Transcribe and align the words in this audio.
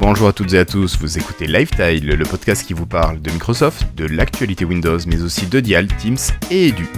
Bonjour 0.00 0.28
à 0.28 0.32
toutes 0.32 0.54
et 0.54 0.58
à 0.58 0.64
tous, 0.64 0.96
vous 0.98 1.18
écoutez 1.18 1.46
Lifetile, 1.46 2.06
le 2.06 2.24
podcast 2.24 2.66
qui 2.66 2.72
vous 2.72 2.86
parle 2.86 3.20
de 3.20 3.30
Microsoft, 3.30 3.84
de 3.96 4.06
l'actualité 4.06 4.64
Windows, 4.64 4.96
mais 5.06 5.20
aussi 5.20 5.46
de 5.46 5.60
Dial, 5.60 5.88
Teams 5.98 6.16
et 6.50 6.68
Edu. 6.68 6.88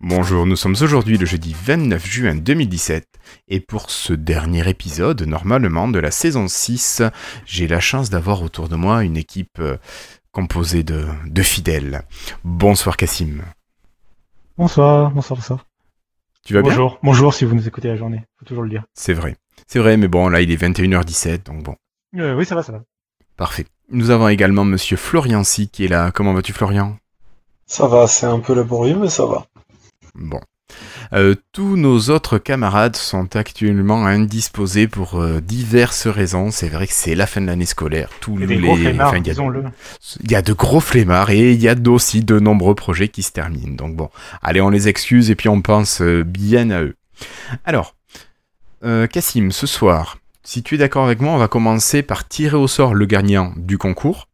Bonjour, 0.00 0.46
nous 0.46 0.54
sommes 0.54 0.76
aujourd'hui 0.80 1.18
le 1.18 1.26
jeudi 1.26 1.56
29 1.64 2.06
juin 2.06 2.34
2017 2.36 3.08
et 3.48 3.60
pour 3.60 3.90
ce 3.90 4.12
dernier 4.12 4.68
épisode, 4.68 5.22
normalement 5.22 5.88
de 5.88 5.98
la 5.98 6.10
saison 6.10 6.48
6, 6.48 7.02
j'ai 7.44 7.66
la 7.66 7.80
chance 7.80 8.10
d'avoir 8.10 8.42
autour 8.42 8.68
de 8.68 8.76
moi 8.76 9.04
une 9.04 9.16
équipe 9.16 9.58
euh, 9.58 9.76
composée 10.32 10.82
de, 10.82 11.06
de 11.26 11.42
fidèles. 11.42 12.02
Bonsoir 12.42 12.96
Cassim. 12.96 13.42
Bonsoir, 14.56 15.10
bonsoir, 15.10 15.38
bonsoir. 15.38 15.66
Tu 16.44 16.54
vas 16.54 16.62
bien? 16.62 16.70
Bonjour, 16.70 16.98
bonjour 17.02 17.34
si 17.34 17.44
vous 17.44 17.54
nous 17.54 17.66
écoutez 17.68 17.88
la 17.88 17.96
journée, 17.96 18.22
faut 18.38 18.44
toujours 18.44 18.62
le 18.64 18.70
dire. 18.70 18.84
C'est 18.94 19.14
vrai. 19.14 19.36
C'est 19.66 19.78
vrai, 19.78 19.96
mais 19.96 20.08
bon, 20.08 20.28
là 20.28 20.40
il 20.40 20.50
est 20.50 20.60
21h17, 20.62 21.44
donc 21.44 21.62
bon. 21.62 21.76
Euh, 22.16 22.34
oui, 22.34 22.44
ça 22.44 22.54
va, 22.54 22.62
ça 22.62 22.72
va. 22.72 22.82
Parfait. 23.36 23.66
Nous 23.90 24.10
avons 24.10 24.28
également 24.28 24.64
monsieur 24.64 24.96
Florian 24.96 25.44
Si 25.44 25.68
qui 25.68 25.84
est 25.84 25.88
là. 25.88 26.10
Comment 26.12 26.32
vas-tu 26.32 26.52
Florian? 26.52 26.96
Ça 27.66 27.86
va, 27.88 28.06
c'est 28.06 28.26
un 28.26 28.40
peu 28.40 28.54
laborieux, 28.54 28.96
mais 28.96 29.08
ça 29.08 29.26
va. 29.26 29.46
Bon. 30.14 30.40
Euh, 31.12 31.34
tous 31.52 31.76
nos 31.76 31.98
autres 32.10 32.38
camarades 32.38 32.96
sont 32.96 33.36
actuellement 33.36 34.06
indisposés 34.06 34.88
pour 34.88 35.20
euh, 35.20 35.40
diverses 35.40 36.06
raisons. 36.06 36.50
C'est 36.50 36.68
vrai 36.68 36.86
que 36.86 36.92
c'est 36.92 37.14
la 37.14 37.26
fin 37.26 37.40
de 37.40 37.46
l'année 37.46 37.66
scolaire. 37.66 38.08
Tous 38.20 38.36
Et 38.38 38.46
les, 38.46 38.56
des 38.56 38.60
gros 38.60 38.76
flemmards, 38.76 39.08
enfin, 39.08 39.18
il 39.18 39.26
y 39.26 39.30
a- 39.30 39.32
disons-le. 39.34 39.64
il 40.22 40.30
y 40.30 40.34
a 40.34 40.42
de 40.42 40.52
gros 40.52 40.80
flemmards 40.80 41.30
et 41.30 41.52
il 41.52 41.60
y 41.62 41.68
a 41.68 41.74
aussi 41.86 42.24
de 42.24 42.38
nombreux 42.40 42.74
projets 42.74 43.08
qui 43.08 43.22
se 43.22 43.32
terminent. 43.32 43.74
Donc 43.76 43.94
bon, 43.96 44.10
allez, 44.42 44.60
on 44.60 44.70
les 44.70 44.88
excuse 44.88 45.30
et 45.30 45.34
puis 45.34 45.48
on 45.48 45.60
pense 45.62 46.00
euh, 46.00 46.24
bien 46.24 46.70
à 46.70 46.82
eux. 46.82 46.96
Alors, 47.64 47.94
euh, 48.84 49.06
Cassim, 49.06 49.50
ce 49.50 49.66
soir, 49.66 50.18
si 50.42 50.62
tu 50.62 50.74
es 50.74 50.78
d'accord 50.78 51.04
avec 51.04 51.20
moi, 51.20 51.32
on 51.32 51.38
va 51.38 51.48
commencer 51.48 52.02
par 52.02 52.26
tirer 52.26 52.56
au 52.56 52.66
sort 52.66 52.94
le 52.94 53.06
gagnant 53.06 53.52
du 53.56 53.78
concours. 53.78 54.28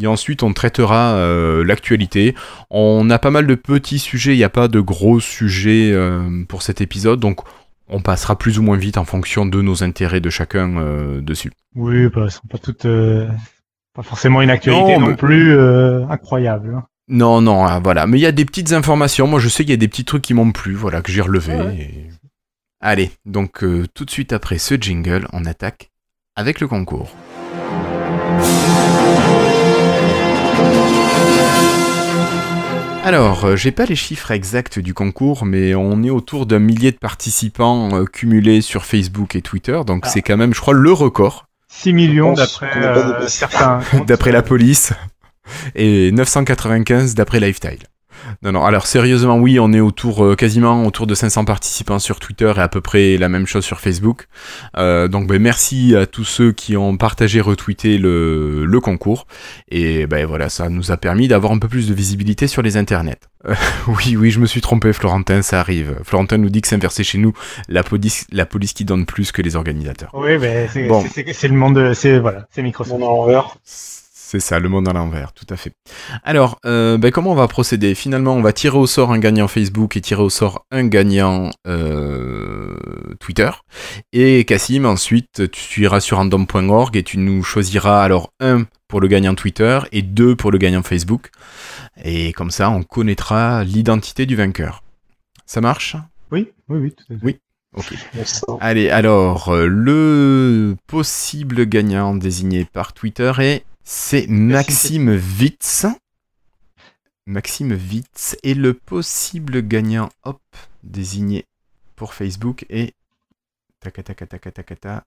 Et 0.00 0.06
ensuite, 0.06 0.42
on 0.42 0.52
traitera 0.52 1.14
euh, 1.14 1.64
l'actualité. 1.64 2.34
On 2.70 3.08
a 3.10 3.18
pas 3.18 3.30
mal 3.30 3.46
de 3.46 3.54
petits 3.54 3.98
sujets, 3.98 4.34
il 4.34 4.38
n'y 4.38 4.44
a 4.44 4.48
pas 4.48 4.68
de 4.68 4.80
gros 4.80 5.20
sujets 5.20 5.90
euh, 5.92 6.44
pour 6.48 6.62
cet 6.62 6.80
épisode, 6.80 7.20
donc 7.20 7.40
on 7.88 8.00
passera 8.00 8.36
plus 8.36 8.58
ou 8.58 8.62
moins 8.62 8.76
vite 8.76 8.98
en 8.98 9.04
fonction 9.04 9.46
de 9.46 9.62
nos 9.62 9.82
intérêts 9.84 10.20
de 10.20 10.30
chacun 10.30 10.76
euh, 10.78 11.20
dessus. 11.20 11.52
Oui, 11.74 12.08
bah, 12.08 12.22
elles 12.24 12.30
sont 12.30 12.46
pas 12.50 12.58
toutes, 12.58 12.86
pas 13.94 14.02
forcément 14.02 14.42
une 14.42 14.50
actualité 14.50 14.94
Non, 14.94 15.00
non, 15.00 15.06
mais- 15.08 15.16
plus 15.16 15.58
incroyable. 16.10 16.74
hein. 16.76 16.84
Non, 17.08 17.40
non, 17.40 17.64
ah, 17.64 17.78
voilà. 17.82 18.06
Mais 18.08 18.18
il 18.18 18.22
y 18.22 18.26
a 18.26 18.32
des 18.32 18.44
petites 18.44 18.72
informations. 18.72 19.28
Moi, 19.28 19.38
je 19.38 19.48
sais 19.48 19.62
qu'il 19.62 19.70
y 19.70 19.74
a 19.74 19.76
des 19.76 19.86
petits 19.86 20.04
trucs 20.04 20.22
qui 20.22 20.34
m'ont 20.34 20.50
plu, 20.50 20.74
voilà, 20.74 21.02
que 21.02 21.12
j'ai 21.12 21.20
relevé. 21.22 21.54
Ouais. 21.54 21.76
et- 21.78 22.10
Allez, 22.80 23.10
donc 23.24 23.64
tout 23.94 24.04
de 24.04 24.10
suite 24.10 24.32
après 24.32 24.58
ce 24.58 24.74
jingle, 24.74 25.26
on 25.32 25.44
attaque 25.46 25.90
avec 26.36 26.60
le 26.60 26.68
concours. 26.68 27.10
Alors, 33.06 33.44
euh, 33.44 33.54
j'ai 33.54 33.70
pas 33.70 33.84
les 33.84 33.94
chiffres 33.94 34.32
exacts 34.32 34.80
du 34.80 34.92
concours, 34.92 35.44
mais 35.44 35.76
on 35.76 36.02
est 36.02 36.10
autour 36.10 36.44
d'un 36.44 36.58
millier 36.58 36.90
de 36.90 36.96
participants 36.96 37.94
euh, 37.94 38.04
cumulés 38.04 38.60
sur 38.62 38.84
Facebook 38.84 39.36
et 39.36 39.42
Twitter, 39.42 39.80
donc 39.86 40.02
Ah. 40.06 40.08
c'est 40.08 40.22
quand 40.22 40.36
même, 40.36 40.52
je 40.52 40.60
crois, 40.60 40.74
le 40.74 40.92
record 40.92 41.46
6 41.68 41.92
millions 41.92 42.32
d'après 42.32 42.84
euh, 42.84 43.28
certains. 43.28 43.78
d'après 44.08 44.32
la 44.32 44.42
police 44.42 44.92
et 45.76 46.10
995 46.10 47.14
d'après 47.14 47.38
Lifestyle. 47.38 47.78
Non, 48.42 48.52
non, 48.52 48.64
alors 48.64 48.86
sérieusement, 48.86 49.36
oui, 49.38 49.58
on 49.60 49.72
est 49.72 49.80
autour, 49.80 50.24
euh, 50.24 50.34
quasiment 50.34 50.84
autour 50.84 51.06
de 51.06 51.14
500 51.14 51.44
participants 51.44 51.98
sur 51.98 52.18
Twitter 52.20 52.52
et 52.56 52.60
à 52.60 52.68
peu 52.68 52.80
près 52.80 53.16
la 53.16 53.28
même 53.28 53.46
chose 53.46 53.64
sur 53.64 53.80
Facebook. 53.80 54.26
Euh, 54.76 55.08
donc, 55.08 55.26
ben, 55.26 55.40
merci 55.40 55.94
à 55.96 56.06
tous 56.06 56.24
ceux 56.24 56.52
qui 56.52 56.76
ont 56.76 56.96
partagé, 56.96 57.40
retweeté 57.40 57.98
le, 57.98 58.64
le 58.64 58.80
concours. 58.80 59.26
Et 59.70 60.06
ben 60.06 60.26
voilà, 60.26 60.48
ça 60.48 60.68
nous 60.68 60.90
a 60.92 60.96
permis 60.96 61.28
d'avoir 61.28 61.52
un 61.52 61.58
peu 61.58 61.68
plus 61.68 61.88
de 61.88 61.94
visibilité 61.94 62.46
sur 62.46 62.62
les 62.62 62.76
internets. 62.76 63.18
Euh, 63.46 63.54
oui, 63.88 64.16
oui, 64.16 64.30
je 64.30 64.40
me 64.40 64.46
suis 64.46 64.60
trompé, 64.60 64.92
Florentin, 64.92 65.42
ça 65.42 65.60
arrive. 65.60 65.96
Florentin 66.04 66.38
nous 66.38 66.50
dit 66.50 66.60
que 66.62 66.68
c'est 66.68 66.74
inversé 66.76 67.04
chez 67.04 67.18
nous, 67.18 67.32
la 67.68 67.82
police, 67.82 68.26
la 68.32 68.46
police 68.46 68.72
qui 68.72 68.84
donne 68.84 69.06
plus 69.06 69.32
que 69.32 69.42
les 69.42 69.56
organisateurs. 69.56 70.10
Oui, 70.14 70.38
mais 70.38 70.68
c'est 70.72 70.86
Bon. 70.88 71.02
c'est- 71.02 71.24
c'est- 71.26 71.32
c'est 71.32 71.48
le 71.48 71.54
monde, 71.54 71.76
de- 71.76 71.92
c'est 71.94 72.18
voilà, 72.18 72.46
c'est 72.50 72.62
Microsoft. 72.62 72.98
Mon. 73.00 73.42
C'est 74.28 74.40
ça, 74.40 74.58
le 74.58 74.68
monde 74.68 74.88
à 74.88 74.92
l'envers, 74.92 75.32
tout 75.32 75.46
à 75.50 75.56
fait. 75.56 75.70
Alors, 76.24 76.58
euh, 76.66 76.98
ben, 76.98 77.12
comment 77.12 77.30
on 77.30 77.36
va 77.36 77.46
procéder? 77.46 77.94
Finalement, 77.94 78.34
on 78.34 78.42
va 78.42 78.52
tirer 78.52 78.76
au 78.76 78.88
sort 78.88 79.12
un 79.12 79.20
gagnant 79.20 79.46
Facebook 79.46 79.96
et 79.96 80.00
tirer 80.00 80.20
au 80.20 80.30
sort 80.30 80.66
un 80.72 80.88
gagnant 80.88 81.50
euh, 81.68 82.74
Twitter. 83.20 83.50
Et 84.12 84.44
Cassim, 84.44 84.84
ensuite, 84.84 85.48
tu 85.52 85.82
iras 85.82 86.00
sur 86.00 86.16
random.org 86.16 86.96
et 86.96 87.04
tu 87.04 87.18
nous 87.18 87.44
choisiras 87.44 88.02
alors 88.02 88.32
un 88.40 88.66
pour 88.88 89.00
le 89.00 89.06
gagnant 89.06 89.36
Twitter 89.36 89.78
et 89.92 90.02
deux 90.02 90.34
pour 90.34 90.50
le 90.50 90.58
gagnant 90.58 90.82
Facebook. 90.82 91.30
Et 92.02 92.32
comme 92.32 92.50
ça, 92.50 92.68
on 92.68 92.82
connaîtra 92.82 93.62
l'identité 93.62 94.26
du 94.26 94.34
vainqueur. 94.34 94.82
Ça 95.46 95.60
marche? 95.60 95.94
Oui, 96.32 96.50
oui, 96.68 96.78
oui. 96.80 96.90
tout 96.90 97.04
à 97.12 97.16
fait. 97.16 97.24
Oui. 97.24 97.38
Ok. 97.76 97.94
Allez, 98.60 98.90
alors, 98.90 99.50
euh, 99.50 99.66
le 99.66 100.76
possible 100.86 101.66
gagnant 101.66 102.14
désigné 102.14 102.64
par 102.64 102.92
Twitter 102.92 103.32
est 103.38 103.64
c'est 103.84 104.26
Maxime 104.28 105.20
Witz. 105.38 105.86
Maxime 107.26 107.72
Witz. 107.72 108.36
Et 108.42 108.54
le 108.54 108.74
possible 108.74 109.62
gagnant, 109.62 110.08
hop, 110.24 110.40
désigné 110.82 111.44
pour 111.94 112.14
Facebook 112.14 112.66
est 112.68 112.94
ta. 114.80 115.04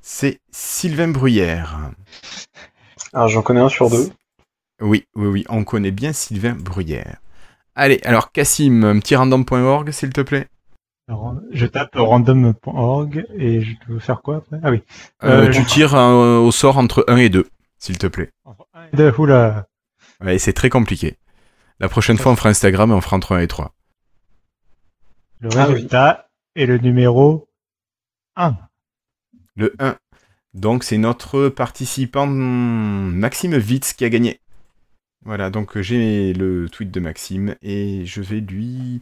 C'est 0.00 0.40
Sylvain 0.50 1.08
Bruyère. 1.08 1.90
Ah, 3.12 3.28
j'en 3.28 3.42
connais 3.42 3.60
un 3.60 3.68
sur 3.68 3.90
deux. 3.90 4.10
Oui, 4.80 5.06
oui, 5.14 5.28
oui, 5.28 5.44
on 5.48 5.64
connaît 5.64 5.90
bien 5.90 6.12
Sylvain 6.12 6.54
Bruyère. 6.54 7.18
Allez, 7.74 8.00
alors 8.04 8.32
Cassim, 8.32 8.82
un 8.84 8.98
petit 8.98 9.14
random.org, 9.14 9.90
s'il 9.90 10.10
te 10.10 10.20
plaît. 10.20 10.48
Je 11.50 11.66
tape 11.66 11.94
random.org 11.94 13.26
et 13.36 13.60
je 13.62 13.72
dois 13.88 14.00
faire 14.00 14.22
quoi 14.22 14.36
après? 14.36 14.58
Ah 14.62 14.70
oui. 14.70 14.82
Euh, 15.24 15.46
Euh, 15.48 15.50
tu 15.50 15.62
je- 15.62 15.66
tires 15.66 15.94
euh, 15.94 16.38
au 16.38 16.50
sort 16.52 16.78
entre 16.78 17.04
1 17.08 17.16
et 17.18 17.28
2, 17.28 17.46
s'il 17.78 17.98
te 17.98 18.06
plaît. 18.06 18.30
Entre 18.44 18.66
un 18.74 18.84
et 18.92 18.96
deux, 18.96 19.12
oula. 19.18 19.66
Ouais, 20.22 20.38
c'est 20.38 20.52
très 20.52 20.70
compliqué. 20.70 21.16
La 21.80 21.88
prochaine 21.88 22.18
fois, 22.18 22.32
on 22.32 22.36
fera 22.36 22.48
Instagram 22.50 22.90
et 22.90 22.94
on 22.94 23.00
fera 23.00 23.16
entre 23.16 23.32
1 23.34 23.40
et 23.40 23.48
3. 23.48 23.74
Le 25.40 25.50
Ah 25.56 25.66
oui. 25.68 25.74
résultat 25.74 26.28
est 26.54 26.66
le 26.66 26.78
numéro 26.78 27.48
1. 28.36 28.56
Le 29.56 29.74
1. 29.78 29.96
Donc, 30.54 30.84
c'est 30.84 30.98
notre 30.98 31.48
participant 31.48 32.26
hmm, 32.26 33.12
Maxime 33.14 33.54
Witz 33.54 33.92
qui 33.94 34.04
a 34.04 34.08
gagné. 34.10 34.40
Voilà, 35.24 35.50
donc 35.50 35.78
j'ai 35.80 36.32
le 36.32 36.68
tweet 36.68 36.90
de 36.90 37.00
Maxime 37.00 37.54
et 37.62 38.04
je 38.06 38.20
vais 38.22 38.40
lui. 38.40 39.00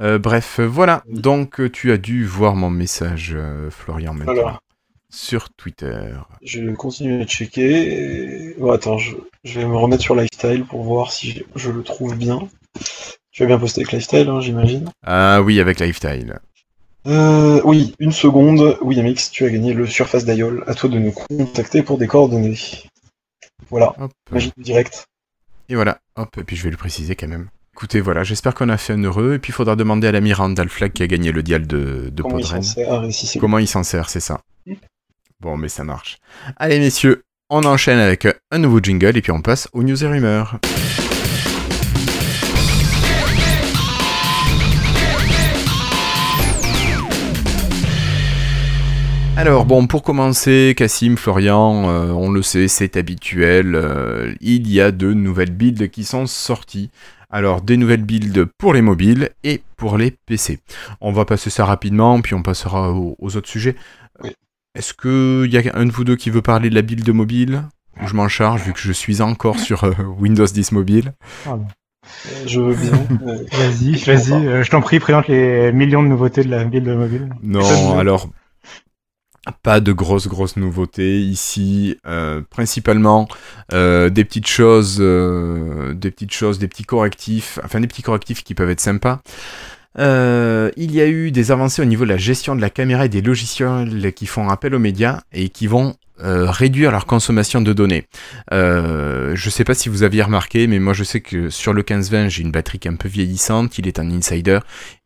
Euh, 0.00 0.18
bref, 0.18 0.60
voilà. 0.60 1.02
Donc, 1.08 1.60
euh, 1.60 1.70
tu 1.70 1.92
as 1.92 1.98
dû 1.98 2.24
voir 2.24 2.56
mon 2.56 2.70
message, 2.70 3.32
euh, 3.34 3.70
Florian, 3.70 4.14
maintenant. 4.14 4.58
Sur 5.10 5.50
Twitter. 5.50 6.10
Je 6.42 6.60
vais 6.60 6.72
continuer 6.74 7.22
à 7.22 7.26
checker. 7.26 8.50
et- 8.50 8.54
Bon, 8.58 8.72
attends, 8.72 8.98
je, 8.98 9.14
je 9.44 9.60
vais 9.60 9.66
me 9.66 9.76
remettre 9.76 10.02
sur 10.02 10.16
Lifestyle 10.16 10.64
pour 10.64 10.82
voir 10.82 11.12
si 11.12 11.44
je, 11.54 11.70
le 11.70 11.82
trouve 11.84 12.16
bien. 12.16 12.48
Tu 13.30 13.44
as 13.44 13.46
bien 13.46 13.58
posté 13.58 13.82
avec 13.82 13.92
Lifestyle, 13.92 14.28
hein, 14.28 14.40
j'imagine. 14.40 14.90
Ah 15.06 15.40
oui, 15.42 15.60
avec 15.60 15.78
Lifestyle. 15.78 16.40
Euh, 17.06 17.60
oui, 17.64 17.94
une 18.00 18.10
seconde. 18.12 18.76
Oui, 18.80 18.98
Amix, 18.98 19.30
tu 19.30 19.44
as 19.44 19.50
gagné 19.50 19.72
le 19.72 19.86
Surface 19.86 20.24
Dial. 20.24 20.64
À 20.66 20.74
toi 20.74 20.88
de 20.90 20.98
nous 20.98 21.12
contacter 21.12 21.82
pour 21.82 21.98
des 21.98 22.08
coordonnées. 22.08 22.58
Voilà, 23.70 23.94
Hop. 24.00 24.10
magie 24.32 24.52
du 24.56 24.62
direct. 24.64 25.06
Et 25.68 25.74
voilà, 25.76 25.98
hop, 26.16 26.36
et 26.38 26.44
puis 26.44 26.56
je 26.56 26.64
vais 26.64 26.70
le 26.70 26.76
préciser 26.76 27.14
quand 27.14 27.28
même. 27.28 27.48
Écoutez, 27.76 28.00
voilà, 28.00 28.22
j'espère 28.22 28.54
qu'on 28.54 28.68
a 28.68 28.76
fait 28.76 28.92
un 28.92 29.02
heureux, 29.02 29.34
et 29.34 29.38
puis 29.40 29.50
il 29.50 29.52
faudra 29.52 29.74
demander 29.74 30.06
à 30.06 30.12
l'ami 30.12 30.32
Randall 30.32 30.68
Flagg 30.68 30.92
qui 30.92 31.02
a 31.02 31.08
gagné 31.08 31.32
le 31.32 31.42
dial 31.42 31.66
de, 31.66 32.08
de 32.08 32.22
Comment 32.22 32.38
il 32.38 32.44
s'en 32.44 32.50
Podren. 32.50 32.62
sert 32.62 32.92
Ah, 32.92 33.02
c'est 33.10 33.38
Comment 33.40 33.58
il 33.58 33.66
s'en 33.66 33.82
sert, 33.82 34.08
c'est 34.10 34.20
ça. 34.20 34.40
Bon, 35.40 35.56
mais 35.56 35.68
ça 35.68 35.82
marche. 35.82 36.18
Allez, 36.56 36.78
messieurs, 36.78 37.24
on 37.50 37.64
enchaîne 37.64 37.98
avec 37.98 38.28
un 38.52 38.58
nouveau 38.58 38.78
jingle, 38.78 39.16
et 39.16 39.22
puis 39.22 39.32
on 39.32 39.42
passe 39.42 39.68
aux 39.72 39.82
news 39.82 40.04
et 40.04 40.06
rumeurs. 40.06 40.60
Alors 49.36 49.64
bon, 49.66 49.88
pour 49.88 50.04
commencer, 50.04 50.74
Cassim, 50.76 51.16
Florian, 51.16 51.88
euh, 51.90 52.12
on 52.12 52.30
le 52.30 52.40
sait, 52.40 52.68
c'est 52.68 52.96
habituel, 52.96 53.74
euh, 53.74 54.32
il 54.40 54.70
y 54.70 54.80
a 54.80 54.92
de 54.92 55.12
nouvelles 55.12 55.50
builds 55.50 55.90
qui 55.90 56.04
sont 56.04 56.26
sorties. 56.26 56.90
Alors 57.34 57.62
des 57.62 57.76
nouvelles 57.76 58.04
builds 58.04 58.46
pour 58.58 58.74
les 58.74 58.80
mobiles 58.80 59.30
et 59.42 59.60
pour 59.76 59.98
les 59.98 60.12
PC. 60.12 60.60
On 61.00 61.10
va 61.10 61.24
passer 61.24 61.50
ça 61.50 61.64
rapidement, 61.64 62.20
puis 62.20 62.32
on 62.34 62.42
passera 62.42 62.92
aux, 62.92 63.16
aux 63.18 63.36
autres 63.36 63.48
sujets. 63.48 63.74
Oui. 64.22 64.30
Est-ce 64.76 64.94
qu'il 64.94 65.52
y 65.52 65.58
a 65.58 65.72
un 65.76 65.86
de 65.86 65.90
vous 65.90 66.04
deux 66.04 66.14
qui 66.14 66.30
veut 66.30 66.42
parler 66.42 66.70
de 66.70 66.76
la 66.76 66.82
build 66.82 67.08
mobile? 67.12 67.64
Ou 68.00 68.06
je 68.06 68.14
m'en 68.14 68.28
charge 68.28 68.62
vu 68.62 68.72
que 68.72 68.78
je 68.78 68.92
suis 68.92 69.20
encore 69.20 69.58
sur 69.58 69.82
euh, 69.82 69.92
Windows 70.18 70.46
10 70.46 70.70
mobile 70.70 71.12
Pardon. 71.44 71.66
Euh, 72.26 72.44
Je 72.46 72.60
veux 72.60 72.74
bien. 72.76 72.92
mais- 73.24 73.42
Vas-y, 73.58 73.96
vas-y, 73.96 74.46
euh, 74.46 74.62
je 74.62 74.70
t'en 74.70 74.80
prie, 74.80 75.00
présente 75.00 75.26
les 75.26 75.72
millions 75.72 76.04
de 76.04 76.08
nouveautés 76.08 76.44
de 76.44 76.50
la 76.50 76.64
build 76.64 76.86
mobile. 76.88 77.30
Non, 77.42 77.98
alors 77.98 78.28
pas 79.52 79.80
de 79.80 79.92
grosses 79.92 80.28
grosses 80.28 80.56
nouveautés 80.56 81.20
ici. 81.20 81.98
euh, 82.06 82.40
principalement 82.48 83.28
euh, 83.72 84.10
des 84.10 84.24
petites 84.24 84.48
choses, 84.48 84.98
euh, 85.00 85.92
des 85.94 86.10
petites 86.10 86.32
choses, 86.32 86.58
des 86.58 86.68
petits 86.68 86.84
correctifs, 86.84 87.58
enfin 87.64 87.80
des 87.80 87.86
petits 87.86 88.02
correctifs 88.02 88.44
qui 88.44 88.54
peuvent 88.54 88.70
être 88.70 88.80
sympas. 88.80 89.20
Il 89.96 90.92
y 90.92 91.00
a 91.00 91.06
eu 91.06 91.30
des 91.30 91.50
avancées 91.50 91.82
au 91.82 91.84
niveau 91.84 92.04
de 92.04 92.10
la 92.10 92.16
gestion 92.16 92.56
de 92.56 92.60
la 92.60 92.70
caméra 92.70 93.04
et 93.06 93.08
des 93.08 93.22
logiciels 93.22 94.12
qui 94.12 94.26
font 94.26 94.48
appel 94.48 94.74
aux 94.74 94.80
médias 94.80 95.20
et 95.32 95.50
qui 95.50 95.66
vont 95.68 95.94
réduire 96.18 96.90
leur 96.90 97.06
consommation 97.06 97.60
de 97.60 97.72
données. 97.72 98.06
Je 98.50 99.48
sais 99.50 99.62
pas 99.62 99.74
si 99.74 99.88
vous 99.88 100.02
aviez 100.02 100.22
remarqué, 100.22 100.66
mais 100.66 100.80
moi 100.80 100.94
je 100.94 101.04
sais 101.04 101.20
que 101.20 101.48
sur 101.48 101.72
le 101.72 101.82
1520 101.82 102.28
j'ai 102.28 102.42
une 102.42 102.50
batterie 102.50 102.80
qui 102.80 102.88
est 102.88 102.90
un 102.90 102.96
peu 102.96 103.08
vieillissante, 103.08 103.78
il 103.78 103.86
est 103.86 104.00
un 104.00 104.10
insider, 104.10 104.58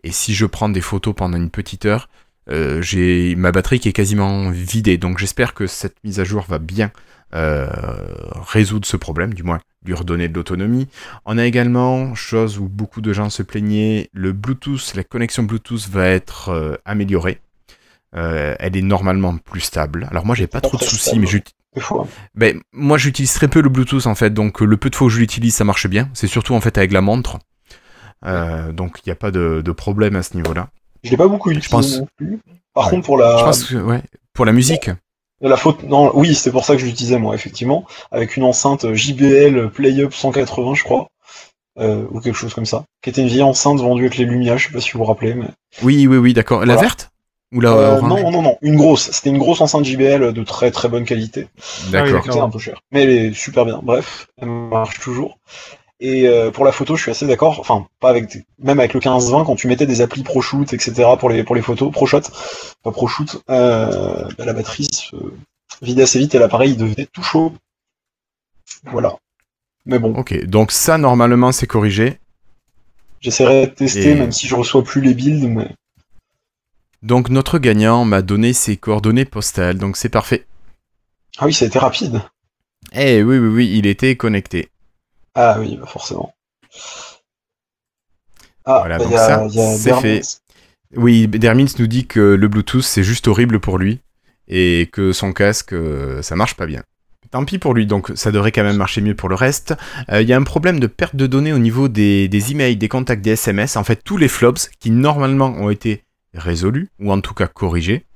et 0.05 0.11
si 0.11 0.35
je 0.35 0.47
prends 0.47 0.71
des 0.71 0.81
photos 0.81 1.15
pendant 1.15 1.37
une 1.37 1.51
petite 1.51 1.85
heure, 1.85 2.09
euh, 2.51 2.81
j'ai 2.83 3.35
ma 3.37 3.53
batterie 3.53 3.81
qui 3.81 3.89
est 3.89 3.93
quasiment 3.93 4.51
vidée. 4.51 4.99
Donc 4.99 5.19
j'espère 5.19 5.55
que 5.55 5.67
cette 5.67 5.97
mise 6.05 6.21
à 6.21 6.25
jour 6.25 6.45
va 6.49 6.59
bien 6.59 6.91
euh, 7.35 7.69
résoudre 8.51 8.87
ce 8.87 8.97
problème, 8.97 9.35
du 9.35 9.43
moins 9.43 9.61
lui 9.85 9.95
redonner 9.95 10.29
de 10.29 10.35
l'autonomie. 10.35 10.89
On 11.25 11.39
a 11.39 11.45
également, 11.47 12.15
chose 12.15 12.59
où 12.59 12.69
beaucoup 12.69 13.01
de 13.01 13.13
gens 13.13 13.31
se 13.31 13.43
plaignaient, 13.43 14.09
le 14.13 14.33
Bluetooth, 14.33 14.95
la 14.95 15.05
connexion 15.05 15.43
Bluetooth 15.45 15.89
va 15.89 16.09
être 16.09 16.49
euh, 16.51 16.77
améliorée. 16.85 17.41
Elle 18.13 18.77
est 18.77 18.83
normalement 18.83 19.37
plus 19.37 19.61
stable. 19.61 20.09
Alors 20.11 20.25
moi 20.25 20.35
j'ai 20.35 20.47
pas 20.47 20.61
trop 20.63 20.79
de 20.79 20.83
soucis, 20.83 21.11
stable. 21.11 21.21
mais 21.21 21.27
j'ut- 21.27 21.43
Des 21.75 21.81
fois. 21.83 22.09
ben, 22.35 22.61
moi 22.73 22.97
j'utilise 22.97 23.33
très 23.35 23.49
peu 23.49 23.61
le 23.61 23.69
Bluetooth 23.69 24.07
en 24.07 24.15
fait, 24.15 24.31
donc 24.33 24.61
le 24.63 24.77
peu 24.79 24.89
de 24.89 24.97
fois 24.97 25.07
où 25.09 25.11
je 25.11 25.19
l'utilise 25.19 25.55
ça 25.55 25.65
marche 25.65 25.87
bien. 25.87 26.09
C'est 26.15 26.27
surtout 26.27 26.55
en 26.55 26.61
fait 26.63 26.79
avec 26.79 26.91
la 26.93 27.03
montre. 27.03 27.39
Euh, 28.25 28.73
donc 28.73 28.99
il 29.05 29.09
n'y 29.09 29.13
a 29.13 29.17
pas 29.17 29.31
de, 29.31 29.61
de 29.65 29.73
problème 29.73 30.17
à 30.17 30.23
ce 30.23 30.35
niveau-là. 30.37 30.71
Je 31.05 31.11
l'ai 31.11 31.17
pas 31.17 31.29
beaucoup 31.29 31.51
utilisé 31.51 31.69
pense- 31.71 31.99
non 31.99 32.07
plus. 32.17 32.39
Par 32.75 32.85
Ouais. 32.87 32.91
contre, 32.91 33.07
pour 33.07 33.19
la, 33.19 33.37
Je 33.39 33.45
pense 33.45 33.65
que 33.65 33.77
ouais, 33.77 34.03
pour 34.33 34.45
la 34.45 34.53
musique. 34.53 34.91
la 35.41 35.57
faute, 35.57 35.83
non, 35.85 36.11
oui, 36.15 36.35
c'était 36.35 36.51
pour 36.51 36.65
ça 36.65 36.75
que 36.75 36.81
je 36.81 36.87
l'utilisais 36.87 37.19
moi, 37.19 37.35
effectivement, 37.35 37.87
avec 38.13 38.37
une 38.37 38.45
enceinte 38.45 38.93
JBL 38.95 39.71
PlayUp 39.71 40.13
180, 40.13 40.75
je 40.75 40.85
crois, 40.85 41.09
euh, 41.79 42.05
ou 42.11 42.21
quelque 42.21 42.35
chose 42.37 42.55
comme 42.55 42.67
ça, 42.67 42.85
qui 43.03 43.11
était 43.11 43.23
une 43.23 43.29
vieille 43.29 43.43
enceinte 43.43 43.79
vendue 43.81 44.03
avec 44.03 44.17
les 44.19 44.25
Lumia, 44.25 44.57
je 44.57 44.67
sais 44.69 44.73
pas 44.73 44.81
si 44.81 44.93
vous 44.93 44.99
vous 44.99 45.05
rappelez, 45.05 45.35
mais 45.35 45.49
Oui, 45.83 46.07
oui, 46.07 46.17
oui, 46.17 46.33
d'accord. 46.35 46.65
La 46.67 46.77
verte 46.77 47.11
Ou 47.55 47.63
la 47.63 47.73
Euh, 47.73 48.01
non, 48.03 48.31
non, 48.31 48.43
non, 48.43 48.59
une 48.61 48.77
grosse. 48.77 49.11
C'était 49.11 49.31
une 49.31 49.39
grosse 49.39 49.63
enceinte 49.63 49.85
JBL 49.87 50.35
de 50.35 50.45
très 50.45 50.71
très 50.71 50.91
bonne 50.91 51.07
qualité. 51.07 51.49
D'accord. 51.91 52.23
C'était 52.25 52.39
un 52.41 52.51
peu 52.51 52.59
cher, 52.59 52.83
mais 52.93 53.05
elle 53.05 53.11
est 53.11 53.33
super 53.33 53.65
bien. 53.65 53.81
Bref, 53.83 54.27
elle 54.37 54.49
marche 54.51 55.01
toujours. 55.01 55.39
Et 56.01 56.29
euh, 56.29 56.51
pour 56.53 56.65
la 56.65 56.71
photo, 56.73 56.95
je 56.97 57.03
suis 57.03 57.11
assez 57.11 57.27
d'accord. 57.27 57.59
Enfin, 57.59 57.87
pas 58.01 58.11
avec 58.11 58.29
des- 58.31 58.45
même 58.61 58.79
avec 58.79 58.95
le 58.95 59.01
15-20, 59.01 59.45
quand 59.45 59.57
tu 59.57 59.67
mettais 59.67 59.87
des 59.87 60.01
applis 60.01 60.23
ProShoot, 60.23 60.73
etc. 60.73 61.11
pour 61.19 61.29
les 61.29 61.43
pour 61.43 61.57
les 61.57 61.63
photos, 61.63 61.91
ProShot, 61.93 62.21
pas 62.85 62.93
ProShoot, 62.93 63.43
euh, 63.51 64.29
bah, 64.39 64.45
la 64.45 64.53
batterie 64.53 64.87
se 64.93 65.17
vidait 65.83 66.05
assez 66.05 66.21
vite 66.21 66.35
et 66.37 66.39
l'appareil 66.39 66.71
il 66.73 66.77
devenait 66.77 67.07
tout 67.13 67.23
chaud. 67.23 67.53
Voilà. 68.85 69.17
Mais 69.87 69.99
bon, 69.99 70.15
Ok, 70.15 70.45
donc 70.45 70.71
ça 70.71 70.99
normalement 70.99 71.51
c'est 71.51 71.67
corrigé. 71.67 72.19
j'essaierai 73.21 73.67
de 73.67 73.73
tester, 73.73 74.11
Et- 74.11 74.15
même 74.15 74.31
si 74.33 74.47
je 74.47 74.55
reçois 74.55 74.85
plus 74.85 75.01
les 75.01 75.15
builds. 75.15 75.49
Mais 75.49 75.69
Donc 77.03 77.29
notre 77.31 77.59
gagnant 77.59 78.05
m'a 78.05 78.23
donné 78.23 78.53
ses 78.53 78.77
coordonnées 78.77 79.25
postales, 79.25 79.79
donc 79.79 79.97
c'est 79.97 80.09
parfait. 80.09 80.47
ah 81.39 81.47
oui, 81.47 81.53
ça 81.53 81.65
a 81.65 81.69
été 81.69 81.79
rapide. 81.79 82.23
Eh 82.93 83.23
oui, 83.23 83.39
oui, 83.39 83.49
oui, 83.49 83.71
il 83.79 83.87
était 83.87 84.17
connecté. 84.17 84.69
Ah 85.35 85.57
oui, 85.59 85.77
bah 85.79 85.87
forcément. 85.87 86.35
Ah, 88.65 88.81
Voilà, 88.81 88.99
bah, 88.99 89.05
donc 89.05 89.13
il 89.13 89.13
y 89.13 89.17
a, 89.17 89.27
ça, 89.27 89.47
il 89.49 89.55
y 89.55 89.61
a 89.61 89.77
c'est 89.77 89.93
fait. 89.95 90.23
Oui, 90.97 91.29
Dermins 91.29 91.67
nous 91.79 91.87
dit 91.87 92.07
que 92.07 92.21
le 92.21 92.49
Bluetooth 92.49 92.83
c'est 92.83 93.03
juste 93.03 93.29
horrible 93.29 93.61
pour 93.61 93.79
lui 93.79 94.01
et 94.49 94.89
que 94.93 95.13
son 95.13 95.33
casque 95.33 95.73
euh, 95.75 96.23
ça 96.23 96.37
marche 96.37 96.55
pas 96.55 96.67
bien. 96.67 96.83
Tant 97.31 97.45
pis 97.45 97.59
pour 97.59 97.75
lui, 97.75 97.85
donc 97.87 98.11
ça 98.15 98.33
devrait 98.33 98.53
quand 98.53 98.63
même 98.63 98.77
marcher 98.77 99.03
mieux 99.03 99.15
pour 99.15 99.29
le 99.29 99.35
reste. 99.35 99.75
Euh, 100.11 100.23
Il 100.23 100.29
y 100.29 100.33
a 100.33 100.37
un 100.37 100.43
problème 100.45 100.81
de 100.81 100.87
perte 100.87 101.15
de 101.17 101.27
données 101.27 101.53
au 101.53 101.59
niveau 101.59 101.89
des, 101.89 102.27
des 102.29 102.53
emails, 102.53 102.77
des 102.77 102.89
contacts, 102.89 103.21
des 103.23 103.33
SMS. 103.33 103.77
En 103.77 103.85
fait, 103.85 104.03
tous 104.03 104.17
les 104.17 104.29
flops 104.29 104.71
qui 104.81 104.91
normalement 104.91 105.49
ont 105.49 105.69
été 105.69 106.05
résolus 106.33 106.89
ou 107.01 107.13
en 107.13 107.21
tout 107.21 107.35
cas 107.35 107.47
corrigés. 107.47 108.07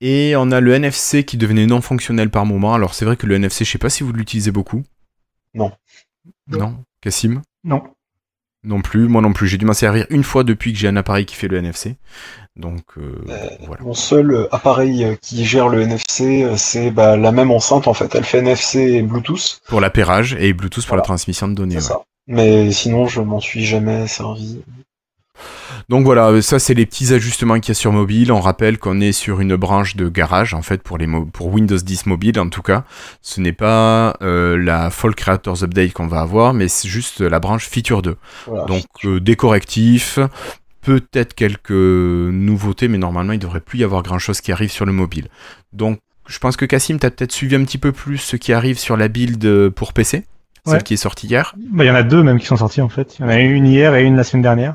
Et 0.00 0.34
on 0.36 0.50
a 0.52 0.60
le 0.60 0.74
NFC 0.74 1.24
qui 1.24 1.36
devenait 1.38 1.66
non 1.66 1.80
fonctionnel 1.80 2.30
par 2.30 2.46
moment. 2.46 2.74
Alors 2.74 2.94
c'est 2.94 3.04
vrai 3.06 3.16
que 3.16 3.26
le 3.26 3.36
NFC, 3.36 3.64
je 3.64 3.70
sais 3.72 3.78
pas 3.78 3.90
si 3.90 4.04
vous 4.04 4.12
l'utilisez 4.12 4.50
beaucoup. 4.52 4.84
Non. 5.54 5.72
Non. 6.48 6.76
Cassim 7.00 7.42
Non. 7.64 7.82
Non 8.64 8.80
plus, 8.80 9.06
moi 9.06 9.22
non 9.22 9.32
plus. 9.32 9.46
J'ai 9.46 9.58
dû 9.58 9.64
m'en 9.64 9.74
servir 9.74 10.06
une 10.10 10.24
fois 10.24 10.42
depuis 10.42 10.72
que 10.72 10.78
j'ai 10.78 10.88
un 10.88 10.96
appareil 10.96 11.24
qui 11.24 11.36
fait 11.36 11.46
le 11.46 11.58
NFC. 11.58 11.96
Donc 12.56 12.82
euh, 12.98 13.22
Euh, 13.28 13.48
voilà. 13.66 13.82
Mon 13.82 13.94
seul 13.94 14.32
euh, 14.32 14.48
appareil 14.54 15.16
qui 15.22 15.44
gère 15.44 15.68
le 15.68 15.82
NFC, 15.82 16.46
c'est 16.56 16.90
bah, 16.90 17.16
la 17.16 17.30
même 17.30 17.50
enceinte 17.50 17.86
en 17.86 17.94
fait. 17.94 18.12
Elle 18.14 18.24
fait 18.24 18.38
NFC 18.38 18.78
et 18.80 19.02
Bluetooth, 19.02 19.60
Pour 19.68 19.80
l'appairage 19.80 20.34
et 20.40 20.52
Bluetooth 20.52 20.86
pour 20.86 20.96
la 20.96 21.02
transmission 21.02 21.46
de 21.48 21.54
données. 21.54 21.80
c'est 21.80 21.92
ouais. 21.92 21.98
ça. 21.98 22.02
Mais 22.28 22.72
sinon, 22.72 23.06
je 23.06 23.20
m'en 23.20 23.40
suis 23.40 23.64
jamais 23.64 24.08
servi. 24.08 24.62
Donc 25.88 26.04
voilà, 26.04 26.40
ça 26.42 26.58
c'est 26.58 26.74
les 26.74 26.86
petits 26.86 27.12
ajustements 27.14 27.60
qu'il 27.60 27.68
y 27.68 27.72
a 27.72 27.74
sur 27.74 27.92
mobile. 27.92 28.32
On 28.32 28.40
rappelle 28.40 28.78
qu'on 28.78 29.00
est 29.00 29.12
sur 29.12 29.40
une 29.40 29.56
branche 29.56 29.96
de 29.96 30.08
garage 30.08 30.54
en 30.54 30.62
fait 30.62 30.82
pour 30.82 30.98
les 30.98 31.06
mo- 31.06 31.26
pour 31.26 31.46
Windows 31.52 31.76
10 31.76 32.06
mobile 32.06 32.38
en 32.40 32.48
tout 32.48 32.62
cas. 32.62 32.84
Ce 33.22 33.40
n'est 33.40 33.52
pas 33.52 34.16
euh, 34.22 34.56
la 34.56 34.90
Fall 34.90 35.14
Creators 35.14 35.62
Update 35.62 35.92
qu'on 35.92 36.06
va 36.06 36.20
avoir, 36.20 36.54
mais 36.54 36.68
c'est 36.68 36.88
juste 36.88 37.20
la 37.20 37.38
branche 37.40 37.68
Feature 37.68 38.02
2. 38.02 38.16
Voilà. 38.46 38.64
Donc 38.64 38.84
euh, 39.04 39.20
des 39.20 39.36
correctifs, 39.36 40.18
peut-être 40.82 41.34
quelques 41.34 41.70
nouveautés, 41.70 42.88
mais 42.88 42.98
normalement 42.98 43.32
il 43.32 43.38
devrait 43.38 43.60
plus 43.60 43.78
y 43.80 43.84
avoir 43.84 44.02
grand 44.02 44.18
chose 44.18 44.40
qui 44.40 44.52
arrive 44.52 44.70
sur 44.70 44.84
le 44.86 44.92
mobile. 44.92 45.28
Donc 45.72 45.98
je 46.28 46.38
pense 46.38 46.56
que 46.56 46.64
Cassim, 46.64 46.98
tu 46.98 47.06
as 47.06 47.10
peut-être 47.10 47.32
suivi 47.32 47.54
un 47.54 47.64
petit 47.64 47.78
peu 47.78 47.92
plus 47.92 48.18
ce 48.18 48.36
qui 48.36 48.52
arrive 48.52 48.78
sur 48.78 48.96
la 48.96 49.08
build 49.08 49.68
pour 49.70 49.92
PC, 49.92 50.24
Ouais. 50.66 50.72
celle 50.72 50.82
qui 50.82 50.94
est 50.94 50.96
sortie 50.96 51.28
hier. 51.28 51.54
Bah, 51.70 51.84
il 51.84 51.86
y 51.86 51.90
en 51.90 51.94
a 51.94 52.02
deux 52.02 52.24
même 52.24 52.40
qui 52.40 52.46
sont 52.46 52.56
sortis 52.56 52.80
en 52.80 52.88
fait. 52.88 53.16
Il 53.18 53.22
y 53.22 53.24
en 53.24 53.28
a 53.28 53.38
une 53.38 53.64
hier 53.66 53.94
et 53.94 54.02
une 54.02 54.16
la 54.16 54.24
semaine 54.24 54.42
dernière. 54.42 54.74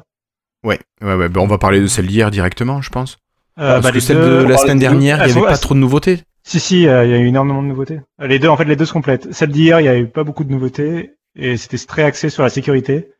Ouais, 0.64 0.80
ouais, 1.02 1.16
ouais. 1.16 1.30
ben, 1.30 1.42
on 1.42 1.48
va 1.48 1.58
parler 1.58 1.82
de 1.82 1.88
celle 1.88 2.08
d'hier 2.08 2.30
directement, 2.32 2.82
je 2.82 2.90
pense. 2.90 3.18
Euh, 3.60 3.74
Parce 3.74 3.84
bah, 3.84 3.92
que 3.92 4.00
celle 4.00 4.18
deux- 4.18 4.44
de 4.44 4.48
la 4.48 4.58
semaine 4.58 4.80
dernière, 4.80 5.18
il 5.18 5.26
n'y 5.26 5.32
avait 5.32 5.40
sont- 5.40 5.46
pas 5.46 5.58
trop 5.58 5.74
de 5.74 5.80
nouveautés. 5.80 6.22
Si 6.44 6.60
si, 6.60 6.88
euh, 6.88 7.06
il 7.06 7.12
y 7.12 7.14
a 7.14 7.18
eu 7.18 7.28
énormément 7.28 7.62
de 7.62 7.68
nouveautés. 7.68 8.02
Euh, 8.22 8.28
Les 8.28 8.40
deux 8.40 8.48
en 8.48 8.58
fait 8.58 8.66
les 8.66 8.76
deux 8.76 8.86
se 8.86 8.94
complètent. 8.94 9.32
Celle 9.34 9.50
d'hier, 9.52 9.80
il 9.80 9.86
y 9.86 9.90
a 9.90 9.98
eu 9.98 10.08
pas 10.08 10.24
beaucoup 10.24 10.44
de 10.44 10.52
nouveautés 10.52 11.14
et 11.36 11.58
c'était 11.58 11.78
très 11.78 12.04
axé 12.04 12.30
sur 12.30 12.44
la 12.44 12.50
sécurité. 12.50 13.12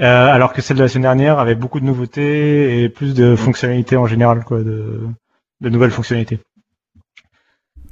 Euh, 0.00 0.26
alors 0.32 0.52
que 0.52 0.60
celle 0.62 0.76
de 0.78 0.82
la 0.82 0.88
semaine 0.88 1.02
dernière 1.02 1.38
avait 1.38 1.54
beaucoup 1.54 1.78
de 1.80 1.84
nouveautés 1.84 2.82
et 2.82 2.88
plus 2.88 3.14
de 3.14 3.36
fonctionnalités 3.36 3.96
en 3.96 4.06
général 4.06 4.42
quoi, 4.44 4.58
de, 4.62 5.00
de 5.60 5.68
nouvelles 5.68 5.90
fonctionnalités. 5.90 6.40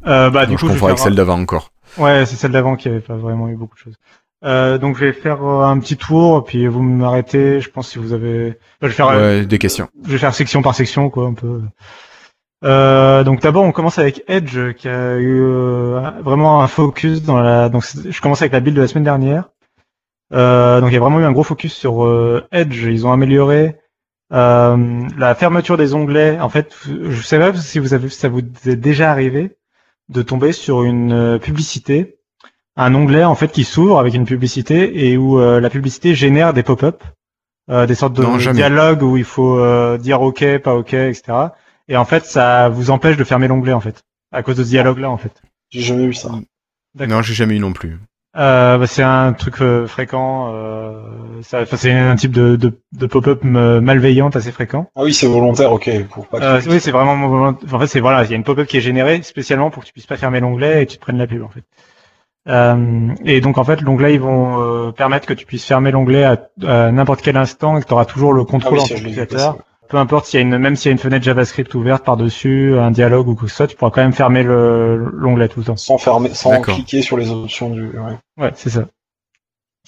Euh, 0.07 0.31
bah 0.31 0.47
du 0.47 0.53
Donc, 0.53 0.61
je 0.61 0.65
coup, 0.65 0.69
je 0.69 0.73
confonds 0.75 0.87
avec 0.87 0.99
celle 0.99 1.15
d'avant 1.15 1.39
encore. 1.41 1.73
Ouais, 1.99 2.25
c'est 2.27 2.37
celle 2.37 2.53
d'avant 2.53 2.77
qui 2.77 2.89
avait 2.89 3.01
pas 3.01 3.17
vraiment 3.17 3.49
eu 3.49 3.57
beaucoup 3.57 3.75
de 3.75 3.81
choses. 3.81 3.95
Euh, 4.43 4.79
donc 4.79 4.97
je 4.97 5.05
vais 5.05 5.13
faire 5.13 5.45
euh, 5.45 5.65
un 5.65 5.79
petit 5.79 5.97
tour, 5.97 6.45
puis 6.45 6.67
vous 6.67 6.83
m'arrêtez. 6.83 7.61
Je 7.61 7.71
pense 7.71 7.91
si 7.91 7.99
vous 7.99 8.13
avez, 8.13 8.59
je 8.81 8.87
vais 8.87 8.93
faire, 8.93 9.09
euh, 9.09 9.41
Ouais, 9.41 9.47
des 9.47 9.59
questions. 9.59 9.89
je 10.05 10.13
vais 10.13 10.19
faire 10.19 10.35
section 10.35 10.63
par 10.63 10.75
section 10.75 11.11
quoi 11.11 11.27
un 11.27 11.35
peu. 11.35 11.61
Euh, 12.63 13.25
donc 13.25 13.41
d'abord 13.41 13.65
on 13.65 13.73
commence 13.73 13.99
avec 13.99 14.23
Edge 14.29 14.75
qui 14.77 14.87
a 14.89 15.17
eu 15.17 15.41
euh, 15.41 16.11
vraiment 16.23 16.63
un 16.63 16.67
focus 16.67 17.23
dans 17.23 17.41
la. 17.41 17.69
Donc 17.69 17.85
je 18.09 18.21
commence 18.21 18.43
avec 18.43 18.53
la 18.53 18.61
build 18.61 18.77
de 18.77 18.83
la 18.83 18.89
semaine 18.89 19.05
dernière. 19.05 19.49
Euh, 20.33 20.81
donc 20.81 20.91
il 20.91 20.95
y 20.95 20.97
a 20.97 21.01
vraiment 21.01 21.21
eu 21.21 21.25
un 21.25 21.33
gros 21.33 21.43
focus 21.43 21.75
sur 21.75 22.05
euh, 22.05 22.47
Edge. 22.53 22.85
Ils 22.85 23.07
ont 23.07 23.13
amélioré 23.13 23.77
euh, 24.33 25.09
la 25.19 25.35
fermeture 25.35 25.77
des 25.77 25.95
onglets. 25.95 26.39
En 26.39 26.49
fait, 26.49 26.75
je 26.87 27.21
sais 27.23 27.39
pas 27.39 27.55
si 27.55 27.79
vous 27.79 27.95
avez, 27.95 28.09
si 28.09 28.19
ça 28.19 28.29
vous 28.29 28.41
est 28.67 28.77
déjà 28.77 29.11
arrivé 29.11 29.57
de 30.09 30.23
tomber 30.23 30.53
sur 30.53 30.83
une 30.83 31.39
publicité, 31.41 32.20
un 32.77 32.95
onglet 32.95 33.25
en 33.25 33.35
fait 33.35 33.49
qui 33.53 33.65
s'ouvre 33.65 33.99
avec 33.99 34.15
une 34.15 34.25
publicité 34.25 35.09
et 35.11 35.17
où 35.17 35.41
euh, 35.41 35.61
la 35.61 35.71
publicité 35.71 36.15
génère 36.15 36.53
des 36.53 36.63
pop-up, 36.63 37.03
euh, 37.71 37.87
des 37.87 37.95
sortes 37.95 38.15
de 38.15 38.23
Non, 38.23 38.37
dialogues 38.37 39.03
où 39.03 39.17
il 39.17 39.25
faut 39.25 39.59
euh, 39.59 39.99
dire 39.99 40.23
OK, 40.23 40.45
pas 40.59 40.75
OK, 40.75 40.95
etc. 40.95 41.23
Et 41.89 41.97
en 41.97 42.05
fait, 42.05 42.25
ça 42.25 42.69
vous 42.69 42.91
empêche 42.91 43.17
de 43.17 43.25
fermer 43.25 43.49
l'onglet 43.49 43.73
en 43.73 43.81
fait, 43.81 44.01
à 44.33 44.43
cause 44.43 44.57
de 44.57 44.65
ce 44.65 44.69
dialogue-là 44.69 45.11
en 45.11 45.17
fait. 45.19 45.33
J'ai 45.71 45.83
jamais 45.83 46.05
eu 46.05 46.15
ça. 46.15 46.31
D'accord. 46.95 47.17
Non, 47.17 47.23
j'ai 47.23 47.35
jamais 47.35 47.57
eu 47.57 47.61
non 47.61 47.73
plus. 47.73 47.99
Euh, 48.37 48.79
bah, 48.79 48.87
c'est 48.87 49.03
un 49.03 49.33
truc 49.33 49.61
euh, 49.61 49.89
fréquent. 49.89 50.51
Euh, 50.55 51.03
ça- 51.43 51.63
enfin, 51.63 51.77
c'est 51.77 51.91
un 51.93 52.15
type 52.15 52.31
de, 52.31 52.55
de, 52.55 52.79
de 52.93 53.07
pop-up 53.07 53.43
malveillante 53.43 54.37
assez 54.37 54.53
fréquent. 54.53 54.89
Ah 54.95 55.03
oui, 55.03 55.13
c'est 55.13 55.27
volontaire, 55.27 55.73
ok, 55.73 55.91
pour 56.09 56.29
pas 56.29 56.39
que 56.39 56.45
Euh, 56.45 56.61
oui, 56.69 56.79
c'est 56.81 56.93
vraiment. 56.93 57.55
En 57.73 57.79
fait, 57.81 57.87
c'est 57.89 57.99
voilà, 58.01 58.23
il 58.25 58.31
y 58.31 58.33
a 58.33 58.37
une 58.37 58.45
pop-up 58.45 58.69
qui 58.69 58.77
est 58.77 58.81
générée 58.81 59.21
spécialement 59.23 59.71
pour 59.71 59.83
que 59.83 59.89
tu 59.89 59.93
puisses 59.93 60.07
pas 60.07 60.17
fermer 60.17 60.39
l'onglet 60.39 60.83
et 60.83 60.87
que 60.87 60.93
tu 60.93 60.99
te 60.99 61.03
prennes 61.03 61.19
la 61.19 61.27
pub 61.27 61.43
en 61.43 61.49
fait. 61.49 61.65
Euh, 62.49 63.09
et 63.25 63.41
donc 63.41 63.59
en 63.59 63.65
fait, 63.65 63.81
l'onglet 63.83 64.15
ils 64.15 64.21
vont 64.21 64.61
euh, 64.63 64.93
permettre 64.93 65.27
que 65.27 65.35
tu 65.35 65.45
puisses 65.45 65.65
fermer 65.67 65.91
l'onglet 65.91 66.25
à, 66.25 66.39
à 66.67 66.91
n'importe 66.91 67.21
quel 67.23 67.37
instant 67.37 67.77
et 67.77 67.83
que 67.83 67.87
tu 67.87 67.93
auras 67.93 68.07
toujours 68.07 68.33
le 68.33 68.43
Ah 68.43 68.51
contrôle 68.51 68.79
oui, 68.79 68.81
en 68.81 68.87
tant 68.89 68.95
qu'utilisateur. 68.95 69.59
peu 69.91 69.99
importe 69.99 70.25
s'il 70.27 70.41
y 70.41 70.43
a 70.43 70.47
une, 70.47 70.57
même 70.57 70.75
s'il 70.75 70.89
y 70.89 70.91
a 70.91 70.93
une 70.93 70.99
fenêtre 70.99 71.23
JavaScript 71.25 71.75
ouverte 71.75 72.03
par-dessus, 72.05 72.79
un 72.79 72.91
dialogue 72.91 73.29
ou 73.29 73.35
quoi 73.35 73.45
que 73.45 73.51
ce 73.51 73.57
soit, 73.57 73.67
tu 73.67 73.77
pourras 73.77 73.91
quand 73.91 74.01
même 74.01 74.15
fermer 74.15 74.43
le- 74.43 74.97
l'onglet 75.13 75.49
tout 75.49 75.61
le 75.61 75.67
temps. 75.67 75.77
Sans 75.77 75.99
fermer, 75.99 76.31
sans 76.33 76.51
D'accord. 76.51 76.75
cliquer 76.77 77.03
sur 77.03 77.19
les 77.19 77.31
options 77.31 77.69
du. 77.71 77.83
Ouais. 77.99 78.17
Ouais, 78.39 78.53
c'est 78.55 78.71
ça. 78.71 78.87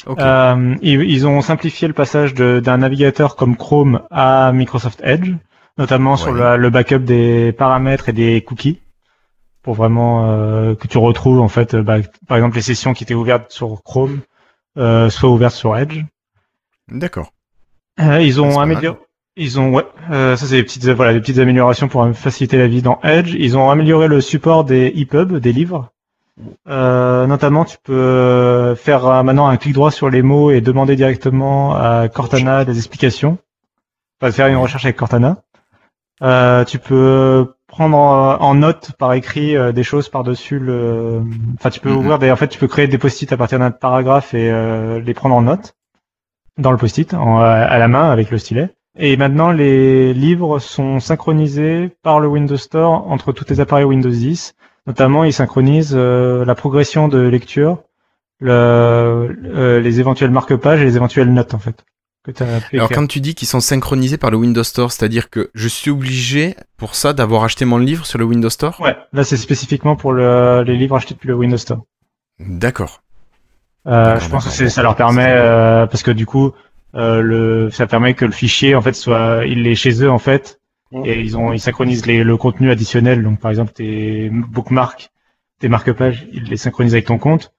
Ok. 0.07 0.19
Euh, 0.21 0.75
ils, 0.83 1.01
ils 1.03 1.27
ont 1.27 1.41
simplifié 1.41 1.89
le 1.89 1.95
passage 1.95 2.35
de- 2.35 2.61
d'un 2.61 2.77
navigateur 2.77 3.35
comme 3.35 3.57
Chrome 3.57 4.03
à 4.11 4.53
Microsoft 4.53 5.01
Edge, 5.05 5.33
notamment 5.79 6.17
sur 6.19 6.35
la- 6.35 6.59
le 6.59 6.69
backup 6.69 6.99
des 6.99 7.53
paramètres 7.53 8.11
et 8.11 8.13
des 8.13 8.43
cookies, 8.43 8.82
pour 9.63 9.75
vraiment 9.75 10.27
euh, 10.27 10.75
que 10.75 10.89
tu 10.89 10.99
retrouves 10.99 11.41
en 11.41 11.49
fait, 11.49 11.75
euh, 11.75 11.83
bah, 11.83 11.99
par 12.27 12.37
exemple 12.37 12.57
les 12.57 12.63
sessions 12.63 12.95
qui 12.95 13.05
étaient 13.05 13.15
ouvertes 13.15 13.51
sur 13.51 13.83
Chrome, 13.83 14.21
euh, 14.77 15.11
soient 15.11 15.31
ouvertes 15.31 15.55
sur 15.55 15.77
Edge. 15.77 16.03
D'accord. 16.89 17.33
Euh, 18.01 18.21
ils 18.21 18.41
ont 18.41 18.59
amélioré. 18.59 18.99
Ils 19.37 19.59
ont 19.59 19.73
ouais, 19.73 19.87
euh, 20.11 20.37
ça 20.37 20.47
c'est 20.47 20.57
des 20.57 20.63
petites 20.63 20.87
voilà 20.89 21.15
des 21.15 21.21
petites 21.21 21.39
améliorations 21.39 21.89
pour 21.89 22.07
faciliter 22.15 22.59
la 22.59 22.67
vie 22.67 22.83
dans 22.83 23.01
Edge. 23.03 23.35
Ils 23.39 23.57
ont 23.57 23.71
amélioré 23.71 24.09
le 24.09 24.21
support 24.21 24.65
des 24.65 24.93
EPUB, 24.95 25.39
des 25.39 25.53
livres. 25.53 25.91
Euh, 26.69 27.27
notamment, 27.27 27.65
tu 27.65 27.77
peux 27.83 28.75
faire 28.75 29.23
maintenant 29.23 29.49
un 29.49 29.57
clic 29.57 29.75
droit 29.75 29.91
sur 29.91 30.11
les 30.11 30.23
mots 30.23 30.51
et 30.51 30.61
demander 30.61 30.97
directement 30.97 31.75
à 31.77 32.09
Cortana 32.09 32.65
des 32.65 32.77
explications. 32.77 33.39
Enfin, 34.21 34.33
faire 34.33 34.47
une 34.49 34.57
recherche 34.57 34.85
avec 34.85 34.97
Cortana. 34.97 35.39
Euh, 36.23 36.65
tu 36.65 36.79
peux 36.79 37.55
prendre 37.73 37.97
en, 37.97 38.41
en 38.41 38.55
note 38.55 38.93
par 38.99 39.13
écrit 39.15 39.57
euh, 39.57 39.73
des 39.73 39.83
choses 39.83 40.09
par-dessus 40.09 40.59
le. 40.61 41.23
Enfin, 41.59 41.71
tu 41.71 41.81
peux 41.81 41.91
Mhm. 41.91 41.97
ouvrir 41.97 42.19
des. 42.21 42.31
En 42.31 42.37
fait, 42.37 42.49
tu 42.49 42.59
peux 42.61 42.69
créer 42.69 42.87
des 42.87 42.99
post-it 42.99 43.33
à 43.33 43.37
partir 43.37 43.59
d'un 43.59 43.71
paragraphe 43.73 44.35
et 44.35 44.51
euh, 44.51 45.01
les 45.01 45.15
prendre 45.15 45.35
en 45.35 45.43
note 45.43 45.75
dans 46.59 46.71
le 46.71 46.77
post-it 46.77 47.13
en- 47.15 47.39
à 47.41 47.79
la 47.79 47.89
main 47.89 48.11
avec 48.11 48.31
le 48.31 48.39
stylet. 48.39 48.71
Et 48.99 49.17
maintenant, 49.17 49.53
les 49.53 50.13
livres 50.13 50.59
sont 50.59 51.01
synchronisés 51.01 51.91
par 52.03 52.21
le 52.21 52.29
Windows 52.29 52.59
Store 52.59 53.11
entre 53.11 53.33
tous 53.33 53.45
tes 53.45 53.59
appareils 53.59 53.85
Windows 53.87 54.11
10. 54.11 54.55
Notamment, 54.87 55.25
ils 55.25 55.33
synchronisent 55.33 55.95
euh, 55.97 56.45
la 56.45 56.55
progression 56.55 57.09
de 57.09 57.19
lecture, 57.21 57.79
le, 58.41 58.51
euh, 58.53 59.81
les 59.81 59.99
éventuels 60.01 60.31
marque-pages 60.31 60.83
et 60.83 60.85
les 60.85 60.97
éventuelles 60.97 61.33
notes, 61.33 61.55
en 61.55 61.59
fait. 61.59 61.85
Que 62.25 62.31
Alors 62.75 62.89
quand 62.89 63.07
tu 63.09 63.21
dis 63.21 63.35
qu'ils 63.35 63.49
sont 63.49 63.59
synchronisés 63.61 64.17
par 64.17 64.31
le 64.31 64.37
Windows 64.37 64.63
Store, 64.63 64.93
c'est-à-dire 64.93 65.29
que 65.29 65.51
je 65.55 65.67
suis 65.67 65.91
obligé 65.91 66.55
pour 66.77 66.95
ça 66.95 67.13
d'avoir 67.13 67.43
acheté 67.43 67.65
mon 67.65 67.79
livre 67.79 68.07
sur 68.07 68.17
le 68.19 68.25
Windows 68.25 68.49
Store? 68.51 68.81
Ouais, 68.81 68.97
là, 69.13 69.25
c'est 69.25 69.37
spécifiquement 69.37 69.97
pour 69.97 70.13
le, 70.13 70.63
les 70.65 70.77
livres 70.77 70.95
achetés 70.97 71.15
depuis 71.15 71.27
le 71.27 71.35
Windows 71.35 71.57
Store. 71.57 71.81
D'accord. 72.39 73.03
Euh, 73.89 74.21
je 74.21 74.29
pense 74.29 74.45
que 74.45 74.51
d'accord. 74.51 74.53
c'est- 74.53 74.69
ça 74.69 74.83
leur 74.85 74.95
permet, 74.95 75.27
euh, 75.31 75.87
parce 75.87 76.05
que 76.05 76.13
du 76.13 76.25
coup, 76.25 76.53
euh, 76.95 77.21
le, 77.21 77.71
ça 77.73 77.89
permet 77.89 78.15
que 78.15 78.25
le 78.25 78.31
fichier, 78.31 78.77
en 78.77 78.83
fait, 78.83 78.93
soit, 78.93 79.45
il 79.45 79.67
est 79.67 79.75
chez 79.75 80.05
eux, 80.05 80.11
en 80.11 80.21
fait, 80.21 80.61
et 81.05 81.19
ils 81.21 81.37
ont, 81.37 81.53
ils 81.53 81.59
synchronisent 81.61 82.07
les, 82.07 82.23
le 82.23 82.37
contenu 82.37 82.71
additionnel. 82.71 83.25
Donc, 83.25 83.41
par 83.41 83.51
exemple, 83.51 83.73
tes 83.73 84.31
bookmarks, 84.31 85.11
tes 85.59 85.69
marque-pages, 85.69 86.29
ils 86.33 86.45
les 86.45 86.57
synchronisent 86.57 86.95
avec 86.95 87.07
ton 87.07 87.19
compte. 87.19 87.53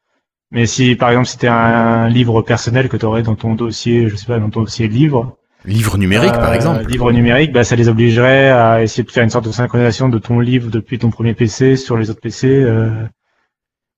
Mais 0.54 0.68
si, 0.68 0.96
par 0.96 1.10
exemple, 1.10 1.28
t'es 1.40 1.48
un, 1.48 2.08
livre 2.08 2.44
personnel 2.44 2.88
que 2.88 2.96
tu 2.96 3.06
aurais 3.06 3.24
dans 3.24 3.36
ton 3.36 3.56
dossier, 3.56 4.08
je 4.08 4.16
sais 4.16 4.28
pas, 4.28 4.40
dans 4.40 4.52
ton 4.52 4.62
dossier 4.62 4.88
livre, 4.88 5.36
Livre 5.66 5.98
numérique 5.98 6.34
par 6.34 6.52
euh, 6.52 6.56
exemple. 6.56 6.86
livre 6.88 7.12
numérique, 7.14 7.54
bah, 7.54 7.64
ça 7.64 7.78
les 7.78 7.88
obligerait 7.88 8.50
à 8.50 8.84
essayer 8.84 9.04
de 9.04 9.10
faire 9.10 9.24
une 9.24 9.30
sorte 9.30 9.46
de 9.46 9.52
synchronisation 9.52 10.10
de 10.10 10.20
ton 10.20 10.40
livre 10.40 10.70
depuis 10.70 11.00
ton 11.00 11.10
premier 11.10 11.34
PC 11.34 11.78
sur 11.78 11.98
les 11.98 12.10
autres 12.10 12.20
PC. 12.20 12.48
euh. 12.48 12.90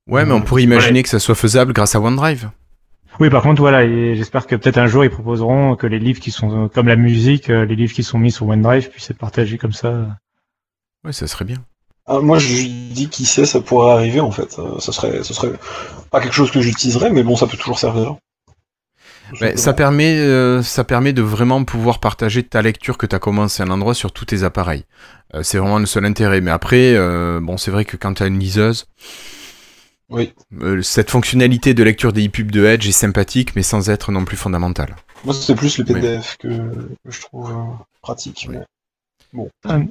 Ouais, 0.07 0.25
mais 0.25 0.33
on 0.33 0.41
pourrait 0.41 0.61
imaginer 0.61 1.01
que 1.01 1.09
ça 1.09 1.17
soit 1.17 1.33
faisable 1.33 1.73
grâce 1.73 1.95
à 1.95 1.99
OneDrive. 1.99 2.51
Oui, 3.19 3.31
par 3.31 3.41
contre, 3.41 3.61
voilà, 3.61 3.87
j'espère 4.13 4.45
que 4.45 4.55
peut-être 4.55 4.77
un 4.77 4.85
jour 4.85 5.03
ils 5.03 5.09
proposeront 5.09 5.75
que 5.75 5.87
les 5.87 5.99
livres 5.99 6.19
qui 6.19 6.29
sont 6.29 6.69
comme 6.69 6.87
la 6.87 6.95
musique, 6.95 7.49
euh, 7.49 7.65
les 7.65 7.75
livres 7.75 7.93
qui 7.93 8.03
sont 8.03 8.19
mis 8.19 8.31
sur 8.31 8.47
OneDrive 8.47 8.91
puissent 8.91 9.09
être 9.09 9.17
partagés 9.17 9.57
comme 9.57 9.73
ça. 9.73 10.07
Ouais, 11.03 11.13
ça 11.13 11.25
serait 11.25 11.45
bien. 11.45 11.57
Ah, 12.07 12.19
moi, 12.19 12.37
je 12.37 12.63
dis 12.93 13.09
qui 13.09 13.25
sait, 13.25 13.45
ça 13.45 13.61
pourrait 13.61 13.91
arriver 13.91 14.19
en 14.19 14.31
fait. 14.31 14.59
Euh, 14.59 14.79
ça 14.79 14.91
serait, 14.91 15.23
ça 15.23 15.33
serait 15.33 15.53
pas 16.11 16.21
quelque 16.21 16.33
chose 16.35 16.51
que 16.51 16.61
j'utiliserais, 16.61 17.09
mais 17.09 17.23
bon, 17.23 17.35
ça 17.35 17.47
peut 17.47 17.57
toujours 17.57 17.79
servir. 17.79 18.15
Ça 19.55 19.73
permet, 19.73 20.15
euh, 20.19 20.61
ça 20.61 20.83
permet 20.83 21.11
de 21.11 21.23
vraiment 21.23 21.63
pouvoir 21.63 21.99
partager 21.99 22.43
ta 22.43 22.61
lecture 22.61 22.99
que 22.99 23.07
tu 23.07 23.15
as 23.15 23.19
commencé 23.19 23.63
à 23.63 23.65
un 23.65 23.71
endroit 23.71 23.95
sur 23.95 24.11
tous 24.11 24.25
tes 24.25 24.43
appareils. 24.43 24.85
Euh, 25.33 25.41
c'est 25.41 25.57
vraiment 25.57 25.79
le 25.79 25.87
seul 25.87 26.05
intérêt. 26.05 26.41
Mais 26.41 26.51
après, 26.51 26.93
euh, 26.95 27.39
bon, 27.41 27.57
c'est 27.57 27.71
vrai 27.71 27.85
que 27.85 27.97
quand 27.97 28.13
tu 28.13 28.21
as 28.23 28.27
une 28.27 28.37
liseuse, 28.37 28.85
Oui. 30.09 30.31
euh, 30.61 30.83
cette 30.83 31.09
fonctionnalité 31.09 31.73
de 31.73 31.81
lecture 31.83 32.13
des 32.13 32.23
EPUB 32.25 32.51
de 32.51 32.65
Edge 32.65 32.87
est 32.87 32.91
sympathique, 32.91 33.55
mais 33.55 33.63
sans 33.63 33.89
être 33.89 34.11
non 34.11 34.25
plus 34.25 34.37
fondamentale. 34.37 34.95
Moi, 35.23 35.33
c'est 35.33 35.55
plus 35.55 35.79
les 35.79 35.85
PDF 35.85 36.37
que, 36.37 36.47
que 36.47 37.09
je 37.09 37.21
trouve 37.21 37.51
pratique. 38.03 38.47
Oui. 38.47 38.57
mais- 39.33 39.87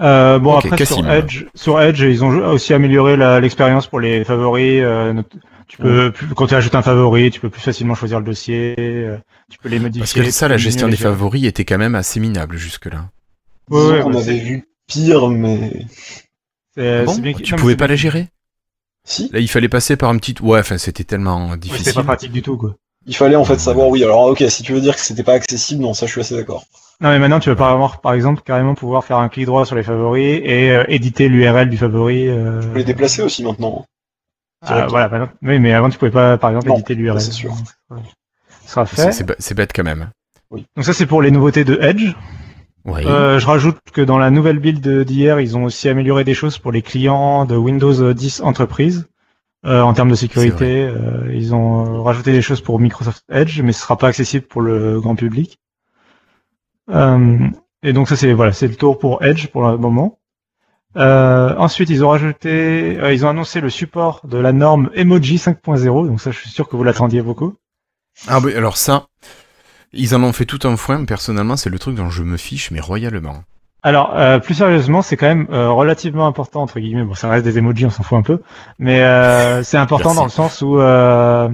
Euh, 0.00 0.38
bon, 0.38 0.56
après 0.56 0.84
sur 0.84 1.08
Edge, 1.10 1.44
sur 1.54 1.80
Edge, 1.80 2.00
ils 2.00 2.24
ont 2.24 2.30
aussi 2.48 2.74
amélioré 2.74 3.16
la- 3.16 3.40
l'expérience 3.40 3.86
pour 3.86 4.00
les 4.00 4.24
favoris. 4.24 4.80
euh, 4.82 5.22
tu 5.68 5.78
peux, 5.78 6.12
plus- 6.12 6.28
quand 6.34 6.46
tu 6.48 6.54
ajoutes 6.54 6.74
un 6.74 6.82
favori, 6.82 7.30
tu 7.30 7.40
peux 7.40 7.48
plus 7.50 7.60
facilement 7.62 7.94
choisir 7.94 8.18
le 8.18 8.24
dossier. 8.24 8.74
euh, 8.78 9.16
tu 9.50 9.58
peux 9.58 9.68
les 9.68 9.78
modifier. 9.78 10.00
Parce 10.00 10.12
que 10.12 10.30
ça, 10.30 10.48
la 10.48 10.56
gestion 10.56 10.88
des 10.88 10.96
favoris 10.96 11.44
était 11.46 11.64
quand 11.64 11.78
même 11.78 11.94
assez 11.94 12.20
minable 12.20 12.56
jusque-là. 12.56 13.08
Ouais, 13.70 13.78
Disons 13.80 13.92
ouais, 13.92 14.00
qu'on 14.02 14.10
bah, 14.10 14.18
avait 14.20 14.38
vu 14.38 14.64
pire, 14.86 15.28
mais 15.28 15.86
C'est- 16.76 17.00
Ah 17.00 17.04
bon 17.04 17.14
c'est 17.14 17.20
bien 17.20 17.32
tu 17.34 17.52
non, 17.52 17.58
pouvais 17.58 17.76
pas 17.76 17.86
bien- 17.86 17.92
les 17.94 17.96
gérer 17.98 18.28
si. 19.04 19.30
Là, 19.32 19.40
il 19.40 19.48
fallait 19.48 19.68
passer 19.68 19.96
par 19.96 20.10
un 20.10 20.16
petit... 20.16 20.34
Ouais, 20.42 20.60
enfin, 20.60 20.78
c'était 20.78 21.04
tellement 21.04 21.56
difficile. 21.56 21.92
pas 21.94 22.02
pratique 22.04 22.32
du 22.32 22.40
tout, 22.42 22.56
quoi. 22.56 22.74
Il 23.06 23.16
fallait 23.16 23.34
en 23.36 23.44
fait 23.44 23.58
savoir, 23.58 23.88
oui, 23.88 24.04
alors 24.04 24.26
ok, 24.26 24.44
si 24.48 24.62
tu 24.62 24.72
veux 24.72 24.80
dire 24.80 24.94
que 24.94 25.00
c'était 25.00 25.24
pas 25.24 25.32
accessible, 25.32 25.82
non, 25.82 25.92
ça 25.92 26.06
je 26.06 26.12
suis 26.12 26.20
assez 26.20 26.36
d'accord. 26.36 26.64
Non, 27.00 27.08
mais 27.10 27.18
maintenant, 27.18 27.40
tu 27.40 27.48
vas 27.50 27.56
pas 27.56 27.70
avoir, 27.70 28.00
par 28.00 28.12
exemple, 28.12 28.42
carrément 28.44 28.74
pouvoir 28.74 29.04
faire 29.04 29.18
un 29.18 29.28
clic 29.28 29.46
droit 29.46 29.66
sur 29.66 29.74
les 29.74 29.82
favoris 29.82 30.40
et 30.44 30.70
euh, 30.70 30.84
éditer 30.88 31.28
l'URL 31.28 31.68
du 31.68 31.76
favori. 31.76 32.28
euh, 32.28 32.60
Tu 32.62 32.68
peux 32.68 32.78
les 32.78 32.84
déplacer 32.84 33.22
aussi 33.22 33.42
maintenant. 33.42 33.84
ah, 34.62 34.66
directement. 34.66 34.90
voilà, 34.90 35.08
maintenant- 35.08 35.32
oui, 35.42 35.58
mais 35.58 35.72
avant, 35.72 35.90
tu 35.90 35.98
pouvais 35.98 36.10
pas, 36.12 36.38
par 36.38 36.50
exemple, 36.50 36.68
Non, 36.68 36.74
éditer 36.74 36.94
l'URL. 36.94 37.20
c'est 37.20 37.32
sûr. 37.32 37.52
Ce 38.64 38.70
sera 38.70 38.86
C'est 38.86 38.96
fait. 39.06 39.12
c'est 39.12 39.24
bê- 39.24 39.34
c'est 39.38 39.54
bête 39.56 39.72
quand 39.74 39.82
même. 39.84 40.10
Donc 40.50 40.84
ça, 40.84 40.92
c'est 40.92 41.06
pour 41.06 41.22
les 41.22 41.30
nouveautés 41.30 41.64
de 41.64 41.78
Edge. 41.80 42.14
Oui. 42.84 43.02
Euh, 43.06 43.38
je 43.38 43.46
rajoute 43.46 43.78
que 43.92 44.00
dans 44.00 44.18
la 44.18 44.30
nouvelle 44.30 44.58
build 44.58 44.86
d'hier, 45.04 45.40
ils 45.40 45.56
ont 45.56 45.64
aussi 45.64 45.88
amélioré 45.88 46.24
des 46.24 46.34
choses 46.34 46.58
pour 46.58 46.72
les 46.72 46.82
clients 46.82 47.44
de 47.46 47.56
Windows 47.56 48.12
10 48.12 48.40
Entreprise. 48.42 49.06
Euh, 49.64 49.80
en 49.80 49.94
termes 49.94 50.10
de 50.10 50.16
sécurité, 50.16 50.82
euh, 50.84 51.30
ils 51.32 51.54
ont 51.54 52.02
rajouté 52.02 52.32
des 52.32 52.42
choses 52.42 52.60
pour 52.60 52.80
Microsoft 52.80 53.22
Edge, 53.30 53.60
mais 53.62 53.72
ce 53.72 53.80
sera 53.82 53.96
pas 53.96 54.08
accessible 54.08 54.44
pour 54.46 54.60
le 54.60 55.00
grand 55.00 55.14
public. 55.14 55.58
Euh, 56.92 57.38
et 57.82 57.92
donc 57.92 58.08
ça 58.08 58.16
c'est 58.16 58.32
voilà, 58.32 58.52
c'est 58.52 58.68
le 58.68 58.76
tour 58.76 58.98
pour 58.98 59.24
Edge 59.24 59.48
pour 59.48 59.68
le 59.68 59.76
moment. 59.76 60.18
Euh, 60.96 61.54
ensuite, 61.56 61.88
ils 61.88 62.04
ont 62.04 62.10
rajouté, 62.10 62.98
euh, 63.00 63.14
ils 63.14 63.24
ont 63.24 63.28
annoncé 63.30 63.60
le 63.60 63.70
support 63.70 64.20
de 64.24 64.38
la 64.38 64.52
norme 64.52 64.90
Emoji 64.94 65.36
5.0. 65.36 66.06
Donc 66.06 66.20
ça, 66.20 66.30
je 66.30 66.38
suis 66.38 66.50
sûr 66.50 66.68
que 66.68 66.76
vous 66.76 66.84
l'attendiez 66.84 67.22
beaucoup. 67.22 67.54
Ah 68.28 68.40
oui, 68.40 68.54
alors 68.54 68.76
ça, 68.76 69.06
ils 69.92 70.14
en 70.14 70.22
ont 70.22 70.32
fait 70.32 70.44
tout 70.44 70.60
un 70.64 70.76
foin. 70.76 71.04
Personnellement, 71.04 71.56
c'est 71.56 71.70
le 71.70 71.78
truc 71.78 71.94
dont 71.94 72.10
je 72.10 72.22
me 72.22 72.36
fiche, 72.36 72.70
mais 72.70 72.80
royalement. 72.80 73.42
Alors, 73.82 74.14
euh, 74.16 74.38
plus 74.38 74.54
sérieusement, 74.54 75.02
c'est 75.02 75.16
quand 75.16 75.26
même 75.26 75.48
euh, 75.50 75.70
relativement 75.70 76.26
important 76.26 76.62
entre 76.62 76.78
guillemets. 76.78 77.04
Bon, 77.04 77.14
ça 77.14 77.28
reste 77.28 77.44
des 77.44 77.58
emojis, 77.58 77.86
on 77.86 77.90
s'en 77.90 78.04
fout 78.04 78.18
un 78.18 78.22
peu, 78.22 78.40
mais 78.78 79.02
euh, 79.02 79.64
c'est 79.64 79.76
important 79.76 80.10
Merci. 80.10 80.18
dans 80.18 80.24
le 80.24 80.30
sens 80.30 80.62
où 80.62 80.78
euh, 80.78 81.48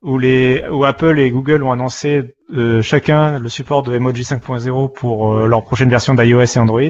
où 0.00 0.18
les 0.18 0.64
où 0.70 0.84
Apple 0.84 1.18
et 1.18 1.30
Google 1.30 1.62
ont 1.62 1.72
annoncé 1.72 2.34
euh, 2.54 2.82
chacun 2.82 3.38
le 3.38 3.48
support 3.48 3.82
de 3.82 3.94
Emoji 3.94 4.22
5.0 4.22 4.92
pour 4.92 5.32
euh, 5.34 5.46
leur 5.46 5.64
prochaine 5.64 5.88
version 5.90 6.14
d'iOS 6.14 6.42
et 6.56 6.58
Android. 6.58 6.80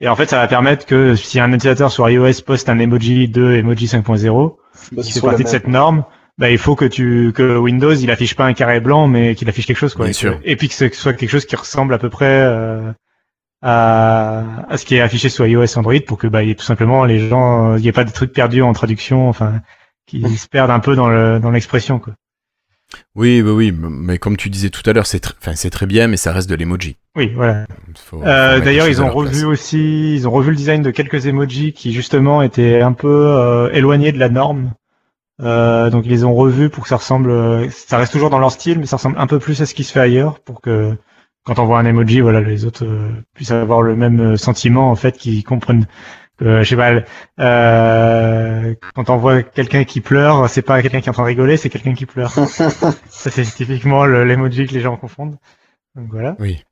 Et 0.00 0.08
en 0.08 0.16
fait, 0.16 0.26
ça 0.28 0.36
va 0.38 0.46
permettre 0.46 0.84
que 0.86 1.14
si 1.16 1.40
un 1.40 1.48
utilisateur 1.52 1.90
sur 1.90 2.08
iOS 2.08 2.42
poste 2.44 2.68
un 2.68 2.78
emoji 2.78 3.28
de 3.28 3.52
Emoji 3.52 3.86
5.0 3.86 4.56
Bah, 4.92 5.02
qui 5.02 5.12
fait 5.12 5.20
partie 5.20 5.42
de 5.44 5.48
cette 5.48 5.68
norme, 5.68 6.04
bah, 6.38 6.50
il 6.50 6.58
faut 6.58 6.74
que 6.76 6.84
tu 6.84 7.32
que 7.34 7.56
Windows 7.56 7.94
il 7.94 8.10
affiche 8.10 8.34
pas 8.36 8.44
un 8.44 8.52
carré 8.52 8.80
blanc, 8.80 9.08
mais 9.08 9.34
qu'il 9.34 9.48
affiche 9.48 9.64
quelque 9.66 9.78
chose 9.78 9.94
quoi. 9.94 10.04
Bien 10.04 10.10
Et 10.10 10.12
que- 10.12 10.18
sûr. 10.18 10.38
Et 10.44 10.56
puis 10.56 10.68
que 10.68 10.74
ce 10.74 10.88
soit 10.90 11.14
quelque 11.14 11.30
chose 11.30 11.46
qui 11.46 11.56
ressemble 11.56 11.94
à 11.94 11.98
peu 11.98 12.10
près 12.10 12.26
euh, 12.42 12.92
à, 13.62 14.44
à 14.68 14.76
ce 14.76 14.84
qui 14.84 14.96
est 14.96 15.00
affiché 15.00 15.28
sur 15.28 15.46
iOS 15.46 15.64
et 15.64 15.78
Android 15.78 15.94
pour 16.06 16.18
que 16.18 16.26
bah, 16.26 16.42
il 16.42 16.48
y 16.48 16.52
ait 16.52 16.54
tout 16.54 16.64
simplement 16.64 17.04
les 17.04 17.28
gens, 17.28 17.72
euh, 17.72 17.78
il 17.78 17.82
n'y 17.82 17.88
ait 17.88 17.92
pas 17.92 18.04
des 18.04 18.12
trucs 18.12 18.32
perdus 18.32 18.62
en 18.62 18.72
traduction, 18.72 19.28
enfin 19.28 19.60
qui 20.06 20.22
se 20.36 20.46
perdent 20.46 20.70
un 20.70 20.78
peu 20.78 20.94
dans 20.94 21.08
le 21.08 21.40
dans 21.40 21.50
l'expression 21.50 21.98
quoi. 21.98 22.12
Oui, 23.14 23.42
oui, 23.42 23.50
oui, 23.50 23.72
mais 23.72 24.18
comme 24.18 24.36
tu 24.36 24.48
disais 24.50 24.70
tout 24.70 24.88
à 24.88 24.92
l'heure, 24.92 25.06
c'est 25.06 25.24
tr- 25.24 25.32
enfin, 25.40 25.54
c'est 25.54 25.70
très 25.70 25.86
bien, 25.86 26.06
mais 26.06 26.16
ça 26.16 26.32
reste 26.32 26.48
de 26.48 26.54
l'emoji. 26.54 26.96
Oui, 27.16 27.32
voilà. 27.34 27.66
Euh, 28.14 28.60
D'ailleurs, 28.60 28.88
ils 28.88 29.02
ont 29.02 29.10
revu 29.10 29.30
place. 29.30 29.44
aussi, 29.44 30.14
ils 30.14 30.28
ont 30.28 30.30
revu 30.30 30.50
le 30.50 30.56
design 30.56 30.82
de 30.82 30.90
quelques 30.90 31.26
emojis 31.26 31.72
qui 31.72 31.92
justement 31.92 32.42
étaient 32.42 32.80
un 32.80 32.92
peu 32.92 33.08
euh, 33.08 33.70
éloignés 33.72 34.12
de 34.12 34.18
la 34.18 34.28
norme. 34.28 34.72
Euh, 35.42 35.90
donc 35.90 36.06
ils 36.06 36.10
les 36.10 36.24
ont 36.24 36.34
revus 36.34 36.70
pour 36.70 36.84
que 36.84 36.88
ça 36.88 36.96
ressemble, 36.96 37.70
ça 37.70 37.98
reste 37.98 38.12
toujours 38.12 38.30
dans 38.30 38.38
leur 38.38 38.52
style, 38.52 38.78
mais 38.78 38.86
ça 38.86 38.96
ressemble 38.96 39.18
un 39.18 39.26
peu 39.26 39.38
plus 39.38 39.60
à 39.60 39.66
ce 39.66 39.74
qui 39.74 39.84
se 39.84 39.92
fait 39.92 40.00
ailleurs, 40.00 40.40
pour 40.40 40.62
que 40.62 40.96
quand 41.44 41.58
on 41.58 41.66
voit 41.66 41.78
un 41.78 41.84
emoji, 41.84 42.20
voilà, 42.20 42.40
les 42.40 42.64
autres 42.64 42.86
puissent 43.34 43.50
avoir 43.50 43.82
le 43.82 43.96
même 43.96 44.36
sentiment 44.38 44.90
en 44.90 44.96
fait, 44.96 45.16
qu'ils 45.18 45.44
comprennent. 45.44 45.86
Que, 46.36 46.62
je 46.62 46.68
sais 46.68 46.76
pas, 46.76 46.92
euh, 47.40 48.74
quand 48.94 49.10
on 49.10 49.16
voit 49.16 49.42
quelqu'un 49.42 49.84
qui 49.84 50.00
pleure, 50.00 50.48
c'est 50.48 50.62
pas 50.62 50.82
quelqu'un 50.82 51.00
qui 51.00 51.06
est 51.06 51.10
en 51.10 51.14
train 51.14 51.22
de 51.22 51.28
rigoler, 51.28 51.56
c'est 51.56 51.68
quelqu'un 51.70 51.94
qui 51.94 52.06
pleure. 52.06 52.30
ça 52.58 53.30
c'est 53.30 53.42
typiquement 53.42 54.04
le- 54.04 54.24
l'emoji 54.24 54.66
que 54.66 54.74
les 54.74 54.80
gens 54.80 54.96
confondent. 54.96 55.36
Donc 55.94 56.08
voilà. 56.10 56.36
Oui. 56.38 56.64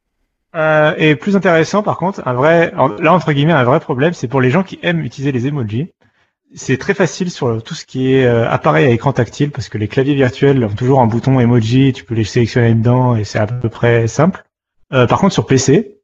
Euh, 0.54 0.94
et 0.98 1.16
plus 1.16 1.34
intéressant, 1.36 1.82
par 1.82 1.96
contre, 1.96 2.22
un 2.26 2.32
vrai, 2.34 2.72
là 3.00 3.12
entre 3.12 3.32
guillemets, 3.32 3.52
un 3.52 3.64
vrai 3.64 3.80
problème, 3.80 4.12
c'est 4.12 4.28
pour 4.28 4.40
les 4.40 4.50
gens 4.50 4.62
qui 4.62 4.78
aiment 4.82 5.00
utiliser 5.00 5.32
les 5.32 5.46
emojis. 5.46 5.92
C'est 6.54 6.76
très 6.78 6.94
facile 6.94 7.30
sur 7.32 7.60
tout 7.64 7.74
ce 7.74 7.84
qui 7.84 8.14
est 8.14 8.26
euh, 8.26 8.48
appareil 8.48 8.86
à 8.86 8.90
écran 8.90 9.12
tactile, 9.12 9.50
parce 9.50 9.68
que 9.68 9.76
les 9.78 9.88
claviers 9.88 10.14
virtuels 10.14 10.62
ont 10.64 10.68
toujours 10.68 11.00
un 11.00 11.06
bouton 11.06 11.40
emoji, 11.40 11.92
tu 11.92 12.04
peux 12.04 12.14
les 12.14 12.22
sélectionner 12.22 12.74
dedans 12.74 13.16
et 13.16 13.24
c'est 13.24 13.40
à 13.40 13.46
peu 13.48 13.68
près 13.68 14.06
simple. 14.06 14.44
Euh, 14.92 15.08
par 15.08 15.18
contre, 15.18 15.32
sur 15.32 15.46
PC, 15.46 15.96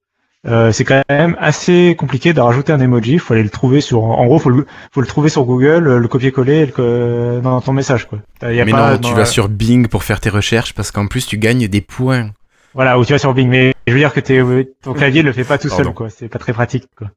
euh, 0.47 0.73
c'est 0.73 0.85
quand 0.85 1.03
même 1.09 1.37
assez 1.39 1.95
compliqué 1.99 2.33
de 2.33 2.41
rajouter 2.41 2.73
un 2.73 2.81
emoji. 2.81 3.15
Il 3.15 3.19
faut 3.19 3.35
aller 3.35 3.43
le 3.43 3.51
trouver 3.51 3.81
sur, 3.81 4.05
en 4.05 4.27
gros, 4.27 4.39
faut 4.39 4.51
le, 4.51 4.67
faut 4.91 5.01
le 5.01 5.07
trouver 5.07 5.29
sur 5.29 5.45
Google, 5.45 5.97
le 5.97 6.09
copier-coller 6.09 6.73
le, 6.79 7.41
dans 7.43 7.61
ton 7.61 7.73
message, 7.73 8.07
quoi. 8.07 8.21
Y 8.43 8.61
a 8.61 8.65
Mais 8.65 8.73
non, 8.73 8.99
tu 8.99 9.15
vas 9.15 9.27
sur 9.27 9.49
Bing 9.49 9.89
pour 9.89 10.05
faire 10.05 10.21
tes 10.21 10.31
recherches 10.31 10.75
parce 10.75 10.91
qu'en 10.91 11.07
plus 11.07 11.27
tu 11.27 11.39
gagnes 11.39 11.69
des 11.69 11.81
points. 11.81 12.31
Voilà, 12.75 12.99
ou 12.99 13.05
tu 13.05 13.13
vas 13.13 13.19
sur 13.19 13.35
Bing. 13.35 13.49
Mais 13.49 13.75
je 13.87 13.93
veux 13.93 13.99
dire 13.99 14.13
que 14.13 14.21
ton 14.83 14.95
clavier 14.95 15.23
le 15.23 15.33
fait 15.33 15.45
pas 15.45 15.59
tout 15.59 15.69
seul, 15.69 15.93
quoi. 15.93 16.09
C'est 16.11 16.29
pas 16.29 16.39
très 16.39 16.53
pratique, 16.53 16.87
quoi. 16.97 17.09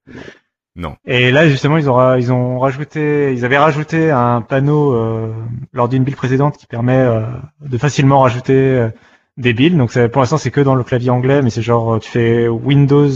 Non. 0.75 0.95
Et 1.05 1.31
là, 1.31 1.47
justement, 1.47 1.77
ils 1.77 1.87
ont, 1.89 2.15
ils 2.15 2.31
ont 2.31 2.59
rajouté, 2.59 3.31
ils 3.33 3.45
avaient 3.45 3.59
rajouté 3.59 4.09
un 4.09 4.41
panneau 4.41 4.93
euh, 4.93 5.31
lors 5.71 5.87
d'une 5.87 6.03
build 6.03 6.17
précédente 6.17 6.57
qui 6.57 6.65
permet 6.65 6.97
euh, 6.97 7.21
de 7.61 7.77
facilement 7.77 8.21
rajouter 8.21 8.53
euh, 8.53 8.89
des 9.37 9.53
builds. 9.53 9.77
Donc, 9.77 9.93
pour 10.09 10.21
l'instant, 10.21 10.37
c'est 10.37 10.51
que 10.51 10.61
dans 10.61 10.75
le 10.75 10.83
clavier 10.83 11.09
anglais, 11.09 11.41
mais 11.41 11.49
c'est 11.49 11.61
genre, 11.61 11.99
tu 11.99 12.09
fais 12.09 12.47
Windows 12.47 13.09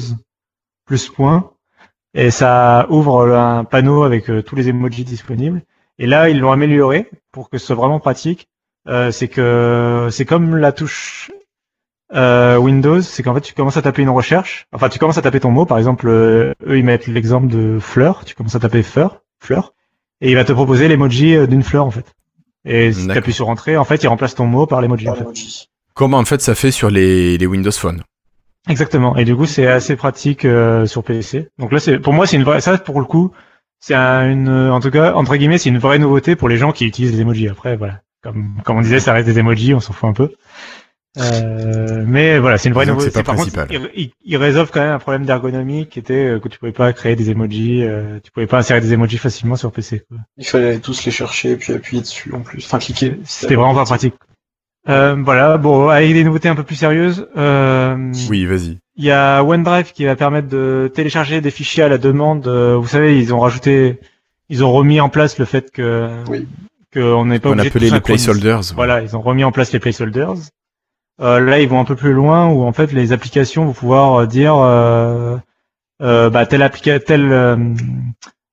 plus 0.85 1.09
point 1.09 1.51
et 2.13 2.31
ça 2.31 2.87
ouvre 2.89 3.35
un 3.35 3.63
panneau 3.63 4.03
avec 4.03 4.25
tous 4.45 4.55
les 4.55 4.69
emojis 4.69 5.03
disponibles. 5.03 5.61
Et 5.99 6.07
là, 6.07 6.29
ils 6.29 6.39
l'ont 6.39 6.51
amélioré 6.51 7.09
pour 7.31 7.49
que 7.49 7.57
ce 7.57 7.67
soit 7.67 7.75
vraiment 7.75 7.99
pratique. 7.99 8.47
c'est 9.11 9.27
que 9.27 10.07
c'est 10.11 10.25
comme 10.25 10.55
la 10.55 10.71
touche 10.71 11.31
euh, 12.13 12.57
Windows, 12.57 13.01
c'est 13.01 13.21
qu'en 13.21 13.33
fait 13.33 13.41
tu 13.41 13.53
commences 13.53 13.75
à 13.75 13.81
taper 13.81 14.01
une 14.01 14.09
recherche, 14.09 14.67
enfin 14.71 14.87
tu 14.87 14.97
commences 14.97 15.17
à 15.17 15.21
taper 15.21 15.41
ton 15.41 15.51
mot, 15.51 15.65
par 15.65 15.77
exemple, 15.77 16.07
euh, 16.07 16.53
eux 16.65 16.77
ils 16.77 16.85
mettent 16.85 17.07
l'exemple 17.07 17.47
de 17.47 17.79
fleur, 17.79 18.23
tu 18.23 18.33
commences 18.33 18.55
à 18.55 18.59
taper 18.59 18.81
fleur, 18.81 19.23
fleur, 19.39 19.73
et 20.21 20.29
il 20.29 20.35
va 20.35 20.45
te 20.45 20.53
proposer 20.53 20.87
l'emoji 20.87 21.35
euh, 21.35 21.47
d'une 21.47 21.63
fleur 21.63 21.85
en 21.85 21.91
fait. 21.91 22.15
Et 22.63 22.93
si 22.93 23.07
tu 23.07 23.17
appuies 23.17 23.33
sur 23.33 23.49
entrée, 23.49 23.75
en 23.75 23.83
fait 23.83 24.03
il 24.03 24.07
remplace 24.07 24.35
ton 24.35 24.45
mot 24.45 24.65
par 24.65 24.81
l'emoji. 24.81 25.09
En 25.09 25.15
fait. 25.15 25.67
Comme 25.97 26.13
en 26.13 26.23
fait 26.25 26.41
ça 26.41 26.53
fait 26.53 26.69
sur 26.69 26.91
les, 26.91 27.37
les 27.39 27.45
Windows 27.47 27.71
Phone. 27.71 28.03
Exactement. 28.69 29.17
Et 29.17 29.25
du 29.25 29.35
coup 29.35 29.47
c'est 29.47 29.65
assez 29.65 29.95
pratique 29.95 30.45
euh, 30.45 30.85
sur 30.85 31.03
PC. 31.03 31.49
Donc 31.57 31.71
là 31.71 31.79
c'est 31.79 31.97
pour 31.97 32.13
moi 32.13 32.27
c'est 32.27 32.37
une 32.37 32.43
vraie, 32.43 32.61
ça 32.61 32.77
pour 32.77 32.99
le 32.99 33.05
coup 33.05 33.31
c'est 33.79 33.95
une, 33.95 34.47
en 34.49 34.79
tout 34.79 34.91
cas 34.91 35.13
entre 35.13 35.35
guillemets 35.35 35.57
c'est 35.57 35.69
une 35.69 35.79
vraie 35.79 35.97
nouveauté 35.97 36.35
pour 36.35 36.49
les 36.49 36.57
gens 36.57 36.71
qui 36.71 36.85
utilisent 36.85 37.13
les 37.13 37.21
emojis. 37.21 37.49
Après 37.49 37.75
voilà, 37.75 38.01
comme 38.21 38.61
comme 38.63 38.77
on 38.77 38.81
disait 38.81 38.99
ça 38.99 39.11
reste 39.11 39.27
des 39.27 39.39
emojis, 39.39 39.73
on 39.73 39.79
s'en 39.79 39.93
fout 39.93 40.07
un 40.07 40.13
peu. 40.13 40.31
Euh, 41.17 42.03
mais 42.05 42.37
voilà, 42.37 42.57
c'est 42.57 42.69
une 42.69 42.75
vraie 42.75 42.85
nouveauté. 42.85 43.09
Pas 43.09 43.23
Par 43.23 43.35
contre, 43.35 43.49
il, 43.95 44.11
il, 44.23 44.37
résolve 44.37 44.69
quand 44.71 44.81
même 44.81 44.91
un 44.91 44.99
problème 44.99 45.25
d'ergonomie 45.25 45.87
qui 45.87 45.97
était 45.97 46.13
euh, 46.13 46.39
que 46.39 46.47
tu 46.47 46.59
pouvais 46.59 46.71
pas 46.71 46.93
créer 46.93 47.15
des 47.15 47.31
emojis, 47.31 47.83
euh, 47.83 48.19
tu 48.23 48.31
pouvais 48.31 48.45
pas 48.45 48.59
insérer 48.59 48.81
des 48.81 48.93
emojis 48.93 49.17
facilement 49.17 49.55
sur 49.55 49.71
PC. 49.71 50.03
Quoi. 50.07 50.19
Il 50.37 50.45
fallait 50.45 50.77
tous 50.79 51.05
les 51.05 51.11
chercher 51.11 51.51
et 51.51 51.55
puis 51.55 51.73
appuyer 51.73 52.01
dessus 52.01 52.33
en 52.33 52.41
plus, 52.41 52.63
enfin 52.65 52.77
cliquer. 52.77 53.17
C'était 53.23 53.55
vraiment 53.55 53.73
pas 53.73 53.85
pratique. 53.85 54.13
Euh, 54.89 55.15
voilà, 55.23 55.57
bon, 55.57 55.89
avec 55.89 56.13
des 56.13 56.23
nouveautés 56.23 56.49
un 56.49 56.55
peu 56.55 56.63
plus 56.63 56.75
sérieuses. 56.75 57.27
Euh, 57.35 58.11
oui, 58.29 58.45
vas-y. 58.45 58.77
Il 58.95 59.03
y 59.03 59.11
a 59.11 59.43
OneDrive 59.43 59.91
qui 59.91 60.05
va 60.05 60.15
permettre 60.15 60.47
de 60.47 60.89
télécharger 60.93 61.41
des 61.41 61.51
fichiers 61.51 61.83
à 61.83 61.89
la 61.89 61.97
demande. 61.97 62.47
Vous 62.47 62.87
savez, 62.87 63.19
ils 63.19 63.33
ont 63.33 63.39
rajouté, 63.39 63.99
ils 64.49 64.63
ont 64.63 64.71
remis 64.71 64.99
en 64.99 65.09
place 65.09 65.37
le 65.37 65.45
fait 65.45 65.71
que 65.71 66.09
oui. 66.29 66.47
qu'on 66.93 67.25
n'est 67.25 67.39
pas 67.39 67.49
on 67.49 67.59
appelait 67.59 67.89
les 67.89 67.99
placeholders. 67.99 68.61
Voilà, 68.75 69.01
ils 69.01 69.15
ont 69.15 69.21
remis 69.21 69.43
en 69.43 69.51
place 69.51 69.71
les 69.71 69.79
placeholders. 69.79 70.35
Euh, 71.19 71.39
là, 71.39 71.59
ils 71.59 71.67
vont 71.67 71.79
un 71.79 71.85
peu 71.85 71.95
plus 71.95 72.13
loin 72.13 72.47
où 72.47 72.63
en 72.63 72.73
fait 72.73 72.91
les 72.91 73.11
applications 73.11 73.65
vont 73.65 73.73
pouvoir 73.73 74.21
euh, 74.21 74.25
dire 74.27 74.55
euh, 74.55 75.37
euh, 76.01 76.29
bah, 76.29 76.45
tel 76.45 76.61
application, 76.61 77.03
tel 77.05 77.75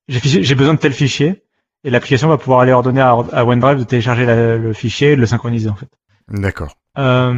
j'ai 0.08 0.54
besoin 0.54 0.74
de 0.74 0.78
tel 0.78 0.92
fichier 0.92 1.42
et 1.84 1.90
l'application 1.90 2.28
va 2.28 2.38
pouvoir 2.38 2.60
aller 2.60 2.72
ordonner 2.72 3.02
à, 3.02 3.10
à 3.10 3.44
OneDrive 3.44 3.78
de 3.78 3.84
télécharger 3.84 4.24
le 4.26 4.72
fichier 4.72 5.12
et 5.12 5.16
de 5.16 5.20
le 5.20 5.26
synchroniser 5.26 5.68
en 5.68 5.74
fait. 5.74 5.88
D'accord. 6.28 6.76
Euh, 6.96 7.34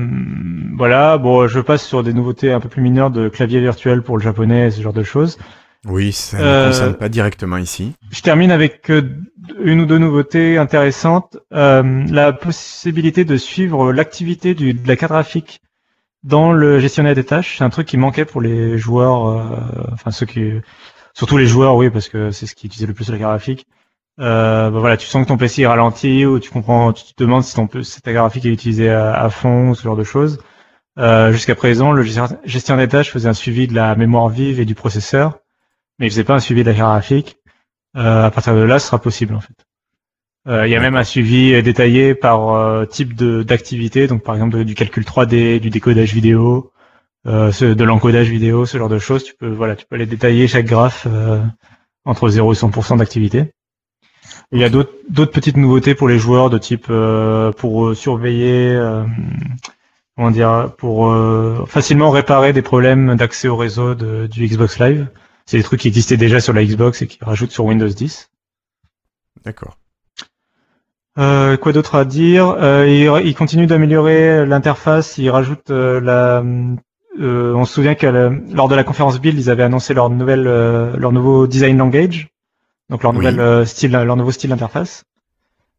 voilà, 0.76 1.18
bon, 1.18 1.48
je 1.48 1.60
passe 1.60 1.84
sur 1.84 2.02
des 2.02 2.12
nouveautés 2.12 2.52
un 2.52 2.60
peu 2.60 2.68
plus 2.68 2.82
mineures 2.82 3.10
de 3.10 3.28
clavier 3.28 3.60
virtuel 3.60 4.02
pour 4.02 4.18
le 4.18 4.22
japonais, 4.22 4.70
ce 4.70 4.82
genre 4.82 4.92
de 4.92 5.02
choses. 5.02 5.38
Oui, 5.86 6.12
ça 6.12 6.38
ne 6.38 6.68
concerne 6.68 6.94
pas 6.94 7.08
directement 7.08 7.56
ici. 7.56 7.92
Je 8.10 8.20
termine 8.20 8.50
avec 8.50 8.90
une 9.60 9.80
ou 9.80 9.86
deux 9.86 9.98
nouveautés 9.98 10.58
intéressantes. 10.58 11.38
Euh, 11.52 12.04
la 12.08 12.32
possibilité 12.32 13.24
de 13.24 13.36
suivre 13.36 13.92
l'activité 13.92 14.54
de 14.54 14.74
la 14.86 14.96
carte 14.96 15.12
graphique 15.12 15.60
dans 16.24 16.52
le 16.52 16.80
gestionnaire 16.80 17.14
des 17.14 17.24
tâches, 17.24 17.58
c'est 17.58 17.64
un 17.64 17.70
truc 17.70 17.86
qui 17.86 17.96
manquait 17.98 18.24
pour 18.24 18.40
les 18.40 18.78
joueurs, 18.78 19.28
euh, 19.28 19.92
enfin 19.92 20.10
ceux 20.10 20.26
qui, 20.26 20.50
surtout 21.14 21.36
les 21.36 21.46
joueurs, 21.46 21.76
oui, 21.76 21.88
parce 21.88 22.08
que 22.08 22.32
c'est 22.32 22.46
ce 22.46 22.56
qui 22.56 22.66
utilisait 22.66 22.88
le 22.88 22.94
plus 22.94 23.08
la 23.08 23.18
carte 23.18 23.30
graphique. 23.30 23.66
Euh, 24.18 24.70
bah 24.70 24.78
voilà, 24.78 24.96
tu 24.96 25.06
sens 25.06 25.24
que 25.24 25.28
ton 25.28 25.36
PC 25.36 25.62
est 25.62 25.66
ralenti 25.66 26.24
ou 26.24 26.38
tu 26.38 26.50
comprends, 26.50 26.92
tu 26.92 27.04
te 27.04 27.22
demandes 27.22 27.44
si 27.44 27.54
ton 27.54 27.68
si 27.82 28.00
ta 28.00 28.12
graphique 28.12 28.46
est 28.46 28.50
utilisée 28.50 28.90
à, 28.90 29.28
fond, 29.30 29.74
ce 29.74 29.82
genre 29.82 29.96
de 29.96 30.04
choses. 30.04 30.38
Euh, 30.98 31.32
Jusqu'à 31.32 31.54
présent, 31.54 31.92
le 31.92 32.02
gestionnaire 32.02 32.86
des 32.86 32.90
tâches 32.90 33.10
faisait 33.10 33.28
un 33.28 33.34
suivi 33.34 33.66
de 33.66 33.74
la 33.74 33.94
mémoire 33.94 34.28
vive 34.28 34.60
et 34.60 34.64
du 34.64 34.74
processeur, 34.74 35.40
mais 35.98 36.06
il 36.06 36.10
faisait 36.10 36.24
pas 36.24 36.34
un 36.34 36.40
suivi 36.40 36.62
de 36.64 36.70
la 36.70 36.76
graphique. 36.76 37.36
Euh, 37.96 38.24
à 38.26 38.30
partir 38.30 38.54
de 38.54 38.60
là, 38.60 38.78
ce 38.78 38.86
sera 38.86 39.00
possible 39.00 39.34
en 39.34 39.40
fait. 39.40 39.54
Euh, 40.48 40.66
il 40.66 40.70
y 40.70 40.76
a 40.76 40.80
même 40.80 40.96
un 40.96 41.04
suivi 41.04 41.60
détaillé 41.62 42.14
par 42.14 42.88
type 42.88 43.14
d'activité, 43.16 44.06
donc 44.06 44.22
par 44.22 44.34
exemple 44.34 44.64
du 44.64 44.74
calcul 44.74 45.04
3D, 45.04 45.60
du 45.60 45.70
décodage 45.70 46.14
vidéo, 46.14 46.72
de 47.26 47.84
l'encodage 47.84 48.30
vidéo, 48.30 48.64
ce 48.64 48.78
genre 48.78 48.88
de 48.88 48.98
choses. 48.98 49.24
Tu 49.24 49.34
peux 49.34 49.50
voilà, 49.50 49.76
tu 49.76 49.84
peux 49.86 49.96
aller 49.96 50.06
détailler 50.06 50.48
chaque 50.48 50.66
graphe 50.66 51.06
entre 52.04 52.28
0 52.28 52.52
et 52.52 52.56
100% 52.56 52.98
d'activité. 52.98 53.52
Il 54.52 54.60
y 54.60 54.64
a 54.64 54.68
d'autres 54.68 55.32
petites 55.32 55.56
nouveautés 55.56 55.94
pour 55.94 56.08
les 56.08 56.18
joueurs 56.18 56.50
de 56.50 56.58
type 56.58 56.86
pour 57.56 57.96
surveiller, 57.96 58.80
comment 60.16 60.30
dire, 60.30 60.72
pour 60.78 61.12
facilement 61.66 62.10
réparer 62.10 62.52
des 62.52 62.62
problèmes 62.62 63.16
d'accès 63.16 63.48
au 63.48 63.56
réseau 63.56 63.94
du 63.94 64.46
Xbox 64.46 64.78
Live. 64.78 65.08
C'est 65.46 65.58
des 65.58 65.62
trucs 65.62 65.80
qui 65.80 65.88
existaient 65.88 66.16
déjà 66.16 66.40
sur 66.40 66.52
la 66.52 66.64
Xbox 66.64 67.02
et 67.02 67.06
qui 67.06 67.18
rajoutent 67.22 67.52
sur 67.52 67.64
Windows 67.64 67.88
10. 67.88 68.30
D'accord. 69.44 69.78
Euh, 71.18 71.56
quoi 71.56 71.72
d'autre 71.72 71.94
à 71.94 72.04
dire? 72.04 72.48
Euh, 72.60 73.20
il, 73.24 73.34
continue 73.34 73.66
d'améliorer 73.66 74.44
l'interface. 74.44 75.18
Il 75.18 75.30
rajoute 75.30 75.70
euh, 75.70 76.00
la. 76.00 76.42
Euh, 77.18 77.54
on 77.54 77.64
se 77.64 77.72
souvient 77.72 77.94
que 77.94 78.06
lors 78.52 78.68
de 78.68 78.74
la 78.74 78.84
conférence 78.84 79.20
Build, 79.20 79.38
ils 79.38 79.48
avaient 79.48 79.62
annoncé 79.62 79.94
leur 79.94 80.10
nouvelle, 80.10 80.42
leur 80.42 81.12
nouveau 81.12 81.46
design 81.46 81.78
language, 81.78 82.28
donc 82.90 83.02
leur 83.02 83.12
nouvelle 83.12 83.66
style, 83.66 83.92
leur 83.92 84.16
nouveau 84.16 84.30
style 84.30 84.50
d'interface. 84.50 85.04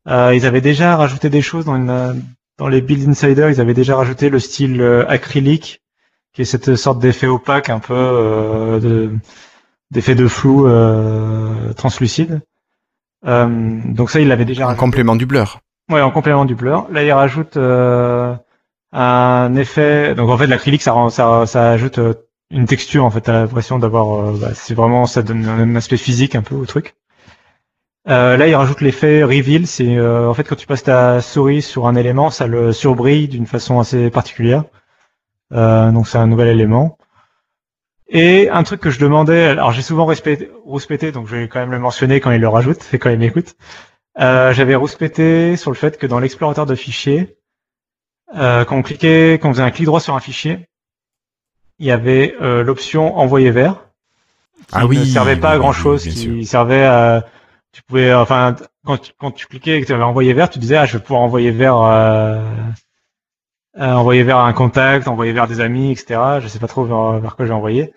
ils 0.08 0.46
avaient 0.46 0.62
déjà 0.62 0.96
rajouté 0.96 1.30
des 1.30 1.42
choses 1.42 1.66
dans, 1.66 1.76
une, 1.76 2.24
dans 2.58 2.68
les 2.68 2.82
Build 2.82 3.08
Insider. 3.10 3.50
Ils 3.52 3.62
avaient 3.62 3.74
déjà 3.74 3.96
rajouté 3.96 4.30
le 4.30 4.40
style 4.40 4.82
acrylique, 5.08 5.82
qui 6.34 6.42
est 6.42 6.46
cette 6.46 6.76
sorte 6.76 7.00
d'effet 7.00 7.28
opaque 7.28 7.70
un 7.70 7.80
peu 7.80 8.80
de 8.82 9.12
d'effets 9.92 10.16
de 10.16 10.28
flou 10.28 10.68
euh, 10.68 11.74
translucide. 11.74 12.42
Euh, 13.26 13.80
donc 13.86 14.10
ça, 14.10 14.20
il 14.20 14.28
l'avait 14.28 14.46
déjà. 14.46 14.68
En 14.68 14.76
complément 14.76 15.16
du 15.16 15.26
blur. 15.26 15.60
Ouais, 15.90 16.02
en 16.02 16.12
complément 16.12 16.46
du 16.46 16.56
blur. 16.56 16.88
Là, 16.92 17.04
il 17.04 17.12
rajoute 17.12 17.58
euh, 17.58 18.36
un 18.92 19.56
effet. 19.56 20.16
Donc 20.16 20.30
en 20.30 20.38
fait, 20.38 20.48
l'acrylique, 20.48 20.82
ça, 20.82 20.94
ça, 21.10 21.46
ça 21.46 21.72
ajoute 21.72 22.00
euh, 22.00 22.14
une 22.52 22.66
texture. 22.66 23.06
En 23.06 23.10
fait, 23.10 23.22
t'as 23.22 23.34
l'impression 23.34 23.80
d'avoir. 23.80 24.34
Bah, 24.34 24.54
c'est 24.54 24.74
vraiment, 24.74 25.06
ça 25.06 25.24
donne 25.24 25.46
un 25.46 25.76
aspect 25.76 25.98
physique 25.98 26.36
un 26.36 26.42
peu 26.42 26.56
au 26.56 26.66
truc. 26.66 26.96
Euh, 28.08 28.38
là, 28.38 28.48
il 28.48 28.56
rajoute 28.56 28.82
l'effet 28.82 29.24
reveal. 29.24 29.68
C'est 29.68 30.00
en 30.00 30.34
fait 30.34 30.44
quand 30.44 30.56
tu 30.56 30.68
passes 30.68 30.84
ta 30.84 31.22
souris 31.22 31.62
sur 31.62 31.88
un 31.88 31.96
élément, 31.96 32.30
ça 32.30 32.48
le 32.48 32.72
surbrille 32.74 33.28
d'une 33.28 33.48
façon 33.48 33.80
assez 33.80 34.10
particulière. 34.10 34.64
donc 35.52 36.08
c'est 36.08 36.18
un 36.18 36.28
nouvel 36.28 36.48
élément. 36.50 36.98
Et 38.10 38.50
un 38.50 38.64
truc 38.64 38.80
que 38.80 38.90
je 38.90 39.00
demandais, 39.00 39.46
alors 39.46 39.72
j'ai 39.74 39.82
souvent 39.82 40.06
rouspété, 40.06 41.12
donc 41.12 41.28
je 41.28 41.36
vais 41.36 41.48
quand 41.50 41.60
même 41.60 41.72
le 41.72 41.80
mentionner 41.80 42.22
quand 42.22 42.32
il 42.32 42.40
le 42.40 42.48
rajoute 42.48 42.88
et 42.94 43.00
quand 43.00 43.10
il 43.10 43.20
m'écoute. 43.20 43.56
Euh, 44.20 44.54
J'avais 44.54 44.76
rouspété 44.76 45.58
sur 45.58 45.72
le 45.72 45.76
fait 45.76 45.98
que 45.98 46.08
dans 46.08 46.20
l'explorateur 46.20 46.66
de 46.66 46.76
fichiers, 46.76 47.38
euh, 48.36 48.64
quand 48.64 48.78
on 48.78 48.82
cliquait, 48.82 49.34
quand 49.42 49.50
on 49.50 49.54
faisait 49.54 49.64
un 49.64 49.72
clic 49.72 49.86
droit 49.86 50.00
sur 50.00 50.16
un 50.16 50.22
fichier, 50.22 50.70
il 51.80 51.88
y 51.88 51.92
avait 51.92 52.36
euh, 52.42 52.64
l'option 52.64 53.18
envoyer 53.18 53.52
vers, 53.52 53.76
qui 54.68 54.74
ah 54.74 54.86
oui, 54.86 55.00
ne 55.00 55.06
servait 55.06 55.36
pas 55.36 55.52
à 55.52 55.58
grand 55.58 55.74
chose, 55.74 56.04
qui 56.04 56.46
servait 56.46 56.84
à, 56.84 57.26
tu 57.72 57.84
pouvais, 57.84 58.14
enfin, 58.14 58.56
quand 58.86 58.98
tu, 58.98 59.12
quand 59.20 59.32
tu 59.32 59.46
cliquais 59.46 59.78
et 59.78 59.82
que 59.82 59.86
tu 59.86 59.94
avais 59.94 60.04
envoyé 60.04 60.34
vers, 60.34 60.50
tu 60.50 60.58
disais 60.58 60.78
ah 60.78 60.86
je 60.86 60.98
vais 60.98 61.04
pouvoir 61.04 61.22
envoyer 61.22 61.52
vers 61.52 61.78
euh, 61.78 62.42
euh, 63.80 63.94
envoyer 63.94 64.24
vers 64.24 64.40
un 64.40 64.54
contact, 64.54 65.08
envoyer 65.08 65.32
vers 65.32 65.48
des 65.48 65.60
amis, 65.60 65.92
etc. 65.92 66.40
Je 66.42 66.48
sais 66.48 66.58
pas 66.58 66.66
trop 66.66 66.86
vers, 66.86 67.36
quoi 67.36 67.46
j'ai 67.46 67.54
envoyé. 67.54 67.94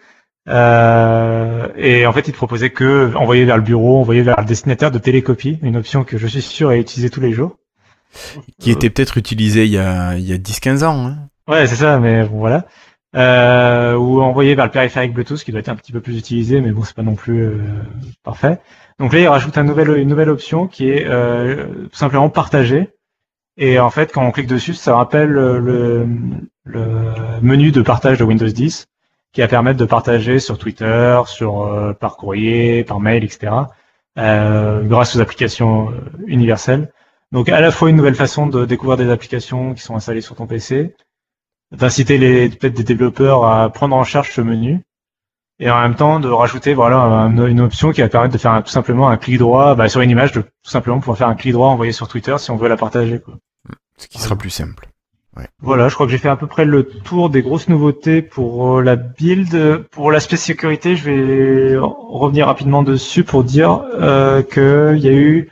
Euh, 0.48 1.68
et 1.76 2.04
en 2.04 2.12
fait, 2.12 2.28
il 2.28 2.32
te 2.32 2.36
proposait 2.36 2.68
que 2.68 3.14
envoyer 3.14 3.46
vers 3.46 3.56
le 3.56 3.62
bureau, 3.62 4.00
envoyer 4.00 4.20
vers 4.20 4.38
le 4.38 4.44
destinataire 4.44 4.90
de 4.90 4.98
télécopie, 4.98 5.58
une 5.62 5.78
option 5.78 6.04
que 6.04 6.18
je 6.18 6.26
suis 6.26 6.42
sûr 6.42 6.72
est 6.72 6.80
utilisée 6.80 7.08
tous 7.08 7.20
les 7.20 7.32
jours. 7.32 7.56
Qui 8.58 8.70
était 8.70 8.90
peut-être 8.90 9.16
utilisée 9.16 9.64
il 9.64 9.72
y 9.72 9.78
a, 9.78 10.16
il 10.16 10.28
y 10.28 10.34
a 10.34 10.36
10-15 10.36 10.84
ans. 10.84 11.06
Hein. 11.06 11.16
Ouais, 11.48 11.66
c'est 11.66 11.76
ça, 11.76 11.98
mais 11.98 12.24
bon, 12.24 12.38
voilà. 12.40 12.66
Euh, 13.16 13.94
ou 13.94 14.22
envoyé 14.22 14.54
vers 14.54 14.66
le 14.66 14.70
périphérique 14.70 15.12
Bluetooth 15.12 15.42
qui 15.42 15.50
doit 15.50 15.60
être 15.60 15.68
un 15.68 15.76
petit 15.76 15.92
peu 15.92 16.00
plus 16.00 16.16
utilisé, 16.16 16.60
mais 16.60 16.70
bon, 16.70 16.84
c'est 16.84 16.94
pas 16.94 17.02
non 17.02 17.14
plus 17.14 17.42
euh, 17.42 17.58
parfait. 18.22 18.60
Donc 18.98 19.12
là, 19.12 19.20
il 19.20 19.28
rajoute 19.28 19.56
un 19.58 19.64
nouvel, 19.64 19.96
une 19.98 20.08
nouvelle 20.08 20.28
option 20.28 20.66
qui 20.66 20.90
est 20.90 21.06
euh, 21.06 21.66
tout 21.90 21.96
simplement 21.96 22.28
partager. 22.28 22.90
Et 23.56 23.78
en 23.78 23.90
fait, 23.90 24.12
quand 24.12 24.24
on 24.24 24.30
clique 24.30 24.46
dessus, 24.46 24.74
ça 24.74 24.96
rappelle 24.96 25.30
le, 25.30 26.06
le 26.64 26.90
menu 27.42 27.72
de 27.72 27.82
partage 27.82 28.18
de 28.18 28.24
Windows 28.24 28.46
10 28.46 28.86
qui 29.32 29.40
va 29.40 29.48
permettre 29.48 29.78
de 29.78 29.84
partager 29.84 30.38
sur 30.38 30.58
Twitter, 30.58 31.20
sur 31.26 31.62
euh, 31.62 31.92
par 31.92 32.16
courrier, 32.16 32.84
par 32.84 33.00
mail, 33.00 33.24
etc. 33.24 33.52
Euh, 34.18 34.82
grâce 34.82 35.14
aux 35.16 35.20
applications 35.20 35.92
universelles. 36.26 36.92
Donc 37.32 37.48
à 37.48 37.60
la 37.60 37.70
fois 37.70 37.90
une 37.90 37.96
nouvelle 37.96 38.16
façon 38.16 38.46
de 38.46 38.64
découvrir 38.64 38.96
des 38.96 39.10
applications 39.10 39.74
qui 39.74 39.82
sont 39.82 39.94
installées 39.94 40.20
sur 40.20 40.34
ton 40.34 40.46
PC, 40.46 40.94
d'inciter 41.72 42.18
les 42.18 42.48
peut-être 42.48 42.74
des 42.74 42.84
développeurs 42.84 43.44
à 43.44 43.70
prendre 43.70 43.96
en 43.96 44.04
charge 44.04 44.30
ce 44.30 44.40
menu 44.40 44.80
et 45.58 45.70
en 45.70 45.80
même 45.80 45.94
temps 45.94 46.20
de 46.20 46.28
rajouter 46.28 46.74
voilà 46.74 47.30
une 47.46 47.60
option 47.60 47.92
qui 47.92 48.00
va 48.00 48.08
permettre 48.08 48.32
de 48.32 48.38
faire 48.38 48.52
un, 48.52 48.62
tout 48.62 48.70
simplement 48.70 49.08
un 49.08 49.16
clic 49.16 49.38
droit 49.38 49.74
bah, 49.74 49.88
sur 49.88 50.00
une 50.00 50.10
image 50.10 50.32
de 50.32 50.40
tout 50.40 50.70
simplement 50.70 50.98
pouvoir 50.98 51.18
faire 51.18 51.28
un 51.28 51.34
clic 51.34 51.52
droit 51.52 51.68
envoyé 51.68 51.92
sur 51.92 52.08
Twitter 52.08 52.36
si 52.38 52.50
on 52.50 52.56
veut 52.56 52.68
la 52.68 52.76
partager 52.76 53.20
quoi. 53.20 53.34
Ce 53.96 54.08
qui 54.08 54.18
sera 54.18 54.34
plus 54.34 54.50
simple. 54.50 54.88
Ouais. 55.36 55.46
Voilà, 55.60 55.88
je 55.88 55.94
crois 55.94 56.06
que 56.06 56.12
j'ai 56.12 56.18
fait 56.18 56.28
à 56.28 56.36
peu 56.36 56.46
près 56.46 56.64
le 56.64 56.84
tour 56.84 57.30
des 57.30 57.42
grosses 57.42 57.68
nouveautés 57.68 58.20
pour 58.20 58.78
euh, 58.78 58.82
la 58.82 58.96
build. 58.96 59.84
Pour 59.90 60.10
l'aspect 60.10 60.36
sécurité, 60.36 60.96
je 60.96 61.04
vais 61.04 61.76
revenir 61.78 62.46
rapidement 62.46 62.82
dessus 62.82 63.22
pour 63.22 63.44
dire 63.44 63.84
euh, 63.94 64.42
qu'il 64.42 64.98
y 65.04 65.08
a 65.08 65.12
eu 65.12 65.50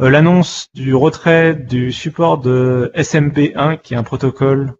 euh, 0.00 0.10
l'annonce 0.10 0.68
du 0.74 0.94
retrait 0.94 1.54
du 1.54 1.90
support 1.90 2.38
de 2.38 2.92
SMP1, 2.96 3.80
qui 3.80 3.94
est 3.94 3.96
un 3.96 4.02
protocole 4.02 4.74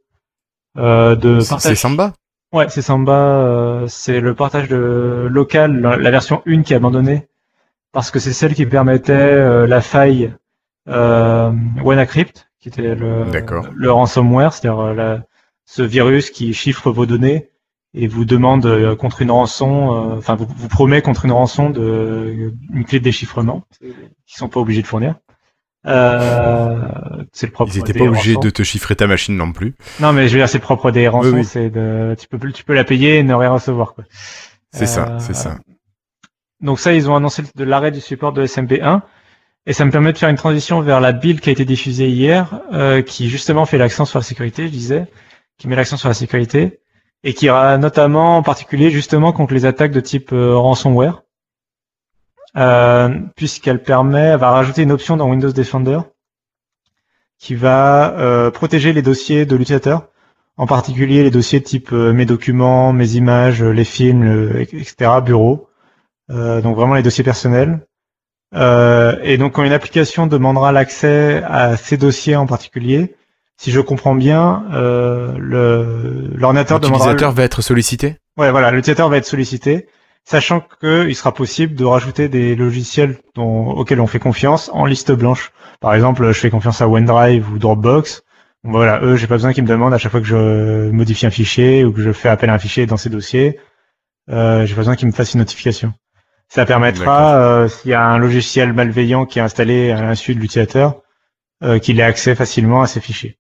euh, 0.76 1.16
de 1.16 1.40
C'est 1.40 1.74
Samba 1.74 2.12
Ouais, 2.54 2.68
c'est 2.68 2.82
Samba. 2.82 3.12
Euh, 3.12 3.87
c'est 3.88 4.20
le 4.20 4.32
partage 4.32 4.68
de 4.68 5.26
local, 5.28 5.80
la, 5.80 6.10
version 6.12 6.40
1 6.46 6.62
qui 6.62 6.72
est 6.72 6.76
abandonnée 6.76 7.26
parce 7.90 8.12
que 8.12 8.20
c'est 8.20 8.32
celle 8.32 8.54
qui 8.54 8.64
permettait 8.64 9.12
euh, 9.12 9.66
la 9.66 9.80
faille 9.80 10.32
euh, 10.88 11.50
WannaCrypt, 11.82 12.48
qui 12.60 12.68
était 12.68 12.94
le, 12.94 13.24
le 13.74 13.90
ransomware, 13.90 14.52
c'est-à-dire 14.52 15.22
ce 15.64 15.82
virus 15.82 16.30
qui 16.30 16.54
chiffre 16.54 16.92
vos 16.92 17.06
données 17.06 17.50
et 17.92 18.06
vous 18.06 18.24
demande 18.24 18.94
contre 18.96 19.22
une 19.22 19.32
rançon, 19.32 20.14
enfin 20.16 20.37
vous, 20.37 20.46
vous 20.56 20.68
promet 20.68 21.02
contre 21.02 21.24
une 21.24 21.32
rançon 21.32 21.70
de 21.70 22.52
une 22.72 22.84
clé 22.84 23.00
de 23.00 23.04
déchiffrement 23.04 23.64
qu'ils 23.80 24.37
sont 24.37 24.48
pas 24.48 24.60
obligés 24.60 24.82
de 24.82 24.87
fournir. 24.87 25.16
Euh, 25.86 26.78
c'est 27.32 27.46
le 27.46 27.52
propre. 27.52 27.72
Ils 27.74 27.80
étaient 27.80 27.92
pas 27.92 28.04
obligés 28.04 28.36
de 28.36 28.50
te 28.50 28.62
chiffrer 28.62 28.96
ta 28.96 29.06
machine 29.06 29.36
non 29.36 29.52
plus. 29.52 29.74
Non, 30.00 30.12
mais 30.12 30.28
je 30.28 30.34
veux 30.34 30.40
dire, 30.40 30.48
c'est 30.48 30.58
le 30.58 30.62
propre 30.62 30.90
des 30.90 31.08
rançons, 31.08 31.42
c'est 31.42 31.70
de, 31.70 32.16
tu 32.18 32.26
peux, 32.28 32.52
tu 32.52 32.64
peux 32.64 32.74
la 32.74 32.84
payer 32.84 33.18
et 33.18 33.22
ne 33.22 33.34
rien 33.34 33.50
recevoir, 33.50 33.94
quoi. 33.94 34.04
C'est 34.72 34.86
ça, 34.86 35.08
euh, 35.08 35.18
c'est 35.18 35.34
ça. 35.34 35.58
Donc 36.60 36.80
ça, 36.80 36.94
ils 36.94 37.08
ont 37.10 37.16
annoncé 37.16 37.42
de 37.54 37.64
l'arrêt 37.64 37.90
du 37.90 38.00
support 38.00 38.32
de 38.32 38.46
SMP1. 38.46 39.02
Et 39.66 39.72
ça 39.72 39.84
me 39.84 39.90
permet 39.90 40.12
de 40.12 40.18
faire 40.18 40.28
une 40.28 40.36
transition 40.36 40.80
vers 40.80 41.00
la 41.00 41.12
build 41.12 41.40
qui 41.40 41.48
a 41.48 41.52
été 41.52 41.64
diffusée 41.64 42.08
hier, 42.08 42.60
euh, 42.72 43.00
qui 43.00 43.30
justement 43.30 43.64
fait 43.64 43.78
l'accent 43.78 44.04
sur 44.04 44.18
la 44.18 44.22
sécurité, 44.22 44.66
je 44.66 44.72
disais, 44.72 45.06
qui 45.56 45.68
met 45.68 45.76
l'accent 45.76 45.96
sur 45.96 46.08
la 46.08 46.14
sécurité, 46.14 46.80
et 47.22 47.32
qui 47.32 47.46
ira 47.46 47.78
notamment 47.78 48.36
en 48.36 48.42
particulier 48.42 48.90
justement 48.90 49.32
contre 49.32 49.54
les 49.54 49.64
attaques 49.64 49.92
de 49.92 50.00
type 50.00 50.32
euh, 50.32 50.54
ransomware. 50.54 51.22
Euh, 52.56 53.08
puisqu'elle 53.34 53.82
permet, 53.82 54.20
elle 54.20 54.38
va 54.38 54.50
rajouter 54.50 54.82
une 54.82 54.92
option 54.92 55.16
dans 55.16 55.28
Windows 55.28 55.50
Defender 55.50 55.98
qui 57.38 57.56
va 57.56 58.16
euh, 58.16 58.50
protéger 58.52 58.92
les 58.92 59.02
dossiers 59.02 59.44
de 59.44 59.56
l'utilisateur, 59.56 60.06
en 60.56 60.66
particulier 60.66 61.24
les 61.24 61.32
dossiers 61.32 61.60
type 61.60 61.92
euh, 61.92 62.12
mes 62.12 62.26
documents, 62.26 62.92
mes 62.92 63.16
images, 63.16 63.62
les 63.62 63.84
films, 63.84 64.52
etc., 64.60 65.10
bureau. 65.24 65.68
donc 66.28 66.76
vraiment 66.76 66.94
les 66.94 67.02
dossiers 67.02 67.24
personnels. 67.24 67.80
et 68.54 69.36
donc 69.36 69.54
quand 69.54 69.64
une 69.64 69.72
application 69.72 70.28
demandera 70.28 70.70
l'accès 70.70 71.42
à 71.44 71.76
ces 71.76 71.96
dossiers 71.96 72.36
en 72.36 72.46
particulier, 72.46 73.16
si 73.56 73.72
je 73.72 73.80
comprends 73.80 74.14
bien, 74.14 74.64
le 74.70 76.30
l'ordinateur 76.36 76.78
demandera. 76.78 77.08
L'utilisateur 77.08 77.32
va 77.32 77.42
être 77.42 77.62
sollicité? 77.62 78.16
Ouais, 78.38 78.52
voilà, 78.52 78.70
l'utilisateur 78.70 79.08
va 79.08 79.16
être 79.16 79.26
sollicité 79.26 79.88
sachant 80.24 80.62
qu'il 80.80 81.14
sera 81.14 81.32
possible 81.32 81.74
de 81.74 81.84
rajouter 81.84 82.28
des 82.28 82.56
logiciels 82.56 83.18
dont, 83.34 83.70
auxquels 83.70 84.00
on 84.00 84.06
fait 84.06 84.18
confiance 84.18 84.70
en 84.72 84.87
liste 84.87 85.12
blanche. 85.12 85.52
Par 85.80 85.94
exemple, 85.94 86.26
je 86.26 86.38
fais 86.38 86.50
confiance 86.50 86.80
à 86.80 86.88
OneDrive 86.88 87.50
ou 87.52 87.58
Dropbox. 87.58 88.22
voilà, 88.62 89.00
eux, 89.02 89.16
j'ai 89.16 89.26
pas 89.26 89.34
besoin 89.34 89.52
qu'ils 89.52 89.64
me 89.64 89.68
demandent 89.68 89.94
à 89.94 89.98
chaque 89.98 90.12
fois 90.12 90.20
que 90.20 90.26
je 90.26 90.90
modifie 90.90 91.26
un 91.26 91.30
fichier 91.30 91.84
ou 91.84 91.92
que 91.92 92.00
je 92.00 92.12
fais 92.12 92.28
appel 92.28 92.48
à 92.50 92.54
un 92.54 92.58
fichier 92.58 92.87
dans 92.87 92.96
ces 92.96 93.10
dossiers. 93.10 93.60
Euh, 94.30 94.64
j'ai 94.64 94.74
pas 94.74 94.80
besoin 94.80 94.96
qu'ils 94.96 95.08
me 95.08 95.12
fassent 95.12 95.34
une 95.34 95.40
notification. 95.40 95.92
Ça 96.48 96.64
permettra, 96.64 97.37
euh, 97.37 97.68
s'il 97.68 97.90
y 97.90 97.94
a 97.94 98.04
un 98.04 98.18
logiciel 98.18 98.72
malveillant 98.72 99.26
qui 99.26 99.38
est 99.38 99.42
installé 99.42 99.90
à 99.90 100.00
l'insu 100.00 100.34
de 100.34 100.40
l'utilisateur, 100.40 101.02
euh, 101.62 101.78
qu'il 101.78 102.00
ait 102.00 102.04
accès 102.04 102.34
facilement 102.34 102.82
à 102.82 102.87
ces 102.87 103.00
fichiers. 103.00 103.38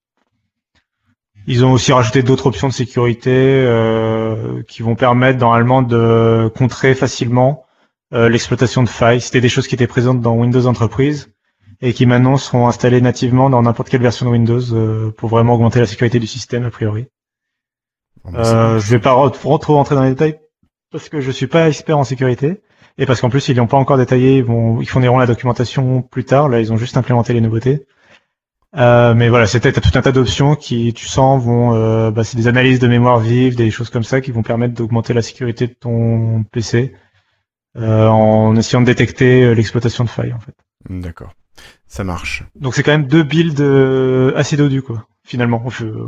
Ils 1.46 1.64
ont 1.64 1.72
aussi 1.72 1.92
rajouté 1.92 2.22
d'autres 2.22 2.46
options 2.46 2.68
de 2.68 2.72
sécurité 2.72 3.30
euh, 3.32 4.62
qui 4.62 4.82
vont 4.82 4.94
permettre 4.94 5.38
normalement 5.38 5.82
de 5.82 6.50
contrer 6.56 6.94
facilement 6.94 7.64
euh, 8.14 8.28
l'exploitation 8.28 8.82
de 8.82 8.88
failles. 8.88 9.20
C'était 9.20 9.40
des 9.40 9.48
choses 9.48 9.66
qui 9.66 9.74
étaient 9.74 9.86
présentes 9.86 10.20
dans 10.20 10.34
Windows 10.34 10.66
Entreprise 10.66 11.30
et 11.82 11.92
qui 11.92 12.06
maintenant 12.06 12.36
seront 12.36 12.68
installées 12.68 13.00
nativement 13.00 13.50
dans 13.50 13.62
n'importe 13.62 13.90
quelle 13.90 14.02
version 14.02 14.26
de 14.26 14.30
Windows 14.30 14.72
euh, 14.72 15.10
pour 15.10 15.28
vraiment 15.28 15.54
augmenter 15.54 15.80
la 15.80 15.86
sécurité 15.86 16.18
du 16.18 16.26
système 16.26 16.64
a 16.64 16.70
priori. 16.70 17.06
Euh, 18.34 18.78
je 18.78 18.90
vais 18.90 19.00
pas 19.00 19.28
trop, 19.30 19.58
trop 19.58 19.74
rentrer 19.74 19.94
dans 19.94 20.04
les 20.04 20.10
détails 20.10 20.38
parce 20.90 21.08
que 21.08 21.20
je 21.20 21.30
suis 21.30 21.46
pas 21.46 21.68
expert 21.68 21.98
en 21.98 22.04
sécurité 22.04 22.62
et 22.96 23.04
parce 23.04 23.20
qu'en 23.20 23.28
plus 23.28 23.48
ils 23.48 23.56
n'ont 23.56 23.66
pas 23.66 23.76
encore 23.76 23.98
détaillé, 23.98 24.38
ils 24.38 24.44
vont 24.44 24.80
ils 24.80 24.88
fourniront 24.88 25.18
la 25.18 25.26
documentation 25.26 26.00
plus 26.00 26.24
tard. 26.24 26.48
Là 26.48 26.60
ils 26.60 26.72
ont 26.72 26.76
juste 26.76 26.96
implémenté 26.96 27.32
les 27.32 27.40
nouveautés. 27.40 27.86
Euh, 28.76 29.14
mais 29.14 29.28
voilà, 29.28 29.46
c'était 29.46 29.72
tout 29.72 29.90
un 29.94 30.02
tas 30.02 30.12
d'options 30.12 30.56
qui, 30.56 30.92
tu 30.92 31.06
sens, 31.06 31.42
vont, 31.42 31.74
euh, 31.74 32.10
bah, 32.10 32.24
c'est 32.24 32.36
des 32.36 32.48
analyses 32.48 32.80
de 32.80 32.88
mémoire 32.88 33.20
vive, 33.20 33.54
des 33.54 33.70
choses 33.70 33.88
comme 33.88 34.02
ça 34.02 34.20
qui 34.20 34.32
vont 34.32 34.42
permettre 34.42 34.74
d'augmenter 34.74 35.12
la 35.12 35.22
sécurité 35.22 35.68
de 35.68 35.74
ton 35.74 36.44
PC 36.50 36.94
euh, 37.76 38.08
en 38.08 38.56
essayant 38.56 38.80
de 38.80 38.86
détecter 38.86 39.54
l'exploitation 39.54 40.04
de 40.04 40.08
failles 40.08 40.32
en 40.32 40.40
fait. 40.40 40.54
D'accord, 40.90 41.32
ça 41.86 42.04
marche. 42.04 42.44
Donc 42.58 42.74
c'est 42.74 42.82
quand 42.82 42.92
même 42.92 43.06
deux 43.06 43.22
builds 43.22 43.62
assez 44.36 44.56
dodus 44.56 44.82
quoi 44.82 45.06
finalement 45.24 45.64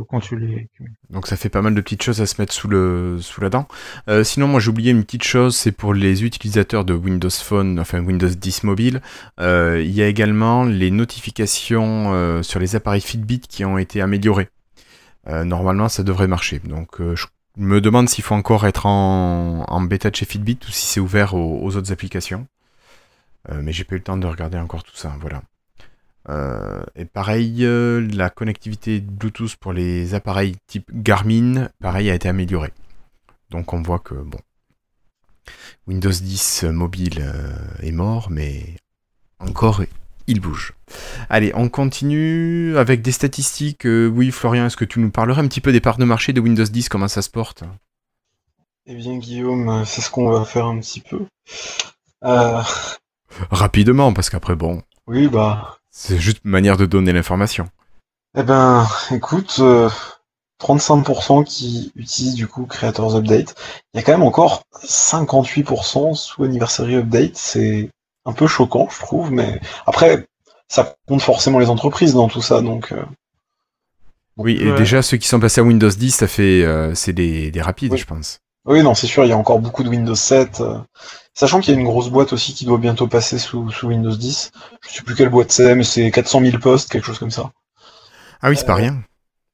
quand 0.08 0.20
tu 0.20 0.38
les 0.38 0.68
Donc 1.10 1.26
ça 1.26 1.36
fait 1.36 1.48
pas 1.48 1.62
mal 1.62 1.74
de 1.74 1.80
petites 1.80 2.02
choses 2.02 2.20
à 2.20 2.26
se 2.26 2.40
mettre 2.40 2.52
sous 2.52 2.68
le 2.68 3.18
sous 3.20 3.40
la 3.40 3.48
dent. 3.48 3.66
Euh, 4.08 4.22
sinon 4.22 4.46
moi 4.46 4.60
j'ai 4.60 4.68
oublié 4.68 4.90
une 4.90 5.02
petite 5.04 5.24
chose, 5.24 5.56
c'est 5.56 5.72
pour 5.72 5.94
les 5.94 6.24
utilisateurs 6.24 6.84
de 6.84 6.92
Windows 6.92 7.30
Phone, 7.30 7.80
enfin 7.80 8.00
Windows 8.00 8.28
10 8.28 8.64
mobile, 8.64 9.00
euh, 9.40 9.82
il 9.82 9.92
y 9.92 10.02
a 10.02 10.06
également 10.06 10.64
les 10.64 10.90
notifications 10.90 12.12
euh, 12.12 12.42
sur 12.42 12.60
les 12.60 12.76
appareils 12.76 13.00
Fitbit 13.00 13.40
qui 13.40 13.64
ont 13.64 13.78
été 13.78 14.00
améliorées. 14.02 14.50
normalement 15.26 15.88
ça 15.88 16.02
devrait 16.02 16.28
marcher. 16.28 16.60
Donc 16.60 17.00
je 17.00 17.26
me 17.56 17.80
demande 17.80 18.10
s'il 18.10 18.22
faut 18.22 18.34
encore 18.34 18.66
être 18.66 18.84
en, 18.84 19.64
en 19.66 19.80
bêta 19.80 20.10
de 20.10 20.16
chez 20.16 20.26
Fitbit 20.26 20.58
ou 20.68 20.70
si 20.70 20.84
c'est 20.86 21.00
ouvert 21.00 21.34
aux, 21.34 21.60
aux, 21.62 21.76
autres 21.76 21.90
applications. 21.90 22.46
Mais 23.48 23.72
j'ai 23.72 23.84
pas 23.84 23.94
eu 23.94 23.98
le 23.98 24.04
temps 24.04 24.16
de 24.16 24.26
regarder 24.26 24.58
encore 24.58 24.82
tout 24.82 24.96
ça, 24.96 25.16
voilà. 25.20 25.42
Euh, 26.28 26.82
et 26.96 27.04
pareil, 27.04 27.64
euh, 27.64 28.06
la 28.12 28.30
connectivité 28.30 29.00
Bluetooth 29.00 29.56
pour 29.56 29.72
les 29.72 30.14
appareils 30.14 30.56
type 30.66 30.90
Garmin, 30.92 31.68
pareil, 31.80 32.10
a 32.10 32.14
été 32.14 32.28
améliorée. 32.28 32.72
Donc 33.50 33.72
on 33.72 33.82
voit 33.82 34.00
que 34.00 34.14
bon, 34.14 34.40
Windows 35.86 36.10
10 36.10 36.64
mobile 36.64 37.20
euh, 37.20 37.56
est 37.80 37.92
mort, 37.92 38.28
mais 38.30 38.76
encore 39.38 39.82
il 40.26 40.40
bouge. 40.40 40.72
Allez, 41.30 41.52
on 41.54 41.68
continue 41.68 42.76
avec 42.76 43.02
des 43.02 43.12
statistiques. 43.12 43.84
oui, 43.84 44.32
Florian, 44.32 44.66
est-ce 44.66 44.76
que 44.76 44.84
tu 44.84 44.98
nous 44.98 45.10
parlerais 45.10 45.42
un 45.42 45.46
petit 45.46 45.60
peu 45.60 45.70
des 45.70 45.80
parts 45.80 45.98
de 45.98 46.04
marché 46.04 46.32
de 46.32 46.40
Windows 46.40 46.64
10, 46.64 46.88
comment 46.88 47.06
ça 47.06 47.22
se 47.22 47.30
porte? 47.30 47.62
Eh 48.86 48.94
bien, 48.96 49.18
Guillaume, 49.18 49.84
c'est 49.84 50.00
ce 50.00 50.10
qu'on 50.10 50.30
va 50.30 50.44
faire 50.44 50.66
un 50.66 50.80
petit 50.80 51.00
peu. 51.00 51.26
Rapidement, 53.50 54.12
parce 54.12 54.30
qu'après, 54.30 54.54
bon. 54.54 54.82
Oui, 55.06 55.28
bah, 55.28 55.76
c'est 55.90 56.18
juste 56.18 56.40
une 56.44 56.50
manière 56.50 56.76
de 56.76 56.86
donner 56.86 57.12
l'information. 57.12 57.68
Eh 58.36 58.42
ben, 58.42 58.86
écoute, 59.10 59.60
35% 60.60 61.40
euh, 61.40 61.44
qui 61.44 61.92
utilisent 61.96 62.34
du 62.34 62.46
coup 62.46 62.66
Creators 62.66 63.16
Update. 63.16 63.54
Il 63.94 63.96
y 63.96 64.00
a 64.00 64.02
quand 64.02 64.12
même 64.12 64.22
encore 64.22 64.64
58% 64.84 66.14
sous 66.14 66.44
Anniversary 66.44 66.96
Update. 66.96 67.36
C'est 67.36 67.90
un 68.26 68.32
peu 68.32 68.46
choquant, 68.46 68.88
je 68.90 69.00
trouve, 69.00 69.32
mais 69.32 69.60
après, 69.86 70.26
ça 70.68 70.96
compte 71.06 71.22
forcément 71.22 71.58
les 71.58 71.70
entreprises 71.70 72.14
dans 72.14 72.28
tout 72.28 72.42
ça, 72.42 72.60
donc. 72.60 72.92
Euh, 72.92 73.02
oui, 74.36 74.58
et 74.60 74.70
déjà 74.74 75.00
ceux 75.00 75.16
qui 75.16 75.28
sont 75.28 75.40
passés 75.40 75.62
à 75.62 75.64
Windows 75.64 75.88
10, 75.88 76.10
ça 76.10 76.26
fait, 76.26 76.62
euh, 76.62 76.94
c'est 76.94 77.14
des, 77.14 77.50
rapides, 77.58 77.96
je 77.96 78.04
pense. 78.04 78.40
Oui, 78.66 78.82
non, 78.82 78.94
c'est 78.94 79.06
sûr, 79.06 79.24
il 79.24 79.28
y 79.28 79.32
a 79.32 79.36
encore 79.36 79.60
beaucoup 79.60 79.84
de 79.84 79.88
Windows 79.88 80.14
7. 80.14 80.62
Sachant 81.34 81.60
qu'il 81.60 81.74
y 81.74 81.76
a 81.76 81.80
une 81.80 81.86
grosse 81.86 82.08
boîte 82.08 82.32
aussi 82.32 82.54
qui 82.54 82.64
doit 82.64 82.78
bientôt 82.78 83.06
passer 83.06 83.38
sous, 83.38 83.70
Windows 83.82 84.16
10. 84.16 84.50
Je 84.88 84.94
sais 84.94 85.02
plus 85.02 85.14
quelle 85.14 85.28
boîte 85.28 85.52
c'est, 85.52 85.74
mais 85.74 85.84
c'est 85.84 86.10
400 86.10 86.40
000 86.40 86.58
postes, 86.58 86.90
quelque 86.90 87.04
chose 87.04 87.18
comme 87.18 87.30
ça. 87.30 87.52
Ah 88.40 88.50
oui, 88.50 88.56
c'est 88.56 88.66
pas 88.66 88.74
rien. 88.74 89.02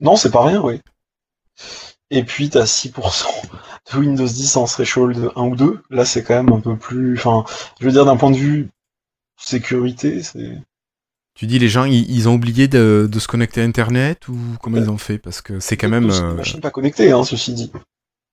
Non, 0.01 0.17
c'est 0.17 0.31
pas 0.31 0.45
rien, 0.45 0.61
oui. 0.63 0.81
Et 2.11 2.25
puis 2.25 2.51
t'as 2.51 2.65
6% 2.65 3.25
de 3.93 3.99
Windows 3.99 4.27
10 4.27 4.57
en 4.57 4.65
threshold 4.67 5.31
1 5.35 5.43
ou 5.43 5.57
2. 5.57 5.83
Là 5.91 6.05
c'est 6.05 6.23
quand 6.23 6.35
même 6.35 6.53
un 6.53 6.61
peu 6.61 6.77
plus. 6.77 7.19
Enfin, 7.19 7.45
je 7.81 7.87
veux 7.87 7.93
dire 7.93 8.05
d'un 8.05 8.17
point 8.17 8.31
de 8.31 8.37
vue 8.37 8.69
sécurité, 9.37 10.23
c'est. 10.23 10.59
Tu 11.35 11.47
dis 11.47 11.59
les 11.59 11.69
gens, 11.69 11.85
ils, 11.85 12.29
ont 12.29 12.35
oublié 12.35 12.69
de, 12.69 13.09
de, 13.11 13.19
se 13.19 13.27
connecter 13.27 13.63
à 13.63 13.65
Internet 13.65 14.29
ou 14.29 14.37
comment 14.61 14.77
Ouais. 14.77 14.83
ils 14.85 14.91
ont 14.91 14.99
fait? 14.99 15.17
Parce 15.17 15.41
que 15.41 15.61
c'est 15.61 15.79
quand 15.79 15.89
même. 15.89 16.11
Euh, 16.11 16.35
machines 16.35 16.61
pas 16.61 16.71
connectées, 16.71 17.11
hein, 17.11 17.25
ceci 17.25 17.55
dit. 17.55 17.73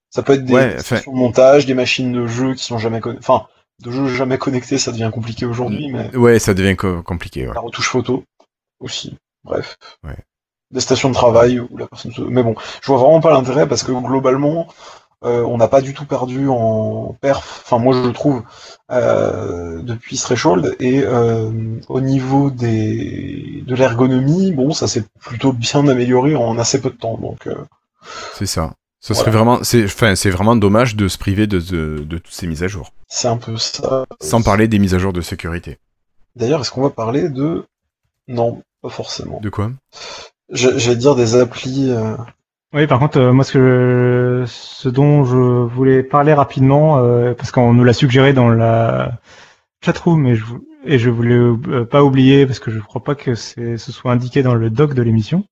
Ça 0.10 0.24
peut 0.24 0.34
être 0.34 0.46
des 0.46 0.54
Ouais, 0.54 0.80
stations 0.80 1.12
de 1.14 1.18
montage, 1.18 1.66
des 1.66 1.74
machines 1.76 2.12
de 2.12 2.26
jeu 2.28 2.54
qui 2.56 2.64
sont 2.64 2.78
jamais 2.78 3.00
connectées. 3.00 3.24
Enfin, 3.28 3.46
de 3.84 3.92
jeux 3.92 4.08
jamais 4.08 4.38
connectés, 4.38 4.78
ça 4.78 4.92
devient 4.92 5.12
compliqué 5.14 5.46
aujourd'hui, 5.46 5.90
mais 5.92 6.16
Ouais, 6.16 6.40
ça 6.40 6.54
devient 6.54 6.76
co- 6.76 7.04
compliqué. 7.04 7.48
Ouais. 7.48 7.54
la 7.54 7.62
retouche 7.62 7.90
photo 7.90 8.24
aussi. 8.80 9.18
Bref. 9.44 9.78
Ouais. 10.04 10.18
Des 10.72 10.82
stations 10.82 11.10
de 11.10 11.14
travail 11.16 11.60
où 11.60 11.78
la 11.78 11.88
personne 11.88 12.12
se... 12.12 12.22
Mais 12.22 12.44
bon, 12.44 12.56
je 12.82 12.88
vois 12.92 12.98
vraiment 13.02 13.22
pas 13.22 13.32
l'intérêt 13.32 13.68
parce 13.68 13.84
que 13.84 13.92
globalement, 13.92 14.68
euh, 15.24 15.44
on 15.44 15.58
n'a 15.58 15.68
pas 15.68 15.82
du 15.82 15.94
tout 15.94 16.06
perdu 16.06 16.48
en 16.50 17.16
perf. 17.22 17.62
Enfin, 17.66 17.78
moi 17.78 17.96
je 17.96 18.08
le 18.08 18.14
trouve 18.14 18.44
euh, 18.92 19.82
depuis 19.82 20.18
Threshold 20.18 20.76
et 20.80 21.04
euh, 21.04 21.52
au 21.88 22.02
niveau 22.02 22.50
des 22.52 23.64
de 23.66 23.76
l'ergonomie, 23.76 24.52
bon, 24.52 24.72
ça 24.74 24.88
s'est 24.88 25.04
plutôt 25.20 25.54
bien 25.54 25.88
amélioré 25.88 26.36
en 26.36 26.58
assez 26.58 26.82
peu 26.82 26.90
de 26.90 26.96
temps. 26.96 27.18
Donc, 27.18 27.48
C'est 28.34 28.46
ça. 28.46 28.74
Ce 29.02 29.14
Voilà. 29.14 29.20
serait 29.22 29.32
vraiment, 29.32 29.60
c'est, 29.64 29.86
enfin, 29.86 30.16
c'est 30.16 30.30
vraiment 30.30 30.56
dommage 30.56 30.96
de 30.96 31.08
se 31.08 31.18
priver 31.18 31.48
de, 31.48 31.60
de, 31.60 32.00
de 32.06 32.18
toutes 32.18 32.34
ces 32.34 32.48
mises 32.48 32.64
à 32.64 32.68
jour. 32.68 32.92
c'est 33.08 33.28
un 33.30 33.38
peu 33.38 33.56
ça. 33.58 34.06
Sans 34.22 34.42
parler 34.42 34.68
des 34.68 34.78
mises 34.80 34.94
à 34.94 35.00
jour 35.00 35.14
de 35.14 35.22
sécurité. 35.22 35.78
D'ailleurs, 36.36 36.62
est-ce 36.62 36.72
qu'on 36.72 36.82
va 36.82 36.90
parler 36.90 37.30
de 37.30 37.66
Non, 38.28 38.62
pas 38.82 38.90
forcément. 38.90 39.40
De 39.42 39.50
quoi? 39.50 39.72
J'ai- 40.52 40.78
J'allais 40.80 40.98
dire 40.98 41.16
des 41.16 41.36
applis. 41.36 41.90
euh, 41.92 42.16
Oui, 42.74 42.86
par 42.88 43.00
contre, 43.00 43.18
euh, 43.20 43.32
moi, 43.34 43.44
ce, 43.44 43.54
que 43.54 44.44
je- 44.46 44.52
ce 44.52 44.90
dont 44.90 45.24
je 45.26 45.36
voulais 45.38 46.04
parler 46.04 46.34
rapidement, 46.34 47.00
euh, 47.00 47.34
parce 47.34 47.52
qu'on 47.52 47.74
nous 47.74 47.84
l'a 47.84 47.94
suggéré 47.94 48.34
dans 48.34 48.50
la 48.50 49.14
chatroom, 49.84 50.28
et 50.28 50.36
je, 50.36 50.44
et 50.86 51.00
je 51.00 51.10
voulais 51.10 51.36
euh, 51.36 51.86
pas 51.90 52.04
oublier, 52.04 52.46
parce 52.46 52.60
que 52.60 52.70
je 52.70 52.80
crois 52.80 53.04
pas 53.04 53.16
que 53.16 53.34
c'est- 53.34 53.78
ce 53.78 53.92
soit 53.92 54.12
indiqué 54.12 54.44
dans 54.44 54.56
le 54.56 54.70
doc 54.70 54.94
de 54.94 55.02
l'émission, 55.02 55.46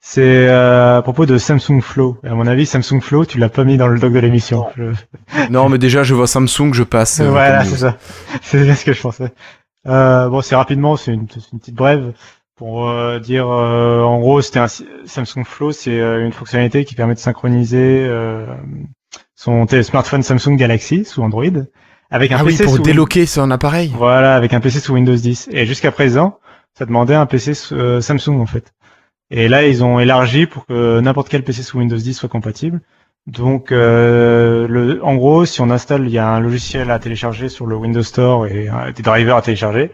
c'est 0.00 0.48
euh, 0.48 0.98
à 0.98 1.02
propos 1.02 1.26
de 1.26 1.38
Samsung 1.38 1.80
Flow. 1.82 2.18
À 2.24 2.34
mon 2.34 2.46
avis, 2.46 2.66
Samsung 2.66 3.00
Flow, 3.00 3.24
tu 3.24 3.38
l'as 3.38 3.48
pas 3.48 3.64
mis 3.64 3.76
dans 3.76 3.88
le 3.88 3.98
doc 3.98 4.12
de 4.12 4.18
l'émission. 4.18 4.66
Non. 4.76 4.92
Je- 5.36 5.46
Non, 5.50 5.68
mais 5.68 5.78
déjà, 5.78 6.02
je 6.02 6.14
vois 6.14 6.26
Samsung, 6.26 6.72
je 6.72 6.82
passe. 6.84 7.20
euh, 7.20 7.30
voilà, 7.30 7.64
c'est 7.64 7.76
ça. 7.78 7.96
C'est 8.42 8.62
bien 8.62 8.74
ce 8.74 8.84
que 8.84 8.92
je 8.92 9.00
pensais. 9.02 9.32
Euh, 9.86 10.28
bon, 10.28 10.40
c'est 10.42 10.56
rapidement, 10.56 10.96
c'est 10.96 11.12
une, 11.12 11.26
petite 11.26 11.74
brève 11.74 12.12
pour 12.56 12.88
euh, 12.90 13.18
dire, 13.20 13.48
euh, 13.48 14.02
en 14.02 14.18
gros, 14.18 14.40
c'était 14.42 14.58
un 14.58 14.66
Samsung 15.06 15.44
Flow, 15.44 15.72
c'est 15.72 15.96
une 15.98 16.32
fonctionnalité 16.32 16.84
qui 16.84 16.94
permet 16.94 17.14
de 17.14 17.18
synchroniser 17.20 18.04
euh, 18.06 18.44
son 19.36 19.66
smartphone 19.82 20.22
Samsung 20.22 20.56
Galaxy 20.56 21.04
sous 21.04 21.22
Android 21.22 21.44
avec 22.10 22.32
un 22.32 22.38
Ah 22.40 22.44
oui, 22.44 22.52
PC 22.52 22.64
pour 22.64 22.76
sous 22.76 22.82
déloquer 22.82 23.24
son 23.26 23.50
appareil. 23.50 23.92
voilà, 23.96 24.34
avec 24.34 24.52
un 24.54 24.60
PC 24.60 24.80
sous 24.80 24.94
Windows 24.94 25.14
10. 25.14 25.48
Et 25.52 25.64
jusqu'à 25.66 25.92
présent, 25.92 26.38
ça 26.76 26.84
demandait 26.84 27.14
un 27.14 27.26
PC 27.26 27.54
sous- 27.54 27.74
euh, 27.74 28.00
Samsung 28.00 28.40
en 28.40 28.46
fait. 28.46 28.72
Et 29.30 29.48
là, 29.48 29.66
ils 29.66 29.84
ont 29.84 30.00
élargi 30.00 30.46
pour 30.46 30.66
que 30.66 31.00
n'importe 31.00 31.28
quel 31.28 31.44
PC 31.44 31.62
sous 31.62 31.78
Windows 31.78 31.96
10 31.96 32.14
soit 32.14 32.28
compatible. 32.28 32.80
Donc, 33.26 33.72
euh, 33.72 34.66
le, 34.68 35.04
en 35.04 35.16
gros, 35.16 35.44
si 35.44 35.60
on 35.60 35.70
installe, 35.70 36.06
il 36.06 36.10
y 36.12 36.18
a 36.18 36.28
un 36.28 36.40
logiciel 36.40 36.90
à 36.90 36.98
télécharger 36.98 37.48
sur 37.50 37.66
le 37.66 37.76
Windows 37.76 38.02
Store 38.02 38.46
et 38.46 38.68
euh, 38.70 38.92
des 38.92 39.02
drivers 39.02 39.36
à 39.36 39.42
télécharger. 39.42 39.92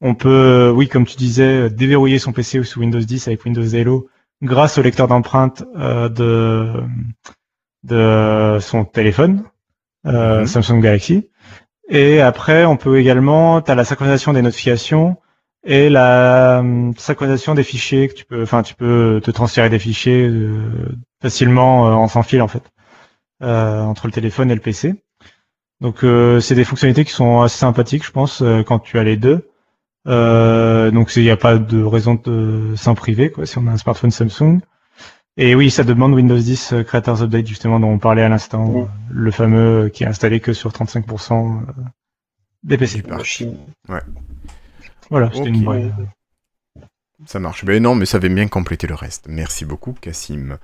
On 0.00 0.14
peut, 0.14 0.72
oui, 0.74 0.88
comme 0.88 1.06
tu 1.06 1.16
disais, 1.16 1.70
déverrouiller 1.70 2.20
son 2.20 2.32
PC 2.32 2.62
sous 2.62 2.80
Windows 2.80 3.00
10 3.00 3.26
avec 3.28 3.44
Windows 3.44 3.66
Hello 3.66 4.08
grâce 4.42 4.78
au 4.78 4.82
lecteur 4.82 5.08
d'empreintes 5.08 5.64
euh, 5.76 6.08
de 6.08 6.72
de 7.84 8.58
son 8.60 8.84
téléphone 8.84 9.44
euh, 10.06 10.40
Mhm. 10.40 10.46
Samsung 10.46 10.80
Galaxy. 10.80 11.30
Et 11.88 12.20
après, 12.20 12.64
on 12.64 12.76
peut 12.76 12.98
également, 12.98 13.60
tu 13.62 13.70
as 13.70 13.74
la 13.74 13.84
synchronisation 13.84 14.32
des 14.32 14.42
notifications 14.42 15.16
et 15.64 15.88
la 15.90 16.58
hum, 16.60 16.94
synchronisation 16.96 17.54
des 17.54 17.64
fichiers 17.64 18.08
que 18.08 18.14
tu 18.14 18.24
peux, 18.24 18.42
enfin, 18.42 18.62
tu 18.62 18.74
peux 18.74 19.20
te 19.22 19.30
transférer 19.30 19.68
des 19.70 19.78
fichiers 19.78 20.26
euh, 20.28 20.88
facilement 21.20 21.88
euh, 21.88 21.92
en 21.92 22.08
sans 22.08 22.22
fil 22.22 22.42
en 22.42 22.48
fait 22.48 22.62
euh, 23.42 23.80
entre 23.82 24.06
le 24.06 24.12
téléphone 24.12 24.50
et 24.50 24.54
le 24.54 24.60
PC. 24.60 24.94
Donc, 25.80 26.02
euh, 26.02 26.40
c'est 26.40 26.54
des 26.56 26.64
fonctionnalités 26.64 27.04
qui 27.04 27.12
sont 27.12 27.40
assez 27.40 27.58
sympathiques, 27.58 28.04
je 28.04 28.10
pense, 28.10 28.42
euh, 28.42 28.62
quand 28.62 28.80
tu 28.80 28.98
as 28.98 29.04
les 29.04 29.16
deux. 29.16 29.48
Euh, 30.08 30.90
donc, 30.90 31.14
il 31.16 31.22
n'y 31.22 31.30
a 31.30 31.36
pas 31.36 31.58
de 31.58 31.82
raison 31.82 32.14
de 32.14 32.74
s'en 32.76 32.94
priver, 32.94 33.30
quoi, 33.30 33.46
si 33.46 33.58
on 33.58 33.66
a 33.68 33.70
un 33.70 33.76
smartphone 33.76 34.10
Samsung. 34.10 34.60
Et 35.36 35.54
oui, 35.54 35.70
ça 35.70 35.84
demande 35.84 36.14
Windows 36.14 36.36
10 36.36 36.72
euh, 36.72 36.82
Creators 36.82 37.22
Update, 37.22 37.46
justement, 37.46 37.78
dont 37.78 37.90
on 37.90 37.98
parlait 37.98 38.22
à 38.22 38.28
l'instant, 38.28 38.66
Ouais. 38.66 38.82
euh, 38.82 38.86
le 39.10 39.30
fameux 39.30 39.84
euh, 39.84 39.88
qui 39.88 40.02
est 40.02 40.08
installé 40.08 40.40
que 40.40 40.52
sur 40.52 40.72
35% 40.72 41.32
euh, 41.32 41.72
des 42.64 42.76
PC. 42.76 42.96
Super. 42.98 43.18
Voilà, 45.10 45.30
c'était 45.32 45.48
une. 45.48 45.92
Ça 47.26 47.40
marche. 47.40 47.64
Ben 47.64 47.82
non, 47.82 47.96
mais 47.96 48.06
ça 48.06 48.18
avait 48.18 48.28
bien 48.28 48.46
complété 48.46 48.86
le 48.86 48.94
reste. 48.94 49.26
Merci 49.28 49.64
beaucoup, 49.64 49.92
Cassim. 49.92 50.58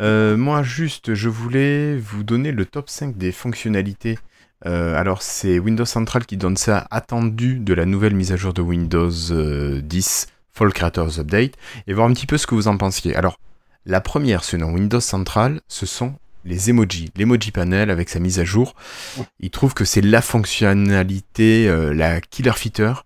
Euh, 0.00 0.36
moi, 0.36 0.62
juste, 0.62 1.14
je 1.14 1.30
voulais 1.30 1.96
vous 1.96 2.24
donner 2.24 2.52
le 2.52 2.66
top 2.66 2.90
5 2.90 3.16
des 3.16 3.32
fonctionnalités. 3.32 4.18
Euh, 4.66 4.94
alors, 4.96 5.22
c'est 5.22 5.58
Windows 5.58 5.86
Central 5.86 6.26
qui 6.26 6.36
donne 6.36 6.58
ça 6.58 6.86
attendu 6.90 7.58
de 7.58 7.72
la 7.72 7.86
nouvelle 7.86 8.14
mise 8.14 8.32
à 8.32 8.36
jour 8.36 8.52
de 8.52 8.60
Windows 8.60 9.10
euh, 9.30 9.80
10 9.80 10.26
Fall 10.52 10.72
Creators 10.72 11.18
Update 11.18 11.54
et 11.86 11.94
voir 11.94 12.06
un 12.06 12.12
petit 12.12 12.26
peu 12.26 12.36
ce 12.36 12.46
que 12.46 12.54
vous 12.54 12.68
en 12.68 12.76
pensiez. 12.76 13.16
Alors, 13.16 13.38
la 13.86 14.00
première, 14.00 14.44
selon 14.44 14.72
Windows 14.72 15.00
Central, 15.00 15.60
ce 15.68 15.86
sont 15.86 16.14
les 16.44 16.70
emojis. 16.70 17.10
L'emoji 17.16 17.50
panel 17.50 17.90
avec 17.90 18.08
sa 18.08 18.18
mise 18.20 18.38
à 18.38 18.44
jour. 18.44 18.74
Il 19.40 19.50
trouve 19.50 19.74
que 19.74 19.84
c'est 19.84 20.00
la 20.00 20.22
fonctionnalité, 20.22 21.68
euh, 21.68 21.92
la 21.92 22.20
killer 22.20 22.52
feature. 22.52 23.04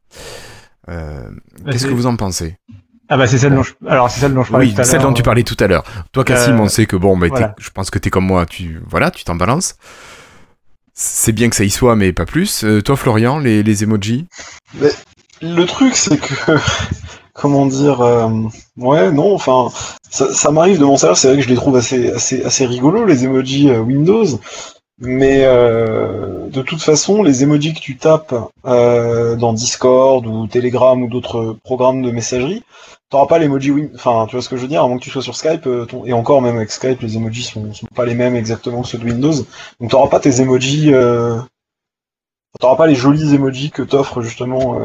Euh, 0.88 1.29
Bah, 1.64 1.72
Qu'est-ce 1.72 1.87
que 1.87 1.92
vous 1.94 2.07
en 2.07 2.16
pensez? 2.16 2.57
Ah 3.11 3.16
bah 3.16 3.27
c'est 3.27 3.38
celle 3.38 3.55
dont 3.55 3.62
je, 3.62 3.72
alors 3.87 4.11
c'est 4.11 4.20
celle 4.20 4.35
dont 4.35 4.42
je 4.42 4.51
parlais 4.51 4.66
oui, 4.66 4.74
tout 4.74 4.81
à 4.83 4.85
celle 4.85 4.98
l'heure. 5.01 5.09
dont 5.09 5.14
tu 5.14 5.22
parlais 5.22 5.42
tout 5.42 5.57
à 5.61 5.66
l'heure. 5.66 5.83
Toi, 6.12 6.24
Cassim, 6.24 6.57
Euh, 6.59 6.62
on 6.64 6.68
sait 6.68 6.85
que 6.85 6.94
bon, 6.96 7.16
bah, 7.16 7.29
voilà. 7.31 7.55
je 7.59 7.70
pense 7.70 7.88
que 7.90 7.98
t'es 7.98 8.11
comme 8.11 8.27
moi, 8.27 8.44
tu, 8.44 8.81
voilà, 8.87 9.11
tu 9.11 9.24
t'en 9.24 9.35
balances. 9.35 9.77
C'est 10.92 11.33
bien 11.33 11.48
que 11.48 11.57
ça 11.57 11.64
y 11.64 11.70
soit, 11.70 11.96
mais 11.96 12.12
pas 12.12 12.27
plus. 12.27 12.64
Euh, 12.64 12.83
toi, 12.83 12.96
Florian, 12.96 13.38
les, 13.38 13.62
les 13.62 13.83
emojis? 13.85 14.27
Le 15.40 15.64
truc, 15.64 15.94
c'est 15.96 16.18
que, 16.18 16.59
comment 17.33 17.66
dire, 17.66 18.01
euh, 18.01 18.29
ouais, 18.77 19.11
non, 19.12 19.35
enfin, 19.35 19.68
ça, 20.11 20.33
ça 20.35 20.51
m'arrive 20.51 20.79
de 20.79 20.85
mon 20.85 20.96
salaire, 20.96 21.16
c'est 21.16 21.29
vrai 21.29 21.37
que 21.38 21.42
je 21.44 21.48
les 21.48 21.55
trouve 21.55 21.77
assez, 21.77 22.11
assez, 22.11 22.42
assez 22.44 22.66
rigolos, 22.66 23.05
les 23.07 23.24
emojis 23.24 23.70
euh, 23.70 23.79
Windows, 23.79 24.27
mais 25.00 25.42
euh, 25.44 26.48
de 26.48 26.62
toute 26.62 26.82
façon, 26.82 27.22
les 27.22 27.42
emojis 27.42 27.74
que 27.74 27.80
tu 27.80 27.96
tapes 27.96 28.34
euh, 28.66 29.37
dans 29.37 29.52
Discord 29.52 30.26
ou 30.26 30.46
Telegram 30.46 31.00
ou 31.02 31.08
d'autres 31.08 31.56
programmes 31.62 32.02
de 32.02 32.11
messagerie, 32.11 32.62
t'auras 33.11 33.26
pas 33.26 33.38
l'emoji 33.38 33.70
Win, 33.70 33.90
enfin, 33.94 34.26
tu 34.28 34.37
vois 34.37 34.42
ce 34.42 34.48
que 34.48 34.56
je 34.56 34.62
veux 34.62 34.68
dire, 34.68 34.87
moins 34.88 34.98
que 34.98 35.02
tu 35.04 35.11
sois 35.11 35.22
sur 35.22 35.37
Skype, 35.37 35.66
euh, 35.66 35.84
ton- 35.87 36.04
et 36.04 36.12
encore 36.12 36.42
même 36.42 36.56
avec 36.56 36.70
Skype, 36.70 37.00
les 37.00 37.16
emojis 37.16 37.44
sont, 37.44 37.72
sont 37.72 37.87
pas 37.94 38.04
les 38.06 38.14
mêmes 38.14 38.34
exactement 38.37 38.82
que 38.82 38.88
ceux 38.88 38.98
de 38.98 39.04
Windows, 39.04 39.32
donc 39.80 39.90
t'auras 39.90 40.08
pas 40.08 40.20
tes 40.20 40.40
emojis, 40.40 40.92
euh, 40.92 41.38
t'auras 42.61 42.76
pas 42.76 42.87
les 42.87 42.94
jolis 42.94 43.34
emojis 43.34 43.70
que 43.70 43.82
t'offre 43.82 44.20
justement 44.22 44.78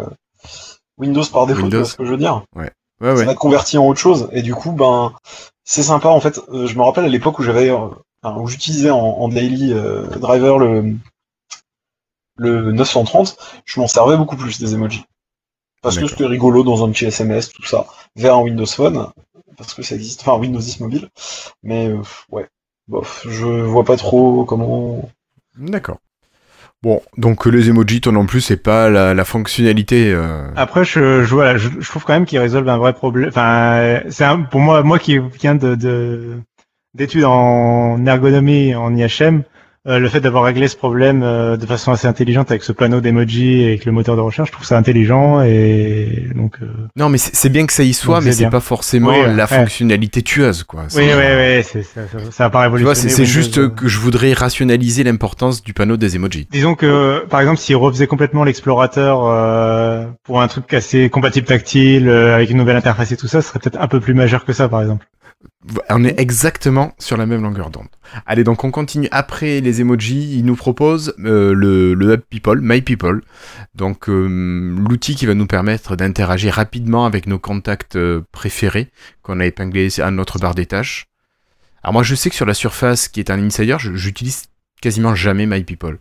Windows 0.98 1.24
par 1.32 1.48
défaut, 1.48 1.68
tu 1.70 1.76
vois 1.78 1.86
ce 1.86 1.96
que 1.96 2.06
je 2.06 2.12
veux 2.12 2.18
dire 2.18 2.44
Ouais, 2.56 2.72
Ça 3.02 3.14
ouais. 3.16 3.26
va 3.26 3.34
te 3.34 3.40
convertir 3.40 3.82
en 3.84 3.88
autre 3.90 4.00
chose, 4.00 4.30
et 4.32 4.42
du 4.42 4.54
coup, 4.54 4.72
ben, 4.74 5.12
c'est 5.66 5.84
sympa 5.84 6.10
en 6.10 6.20
fait. 6.20 6.40
Euh, 6.54 6.68
je 6.68 6.78
me 6.78 6.84
rappelle 6.84 7.06
à 7.06 7.10
l'époque 7.10 7.40
où 7.40 7.44
j'avais, 7.44 7.72
j'utilisais 8.48 8.90
en, 8.90 9.00
en 9.00 9.28
daily 9.30 9.74
euh, 9.74 10.04
driver 10.08 10.58
le 10.60 10.96
le 12.38 12.72
930, 12.72 13.38
je 13.66 13.80
m'en 13.80 13.88
servais 13.88 14.18
beaucoup 14.18 14.36
plus 14.38 14.60
des 14.60 14.74
emojis. 14.74 15.06
Parce 15.82 15.98
que 15.98 16.08
c'était 16.08 16.26
rigolo 16.26 16.64
dans 16.64 16.84
un 16.86 16.92
petit 16.92 17.06
SMS, 17.06 17.50
tout 17.50 17.66
ça, 17.66 17.86
vers 18.16 18.36
un 18.38 18.42
Windows 18.42 18.66
Phone, 18.66 19.08
parce 19.58 19.74
que 19.74 19.84
ça 19.84 19.96
existe, 19.96 20.22
enfin 20.22 20.40
Windows 20.40 20.60
10 20.60 20.80
mobile. 20.80 21.10
Mais 21.62 21.90
euh, 21.90 22.02
ouais, 22.32 22.48
bof, 22.88 23.26
je 23.30 23.46
vois 23.46 23.84
pas 23.84 23.98
trop 23.98 24.46
comment. 24.46 25.10
D'accord. 25.58 25.98
Bon, 26.82 27.02
donc 27.18 27.46
euh, 27.46 27.50
les 27.52 27.70
emojis, 27.70 28.02
toi 28.02 28.12
non 28.14 28.26
plus, 28.26 28.42
c'est 28.42 28.58
pas 28.58 28.90
la, 28.90 29.14
la 29.14 29.26
fonctionnalité. 29.26 30.12
euh, 30.14 30.48
Après, 30.56 30.84
je, 30.86 31.24
je, 31.24 31.34
voilà, 31.36 31.58
je, 31.58 31.70
je 31.80 31.90
trouve 31.90 32.04
quand 32.04 32.14
même 32.14 32.26
qu'ils 32.26 32.40
résolvent 32.40 32.70
un 32.70 32.78
vrai 32.78 32.94
problème. 32.94 33.30
Enfin, 33.30 34.00
c'est 34.10 34.26
pour 34.50 34.62
moi, 34.62 34.84
moi 34.84 35.00
qui 35.00 35.20
viens 35.20 35.56
de, 35.56 35.76
de 35.76 36.40
d'études 36.96 37.26
en 37.26 38.06
ergonomie 38.06 38.76
en 38.76 38.96
IHM, 38.96 39.44
euh, 39.86 40.00
le 40.00 40.08
fait 40.08 40.22
d'avoir 40.22 40.46
réglé 40.46 40.70
ce 40.70 40.78
problème 40.78 41.24
euh, 41.24 41.58
de 41.58 41.66
façon 41.66 41.92
assez 41.92 42.08
intelligente 42.08 42.52
avec 42.52 42.64
ce 42.64 42.72
panneau 42.72 43.02
d'emoji 43.02 43.64
et 43.64 43.68
avec 43.68 43.84
le 43.84 43.92
moteur 43.92 44.16
de 44.16 44.22
recherche, 44.22 44.48
je 44.48 44.54
trouve 44.54 44.66
ça 44.66 44.78
intelligent 44.78 45.42
et 45.42 46.30
donc. 46.36 46.56
euh, 46.62 46.68
Non, 46.96 47.10
mais 47.10 47.18
c'est 47.18 47.50
bien 47.50 47.66
que 47.66 47.74
ça 47.74 47.84
y 47.84 47.94
soit, 47.94 48.20
Donc, 48.20 48.26
mais 48.26 48.32
c'est 48.32 48.50
pas 48.50 48.62
forcément 48.62 49.10
Oui, 49.10 49.18
la 49.36 49.44
ouais. 49.44 49.48
fonctionnalité 49.48 50.22
tueuse, 50.22 50.64
quoi. 50.64 50.84
Oui, 50.96 51.04
oui, 51.04 51.12
oui, 51.58 51.64
ça, 51.64 51.80
ça, 52.32 52.48
vois, 52.48 52.96
c'est 52.96 53.26
juste 53.26 53.58
euh. 53.58 53.68
que 53.68 53.90
je 53.90 54.00
voudrais 54.00 54.32
rationaliser 54.32 55.04
l'importance 55.04 55.62
du 55.62 55.74
panneau 55.74 55.98
des 55.98 56.16
emojis. 56.16 56.48
Disons 56.50 56.76
que, 56.76 57.26
par 57.30 57.42
exemple, 57.42 57.58
s'ils 57.58 57.76
refaisaient 57.76 58.08
complètement 58.08 58.46
l'explorateur 58.46 59.26
euh, 59.26 60.06
pour 60.24 60.42
un 60.42 60.48
truc 60.48 60.74
assez 60.74 61.10
compatible 61.10 61.46
tactile, 61.46 62.08
euh, 62.08 62.36
avec 62.36 62.50
une 62.52 62.58
nouvelle 62.58 62.78
interface 62.78 63.12
et 63.12 63.18
tout 63.18 63.28
ça, 63.28 63.42
ce 63.42 63.50
serait 63.50 63.60
peut-être 63.60 63.82
un 63.82 63.90
peu 63.90 64.00
plus 64.00 64.14
majeur 64.14 64.46
que 64.46 64.54
ça, 64.54 64.70
par 64.70 64.82
exemple. 64.82 65.06
On 65.90 66.04
est 66.04 66.20
exactement 66.20 66.94
sur 67.00 67.16
la 67.18 67.26
même 67.26 67.42
longueur 67.42 67.70
d'onde. 67.70 67.88
Allez, 68.26 68.44
donc 68.44 68.64
on 68.64 68.72
continue. 68.72 69.08
Après 69.12 69.62
les 69.62 69.82
emojis, 69.82 70.38
il 70.38 70.46
nous 70.46 70.56
propose 70.56 71.14
euh, 71.20 71.54
le, 71.54 71.94
le 71.94 72.18
People, 72.18 72.60
My 72.62 72.82
People. 72.82 73.22
Donc 73.76 74.10
euh, 74.10 74.76
l'outil 74.78 75.16
qui 75.16 75.26
va 75.26 75.34
nous 75.34 75.48
permettre 75.48 75.96
d'interagir 75.96 76.54
rapidement 76.54 77.06
avec 77.06 77.28
nos 77.28 77.40
contacts 77.40 77.96
euh, 77.96 78.22
préférés 78.32 78.90
qu'on 79.22 79.40
a 79.40 79.46
épinglés 79.46 80.00
à 80.02 80.12
notre 80.12 80.38
barre 80.40 80.56
des 80.56 80.66
tâches. 80.66 81.08
Alors 81.82 81.94
moi 81.94 82.04
je 82.04 82.16
sais 82.16 82.30
que 82.30 82.36
sur 82.36 82.46
la 82.46 82.54
surface 82.54 83.08
qui 83.08 83.20
est 83.20 83.30
un 83.32 83.42
insider, 83.42 83.78
j'utilise 83.80 84.44
quasiment 84.82 85.16
jamais 85.16 85.46
My 85.46 85.64
People. 85.64 85.98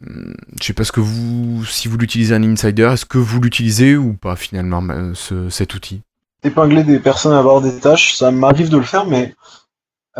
Je 0.00 0.64
sais 0.64 0.72
pas 0.72 0.84
ce 0.84 0.90
que 0.92 1.00
vous, 1.00 1.64
si 1.64 1.86
vous 1.86 1.96
l'utilisez 1.98 2.34
un 2.34 2.42
insider, 2.42 2.90
est-ce 2.92 3.04
que 3.04 3.18
vous 3.18 3.40
l'utilisez 3.40 3.96
ou 3.96 4.14
pas 4.14 4.34
finalement 4.34 5.12
ce- 5.14 5.48
cet 5.48 5.74
outil? 5.74 6.02
Épingler 6.44 6.82
des 6.84 6.98
personnes 6.98 7.32
à 7.34 7.42
bord 7.42 7.60
des 7.60 7.78
tâches, 7.78 8.14
ça 8.14 8.30
m'arrive 8.30 8.68
de 8.68 8.76
le 8.78 8.82
faire, 8.82 9.06
mais 9.06 9.34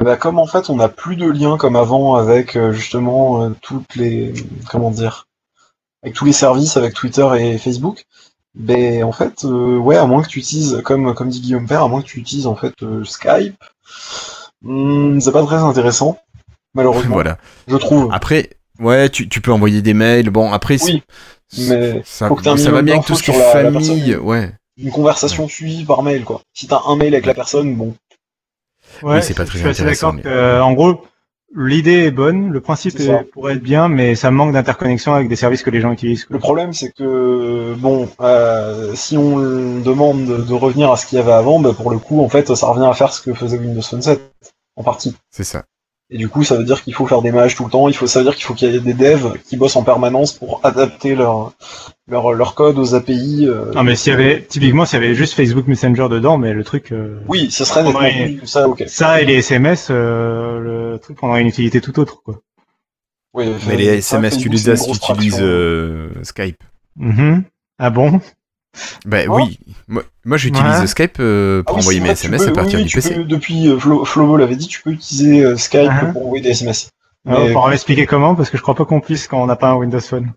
eh 0.01 0.05
ben, 0.05 0.17
comme 0.17 0.39
en 0.39 0.47
fait 0.47 0.71
on 0.71 0.77
n'a 0.77 0.89
plus 0.89 1.17
de 1.17 1.27
lien 1.31 1.57
comme 1.59 1.77
avant 1.77 2.15
avec 2.15 2.57
euh, 2.57 2.73
justement 2.73 3.43
euh, 3.45 3.51
toutes 3.61 3.95
les 3.97 4.33
comment 4.71 4.91
dire 4.91 5.27
avec 6.03 6.15
tous 6.15 6.25
les 6.25 6.33
services 6.33 6.77
avec 6.77 6.95
Twitter 6.95 7.29
et 7.39 7.59
Facebook, 7.59 8.05
ben 8.55 9.05
en 9.05 9.13
fait 9.13 9.45
euh, 9.45 9.77
ouais 9.79 9.97
à 9.97 10.07
moins 10.07 10.23
que 10.23 10.29
tu 10.29 10.39
utilises 10.39 10.81
comme 10.85 11.15
comme 11.15 11.29
dit 11.29 11.41
Guillaume 11.41 11.67
Père, 11.67 11.83
à 11.83 11.89
moins 11.89 12.01
que 12.03 12.07
tu 12.07 12.19
utilises 12.21 12.47
en 12.47 12.57
fait 12.57 12.75
euh, 12.83 13.05
Skype, 13.05 13.57
hmm, 14.63 15.21
c'est 15.21 15.33
pas 15.33 15.45
très 15.45 15.57
intéressant 15.57 16.19
malheureusement. 16.75 17.15
Voilà. 17.15 17.37
Je 17.69 17.77
trouve. 17.77 18.09
Après, 18.13 18.49
ouais, 18.79 19.11
tu, 19.11 19.29
tu 19.29 19.41
peux 19.43 19.53
envoyer 19.53 19.83
des 19.83 19.93
mails. 19.95 20.31
Bon, 20.31 20.53
après, 20.53 20.83
Oui, 20.83 21.03
mais 21.69 22.03
ça, 22.07 22.29
faut 22.29 22.37
que 22.37 22.57
ça 22.57 22.71
va 22.71 22.81
bien 22.83 22.95
avec 22.95 23.07
tout 23.07 23.15
ce 23.15 23.23
qui 23.23 23.31
est 23.31 23.35
sur 23.35 23.43
la- 23.43 23.63
la 23.65 23.73
famille. 23.73 24.01
personne. 24.07 24.25
ouais. 24.27 24.53
Une 24.79 24.91
conversation 24.91 25.49
suivie 25.49 25.85
par 25.85 26.03
mail 26.03 26.25
quoi. 26.25 26.41
Si 26.55 26.67
t'as 26.67 26.81
un 26.87 26.97
mail 26.97 27.15
avec 27.15 27.27
la 27.27 27.35
personne, 27.35 27.75
bon. 27.77 27.95
Ouais, 29.03 29.17
Oui, 29.17 29.23
c'est 29.23 29.35
pas 29.35 29.45
très 29.45 29.55
je 29.55 29.59
suis 29.63 29.69
assez 29.69 29.81
intéressant, 29.83 30.13
d'accord 30.15 30.23
que, 30.25 30.29
euh, 30.29 30.63
en 30.63 30.73
gros, 30.73 31.03
l'idée 31.55 32.05
est 32.07 32.11
bonne, 32.11 32.51
le 32.51 32.61
principe 32.61 32.99
est- 33.01 33.25
pourrait 33.31 33.55
être 33.55 33.63
bien, 33.63 33.89
mais 33.89 34.15
ça 34.15 34.31
manque 34.31 34.53
d'interconnexion 34.53 35.15
avec 35.15 35.29
des 35.29 35.37
services 35.37 35.63
que 35.63 35.71
les 35.71 35.81
gens 35.81 35.93
utilisent. 35.93 36.25
quoi. 36.25 36.35
Le 36.35 36.41
problème, 36.41 36.73
c'est 36.73 36.93
que, 36.93 37.75
bon, 37.79 38.09
euh, 38.21 38.95
si 38.95 39.17
on 39.17 39.37
demande 39.81 40.25
de, 40.27 40.37
de 40.39 40.55
revenir 40.55 40.91
à 40.91 40.97
ce 40.97 41.07
qu'il 41.07 41.17
y 41.19 41.21
avait 41.21 41.33
avant, 41.33 41.59
bah, 41.61 41.73
pour 41.75 41.91
le 41.91 41.99
coup, 41.99 42.23
en 42.23 42.29
fait, 42.29 42.55
ça 42.55 42.67
revient 42.67 42.87
à 42.87 42.95
faire 42.95 43.13
ce 43.13 43.21
que 43.23 43.35
faisait 43.35 43.59
Windows 43.59 43.83
Phone 43.83 44.03
7, 44.03 44.21
en 44.77 44.83
partie. 44.83 45.15
C'est 45.31 45.45
ça. 45.45 45.65
Et 46.11 46.19
du 46.19 46.29
coup, 46.29 46.45
ça 46.45 46.57
veut 46.57 46.65
dire 46.65 46.83
qu'il 46.83 46.93
faut 46.93 47.07
faire 47.07 47.23
des 47.23 47.33
mages 47.33 47.55
tout 47.55 47.65
le 47.65 47.71
temps, 47.71 47.89
il 47.89 47.95
faut, 47.95 48.07
ça 48.07 48.19
veut 48.19 48.25
dire 48.27 48.35
qu'il 48.35 48.45
faut 48.45 48.53
qu'il 48.53 48.71
y 48.71 48.77
ait 48.77 48.81
des 48.81 48.93
devs 48.93 49.33
qui 49.49 49.57
bossent 49.57 49.77
en 49.77 49.83
permanence 49.83 50.35
pour 50.35 50.61
adapter 50.63 51.15
leur, 51.15 51.53
leur, 52.07 52.33
leur 52.35 52.55
code 52.55 52.79
aux 52.79 52.95
API. 52.95 53.47
euh. 53.49 53.73
Non, 53.73 53.83
mais 53.83 53.97
s'il 53.97 54.13
y 54.13 54.15
avait, 54.15 54.43
typiquement, 54.43 54.85
s'il 54.85 55.01
y 55.01 55.05
avait 55.05 55.15
juste 55.15 55.33
Facebook 55.33 55.67
Messenger 55.69 56.09
dedans, 56.11 56.37
mais 56.37 56.53
le 56.53 56.65
truc, 56.65 56.93
euh, 56.93 57.19
Oui, 57.29 57.51
ce 57.51 57.65
serait 57.65 57.83
nettement 57.83 58.01
plus 58.39 58.47
ça, 58.47 58.69
ok. 58.69 58.85
ça 58.89 59.23
et 59.23 59.25
les 59.25 59.37
SMS, 59.37 59.89
euh, 59.91 60.59
le 60.59 60.99
truc 60.99 61.17
prendrait 61.17 61.41
une 61.41 61.47
utilité 61.49 61.81
tout 61.81 61.99
autre, 61.99 62.23
quoi. 62.23 62.41
Oui, 63.33 63.47
Mais 63.67 63.77
les 63.77 63.87
SMS, 63.87 64.37
tu 64.37 64.51
les 64.51 64.69
as 64.69 64.77
si 64.77 64.93
tu 64.93 65.13
utilises 65.13 65.39
euh, 65.41 66.11
Skype. 66.23 66.63
Mhm. 66.97 67.45
Ah 67.79 67.89
bon? 67.89 68.21
Ben 69.07 69.27
Oh. 69.29 69.37
oui. 69.37 69.59
Moi, 69.89 70.03
moi 70.25 70.37
j'utilise 70.39 70.81
Ouais. 70.81 70.87
Skype 70.87 71.17
euh, 71.21 71.63
pour 71.63 71.77
envoyer 71.79 72.01
mes 72.01 72.11
SMS 72.11 72.47
à 72.47 72.53
partir 72.53 72.83
du 72.83 72.93
PC. 72.93 73.25
depuis, 73.25 73.69
euh, 73.69 73.79
Flo, 73.79 74.05
Flobo 74.05 74.37
l'avait 74.37 74.57
dit, 74.57 74.67
tu 74.69 74.81
peux 74.83 74.91
utiliser 74.91 75.45
euh, 75.45 75.57
Skype 75.57 75.91
Uh-huh. 75.91 76.13
pour 76.13 76.27
envoyer 76.27 76.43
des 76.43 76.51
SMS. 76.51 76.89
Alors, 77.27 77.41
Mais- 77.45 77.51
on 77.51 77.53
pourra 77.53 77.73
expliquer 77.75 78.07
comment, 78.07 78.35
parce 78.35 78.51
que 78.51 78.57
je 78.57 78.63
crois 78.63 78.75
pas 78.75 78.85
qu'on 78.85 79.01
puisse 79.01 79.29
quand 79.29 79.43
on 79.43 79.47
n'a 79.47 79.57
pas 79.57 79.71
un 79.71 79.75
Windows 79.75 80.01
Phone. 80.01 80.33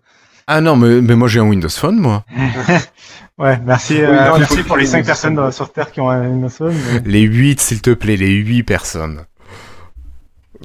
Ah 0.46 0.60
non, 0.60 0.76
mais, 0.76 1.00
mais 1.00 1.16
moi 1.16 1.26
j'ai 1.28 1.40
un 1.40 1.48
Windows 1.48 1.68
Phone, 1.68 1.96
moi. 1.98 2.24
Ouais, 3.38 3.58
merci, 3.66 3.94
Oui, 3.94 4.00
euh, 4.00 4.28
non, 4.30 4.38
merci 4.38 4.62
pour 4.62 4.78
les 4.78 4.86
faut- 4.86 4.92
5 4.92 5.04
personnes 5.04 5.34
dans- 5.34 5.50
sur 5.50 5.70
Terre 5.70 5.92
qui 5.92 6.00
ont 6.00 6.08
un 6.08 6.26
Windows 6.26 6.48
Phone. 6.48 6.74
mais- 6.92 7.00
Les 7.10 7.20
8, 7.22 7.60
s'il 7.60 7.82
te 7.82 7.90
plaît, 7.90 8.16
les 8.16 8.30
8 8.32 8.62
personnes. 8.62 9.24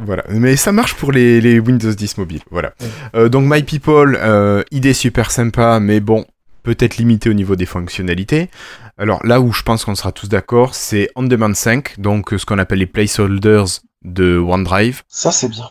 Voilà, 0.06 0.24
mais 0.30 0.56
ça 0.56 0.72
marche 0.72 0.94
pour 0.96 1.12
les, 1.12 1.42
les 1.42 1.60
Windows 1.60 1.92
10 1.92 2.18
mobiles. 2.18 2.40
Voilà. 2.50 2.72
Euh, 3.14 3.28
donc 3.28 3.44
My 3.46 3.62
People, 3.64 4.18
euh, 4.22 4.64
idée 4.72 4.94
super 4.94 5.32
sympa, 5.32 5.80
mais 5.82 6.00
bon, 6.00 6.26
peut-être 6.64 6.98
limité 6.98 7.30
au 7.30 7.34
niveau 7.34 7.56
des 7.56 7.66
fonctionnalités. 7.66 8.50
Alors 8.98 9.26
là 9.26 9.42
où 9.42 9.52
je 9.52 9.64
pense 9.64 9.86
qu'on 9.86 9.96
sera 9.96 10.12
tous 10.12 10.30
d'accord, 10.30 10.76
c'est 10.76 11.10
On 11.16 11.24
Demand 11.24 11.54
5, 11.54 12.00
donc 12.00 12.34
euh, 12.34 12.38
ce 12.38 12.46
qu'on 12.46 12.60
appelle 12.60 12.80
les 12.80 12.86
placeholders 12.86 13.66
de 14.04 14.38
OneDrive. 14.38 15.04
Ça, 15.08 15.32
c'est 15.32 15.50
bien. 15.50 15.70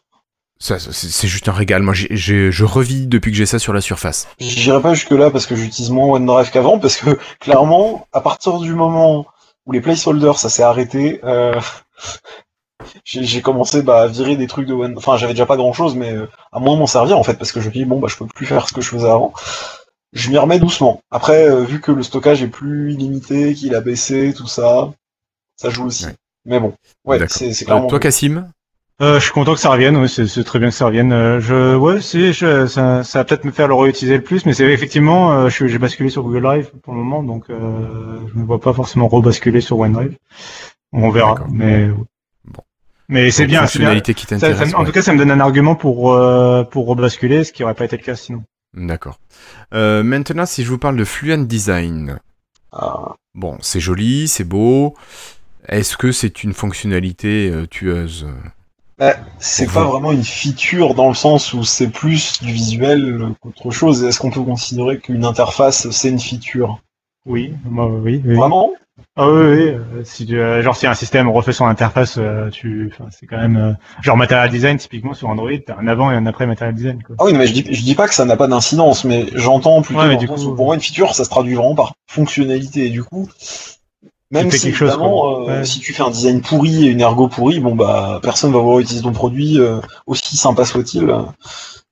Ça, 0.63 0.79
c'est 0.79 1.27
juste 1.27 1.49
un 1.49 1.53
régal. 1.53 1.81
Moi, 1.81 1.95
je 1.95 2.65
revis 2.65 3.07
depuis 3.07 3.31
que 3.31 3.37
j'ai 3.37 3.47
ça 3.47 3.59
sur 3.59 3.73
la 3.73 3.81
surface. 3.81 4.29
J'irai 4.39 4.83
pas 4.83 4.93
jusque 4.93 5.13
là 5.13 5.31
parce 5.31 5.47
que 5.47 5.57
j'utilise 5.57 5.91
moins 5.91 6.07
OneDrive 6.17 6.51
qu'avant 6.51 6.79
parce 6.79 6.97
que 6.97 7.19
clairement, 7.39 8.07
à 8.13 8.21
partir 8.21 8.59
du 8.59 8.75
moment 8.75 9.27
où 9.65 9.73
les 9.73 9.81
placeholders 9.81 10.39
ça 10.39 10.51
s'est 10.51 10.63
arrêté, 10.63 11.21
euh, 11.25 11.59
j'ai 13.05 13.25
j'ai 13.25 13.41
commencé 13.41 13.83
bah, 13.83 14.03
à 14.03 14.07
virer 14.07 14.37
des 14.37 14.47
trucs 14.47 14.67
de 14.67 14.75
One. 14.75 14.95
Enfin, 14.99 15.17
j'avais 15.17 15.33
déjà 15.33 15.47
pas 15.47 15.57
grand 15.57 15.73
chose, 15.73 15.95
mais 15.95 16.13
euh, 16.13 16.29
à 16.53 16.61
moins 16.61 16.77
m'en 16.77 16.87
servir 16.87 17.19
en 17.19 17.23
fait 17.23 17.35
parce 17.35 17.53
que 17.53 17.61
je 17.61 17.69
me 17.69 17.73
dis 17.73 17.87
bon 17.87 17.99
bah 17.99 18.09
je 18.11 18.17
peux 18.17 18.27
plus 18.27 18.45
faire 18.45 18.69
ce 18.69 18.75
que 18.75 18.83
je 18.83 18.89
faisais 18.91 19.09
avant. 19.09 19.33
Je 20.13 20.31
m'y 20.31 20.39
remets 20.39 20.59
doucement. 20.59 21.01
Après, 21.11 21.49
euh, 21.49 21.63
vu 21.65 21.81
que 21.81 21.93
le 21.93 22.03
stockage 22.03 22.43
est 22.43 22.49
plus 22.49 22.93
illimité, 22.95 23.55
qu'il 23.55 23.75
a 23.75 23.81
baissé, 23.81 24.35
tout 24.37 24.47
ça, 24.49 24.93
ça 25.57 25.71
joue 25.71 25.85
aussi. 25.87 26.07
Ouais. 26.07 26.15
Mais 26.47 26.59
bon, 26.61 26.75
ouais, 27.05 27.19
c'est 27.29 27.53
c'est 27.53 27.65
Euh, 27.65 27.67
clairement. 27.67 27.87
toi, 27.89 28.01
Cassim 28.01 28.51
Euh, 29.03 29.15
je 29.19 29.25
suis 29.25 29.33
content 29.33 29.55
que 29.55 29.61
ça 29.61 29.71
revienne, 29.71 29.97
oui, 29.97 30.11
c'est 30.11 30.27
c'est 30.27 30.45
très 30.45 30.59
bien 30.59 30.69
que 30.69 30.75
ça 30.75 30.85
revienne. 30.85 31.11
Euh, 31.13 31.41
je, 31.41 31.75
ouais, 31.75 32.03
c'est, 32.03 32.35
je- 32.35 32.67
ça, 32.67 33.03
ça 33.03 33.21
va 33.21 33.25
peut-être 33.25 33.45
me 33.47 33.51
faire 33.51 33.67
le 33.67 33.75
réutiliser 33.75 34.19
le 34.19 34.23
plus, 34.23 34.45
mais 34.45 34.53
c'est 34.53 34.65
effectivement, 34.71 35.33
euh, 35.33 35.49
je 35.49 35.55
suis- 35.55 35.69
j'ai 35.71 35.79
basculé 35.79 36.11
sur 36.11 36.23
Google 36.23 36.43
Drive 36.43 36.71
pour 36.83 36.93
le 36.93 36.99
moment, 37.01 37.23
donc 37.23 37.45
euh, 37.49 38.19
je 38.35 38.39
ne 38.39 38.45
vois 38.45 38.61
pas 38.61 38.75
forcément 38.75 39.09
rebasculer 39.09 39.63
sur 39.63 39.79
OneDrive. 39.79 40.17
On 40.93 41.09
verra, 41.11 41.35
mais 41.51 41.89
Bon. 42.45 42.63
mais 43.09 43.31
c'est 43.31 43.47
bien, 43.47 43.61
c'est 43.67 43.79
bien. 43.79 43.89
fonctionnalité 43.89 44.13
qui 44.13 44.27
Ça- 44.27 44.39
ça 44.39 44.77
en 44.77 44.81
ouais. 44.81 44.87
tout 44.87 44.93
cas, 44.93 45.01
ça 45.01 45.15
me 45.15 45.19
donne 45.19 45.31
un 45.31 45.41
argument 45.41 45.77
pour 45.77 46.13
euh, 46.13 46.65
pour 46.65 46.87
rebasculer, 46.87 47.45
ce 47.45 47.53
qui 47.55 47.65
aurait 47.65 47.73
pas 47.75 47.87
été 47.87 47.97
le 47.97 48.03
cas 48.03 48.17
sinon. 48.17 48.43
D'accord. 48.75 49.19
Euh, 49.75 50.03
maintenant, 50.03 50.47
si 50.47 50.65
je 50.65 50.71
vous 50.71 50.79
parle 50.79 50.97
de 50.97 51.05
Fluent 51.05 51.45
Design. 51.47 52.19
Ah, 52.73 53.15
Bon, 53.35 53.59
c'est 53.61 53.81
joli, 53.81 54.29
c'est 54.29 54.45
beau. 54.45 54.95
Est-ce 55.69 55.97
que 55.97 56.13
c'est 56.13 56.43
une 56.43 56.53
fonctionnalité 56.55 57.51
euh, 57.51 57.67
tueuse? 57.67 58.27
Bah, 58.99 59.17
c'est 59.39 59.67
pas 59.73 59.85
vous. 59.85 59.93
vraiment 59.93 60.13
une 60.13 60.25
feature 60.25 60.95
dans 60.95 61.09
le 61.09 61.15
sens 61.15 61.55
où 61.55 61.65
c'est 61.65 61.89
plus 61.89 62.41
du 62.43 62.53
visuel 62.53 63.35
qu'autre 63.41 63.71
chose. 63.71 64.05
Est-ce 64.05 64.21
qu'on 64.21 64.31
peut 64.31 64.43
considérer 64.43 64.99
qu'une 64.99 65.25
interface 65.25 65.89
c'est 65.91 66.11
une 66.11 66.21
feature? 66.21 66.81
Oui, 67.27 67.55
oui, 67.65 68.21
oui. 68.25 68.37
Vraiment? 68.37 68.73
Ah 69.17 69.29
oui, 69.29 69.41
oui. 69.43 69.63
euh, 69.69 69.79
Si 70.05 70.27
tu, 70.27 70.39
euh, 70.41 70.63
genre 70.63 70.77
si 70.77 70.87
un 70.87 70.95
système 70.95 71.29
refait 71.29 71.53
son 71.53 71.67
interface, 71.67 72.17
euh, 72.19 72.49
tu, 72.51 72.93
c'est 73.11 73.27
quand 73.27 73.37
même 73.39 73.57
euh, 73.57 73.73
genre 74.03 74.17
Material 74.17 74.49
Design 74.51 74.77
typiquement 74.79 75.15
sur 75.15 75.29
Android, 75.29 75.51
t'as 75.67 75.77
un 75.79 75.87
avant 75.89 76.11
et 76.11 76.15
un 76.15 76.27
après 76.27 76.47
Material 76.47 76.75
Design. 76.75 77.03
Quoi. 77.03 77.17
Ah 77.19 77.25
oui, 77.25 77.33
mais 77.35 77.47
je 77.47 77.53
dis, 77.53 77.67
je 77.71 77.83
dis 77.83 77.95
pas 77.95 78.09
que 78.09 78.15
ça 78.15 78.25
n'a 78.25 78.37
pas 78.37 78.47
d'incidence, 78.47 79.05
mais 79.05 79.27
j'entends 79.35 79.83
plutôt 79.83 80.01
Ouais, 80.01 80.09
mais 80.09 80.15
dans 80.15 80.21
du 80.21 80.27
le 80.27 80.33
sens 80.33 80.45
coup, 80.45 80.51
où 80.53 80.55
pour 80.55 80.67
moi 80.67 80.75
une 80.75 80.81
feature 80.81 81.15
ça 81.15 81.25
se 81.25 81.31
traduit 81.31 81.55
vraiment 81.55 81.75
par 81.75 81.95
fonctionnalité. 82.07 82.87
Et 82.87 82.91
du 82.91 83.03
coup, 83.05 83.29
même 84.31 84.51
si 84.51 84.73
chose, 84.73 84.97
Ouais. 84.97 85.65
si 85.65 85.81
tu 85.81 85.93
fais 85.93 86.03
un 86.03 86.11
design 86.11 86.41
pourri 86.41 86.87
et 86.87 86.91
une 86.91 87.01
ergo 87.01 87.29
pourrie, 87.29 87.59
bon 87.61 87.75
bah 87.75 88.21
personne 88.23 88.53
va 88.53 88.59
vouloir 88.59 88.79
utiliser 88.81 89.03
ton 89.03 89.13
produit, 89.13 89.59
aussi 90.07 90.37
sympa 90.37 90.65
soit-il. 90.65 91.13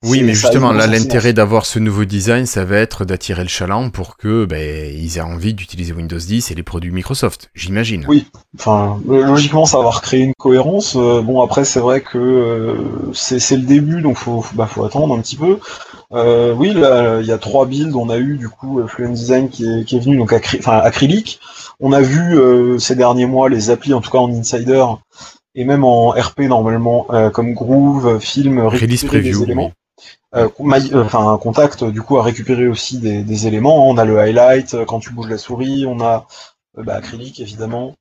Oui, 0.05 0.23
mais 0.23 0.33
justement, 0.33 0.71
là, 0.71 0.87
l'intérêt 0.87 1.33
d'avoir 1.33 1.65
ce 1.65 1.77
nouveau 1.77 2.05
design, 2.05 2.45
ça 2.45 2.63
va 2.63 2.77
être 2.77 3.03
d'attirer 3.03 3.43
le 3.43 3.49
chaland 3.49 3.89
pour 3.89 4.15
que 4.15 4.45
ben, 4.45 4.89
ils 4.95 5.17
aient 5.17 5.21
envie 5.21 5.53
d'utiliser 5.53 5.91
Windows 5.91 6.17
10 6.17 6.51
et 6.51 6.55
les 6.55 6.63
produits 6.63 6.91
Microsoft, 6.91 7.49
j'imagine. 7.53 8.05
Oui. 8.07 8.25
Enfin, 8.57 8.97
euh, 9.09 9.25
logiquement, 9.25 9.65
ça 9.65 9.79
va 9.79 9.89
recréer 9.89 10.21
une 10.21 10.33
cohérence. 10.39 10.95
Euh, 10.95 11.21
bon, 11.21 11.41
après, 11.41 11.65
c'est 11.65 11.81
vrai 11.81 11.99
que 11.99 12.17
euh, 12.17 12.75
c'est 13.13 13.57
le 13.57 13.63
début, 13.63 14.01
donc 14.01 14.15
faut, 14.15 14.41
faut- 14.41 14.55
bah, 14.55 14.67
faut 14.67 14.85
attendre 14.85 15.13
un 15.13 15.19
petit 15.19 15.35
peu. 15.35 15.59
Euh, 16.13 16.53
oui, 16.53 16.73
là, 16.73 17.19
il 17.19 17.27
y 17.27 17.33
a 17.33 17.37
trois 17.37 17.65
builds. 17.65 17.93
On 17.95 18.09
a 18.09 18.17
eu 18.17 18.37
du 18.37 18.47
coup 18.47 18.81
Fluent 18.87 19.11
Design 19.11 19.49
qui 19.49 19.65
est, 19.65 19.83
qui 19.83 19.97
est 19.97 19.99
venu, 19.99 20.17
donc 20.17 20.31
acry- 20.31 20.59
enfin, 20.59 20.77
acrylique. 20.77 21.41
On 21.81 21.91
a 21.91 21.99
vu 22.01 22.37
euh, 22.39 22.79
ces 22.79 22.95
derniers 22.95 23.25
mois 23.25 23.49
les 23.49 23.69
applis, 23.69 23.93
en 23.93 23.99
tout 23.99 24.09
cas 24.11 24.17
en 24.19 24.31
Insider, 24.31 24.85
et 25.55 25.65
même 25.65 25.83
en 25.83 26.11
RP 26.11 26.41
normalement, 26.47 27.05
euh, 27.09 27.29
comme 27.29 27.53
Groove, 27.53 28.19
Film, 28.19 28.59
Release 28.61 29.01
des 29.01 29.07
preview. 29.07 29.43
éléments. 29.43 29.65
oui. 29.67 29.73
Euh, 30.35 30.47
euh, 30.59 31.03
enfin, 31.03 31.31
un 31.33 31.37
contact, 31.37 31.83
du 31.83 32.01
coup, 32.01 32.17
à 32.17 32.23
récupérer 32.23 32.67
aussi 32.67 32.99
des, 32.99 33.23
des 33.23 33.47
éléments. 33.47 33.89
On 33.89 33.97
a 33.97 34.05
le 34.05 34.19
highlight 34.19 34.73
euh, 34.75 34.85
quand 34.85 34.99
tu 34.99 35.11
bouges 35.11 35.29
la 35.29 35.37
souris, 35.39 35.85
on 35.87 35.99
a 36.01 36.27
euh, 36.77 36.83
bah, 36.83 36.95
acrylique 36.95 37.39
évidemment. 37.39 37.95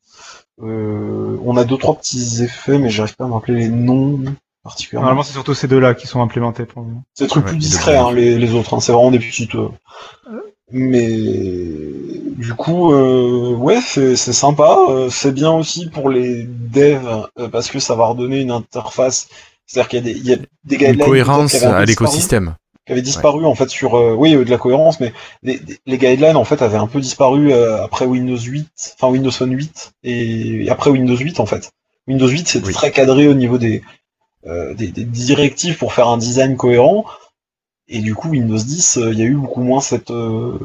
Euh, 0.63 1.39
on 1.45 1.57
a 1.57 1.65
deux 1.65 1.79
trois 1.79 1.97
petits 1.97 2.43
effets, 2.43 2.79
mais 2.79 2.91
j'arrive 2.91 3.17
pas 3.17 3.25
à 3.25 3.29
me 3.29 3.33
rappeler 3.33 3.55
les 3.55 3.69
noms 3.69 4.21
particulièrement. 4.63 5.07
Normalement, 5.07 5.23
c'est 5.23 5.33
surtout 5.33 5.55
ces 5.55 5.69
deux-là 5.69 5.95
qui 5.95 6.07
sont 6.07 6.21
implémentés 6.21 6.67
pour 6.67 6.83
le 6.83 6.89
moment. 6.89 7.03
C'est 7.15 7.25
des 7.25 7.29
trucs 7.29 7.45
Ouais, 7.45 7.51
plus 7.53 7.59
discrets, 7.59 7.97
hein, 7.97 8.13
les, 8.13 8.37
les 8.39 8.55
autres. 8.55 8.75
hein, 8.75 8.81
c'est 8.81 8.93
vraiment 8.93 9.11
des 9.11 9.21
petites. 9.21 9.55
euh. 9.55 9.69
Mais 10.71 11.09
du 12.37 12.53
coup, 12.55 12.93
euh, 12.93 13.55
ouais, 13.55 13.81
c'est 13.81 14.17
c'est 14.17 14.35
sympa. 14.35 14.77
euh, 14.91 15.09
c'est 15.11 15.33
bien 15.33 15.53
aussi 15.53 15.89
pour 15.89 16.11
les 16.11 16.45
devs 16.45 17.27
euh, 17.39 17.49
parce 17.49 17.71
que 17.71 17.79
ça 17.79 17.95
va 17.95 18.07
redonner 18.07 18.41
une 18.43 18.51
interface. 18.51 19.29
C'est-à-dire 19.69 19.89
qu'il 19.89 19.99
y 19.99 20.03
a 20.03 20.13
des, 20.13 20.19
il 20.19 20.27
y 20.27 20.33
a 20.33 20.37
des 20.37 20.47
Une 20.65 20.79
guidelines 20.79 21.05
cohérence 21.05 21.51
qui 21.53 21.57
à 21.59 21.61
disparu. 21.61 21.87
l'écosystème. 21.87 22.55
qui 22.87 22.93
avait 22.93 23.03
disparu 23.03 23.45
en 23.45 23.55
fait 23.55 23.69
sur 23.69 23.97
euh, 23.97 24.15
oui 24.15 24.33
de 24.33 24.51
la 24.51 24.57
cohérence, 24.57 24.99
mais 24.99 25.13
les, 25.43 25.61
les, 25.87 25.99
guidelines 25.99 26.37
en 26.37 26.45
fait 26.45 26.63
avaient 26.63 26.79
un 26.79 26.87
peu 26.87 27.01
disparu 27.01 27.53
euh, 27.53 27.85
après 27.85 28.07
Windows 28.07 28.39
8, 28.39 28.67
enfin 28.95 29.13
Windows 29.13 29.31
Phone 29.31 29.53
8 29.53 29.93
et, 30.05 30.69
après 30.71 30.91
Windows 30.91 31.17
8 31.17 31.39
en 31.39 31.47
fait. 31.47 31.71
Windows 32.07 32.29
8 32.29 32.49
c'était 32.49 32.73
très 32.73 32.91
cadré 32.91 33.29
au 33.29 33.35
niveau 33.35 33.59
des, 33.59 33.83
euh, 34.47 34.73
des, 34.73 34.89
des, 34.89 35.05
directives 35.05 35.77
pour 35.77 35.93
faire 35.93 36.09
un 36.09 36.17
design 36.17 36.57
cohérent. 36.57 37.05
Et 37.91 38.01
du 38.01 38.15
coup, 38.15 38.29
Windows 38.29 38.59
10, 38.59 38.99
euh, 38.99 39.13
il 39.13 39.19
y 39.19 39.23
a 39.23 39.25
eu 39.25 39.35
beaucoup 39.35 39.63
moins 39.63 39.81
cette. 39.81 40.11
Euh, 40.11 40.59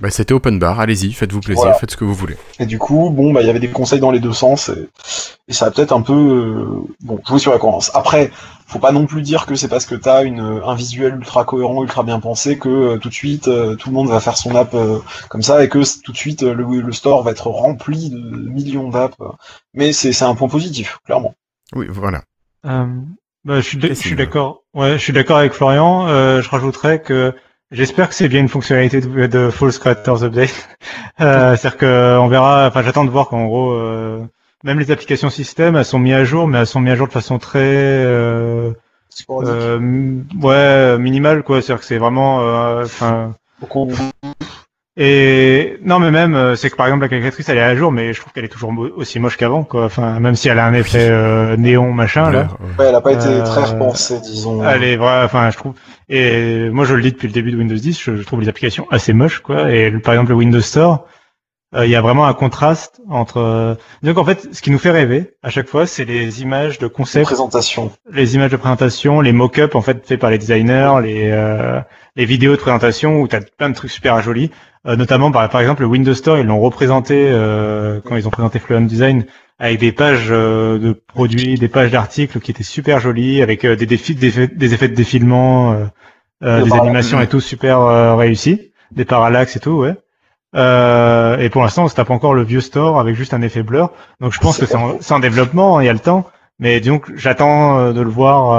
bah, 0.00 0.10
c'était 0.10 0.34
open 0.34 0.58
bar, 0.58 0.80
allez-y, 0.80 1.12
faites-vous 1.12 1.40
plaisir, 1.40 1.72
faites 1.78 1.92
ce 1.92 1.96
que 1.96 2.04
vous 2.04 2.14
voulez. 2.14 2.36
Et 2.58 2.66
du 2.66 2.78
coup, 2.78 3.10
bon, 3.10 3.32
bah, 3.32 3.42
il 3.42 3.46
y 3.46 3.50
avait 3.50 3.60
des 3.60 3.68
conseils 3.68 4.00
dans 4.00 4.10
les 4.10 4.18
deux 4.18 4.32
sens, 4.32 4.68
et, 4.68 5.52
ça 5.52 5.66
a 5.66 5.70
peut-être 5.70 5.92
un 5.92 6.02
peu. 6.02 6.12
Euh, 6.12 6.94
bon, 7.00 7.20
joué 7.28 7.38
sur 7.38 7.52
la 7.52 7.58
cohérence. 7.58 7.92
Après, 7.94 8.32
faut 8.66 8.80
pas 8.80 8.90
non 8.90 9.06
plus 9.06 9.22
dire 9.22 9.46
que 9.46 9.54
c'est 9.54 9.68
parce 9.68 9.86
que 9.86 9.94
t'as 9.94 10.24
une, 10.24 10.40
un 10.40 10.74
visuel 10.74 11.14
ultra 11.14 11.44
cohérent, 11.44 11.84
ultra 11.84 12.02
bien 12.02 12.18
pensé, 12.18 12.58
que 12.58 12.96
tout 12.96 13.08
de 13.08 13.14
suite, 13.14 13.44
tout 13.44 13.90
le 13.90 13.94
monde 13.94 14.08
va 14.08 14.18
faire 14.18 14.36
son 14.36 14.56
app 14.56 14.74
comme 15.28 15.42
ça, 15.42 15.62
et 15.62 15.68
que 15.68 15.78
tout 16.02 16.10
de 16.10 16.16
suite, 16.16 16.42
le, 16.42 16.80
le 16.80 16.92
store 16.92 17.22
va 17.22 17.30
être 17.30 17.46
rempli 17.46 18.10
de 18.10 18.18
millions 18.18 18.88
d'apps. 18.88 19.16
Mais 19.74 19.92
c'est 19.92 20.22
un 20.22 20.34
point 20.34 20.48
positif, 20.48 20.98
clairement. 21.06 21.34
Oui, 21.72 21.86
voilà. 21.88 22.24
Bah, 23.44 23.60
je 23.60 23.94
suis, 23.94 24.16
d'accord. 24.16 24.64
Ouais, 24.74 24.92
je 24.92 24.98
suis 24.98 25.12
d'accord 25.12 25.38
avec 25.38 25.52
Florian. 25.52 26.06
Euh, 26.08 26.42
je 26.42 26.50
rajouterais 26.50 27.00
que 27.00 27.32
j'espère 27.70 28.08
que 28.08 28.14
c'est 28.14 28.28
bien 28.28 28.40
une 28.40 28.48
fonctionnalité 28.48 29.00
de, 29.00 29.26
de 29.26 29.50
False 29.50 29.78
Creators 29.78 30.24
Update. 30.24 30.68
euh, 31.20 31.56
C'est-à-dire 31.56 31.78
que 31.78 32.18
on 32.18 32.28
verra. 32.28 32.66
Enfin, 32.68 32.82
j'attends 32.82 33.04
de 33.04 33.10
voir 33.10 33.28
qu'en 33.28 33.46
gros, 33.46 33.72
euh, 33.72 34.22
même 34.64 34.78
les 34.78 34.90
applications 34.90 35.30
système, 35.30 35.76
elles 35.76 35.84
sont 35.84 35.98
mises 35.98 36.14
à 36.14 36.24
jour, 36.24 36.48
mais 36.48 36.58
elles 36.58 36.66
sont 36.66 36.80
mises 36.80 36.92
à 36.92 36.96
jour 36.96 37.06
de 37.06 37.12
façon 37.12 37.38
très, 37.38 37.60
euh, 37.60 38.72
euh 39.30 40.20
ouais, 40.42 40.98
minimale 40.98 41.42
quoi. 41.42 41.62
C'est-à-dire 41.62 41.80
que 41.80 41.86
c'est 41.86 41.98
vraiment, 41.98 42.42
euh, 42.42 42.84
enfin. 42.84 43.34
Et 45.00 45.78
non, 45.84 46.00
mais 46.00 46.10
même, 46.10 46.34
euh, 46.34 46.56
c'est 46.56 46.70
que 46.70 46.74
par 46.74 46.86
exemple 46.86 47.02
la 47.02 47.08
calculatrice 47.08 47.48
elle 47.48 47.58
est 47.58 47.62
à 47.62 47.76
jour, 47.76 47.92
mais 47.92 48.12
je 48.12 48.20
trouve 48.20 48.32
qu'elle 48.32 48.44
est 48.44 48.48
toujours 48.48 48.74
aussi 48.96 49.20
moche 49.20 49.36
qu'avant, 49.36 49.62
quoi. 49.62 49.84
Enfin, 49.84 50.18
même 50.18 50.34
si 50.34 50.48
elle 50.48 50.58
a 50.58 50.66
un 50.66 50.74
effet 50.74 51.06
euh, 51.08 51.56
néon 51.56 51.92
machin 51.92 52.32
là. 52.32 52.48
Ouais, 52.76 52.86
elle 52.88 52.96
a 52.96 53.00
pas 53.00 53.12
été 53.12 53.22
très 53.44 53.62
euh, 53.62 53.64
repensée, 53.66 54.18
disons. 54.20 54.68
Elle 54.68 54.82
est 54.82 54.96
vraie, 54.96 55.22
enfin, 55.22 55.50
je 55.50 55.56
trouve. 55.56 55.74
Et 56.08 56.68
moi, 56.70 56.84
je 56.84 56.94
le 56.94 57.02
dis 57.02 57.12
depuis 57.12 57.28
le 57.28 57.32
début 57.32 57.52
de 57.52 57.56
Windows 57.56 57.76
10, 57.76 58.00
je, 58.00 58.22
trouve 58.24 58.40
les 58.40 58.48
applications 58.48 58.88
assez 58.90 59.12
moches, 59.12 59.38
quoi. 59.38 59.72
Et 59.72 59.92
par 59.92 60.14
exemple 60.14 60.30
le 60.30 60.36
Windows 60.36 60.60
Store, 60.60 61.06
il 61.76 61.90
y 61.90 61.96
a 61.96 62.00
vraiment 62.00 62.26
un 62.26 62.34
contraste 62.34 63.00
entre. 63.10 63.76
Donc 64.02 64.16
en 64.16 64.24
fait, 64.24 64.54
ce 64.54 64.62
qui 64.62 64.70
nous 64.70 64.78
fait 64.78 64.90
rêver 64.90 65.34
à 65.42 65.50
chaque 65.50 65.68
fois, 65.68 65.86
c'est 65.86 66.04
les 66.04 66.40
images 66.40 66.78
de 66.78 66.86
concept, 66.86 67.26
présentation, 67.26 67.92
les 68.10 68.34
images 68.34 68.50
de 68.50 68.56
présentation, 68.56 69.20
les 69.20 69.32
mock-ups 69.32 69.74
en 69.74 69.82
fait 69.82 70.06
faits 70.06 70.18
par 70.18 70.30
les 70.30 70.38
designers, 70.38 70.94
les 71.02 71.30
les 72.18 72.24
vidéos 72.24 72.56
de 72.56 72.60
présentation 72.60 73.20
où 73.20 73.28
t'as 73.28 73.40
plein 73.40 73.70
de 73.70 73.74
trucs 73.74 73.92
super 73.92 74.20
jolis. 74.20 74.50
Euh, 74.86 74.96
notamment 74.96 75.30
par, 75.30 75.48
par 75.48 75.60
exemple 75.60 75.82
le 75.82 75.88
Windows 75.88 76.14
Store, 76.14 76.38
ils 76.38 76.46
l'ont 76.46 76.60
représenté 76.60 77.28
euh, 77.30 78.00
quand 78.04 78.16
ils 78.16 78.26
ont 78.26 78.30
présenté 78.30 78.58
Fluent 78.58 78.86
Design 78.86 79.24
avec 79.58 79.78
des 79.78 79.92
pages 79.92 80.28
euh, 80.30 80.78
de 80.78 80.92
produits, 80.92 81.56
des 81.56 81.68
pages 81.68 81.90
d'articles 81.90 82.38
qui 82.40 82.50
étaient 82.50 82.62
super 82.62 83.00
jolies, 83.00 83.40
avec 83.40 83.64
des, 83.64 83.86
défis, 83.86 84.14
des, 84.14 84.38
effets 84.38 84.88
de 84.88 84.94
défilement, 84.94 85.88
des 86.42 86.72
animations 86.72 87.20
et 87.20 87.26
tout 87.26 87.40
super 87.40 88.16
réussi, 88.16 88.72
des 88.92 89.04
parallaxes 89.04 89.56
et 89.56 89.60
tout, 89.60 89.72
ouais. 89.72 89.94
Et 90.54 91.48
pour 91.50 91.62
l'instant, 91.62 91.84
on 91.84 91.88
se 91.88 91.94
tape 91.94 92.10
encore 92.10 92.34
le 92.34 92.42
vieux 92.42 92.60
store 92.60 92.98
avec 92.98 93.16
juste 93.16 93.34
un 93.34 93.42
effet 93.42 93.62
blur. 93.62 93.90
Donc 94.20 94.32
je 94.32 94.40
pense 94.40 94.58
que 94.58 94.66
c'est 94.66 95.12
en, 95.12 95.18
développement, 95.18 95.80
il 95.80 95.86
y 95.86 95.88
a 95.88 95.92
le 95.92 95.98
temps. 95.98 96.26
Mais 96.60 96.80
donc 96.80 97.12
j'attends 97.14 97.92
de 97.92 98.00
le 98.00 98.10
voir 98.10 98.52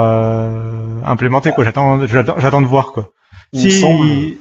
implémenté 1.04 1.52
quoi. 1.52 1.64
J'attends, 1.64 2.06
j'attends 2.06 2.62
de 2.62 2.66
voir 2.66 2.92
quoi. 2.92 3.10
si, 3.52 4.38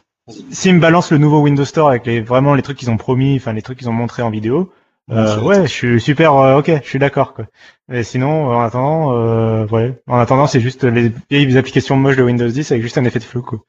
S'ils 0.51 0.75
me 0.75 0.79
balancent 0.79 1.11
le 1.11 1.17
nouveau 1.17 1.41
Windows 1.41 1.65
Store 1.65 1.89
avec 1.89 2.05
les, 2.05 2.21
vraiment 2.21 2.53
les 2.53 2.61
trucs 2.61 2.77
qu'ils 2.77 2.91
ont 2.91 2.97
promis, 2.97 3.35
enfin 3.37 3.53
les 3.53 3.61
trucs 3.61 3.79
qu'ils 3.79 3.89
ont 3.89 3.93
montré 3.93 4.21
en 4.21 4.29
vidéo, 4.29 4.71
euh, 5.11 5.41
ouais, 5.41 5.63
je 5.63 5.71
suis 5.71 6.01
super, 6.01 6.33
euh, 6.35 6.59
ok, 6.59 6.71
je 6.83 6.87
suis 6.87 6.99
d'accord. 6.99 7.33
Quoi. 7.33 7.45
Mais 7.87 8.03
sinon, 8.03 8.47
en 8.47 8.61
attendant, 8.61 9.13
euh, 9.13 9.65
ouais, 9.67 9.99
en 10.07 10.19
attendant, 10.19 10.45
c'est 10.45 10.61
juste 10.61 10.83
les 10.83 11.11
vieilles 11.31 11.57
applications 11.57 11.95
moches 11.95 12.17
de 12.17 12.23
Windows 12.23 12.47
10 12.47 12.71
avec 12.71 12.83
juste 12.83 12.97
un 12.97 13.05
effet 13.05 13.19
de 13.19 13.23
flou. 13.23 13.41
Quoi. 13.41 13.59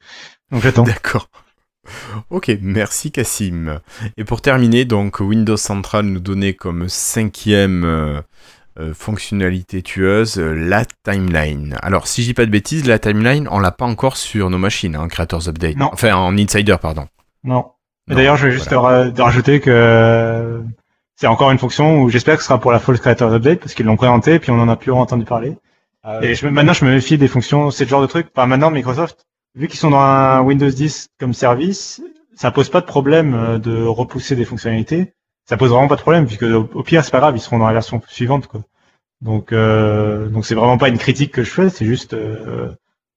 Donc 0.50 0.62
j'attends. 0.62 0.82
D'accord. 0.82 1.28
Ok, 2.30 2.50
merci 2.60 3.10
Cassim. 3.10 3.80
Et 4.16 4.24
pour 4.24 4.40
terminer, 4.40 4.84
donc 4.84 5.20
Windows 5.20 5.56
Central 5.56 6.06
nous 6.06 6.20
donnait 6.20 6.54
comme 6.54 6.88
cinquième 6.88 7.84
euh, 7.84 8.20
euh, 8.78 8.94
fonctionnalité 8.94 9.82
tueuse, 9.82 10.38
euh, 10.38 10.52
la 10.54 10.84
timeline. 11.04 11.76
Alors, 11.82 12.06
si 12.06 12.22
je 12.22 12.28
dis 12.28 12.34
pas 12.34 12.46
de 12.46 12.50
bêtises, 12.50 12.86
la 12.86 12.98
timeline, 12.98 13.48
on 13.50 13.58
l'a 13.58 13.72
pas 13.72 13.86
encore 13.86 14.16
sur 14.16 14.50
nos 14.50 14.58
machines, 14.58 14.96
en 14.96 15.02
hein, 15.02 15.08
Creators 15.08 15.48
Update. 15.48 15.76
Non. 15.76 15.90
Enfin, 15.92 16.14
en 16.14 16.36
Insider, 16.36 16.76
pardon. 16.80 17.06
Non. 17.44 17.72
D'ailleurs, 18.08 18.36
je 18.36 18.48
vais 18.48 18.52
juste 18.52 18.72
rajouter 18.72 19.60
que 19.60 20.62
c'est 21.16 21.28
encore 21.28 21.50
une 21.50 21.58
fonction 21.58 22.02
où 22.02 22.10
j'espère 22.10 22.36
que 22.36 22.42
ce 22.42 22.48
sera 22.48 22.58
pour 22.58 22.72
la 22.72 22.80
False 22.80 23.00
Creators 23.00 23.34
Update, 23.34 23.60
parce 23.60 23.74
qu'ils 23.74 23.86
l'ont 23.86 23.96
présenté, 23.96 24.38
puis 24.38 24.50
on 24.50 24.58
en 24.58 24.68
a 24.68 24.76
plus 24.76 24.90
entendu 24.92 25.24
parler. 25.24 25.56
Ah 26.02 26.18
et 26.22 26.34
je, 26.34 26.46
maintenant, 26.48 26.72
je 26.72 26.84
me 26.84 26.92
méfie 26.92 27.18
des 27.18 27.28
fonctions, 27.28 27.70
c'est 27.70 27.84
le 27.84 27.90
genre 27.90 28.00
de 28.00 28.06
truc. 28.06 28.28
Enfin, 28.34 28.46
maintenant, 28.46 28.70
Microsoft, 28.70 29.26
vu 29.54 29.68
qu'ils 29.68 29.78
sont 29.78 29.90
dans 29.90 30.00
un 30.00 30.40
Windows 30.42 30.70
10 30.70 31.08
comme 31.18 31.34
service, 31.34 32.02
ça 32.34 32.50
pose 32.50 32.68
pas 32.70 32.80
de 32.80 32.86
problème 32.86 33.34
euh, 33.34 33.58
de 33.58 33.82
repousser 33.82 34.36
des 34.36 34.44
fonctionnalités. 34.44 35.14
Ça 35.48 35.56
pose 35.56 35.70
vraiment 35.70 35.88
pas 35.88 35.96
de 35.96 36.02
problème, 36.02 36.26
puisque 36.26 36.44
au 36.44 36.82
pire, 36.82 37.04
c'est 37.04 37.10
pas 37.10 37.18
grave, 37.18 37.36
ils 37.36 37.40
seront 37.40 37.58
dans 37.58 37.66
la 37.66 37.72
version 37.72 38.00
suivante, 38.06 38.46
quoi. 38.46 38.62
Donc, 39.20 39.52
euh, 39.52 40.28
donc 40.28 40.46
c'est 40.46 40.54
vraiment 40.54 40.78
pas 40.78 40.88
une 40.88 40.96
critique 40.96 41.32
que 41.32 41.42
je 41.42 41.50
fais, 41.50 41.68
c'est 41.68 41.84
juste 41.84 42.14
euh, 42.14 42.70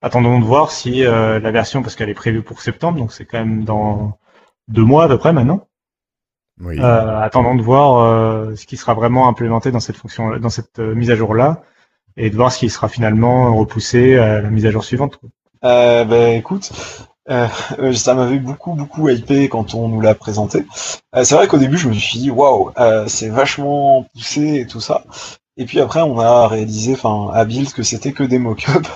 attendons 0.03 0.37
de 0.37 0.45
voir 0.45 0.69
si 0.69 1.05
euh, 1.05 1.39
la 1.39 1.51
version, 1.51 1.81
parce 1.81 1.95
qu'elle 1.95 2.09
est 2.09 2.13
prévue 2.13 2.43
pour 2.43 2.61
septembre, 2.61 2.99
donc 2.99 3.11
c'est 3.11 3.25
quand 3.25 3.39
même 3.39 3.63
dans 3.63 4.19
deux 4.67 4.83
mois 4.83 5.05
à 5.05 5.07
peu 5.07 5.17
près 5.17 5.33
maintenant. 5.33 5.67
Oui. 6.59 6.77
Euh, 6.79 7.19
attendons 7.19 7.55
de 7.55 7.63
voir 7.63 7.99
euh, 7.99 8.55
ce 8.55 8.67
qui 8.67 8.77
sera 8.77 8.93
vraiment 8.93 9.27
implémenté 9.27 9.71
dans 9.71 9.79
cette 9.79 9.95
fonction, 9.95 10.37
dans 10.37 10.49
cette 10.49 10.77
mise 10.77 11.09
à 11.09 11.15
jour 11.15 11.33
là, 11.33 11.63
et 12.17 12.29
de 12.29 12.35
voir 12.35 12.51
ce 12.51 12.59
qui 12.59 12.69
sera 12.69 12.89
finalement 12.89 13.55
repoussé 13.55 14.17
à 14.17 14.41
la 14.41 14.49
mise 14.51 14.65
à 14.65 14.71
jour 14.71 14.83
suivante. 14.83 15.19
Euh, 15.63 16.03
ben 16.05 16.37
écoute, 16.37 16.71
euh, 17.29 17.47
ça 17.93 18.13
m'avait 18.13 18.39
beaucoup 18.39 18.73
beaucoup 18.73 19.09
hypé 19.09 19.47
quand 19.49 19.73
on 19.75 19.87
nous 19.87 20.01
l'a 20.01 20.15
présenté. 20.15 20.65
Euh, 21.15 21.23
c'est 21.23 21.35
vrai 21.35 21.47
qu'au 21.47 21.57
début 21.57 21.77
je 21.77 21.87
me 21.87 21.93
suis 21.93 22.19
dit 22.19 22.31
waouh, 22.31 22.71
c'est 23.07 23.29
vachement 23.29 24.05
poussé 24.13 24.59
et 24.61 24.67
tout 24.67 24.81
ça. 24.81 25.03
Et 25.57 25.65
puis 25.65 25.79
après, 25.79 26.01
on 26.01 26.19
a 26.19 26.47
réalisé, 26.47 26.93
enfin, 26.93 27.29
à 27.33 27.45
Build, 27.45 27.71
que 27.73 27.83
c'était 27.83 28.11
que 28.11 28.23
des 28.23 28.39
mock-ups. 28.39 28.89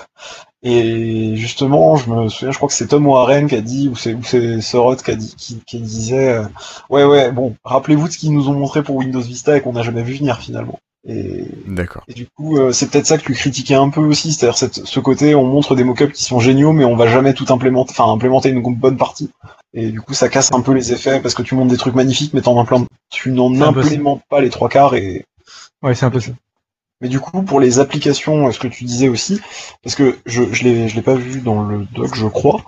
Et 0.62 1.36
justement, 1.36 1.96
je 1.96 2.10
me 2.10 2.28
souviens, 2.28 2.50
je 2.50 2.56
crois 2.56 2.68
que 2.68 2.74
c'est 2.74 2.88
Tom 2.88 3.06
Warren 3.06 3.46
qui 3.46 3.54
a 3.54 3.60
dit, 3.60 3.88
ou 3.88 3.94
c'est, 3.94 4.14
ou 4.14 4.24
c'est 4.24 4.60
Sorot 4.60 4.96
qui 4.96 5.12
a 5.12 5.14
dit, 5.14 5.36
qui, 5.66 5.80
disait, 5.80 6.30
euh, 6.30 6.44
ouais, 6.90 7.04
ouais, 7.04 7.30
bon, 7.30 7.54
rappelez-vous 7.64 8.08
de 8.08 8.12
ce 8.12 8.18
qu'ils 8.18 8.32
nous 8.32 8.48
ont 8.48 8.54
montré 8.54 8.82
pour 8.82 8.96
Windows 8.96 9.20
Vista 9.20 9.56
et 9.56 9.60
qu'on 9.60 9.74
n'a 9.74 9.82
jamais 9.82 10.02
vu 10.02 10.14
venir 10.14 10.38
finalement. 10.38 10.80
Et, 11.08 11.46
D'accord. 11.66 12.04
Et 12.06 12.12
du 12.12 12.26
coup, 12.26 12.58
euh, 12.58 12.70
c'est 12.72 12.90
peut-être 12.90 13.06
ça 13.06 13.16
que 13.16 13.22
tu 13.22 13.32
critiquais 13.32 13.74
un 13.74 13.88
peu 13.88 14.00
aussi, 14.00 14.32
c'est-à-dire 14.32 14.58
cette, 14.58 14.86
ce 14.86 15.00
côté, 15.00 15.34
on 15.34 15.44
montre 15.44 15.74
des 15.74 15.82
mock-ups 15.82 16.12
qui 16.12 16.24
sont 16.24 16.38
géniaux, 16.38 16.72
mais 16.72 16.84
on 16.84 16.96
va 16.96 17.06
jamais 17.06 17.32
tout 17.32 17.46
implémenter, 17.48 17.92
enfin, 17.92 18.12
implémenter 18.12 18.50
une 18.50 18.62
bonne 18.74 18.98
partie. 18.98 19.30
Et 19.72 19.90
du 19.90 20.00
coup, 20.00 20.12
ça 20.12 20.28
casse 20.28 20.52
un 20.52 20.60
peu 20.60 20.72
les 20.72 20.92
effets 20.92 21.20
parce 21.20 21.34
que 21.34 21.42
tu 21.42 21.54
montres 21.54 21.70
des 21.70 21.78
trucs 21.78 21.94
magnifiques, 21.94 22.34
mais 22.34 22.42
tu 23.10 23.30
n'en 23.30 23.60
implémentes 23.60 24.22
pas 24.28 24.40
les 24.40 24.50
trois 24.50 24.68
quarts 24.68 24.94
et. 24.94 25.24
Ouais, 25.82 25.94
c'est 25.94 26.04
un 26.04 26.10
peu 26.10 26.20
ça. 26.20 26.32
Mais 27.00 27.08
du 27.08 27.20
coup, 27.20 27.42
pour 27.42 27.60
les 27.60 27.78
applications, 27.78 28.50
ce 28.50 28.58
que 28.58 28.66
tu 28.66 28.84
disais 28.84 29.08
aussi, 29.08 29.40
parce 29.84 29.94
que 29.94 30.18
je 30.26 30.42
je 30.52 30.64
l'ai 30.64 30.88
je 30.88 30.96
l'ai 30.96 31.02
pas 31.02 31.14
vu 31.14 31.40
dans 31.40 31.62
le 31.62 31.86
doc, 31.94 32.14
je 32.16 32.26
crois, 32.26 32.64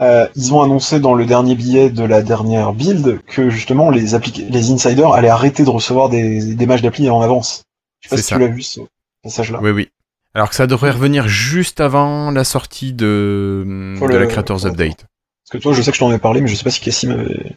euh, 0.00 0.28
ils 0.36 0.54
ont 0.54 0.62
annoncé 0.62 1.00
dans 1.00 1.14
le 1.14 1.26
dernier 1.26 1.56
billet 1.56 1.90
de 1.90 2.04
la 2.04 2.22
dernière 2.22 2.72
build 2.72 3.20
que 3.26 3.50
justement 3.50 3.90
les 3.90 4.14
les 4.48 4.70
insiders 4.70 5.12
allaient 5.12 5.28
arrêter 5.28 5.64
de 5.64 5.70
recevoir 5.70 6.08
des, 6.08 6.54
des 6.54 6.66
matchs 6.66 6.82
d'appli 6.82 7.10
en 7.10 7.20
avance. 7.20 7.64
Je 8.04 8.10
sais 8.10 8.16
pas 8.16 8.22
si 8.22 8.34
tu 8.34 8.38
l'as 8.38 8.46
vu 8.48 8.62
ce 8.62 8.80
passage-là. 9.22 9.60
Oui, 9.62 9.70
oui. 9.70 9.88
Alors 10.34 10.50
que 10.50 10.54
ça 10.54 10.66
devrait 10.66 10.90
revenir 10.90 11.26
juste 11.26 11.80
avant 11.80 12.30
la 12.30 12.44
sortie 12.44 12.92
de, 12.92 13.64
de 13.98 14.16
la 14.16 14.26
Creators 14.26 14.66
Update. 14.66 15.06
Parce 15.44 15.52
que 15.52 15.58
toi, 15.58 15.72
je 15.72 15.80
sais 15.80 15.90
que 15.90 15.96
je 15.96 16.00
t'en 16.00 16.12
ai 16.12 16.18
parlé, 16.18 16.42
mais 16.42 16.48
je 16.48 16.54
sais 16.54 16.64
pas 16.64 16.70
si 16.70 16.80
Cassim 16.80 17.12
avait. 17.12 17.56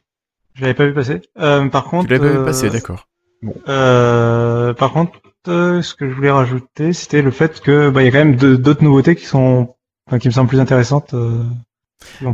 Je 0.54 0.62
l'avais 0.62 0.74
pas 0.74 0.86
vu 0.86 0.94
passer. 0.94 1.22
Euh, 1.40 1.68
par 1.68 1.86
contre. 1.86 2.08
Tu 2.08 2.14
l'avais 2.14 2.30
pas 2.30 2.40
vu 2.40 2.46
passer, 2.46 2.68
euh, 2.68 2.70
d'accord. 2.70 3.08
Bon. 3.42 3.54
Euh, 3.68 4.74
par 4.74 4.94
contre, 4.94 5.20
euh, 5.50 5.82
ce 5.82 5.96
que 5.96 6.10
je 6.10 6.14
voulais 6.14 6.32
rajouter, 6.32 6.94
c'était 6.94 7.22
le 7.22 7.32
fait 7.32 7.60
que 7.60 7.90
bah, 7.90 8.02
il 8.02 8.06
y 8.06 8.08
a 8.08 8.12
quand 8.12 8.26
même 8.26 8.36
d'autres 8.36 8.84
nouveautés 8.84 9.16
qui 9.16 9.26
sont, 9.26 9.76
enfin, 10.08 10.20
qui 10.20 10.30
me 10.30 10.34
semblent 10.34 10.50
plus 10.50 10.60
intéressantes. 10.60 11.14
Euh, 11.14 11.44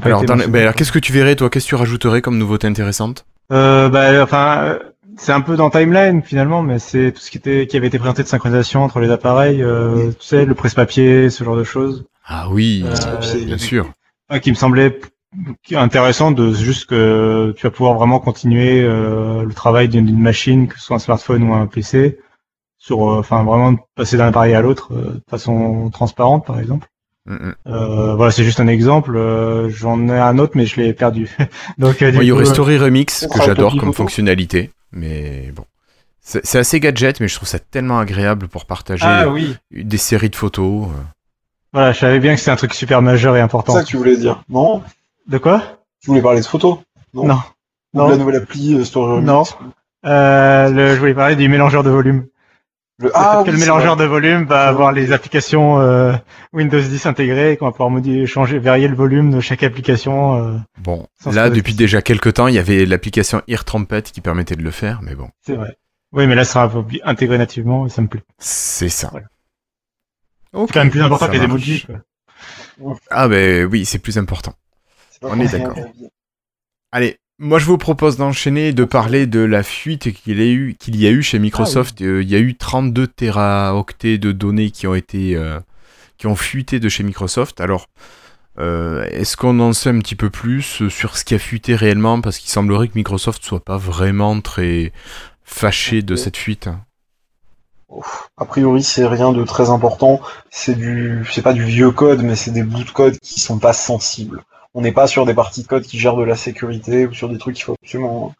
alors, 0.01 0.23
bah, 0.25 0.59
alors 0.59 0.73
qu'est-ce 0.75 0.91
que 0.91 0.99
tu 0.99 1.13
verrais, 1.13 1.35
toi? 1.35 1.49
Qu'est-ce 1.49 1.65
que 1.65 1.69
tu 1.69 1.75
rajouterais 1.75 2.21
comme 2.21 2.37
nouveauté 2.37 2.67
intéressante? 2.67 3.25
Euh, 3.51 3.89
bah, 3.89 4.23
enfin, 4.23 4.77
c'est 5.17 5.31
un 5.31 5.41
peu 5.41 5.55
dans 5.55 5.69
timeline 5.69 6.21
finalement, 6.23 6.63
mais 6.63 6.79
c'est 6.79 7.11
tout 7.11 7.21
ce 7.21 7.31
qui 7.31 7.37
était, 7.37 7.67
qui 7.67 7.77
avait 7.77 7.87
été 7.87 7.99
présenté 7.99 8.23
de 8.23 8.27
synchronisation 8.27 8.83
entre 8.83 8.99
les 8.99 9.09
appareils, 9.11 9.61
euh, 9.61 10.11
tu 10.19 10.25
sais, 10.27 10.45
le 10.45 10.55
presse-papier, 10.55 11.29
ce 11.29 11.43
genre 11.43 11.57
de 11.57 11.63
choses. 11.63 12.05
Ah 12.25 12.47
oui, 12.49 12.85
bien 13.45 13.57
sûr. 13.57 13.91
Qui 14.41 14.49
me 14.51 14.55
semblait 14.55 14.99
intéressant 15.75 16.31
de 16.31 16.53
juste 16.53 16.85
que 16.85 17.53
tu 17.57 17.63
vas 17.63 17.71
pouvoir 17.71 17.95
vraiment 17.95 18.19
continuer 18.19 18.81
le 18.81 19.51
travail 19.53 19.89
d'une 19.89 20.17
machine, 20.17 20.67
que 20.67 20.79
ce 20.79 20.85
soit 20.85 20.95
un 20.95 20.99
smartphone 20.99 21.43
ou 21.43 21.53
un 21.53 21.67
PC, 21.67 22.17
sur, 22.83 23.09
euh, 23.09 23.19
enfin 23.19 23.43
vraiment 23.43 23.75
passer 23.95 24.17
d'un 24.17 24.27
appareil 24.27 24.53
à 24.53 24.61
l'autre 24.61 24.89
euh, 24.91 25.13
de 25.13 25.21
façon 25.29 25.89
transparente, 25.89 26.45
par 26.45 26.59
exemple. 26.59 26.87
Mm. 27.25 27.51
Euh, 27.67 28.15
voilà, 28.15 28.31
c'est 28.31 28.43
juste 28.43 28.59
un 28.59 28.67
exemple. 28.67 29.15
euh, 29.15 29.69
J'en 29.69 30.09
ai 30.09 30.19
un 30.19 30.37
autre, 30.37 30.53
mais 30.55 30.65
je 30.65 30.81
l'ai 30.81 30.93
perdu. 30.93 31.29
Donc, 31.77 32.01
euh, 32.01 32.11
il 32.13 32.23
y 32.23 32.31
aurait 32.33 32.43
euh, 32.43 32.53
Story 32.53 32.77
Remix 32.77 33.25
que 33.27 33.41
j'adore 33.41 33.77
comme 33.77 33.93
fonctionnalité, 33.93 34.69
mais 34.93 35.51
bon. 35.53 35.65
C'est 36.21 36.45
c'est 36.45 36.59
assez 36.59 36.79
gadget, 36.79 37.19
mais 37.19 37.27
je 37.27 37.35
trouve 37.35 37.49
ça 37.49 37.59
tellement 37.59 37.99
agréable 37.99 38.47
pour 38.47 38.65
partager 38.65 39.03
Ah 39.05 39.27
oui. 39.27 39.57
des 39.71 39.97
séries 39.97 40.29
de 40.29 40.35
photos. 40.37 40.87
euh. 40.87 41.01
Voilà, 41.73 41.91
je 41.91 41.99
savais 41.99 42.19
bien 42.19 42.33
que 42.33 42.39
c'était 42.39 42.51
un 42.51 42.55
truc 42.55 42.73
super 42.73 43.01
majeur 43.01 43.35
et 43.35 43.39
C'est 43.39 43.43
important. 43.43 43.73
ça 43.73 43.81
que 43.81 43.87
tu 43.87 43.97
voulais 43.97 44.15
dire. 44.15 44.43
Non 44.47 44.81
De 45.27 45.37
quoi? 45.37 45.61
Tu 46.01 46.07
voulais 46.09 46.21
parler 46.21 46.39
de 46.41 46.45
photos? 46.45 46.77
Non. 47.13 47.25
Non. 47.27 47.39
Ou 47.93 47.97
Non. 47.97 48.05
de 48.07 48.11
la 48.11 48.17
nouvelle 48.17 48.35
appli 48.37 48.75
euh, 48.75 48.83
Story. 48.85 49.21
Non. 49.23 49.43
Euh, 50.05 50.69
le, 50.69 50.93
je 50.95 50.99
voulais 50.99 51.13
parler 51.13 51.35
du 51.35 51.47
mélangeur 51.49 51.83
de 51.83 51.89
volume. 51.89 52.25
Le... 52.99 53.11
Ah, 53.15 53.39
fait 53.43 53.49
que 53.49 53.55
le 53.55 53.59
mélangeur 53.59 53.95
vrai. 53.95 54.05
de 54.05 54.09
volume 54.09 54.45
va 54.45 54.67
avoir 54.67 54.91
les 54.91 55.11
applications 55.11 55.79
euh, 55.81 56.13
Windows 56.53 56.79
10 56.79 57.05
intégrées 57.07 57.53
et 57.53 57.57
qu'on 57.57 57.65
va 57.65 57.71
pouvoir 57.71 57.89
modifier, 57.89 58.27
changer, 58.27 58.59
varier 58.59 58.87
le 58.87 58.95
volume 58.95 59.31
de 59.31 59.39
chaque 59.39 59.63
application. 59.63 60.35
euh, 60.37 60.57
Bon, 60.77 61.07
là, 61.25 61.49
depuis 61.49 61.73
déjà 61.73 62.01
quelques 62.03 62.35
temps, 62.35 62.47
il 62.47 62.53
y 62.55 62.59
avait 62.59 62.85
l'application 62.85 63.41
Ear 63.47 63.65
Trumpet 63.65 64.03
qui 64.03 64.21
permettait 64.21 64.55
de 64.55 64.61
le 64.61 64.71
faire, 64.71 65.01
mais 65.01 65.15
bon, 65.15 65.29
c'est 65.41 65.55
vrai. 65.55 65.75
Oui, 66.11 66.27
mais 66.27 66.35
là, 66.35 66.45
ça 66.45 66.69
sera 66.69 66.85
intégré 67.05 67.39
nativement 67.39 67.87
et 67.87 67.89
ça 67.89 68.03
me 68.03 68.07
plaît. 68.07 68.21
c'est 68.37 68.89
ça. 68.89 69.09
Voilà. 69.11 69.25
C'est 70.53 70.73
quand 70.73 70.79
même 70.81 70.91
plus 70.91 71.01
important 71.01 71.25
ça 71.25 71.31
que 71.31 71.37
les 71.37 71.43
emojis. 71.43 71.87
quoi. 71.87 72.95
Ah 73.09 73.27
ben 73.27 73.65
oui, 73.65 73.85
c'est 73.85 73.97
plus 73.97 74.19
important. 74.19 74.53
On 75.23 75.39
est 75.39 75.51
d'accord. 75.51 75.75
Allez, 76.91 77.17
moi 77.39 77.59
je 77.59 77.65
vous 77.65 77.77
propose 77.77 78.17
d'enchaîner 78.17 78.69
et 78.69 78.73
de 78.73 78.85
parler 78.85 79.25
de 79.25 79.39
la 79.39 79.63
fuite 79.63 80.13
qu'il 80.13 80.39
y 80.39 80.41
a 80.41 80.45
eu, 80.45 80.75
qu'il 80.79 80.95
y 80.95 81.07
a 81.07 81.11
eu 81.11 81.21
chez 81.21 81.39
Microsoft. 81.39 82.01
Euh, 82.01 82.21
il 82.21 82.29
y 82.29 82.35
a 82.35 82.39
eu 82.39 82.55
32 82.55 83.07
téraoctets 83.07 84.17
de 84.17 84.31
données 84.31 84.71
qui 84.71 84.87
ont 84.87 84.95
été, 84.95 85.35
euh, 85.35 85.59
qui 86.17 86.27
ont 86.27 86.35
fuité 86.35 86.79
de 86.79 86.89
chez 86.89 87.03
Microsoft. 87.03 87.59
Alors, 87.59 87.87
euh, 88.59 89.03
est-ce 89.09 89.35
qu'on 89.35 89.59
en 89.59 89.73
sait 89.73 89.89
un 89.89 89.99
petit 89.99 90.15
peu 90.15 90.29
plus 90.29 90.87
sur 90.89 91.17
ce 91.17 91.25
qui 91.25 91.33
a 91.33 91.39
fuité 91.39 91.75
réellement? 91.75 92.21
Parce 92.21 92.37
qu'il 92.37 92.51
semblerait 92.51 92.87
que 92.87 92.95
Microsoft 92.95 93.43
soit 93.43 93.63
pas 93.63 93.77
vraiment 93.77 94.39
très 94.39 94.93
fâché 95.43 96.01
de 96.01 96.15
cette 96.15 96.37
fuite. 96.37 96.69
A 98.37 98.45
priori, 98.45 98.81
c'est 98.81 99.05
rien 99.05 99.33
de 99.33 99.43
très 99.43 99.69
important. 99.69 100.19
C'est 100.49 100.75
du, 100.75 101.25
c'est 101.31 101.41
pas 101.41 101.53
du 101.53 101.63
vieux 101.63 101.91
code, 101.91 102.23
mais 102.23 102.35
c'est 102.35 102.51
des 102.51 102.63
bouts 102.63 102.83
de 102.83 102.89
code 102.89 103.19
qui 103.19 103.39
sont 103.39 103.59
pas 103.59 103.73
sensibles. 103.73 104.43
On 104.73 104.81
n'est 104.81 104.91
pas 104.91 105.07
sur 105.07 105.25
des 105.25 105.33
parties 105.33 105.63
de 105.63 105.67
code 105.67 105.83
qui 105.83 105.99
gèrent 105.99 106.15
de 106.15 106.23
la 106.23 106.35
sécurité 106.35 107.05
ou 107.05 107.13
sur 107.13 107.29
des 107.29 107.37
trucs 107.37 107.55
qu'il 107.55 107.65
faut 107.65 107.75
absolument 107.83 108.33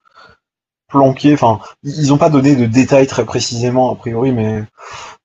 planquer. 0.88 1.34
Enfin, 1.34 1.59
ils 1.84 2.13
ont 2.13 2.17
pas 2.17 2.29
donné 2.29 2.55
de 2.55 2.65
détails 2.65 3.07
très 3.07 3.25
précisément 3.25 3.91
a 3.91 3.95
priori, 3.95 4.31
mais 4.31 4.63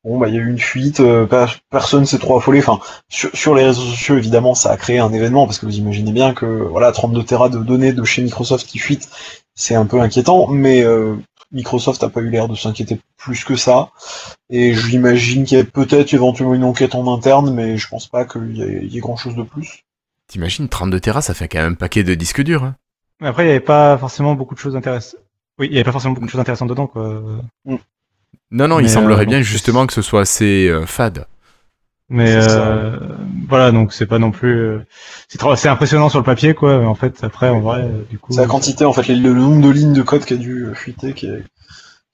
bon, 0.04 0.18
bah 0.18 0.28
il 0.28 0.34
y 0.34 0.38
a 0.38 0.40
eu 0.40 0.48
une 0.50 0.58
fuite. 0.58 1.00
euh, 1.00 1.26
per- 1.26 1.46
personne 1.70 2.06
s'est 2.06 2.18
trop 2.18 2.36
affolé. 2.38 2.60
Enfin, 2.60 2.80
sur, 3.08 3.54
les 3.54 3.64
réseaux 3.64 3.82
sociaux, 3.82 4.16
évidemment, 4.16 4.54
ça 4.54 4.70
a 4.70 4.76
créé 4.76 4.98
un 4.98 5.12
événement 5.12 5.46
parce 5.46 5.58
que 5.58 5.66
vous 5.66 5.76
imaginez 5.78 6.12
bien 6.12 6.34
que 6.34 6.46
voilà, 6.46 6.92
32 6.92 7.24
Tera 7.24 7.48
de 7.48 7.58
données 7.58 7.92
de 7.92 8.04
chez 8.04 8.22
Microsoft 8.22 8.66
qui 8.66 8.78
fuitent, 8.78 9.08
c'est 9.54 9.74
un 9.74 9.86
peu 9.86 10.00
inquiétant, 10.00 10.46
mais 10.48 10.82
euh, 10.82 11.16
Microsoft 11.52 12.02
n'a 12.02 12.08
pas 12.08 12.20
eu 12.20 12.30
l'air 12.30 12.48
de 12.48 12.54
s'inquiéter 12.54 13.00
plus 13.16 13.44
que 13.44 13.56
ça. 13.56 13.90
Et 14.50 14.74
j'imagine 14.74 15.44
qu'il 15.44 15.58
y 15.58 15.60
a 15.60 15.64
peut-être 15.64 16.14
éventuellement 16.14 16.54
une 16.54 16.64
enquête 16.64 16.94
en 16.94 17.12
interne, 17.12 17.52
mais 17.52 17.76
je 17.76 17.88
pense 17.88 18.06
pas 18.06 18.24
qu'il 18.24 18.56
y 18.56 18.96
ait 18.96 19.00
grand 19.00 19.16
chose 19.16 19.34
de 19.36 19.42
plus. 19.42 19.84
T'imagines, 20.28 20.68
32 20.68 21.00
Tera, 21.00 21.22
ça 21.22 21.34
fait 21.34 21.48
quand 21.48 21.58
même 21.58 21.72
un 21.72 21.74
paquet 21.76 22.04
de 22.04 22.14
disques 22.14 22.42
durs. 22.42 22.64
hein. 22.64 22.76
Mais 23.20 23.28
après, 23.28 23.44
il 23.44 23.46
n'y 23.46 23.52
avait 23.52 23.60
pas 23.60 23.96
forcément 23.98 24.34
beaucoup 24.34 24.54
de 24.54 24.60
choses 24.60 24.76
intéressantes. 24.76 25.20
Oui, 25.58 25.66
il 25.66 25.72
n'y 25.72 25.78
avait 25.78 25.84
pas 25.84 25.92
forcément 25.92 26.14
beaucoup 26.14 26.26
de 26.26 26.30
choses 26.30 26.40
intéressantes 26.40 26.68
dedans, 26.68 26.86
quoi. 26.86 27.20
Non, 28.50 28.68
non, 28.68 28.78
il 28.78 28.88
semblerait 28.88 29.22
euh, 29.22 29.26
bien 29.26 29.40
justement 29.42 29.86
que 29.86 29.92
ce 29.92 30.02
soit 30.02 30.20
assez 30.20 30.68
euh, 30.68 30.86
fade. 30.86 31.26
Mais 32.10 32.32
euh, 32.36 32.96
voilà, 33.48 33.70
donc 33.72 33.92
c'est 33.92 34.06
pas 34.06 34.18
non 34.18 34.30
plus. 34.30 34.78
c'est 35.28 35.68
impressionnant 35.68 36.08
sur 36.08 36.18
le 36.20 36.24
papier, 36.24 36.54
quoi. 36.54 36.78
Mais 36.78 36.86
en 36.86 36.94
fait, 36.94 37.22
après, 37.24 37.48
en 37.48 37.60
vrai, 37.60 37.90
du 38.08 38.18
coup. 38.18 38.32
C'est 38.32 38.40
la 38.40 38.46
quantité, 38.46 38.84
en 38.84 38.92
fait, 38.92 39.06
le, 39.08 39.14
le 39.16 39.34
nombre 39.34 39.66
de 39.66 39.70
lignes 39.70 39.92
de 39.92 40.02
code 40.02 40.24
qui 40.24 40.34
a 40.34 40.36
dû 40.38 40.66
fuiter 40.74 41.12
qui 41.12 41.26
est, 41.26 41.42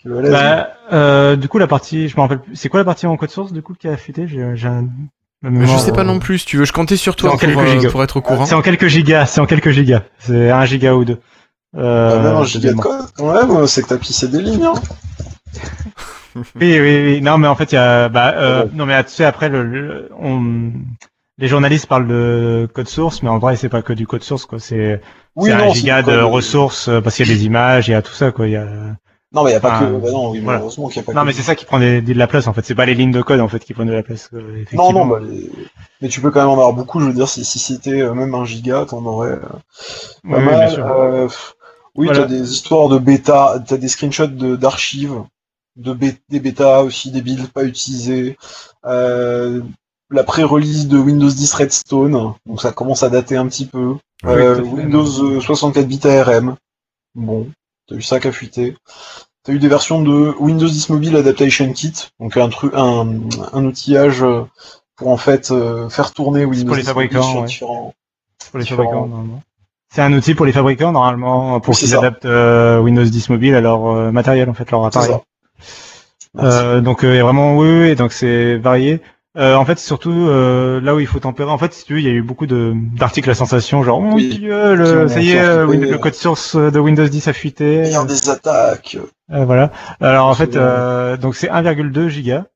qui 0.01 0.09
est 0.09 0.11
balèze. 0.11 0.33
Bah, 0.33 0.71
euh, 0.93 1.37
du 1.37 1.49
coup, 1.49 1.59
la 1.59 1.69
partie, 1.69 2.09
je 2.09 2.17
me 2.17 2.23
rappelle 2.23 2.41
plus. 2.41 2.57
C'est 2.57 2.69
quoi 2.69 2.81
la 2.81 2.85
partie 2.85 3.07
en 3.07 3.17
code 3.17 3.31
source, 3.31 3.53
du 3.53 3.63
coup, 3.63 3.75
qui 3.75 3.87
a 3.87 3.97
fuité? 3.97 4.27
J'ai 4.27 4.57
j'ai 4.57 4.69
un. 4.69 4.89
Je 5.45 5.77
sais 5.79 5.93
pas 5.93 6.01
euh, 6.01 6.05
non 6.05 6.19
plus, 6.19 6.39
si 6.41 6.47
tu 6.47 6.57
veux, 6.57 6.65
je 6.65 6.73
comptais 6.73 6.97
sur 6.97 7.17
toi 7.17 7.31
pour, 7.31 7.41
quelques 7.41 7.59
euh, 7.59 7.67
gigas. 7.79 7.91
pour 7.91 8.03
être 8.03 8.17
au 8.17 8.21
courant. 8.21 8.47
C'est 8.47 8.55
en 8.55 8.63
quelques 8.63 8.87
gigas. 8.89 9.27
C'est 9.27 9.41
en 9.41 9.47
quelques 9.47 9.71
gigas. 9.71 10.03
C'est 10.19 10.51
un 10.51 10.65
giga 10.65 10.95
ou 10.95 11.05
deux. 11.05 11.19
Euh, 11.77 12.35
Ah, 12.41 12.45
giga 12.45 12.73
de 12.73 13.49
même, 13.53 13.67
c'est 13.67 13.83
que 13.83 13.89
t'as 13.89 13.99
pissé 13.99 14.29
des 14.29 14.41
lignes, 14.41 14.65
hein. 14.65 14.75
Oui, 16.37 16.81
oui, 16.81 17.03
oui. 17.05 17.21
Non, 17.21 17.39
mais 17.39 17.47
en 17.49 17.55
fait, 17.55 17.71
il 17.73 17.77
y 17.77 17.79
a. 17.79 18.09
Bah, 18.09 18.35
euh, 18.37 18.65
Ouais. 18.65 18.71
non, 18.75 18.87
mais 18.87 19.03
tu 19.05 19.11
sais, 19.11 19.25
après, 19.25 19.49
le, 19.49 19.63
le- 19.65 20.11
on, 20.21 20.73
les 21.39 21.47
journalistes 21.49 21.87
parlent 21.87 22.09
de 22.09 22.69
code 22.75 22.89
source, 22.89 23.23
mais 23.23 23.29
en 23.29 23.39
vrai, 23.39 23.55
c'est 23.57 23.69
pas 23.69 23.83
que 23.83 23.93
du 23.93 24.07
code 24.07 24.23
source, 24.25 24.45
quoi. 24.47 24.59
C'est 24.59 25.01
Oui, 25.37 25.51
un 25.53 25.69
giga 25.73 26.03
de 26.03 26.07
code. 26.11 26.25
ressources 26.25 26.89
euh, 26.89 27.01
parce 27.01 27.17
qu'il 27.17 27.29
y 27.29 27.31
a 27.31 27.35
des 27.35 27.45
images, 27.45 27.87
il 27.89 27.93
y 27.93 27.95
a 27.95 28.03
tout 28.03 28.13
ça, 28.15 28.33
quoi. 28.33 28.47
Il 28.49 28.53
y 28.53 28.57
a... 28.57 28.67
Non, 29.35 29.43
mais 29.45 29.51
y 29.51 29.55
a 29.55 29.61
pas 29.61 29.79
Ah, 29.79 29.81
que, 29.81 29.97
bah 29.99 30.11
non, 30.13 30.31
oui, 30.31 30.39
voilà. 30.41 30.59
malheureusement 30.59 30.89
qu'il 30.89 30.99
y 30.99 31.01
a 31.01 31.03
pas 31.03 31.13
Non, 31.13 31.23
que. 31.23 31.27
mais 31.27 31.33
c'est 31.33 31.43
ça 31.43 31.55
qui 31.57 31.65
prend 31.65 31.81
des, 31.81 32.01
de 32.01 32.15
la 32.15 32.27
place, 32.29 32.47
en 32.47 32.53
fait. 32.53 32.65
C'est 32.65 32.75
pas 32.75 32.87
les 32.87 32.95
lignes 32.95 33.11
de 33.11 33.21
code, 33.23 33.41
en 33.41 33.49
fait, 33.49 33.59
qui 33.65 33.75
prennent 33.75 33.89
de 33.89 33.93
la 33.93 34.03
place. 34.05 34.31
euh, 34.33 34.41
Non, 34.41 34.55
effectivement. 34.57 34.93
non, 34.93 35.07
bah, 35.07 35.19
les- 35.21 35.51
mais 36.01 36.09
tu 36.09 36.21
peux 36.21 36.31
quand 36.31 36.41
même 36.41 36.49
en 36.51 36.53
avoir 36.55 36.73
beaucoup, 36.73 37.01
je 37.01 37.07
veux 37.07 37.13
dire, 37.13 37.29
si, 37.29 37.45
si 37.45 37.59
c'était 37.59 38.01
euh, 38.03 38.15
même 38.15 38.35
un 38.35 38.45
giga, 38.45 38.85
t'en 38.89 39.05
aurais 39.05 39.31
euh, 39.33 39.41
Oui, 40.25 40.31
pas 40.33 40.39
oui, 40.39 40.45
mal. 40.45 40.59
bien 40.61 40.69
sûr. 40.71 41.29
Oui, 41.97 42.07
Voilà. 42.07 42.23
t'as 42.23 42.27
des 42.29 42.53
histoires 42.53 42.89
de 42.89 42.99
bêta, 42.99 43.63
t'as 43.67 43.77
des 43.77 43.87
screenshots 43.89 44.27
d'archives, 44.57 45.23
de, 45.77 45.93
des 46.29 46.41
bêtas 46.41 46.83
aussi, 46.83 47.11
des 47.13 47.23
builds 47.23 47.49
pas 47.49 47.63
utilisés, 47.65 48.37
la 50.11 50.23
pré-release 50.25 50.87
de 50.89 50.99
Windows 50.99 51.29
10 51.31 51.55
Redstone, 51.55 52.35
donc 52.47 52.61
ça 52.61 52.73
commence 52.73 53.03
à 53.03 53.09
dater 53.11 53.37
un 53.37 53.47
petit 53.49 53.67
peu. 53.67 53.95
Oui. 54.25 54.33
Windows 54.33 55.07
euh, 55.25 55.41
64 55.41 55.87
bits 55.87 56.01
ARM, 56.07 56.57
bon, 57.15 57.49
t'as 57.89 57.97
eu 57.97 58.03
ça 58.03 58.21
qui 58.21 58.29
a 58.29 58.33
fuité. 58.33 58.77
T'as 59.45 59.53
eu 59.53 59.59
des 59.59 59.69
versions 59.69 60.01
de 60.03 60.35
Windows 60.39 60.67
10 60.69 60.89
Mobile 60.89 61.17
Adaptation 61.17 61.71
Kit, 61.73 61.93
donc 62.19 62.37
un 62.37 62.49
truc, 62.49 62.73
un, 62.75 63.07
un 63.53 63.65
outillage 63.65 64.23
euh, 64.23 64.43
pour 64.97 65.09
en 65.09 65.17
fait 65.19 65.51
euh, 65.51 65.89
faire 65.91 66.13
tourner 66.13 66.45
Windows 66.45 66.67
pour 66.67 66.77
les 66.77 66.83
10 66.83 66.89
Mobile 66.89 67.11
fabricants, 67.11 67.31
sur 67.31 67.41
ouais. 67.41 67.47
différents. 67.47 67.95
pour 68.51 68.59
les 68.59 68.65
différents- 68.65 68.85
fabricants. 69.09 69.41
C'est 69.95 70.03
un 70.03 70.13
outil 70.13 70.35
pour 70.35 70.45
les 70.47 70.53
fabricants, 70.53 70.91
normalement, 70.93 71.61
pour 71.61 71.77
qu'ils 71.77 71.95
adaptent 71.95 72.25
euh, 72.25 72.81
Windows 72.81 73.05
10 73.05 73.29
Mobile 73.31 73.55
à 73.55 73.61
leur 73.61 73.87
euh, 73.87 74.11
matériel, 74.11 74.49
en 74.51 74.55
fait, 74.55 74.71
leur 74.71 74.85
appareil. 74.85 75.11
ça. 75.11 75.21
Euh, 76.37 76.81
donc 76.81 77.05
vraiment 77.05 77.57
oui, 77.59 77.69
oui, 77.69 77.95
donc 77.95 78.13
c'est 78.13 78.57
varié. 78.57 79.01
Euh, 79.37 79.57
en 79.57 79.65
fait, 79.65 79.79
c'est 79.81 79.87
surtout 79.87 80.13
euh, 80.29 80.81
là 80.81 80.95
où 80.95 81.01
il 81.01 81.07
faut 81.09 81.19
tempérer. 81.19 81.51
En 81.51 81.59
fait, 81.59 81.73
si 81.73 81.85
tu 81.85 81.95
veux, 81.95 81.99
il 81.99 82.05
y 82.07 82.09
a 82.09 82.13
eu 82.13 82.23
beaucoup 82.23 82.47
de 82.47 82.73
d'articles 82.97 83.29
à 83.31 83.35
sensation, 83.35 83.83
genre 83.83 83.99
oh 84.01 84.11
Oui. 84.15 84.39
dieu, 84.39 84.75
le, 84.77 85.09
ça 85.09 85.21
y 85.21 85.31
est, 85.33 85.41
euh, 85.41 85.67
le 85.67 85.99
code 85.99 86.15
source 86.15 86.55
de 86.55 86.79
Windows 86.79 87.07
10 87.07 87.27
a 87.29 87.33
fuité. 87.33 87.79
Meilleur 87.81 88.07
des 88.07 88.31
attaques. 88.31 88.97
Euh, 89.33 89.45
voilà. 89.45 89.73
Alors 90.01 90.29
en 90.29 90.35
fait, 90.35 90.55
euh, 90.55 91.17
donc 91.17 91.35
c'est 91.35 91.49
1,2 91.49 92.09
giga. 92.09 92.47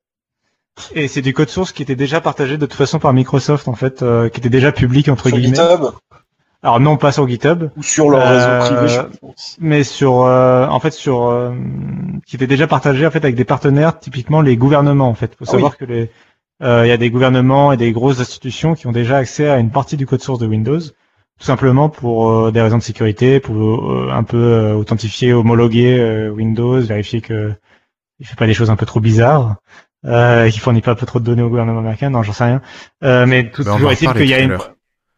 Et 0.95 1.09
c'est 1.09 1.22
du 1.22 1.35
code 1.35 1.49
source 1.49 1.72
qui 1.72 1.83
était 1.83 1.97
déjà 1.97 2.20
partagé 2.20 2.57
de 2.57 2.64
toute 2.64 2.79
façon 2.79 3.01
par 3.01 3.12
Microsoft 3.12 3.66
en 3.66 3.74
fait, 3.74 4.03
euh, 4.03 4.29
qui 4.29 4.39
était 4.39 4.49
déjà 4.49 4.70
public 4.70 5.09
entre 5.09 5.29
Sur 5.29 5.37
guillemets. 5.37 5.57
GitHub 5.57 5.91
Alors 6.62 6.79
non 6.79 6.97
pas 6.97 7.11
sur 7.11 7.26
GitHub, 7.29 7.70
ou 7.76 7.83
sur 7.83 8.09
leur 8.11 8.22
réseau 8.29 8.74
privé, 8.76 8.89
je 8.89 9.18
pense. 9.18 9.57
mais 9.61 9.83
sur 9.83 10.22
euh, 10.22 10.68
en 10.68 10.79
fait 10.79 10.93
sur 10.93 11.26
euh, 11.26 11.51
qui 12.26 12.37
était 12.37 12.47
déjà 12.47 12.68
partagé 12.68 13.05
en 13.05 13.11
fait 13.11 13.24
avec 13.24 13.35
des 13.35 13.45
partenaires 13.45 13.99
typiquement 13.99 14.41
les 14.41 14.57
gouvernements 14.57 15.09
en 15.09 15.14
fait 15.14 15.33
faut 15.37 15.45
Ah 15.49 15.51
savoir 15.51 15.76
que 15.76 15.85
les 15.85 16.11
euh, 16.63 16.85
il 16.85 16.89
y 16.89 16.93
a 16.93 16.97
des 16.97 17.11
gouvernements 17.11 17.73
et 17.73 17.77
des 17.77 17.93
grosses 17.93 18.21
institutions 18.21 18.75
qui 18.75 18.87
ont 18.87 18.93
déjà 18.93 19.19
accès 19.19 19.49
à 19.49 19.59
une 19.59 19.71
partie 19.71 19.97
du 19.97 20.07
code 20.07 20.23
source 20.23 20.39
de 20.39 20.47
Windows 20.47 20.81
tout 20.81 21.45
simplement 21.45 21.89
pour 21.89 22.31
euh, 22.33 22.51
des 22.51 22.61
raisons 22.61 22.79
de 22.79 22.83
sécurité 22.83 23.39
pour 23.41 23.57
euh, 23.93 24.11
un 24.13 24.25
peu 24.25 24.37
euh, 24.37 24.75
authentifier 24.75 25.33
homologuer 25.33 26.29
Windows 26.31 26.81
vérifier 26.81 27.21
que 27.21 27.53
il 28.21 28.27
fait 28.27 28.37
pas 28.37 28.47
des 28.47 28.55
choses 28.55 28.71
un 28.71 28.77
peu 28.77 28.87
trop 28.87 29.01
bizarres 29.01 29.57
euh, 30.07 30.49
qu'il 30.51 30.61
fournit 30.61 30.81
pas 30.81 30.93
un 30.93 30.97
peu 30.97 31.07
trop 31.07 31.21
de 31.21 31.25
données 31.25 31.43
au 31.43 31.49
gouvernement 31.49 31.81
américain 31.81 32.11
non 32.11 32.23
j'en 32.23 32.33
sais 32.33 32.45
rien 32.45 32.63
euh, 33.05 33.27
mais 33.27 33.51
tout, 33.51 33.63
toujours 33.75 33.91
est-il 33.93 34.07
qu'il 34.21 34.29
y 34.29 34.35
a 34.35 34.39
une 34.41 34.51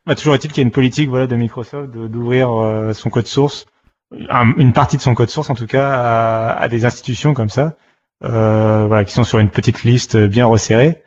bah, 0.07 0.15
toujours 0.15 0.35
est-il 0.35 0.49
qu'il 0.51 0.59
y 0.63 0.65
a 0.65 0.67
une 0.67 0.73
politique 0.73 1.09
voilà 1.09 1.27
de 1.27 1.37
Microsoft 1.37 1.91
d'ouvrir 1.91 2.49
son 2.95 3.11
code 3.11 3.27
source, 3.27 3.67
un- 4.29 4.55
une 4.57 4.73
partie 4.73 4.97
de 4.97 5.03
son 5.03 5.15
code 5.15 5.31
source 5.31 5.51
en 5.51 5.55
tout 5.55 5.67
cas, 5.67 5.89
à, 5.91 6.53
à 6.61 6.69
des 6.69 6.85
institutions 6.85 7.35
comme 7.35 7.51
ça, 7.51 7.77
euh, 8.25 8.87
voilà, 8.89 9.05
qui 9.05 9.13
sont 9.13 9.25
sur 9.25 9.39
une 9.39 9.51
petite 9.51 9.85
liste 9.85 10.17
bien 10.17 10.47
resserrée. 10.47 11.03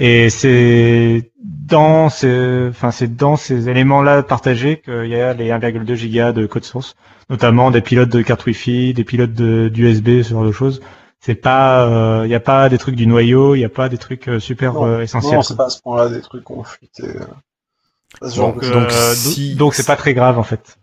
Et 0.00 0.30
c'est 0.30 1.32
dans 1.42 2.08
ces, 2.08 2.68
enfin 2.70 2.92
c'est 2.92 3.16
dans 3.16 3.34
ces 3.36 3.68
éléments-là 3.68 4.22
partagés 4.22 4.80
qu'il 4.80 5.06
y 5.08 5.16
a 5.16 5.34
les 5.34 5.50
1,2 5.50 5.94
gigas 5.96 6.30
de 6.32 6.46
code 6.46 6.62
source, 6.64 6.94
notamment 7.30 7.72
des 7.72 7.80
pilotes 7.80 8.08
de 8.08 8.22
carte 8.22 8.46
Wi-Fi, 8.46 8.94
des 8.94 9.02
pilotes 9.02 9.32
de 9.34 9.68
d'USB, 9.68 10.22
ce 10.22 10.30
genre 10.30 10.44
de 10.44 10.52
choses. 10.52 10.80
C'est 11.18 11.34
pas, 11.34 11.84
euh, 11.88 12.20
il 12.24 12.28
n'y 12.28 12.34
a 12.36 12.40
pas 12.40 12.68
des 12.68 12.78
trucs 12.78 12.94
du 12.94 13.08
noyau, 13.08 13.56
il 13.56 13.58
n'y 13.58 13.64
a 13.64 13.68
pas 13.68 13.88
des 13.88 13.98
trucs 13.98 14.28
euh, 14.28 14.38
super 14.38 14.74
Non, 14.74 14.86
euh, 14.86 15.00
essentiels. 15.02 15.34
Non, 15.34 15.42
c'est 15.42 15.56
pas 15.56 15.66
à 15.66 15.70
ce 15.70 15.82
point-là 15.82 16.08
des 16.10 16.20
trucs 16.20 16.44
qu'on 16.44 16.62
fuité. 16.62 17.02
euh, 17.02 18.28
Donc, 18.36 18.62
de- 18.62 18.70
donc, 18.70 18.88
Euh, 18.92 19.14
si- 19.14 19.56
donc 19.56 19.74
c'est 19.74 19.84
pas 19.86 19.96
très 19.96 20.14
grave 20.14 20.38
en 20.38 20.44
fait. 20.44 20.78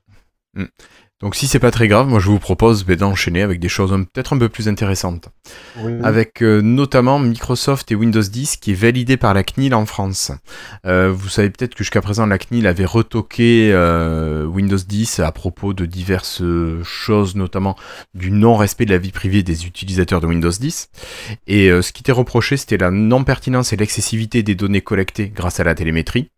Donc 1.22 1.34
si 1.36 1.48
c'est 1.48 1.60
pas 1.60 1.72
très 1.72 1.88
grave, 1.88 2.08
moi 2.08 2.20
je 2.20 2.28
vous 2.28 2.40
propose 2.40 2.84
ben, 2.84 2.98
d'enchaîner 2.98 3.42
avec 3.42 3.62
des 3.62 3.70
choses 3.70 3.92
peut-être 4.14 4.34
un 4.34 4.38
peu 4.38 4.50
plus 4.50 4.68
intéressantes. 4.68 5.30
Avec 6.04 6.42
euh, 6.42 6.62
notamment 6.62 7.20
Microsoft 7.20 7.90
et 7.90 7.96
Windows 7.96 8.22
10 8.22 8.58
qui 8.58 8.72
est 8.72 8.76
validé 8.76 9.16
par 9.16 9.34
la 9.34 9.46
CNIL 9.46 9.74
en 9.76 9.86
France. 9.86 10.34
Euh, 10.86 11.10
vous 11.16 11.30
savez 11.30 11.50
peut-être 11.50 11.74
que 11.74 11.86
jusqu'à 11.86 12.02
présent 12.02 12.26
la 12.26 12.38
CNIL 12.38 12.68
avait 12.68 12.84
retoqué 12.84 13.72
euh, 13.72 14.44
Windows 14.44 14.76
10 14.76 15.22
à 15.22 15.32
propos 15.32 15.74
de 15.74 15.86
diverses 15.86 16.44
choses, 16.84 17.36
notamment 17.36 17.78
du 18.14 18.30
non-respect 18.30 18.86
de 18.86 18.92
la 18.92 18.98
vie 18.98 19.14
privée 19.14 19.42
des 19.42 19.68
utilisateurs 19.68 20.20
de 20.20 20.28
Windows 20.28 20.52
10. 20.52 20.90
Et 21.48 21.70
ce 21.70 21.94
qui 21.94 22.02
était 22.02 22.12
reproché 22.12 22.58
c'était 22.58 22.78
la 22.78 22.92
non-pertinence 22.92 23.72
et 23.72 23.78
l'excessivité 23.78 24.44
des 24.44 24.56
données 24.56 24.82
collectées 24.82 25.30
grâce 25.34 25.62
à 25.62 25.64
la 25.64 25.76
télémétrie. 25.76 26.30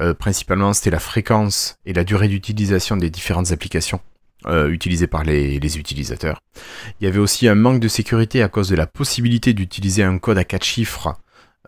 Euh, 0.00 0.14
principalement, 0.14 0.72
c'était 0.72 0.90
la 0.90 1.00
fréquence 1.00 1.78
et 1.84 1.92
la 1.92 2.04
durée 2.04 2.28
d'utilisation 2.28 2.96
des 2.96 3.10
différentes 3.10 3.50
applications 3.52 4.00
euh, 4.46 4.68
utilisées 4.68 5.08
par 5.08 5.24
les, 5.24 5.78
utilisateurs. 5.78 6.40
Il 7.00 7.04
y 7.04 7.08
avait 7.08 7.18
aussi 7.18 7.48
un 7.48 7.56
manque 7.56 7.80
de 7.80 7.88
sécurité 7.88 8.42
à 8.42 8.48
cause 8.48 8.68
de 8.68 8.76
la 8.76 8.86
possibilité 8.86 9.52
d'utiliser 9.52 10.04
un 10.04 10.18
code 10.18 10.38
à 10.38 10.44
4 10.44 10.64
chiffres, 10.64 11.16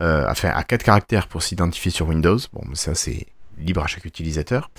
euh, 0.01 0.25
enfin 0.29 0.51
à 0.51 0.63
4 0.63 0.85
caractères 0.85 1.27
pour 1.27 1.43
s'identifier 1.43 1.91
sur 1.91 2.07
Windows. 2.09 2.39
Bon, 2.53 2.63
ça 2.75 2.95
c'est 2.95 3.27
libre 3.59 3.83
à 3.83 3.89
chaque 3.89 4.05
utilisateur. 4.05 4.71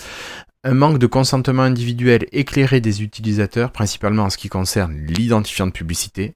Un 0.64 0.74
manque 0.74 0.99
de 0.99 1.08
consentement 1.08 1.64
individuel 1.64 2.28
éclairé 2.32 2.80
des 2.82 3.04
utilisateurs, 3.04 3.72
principalement 3.72 4.24
en 4.24 4.30
ce 4.30 4.38
qui 4.38 4.47
concerne 4.47 4.95
l'identifiant 4.95 5.68
de 5.68 5.72
publicité. 5.72 6.36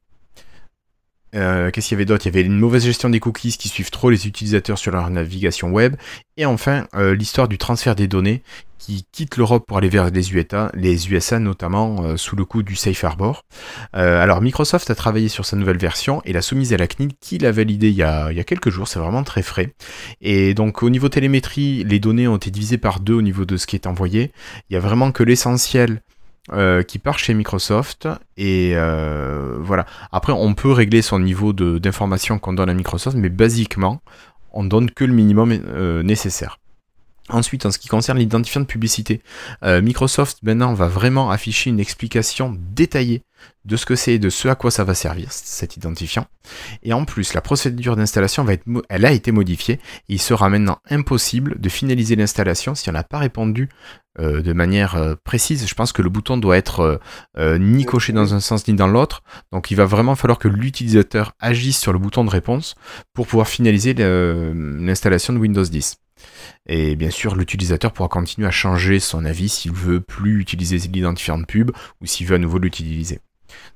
Euh, 1.35 1.71
qu'est-ce 1.71 1.89
qu'il 1.89 1.95
y 1.95 1.97
avait 1.97 2.05
d'autre? 2.05 2.25
Il 2.25 2.33
y 2.33 2.37
avait 2.37 2.45
une 2.45 2.57
mauvaise 2.57 2.85
gestion 2.85 3.09
des 3.09 3.19
cookies 3.19 3.57
qui 3.57 3.69
suivent 3.69 3.91
trop 3.91 4.09
les 4.09 4.27
utilisateurs 4.27 4.77
sur 4.77 4.91
leur 4.91 5.09
navigation 5.09 5.69
web. 5.69 5.95
Et 6.37 6.45
enfin, 6.45 6.87
euh, 6.95 7.15
l'histoire 7.15 7.47
du 7.47 7.57
transfert 7.57 7.95
des 7.95 8.07
données 8.07 8.41
qui 8.77 9.05
quitte 9.11 9.37
l'Europe 9.37 9.65
pour 9.65 9.77
aller 9.77 9.89
vers 9.89 10.11
les 10.11 10.33
USA, 10.33 10.69
les 10.75 11.09
USA 11.11 11.39
notamment 11.39 12.03
euh, 12.03 12.17
sous 12.17 12.35
le 12.35 12.45
coup 12.45 12.61
du 12.61 12.75
Safe 12.75 13.03
Harbor. 13.03 13.43
alors 13.93 14.41
Microsoft 14.41 14.89
a 14.91 14.95
travaillé 14.95 15.27
sur 15.27 15.45
sa 15.45 15.55
nouvelle 15.55 15.77
version 15.77 16.21
et 16.23 16.33
l'a 16.33 16.43
soumise 16.43 16.71
à 16.71 16.77
la 16.77 16.85
CNIL 16.85 17.11
qui 17.19 17.39
l'a 17.39 17.51
validée 17.51 17.89
il 17.89 17.95
il 17.95 18.37
y 18.37 18.39
a 18.39 18.43
quelques 18.43 18.69
jours, 18.69 18.87
c'est 18.87 18.99
vraiment 18.99 19.23
très 19.23 19.41
frais. 19.41 19.73
Et 20.21 20.53
donc 20.53 20.83
au 20.83 20.89
niveau 20.89 21.09
télémétrie, 21.09 21.83
les 21.83 21.99
données 21.99 22.27
ont 22.27 22.35
été 22.35 22.51
divisées 22.51 22.77
par 22.77 22.99
deux 22.99 23.15
au 23.15 23.21
niveau 23.23 23.45
de 23.45 23.57
ce 23.57 23.65
qui 23.65 23.75
est 23.75 23.87
envoyé. 23.87 24.31
Il 24.69 24.73
y 24.73 24.77
a 24.77 24.81
vraiment 24.81 25.11
que 25.11 25.23
l'essentiel 25.23 26.01
euh, 26.53 26.83
qui 26.83 26.99
part 26.99 27.17
chez 27.17 27.33
Microsoft 27.33 28.07
et 28.37 28.73
euh, 28.75 29.57
voilà. 29.59 29.87
Après, 30.11 30.31
on 30.31 30.53
peut 30.53 30.71
régler 30.71 31.01
son 31.01 31.19
niveau 31.19 31.53
d'information 31.53 32.37
qu'on 32.37 32.53
donne 32.53 32.69
à 32.69 32.73
Microsoft, 32.75 33.17
mais 33.17 33.29
basiquement, 33.29 34.01
on 34.53 34.63
donne 34.63 34.91
que 34.91 35.03
le 35.05 35.13
minimum 35.13 35.51
euh, 35.51 36.03
nécessaire. 36.03 36.59
Ensuite, 37.29 37.65
en 37.65 37.71
ce 37.71 37.79
qui 37.79 37.87
concerne 37.87 38.19
l'identifiant 38.19 38.61
de 38.61 38.67
publicité, 38.67 39.21
Microsoft 39.63 40.43
maintenant 40.43 40.73
va 40.75 40.87
vraiment 40.87 41.31
afficher 41.31 41.71
une 41.71 41.79
explication 41.79 42.55
détaillée 42.71 43.23
de 43.65 43.77
ce 43.77 43.85
que 43.85 43.95
c'est 43.95 44.13
et 44.13 44.19
de 44.19 44.29
ce 44.29 44.47
à 44.47 44.55
quoi 44.55 44.69
ça 44.69 44.83
va 44.83 44.93
servir, 44.93 45.31
cet 45.31 45.75
identifiant. 45.75 46.27
Et 46.83 46.93
en 46.93 47.05
plus, 47.05 47.33
la 47.33 47.41
procédure 47.41 47.95
d'installation 47.95 48.43
va 48.43 48.53
être, 48.53 48.65
elle 48.89 49.05
a 49.05 49.11
été 49.11 49.31
modifiée. 49.31 49.79
il 50.07 50.21
sera 50.21 50.49
maintenant 50.49 50.77
impossible 50.89 51.59
de 51.59 51.69
finaliser 51.69 52.15
l'installation 52.15 52.75
si 52.75 52.89
on 52.89 52.93
n'a 52.93 53.03
pas 53.03 53.17
répondu 53.17 53.69
euh, 54.19 54.41
de 54.41 54.53
manière 54.53 54.95
euh, 54.95 55.15
précise. 55.23 55.67
Je 55.67 55.73
pense 55.73 55.91
que 55.91 56.03
le 56.03 56.09
bouton 56.09 56.37
doit 56.37 56.57
être 56.57 57.01
euh, 57.37 57.57
ni 57.57 57.85
coché 57.85 58.13
dans 58.13 58.35
un 58.35 58.39
sens 58.39 58.67
ni 58.67 58.75
dans 58.75 58.87
l'autre. 58.87 59.23
Donc 59.51 59.71
il 59.71 59.75
va 59.75 59.85
vraiment 59.85 60.15
falloir 60.15 60.37
que 60.37 60.47
l'utilisateur 60.47 61.33
agisse 61.39 61.79
sur 61.79 61.91
le 61.91 61.99
bouton 61.99 62.23
de 62.23 62.29
réponse 62.29 62.75
pour 63.13 63.25
pouvoir 63.25 63.47
finaliser 63.47 63.95
l'installation 63.95 65.33
de 65.33 65.39
Windows 65.39 65.63
10. 65.63 65.97
Et 66.67 66.95
bien 66.95 67.09
sûr, 67.09 67.35
l'utilisateur 67.35 67.91
pourra 67.91 68.09
continuer 68.09 68.47
à 68.47 68.51
changer 68.51 68.99
son 68.99 69.25
avis 69.25 69.49
s'il 69.49 69.73
veut 69.73 70.01
plus 70.01 70.39
utiliser 70.39 70.77
l'identifiant 70.77 71.37
de 71.37 71.45
pub 71.45 71.71
ou 72.01 72.05
s'il 72.05 72.27
veut 72.27 72.35
à 72.35 72.39
nouveau 72.39 72.59
l'utiliser. 72.59 73.19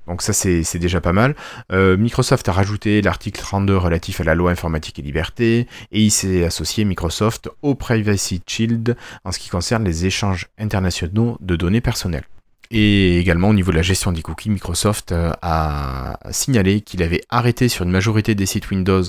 Donc 0.07 0.21
ça 0.21 0.33
c'est 0.33 0.79
déjà 0.79 1.01
pas 1.01 1.13
mal. 1.13 1.35
Euh, 1.71 1.95
Microsoft 1.95 2.49
a 2.49 2.51
rajouté 2.51 3.01
l'article 3.01 3.39
32 3.39 3.77
relatif 3.77 4.19
à 4.21 4.23
la 4.23 4.35
loi 4.35 4.51
informatique 4.51 4.97
et 4.99 5.01
liberté 5.01 5.67
et 5.91 6.01
il 6.01 6.11
s'est 6.11 6.43
associé 6.43 6.83
Microsoft 6.85 7.49
au 7.61 7.75
Privacy 7.75 8.41
Shield 8.45 8.97
en 9.23 9.31
ce 9.31 9.39
qui 9.39 9.49
concerne 9.49 9.83
les 9.83 10.05
échanges 10.05 10.47
internationaux 10.57 11.37
de 11.41 11.55
données 11.55 11.81
personnelles. 11.81 12.25
Et 12.71 13.17
également 13.17 13.49
au 13.49 13.53
niveau 13.53 13.71
de 13.71 13.75
la 13.77 13.81
gestion 13.81 14.11
des 14.11 14.21
cookies, 14.21 14.51
Microsoft 14.51 15.11
euh, 15.11 15.31
a 15.41 16.19
signalé 16.29 16.81
qu'il 16.81 17.01
avait 17.01 17.21
arrêté 17.29 17.67
sur 17.67 17.83
une 17.83 17.91
majorité 17.91 18.35
des 18.35 18.45
sites 18.45 18.69
Windows 18.69 19.03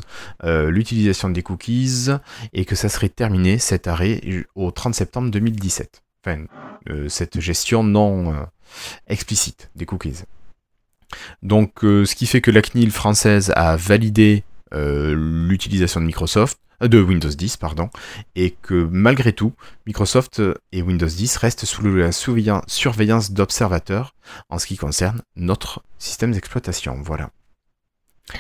euh, 0.45 0.71
l'utilisation 0.71 1.29
des 1.29 1.43
cookies 1.43 2.07
et 2.55 2.65
que 2.65 2.75
ça 2.75 2.89
serait 2.89 3.11
terminé 3.11 3.59
cet 3.59 3.87
arrêt 3.87 4.21
au 4.55 4.71
30 4.71 4.95
septembre 4.95 5.31
2017. 5.31 6.03
Enfin, 6.25 6.45
cette 7.09 7.41
gestion 7.41 7.83
non 7.83 8.35
explicite 9.09 9.71
des 9.75 9.87
cookies. 9.87 10.25
Donc, 11.43 11.85
euh, 11.85 12.05
ce 12.05 12.15
qui 12.15 12.27
fait 12.27 12.41
que 12.41 12.51
la 12.51 12.63
CNIL 12.63 12.91
française 12.91 13.53
a 13.57 13.77
validé 13.77 14.45
euh, 14.73 15.15
l'utilisation 15.49 16.01
de 16.01 16.07
Microsoft, 16.07 16.59
euh, 16.59 16.70
de 16.81 17.01
Windows 17.01 17.29
10, 17.29 17.57
pardon, 17.57 17.91
et 18.35 18.51
que 18.63 18.89
malgré 18.91 19.33
tout, 19.33 19.53
Microsoft 19.87 20.43
et 20.73 20.83
Windows 20.83 21.07
10 21.07 21.37
restent 21.37 21.67
sous 21.67 21.83
la 21.83 22.11
surveillance 22.13 23.33
d'observateurs 23.33 24.15
en 24.49 24.59
ce 24.59 24.67
qui 24.67 24.77
concerne 24.77 25.23
notre 25.37 25.83
système 25.99 26.33
d'exploitation. 26.33 26.97
Voilà. 27.03 27.31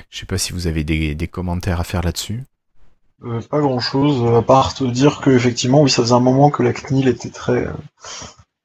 Je 0.09 0.19
sais 0.19 0.27
pas 0.27 0.39
si 0.39 0.53
vous 0.53 0.67
avez 0.67 0.85
des, 0.85 1.29
commentaires 1.29 1.81
à 1.81 1.85
faire 1.85 2.03
là-dessus. 2.03 2.45
pas 3.21 3.61
grand 3.61 3.81
chose, 3.81 4.35
à 4.35 4.43
part 4.43 4.75
te 4.75 4.85
dire 4.85 5.21
que 5.21 5.31
effectivement, 5.31 5.83
oui, 5.83 5.91
ça 5.91 6.03
faisait 6.03 6.15
un 6.15 6.21
moment 6.21 6.51
que 6.51 6.63
la 6.63 6.73
CNIL 6.73 7.09
était 7.09 7.31
très 7.31 7.67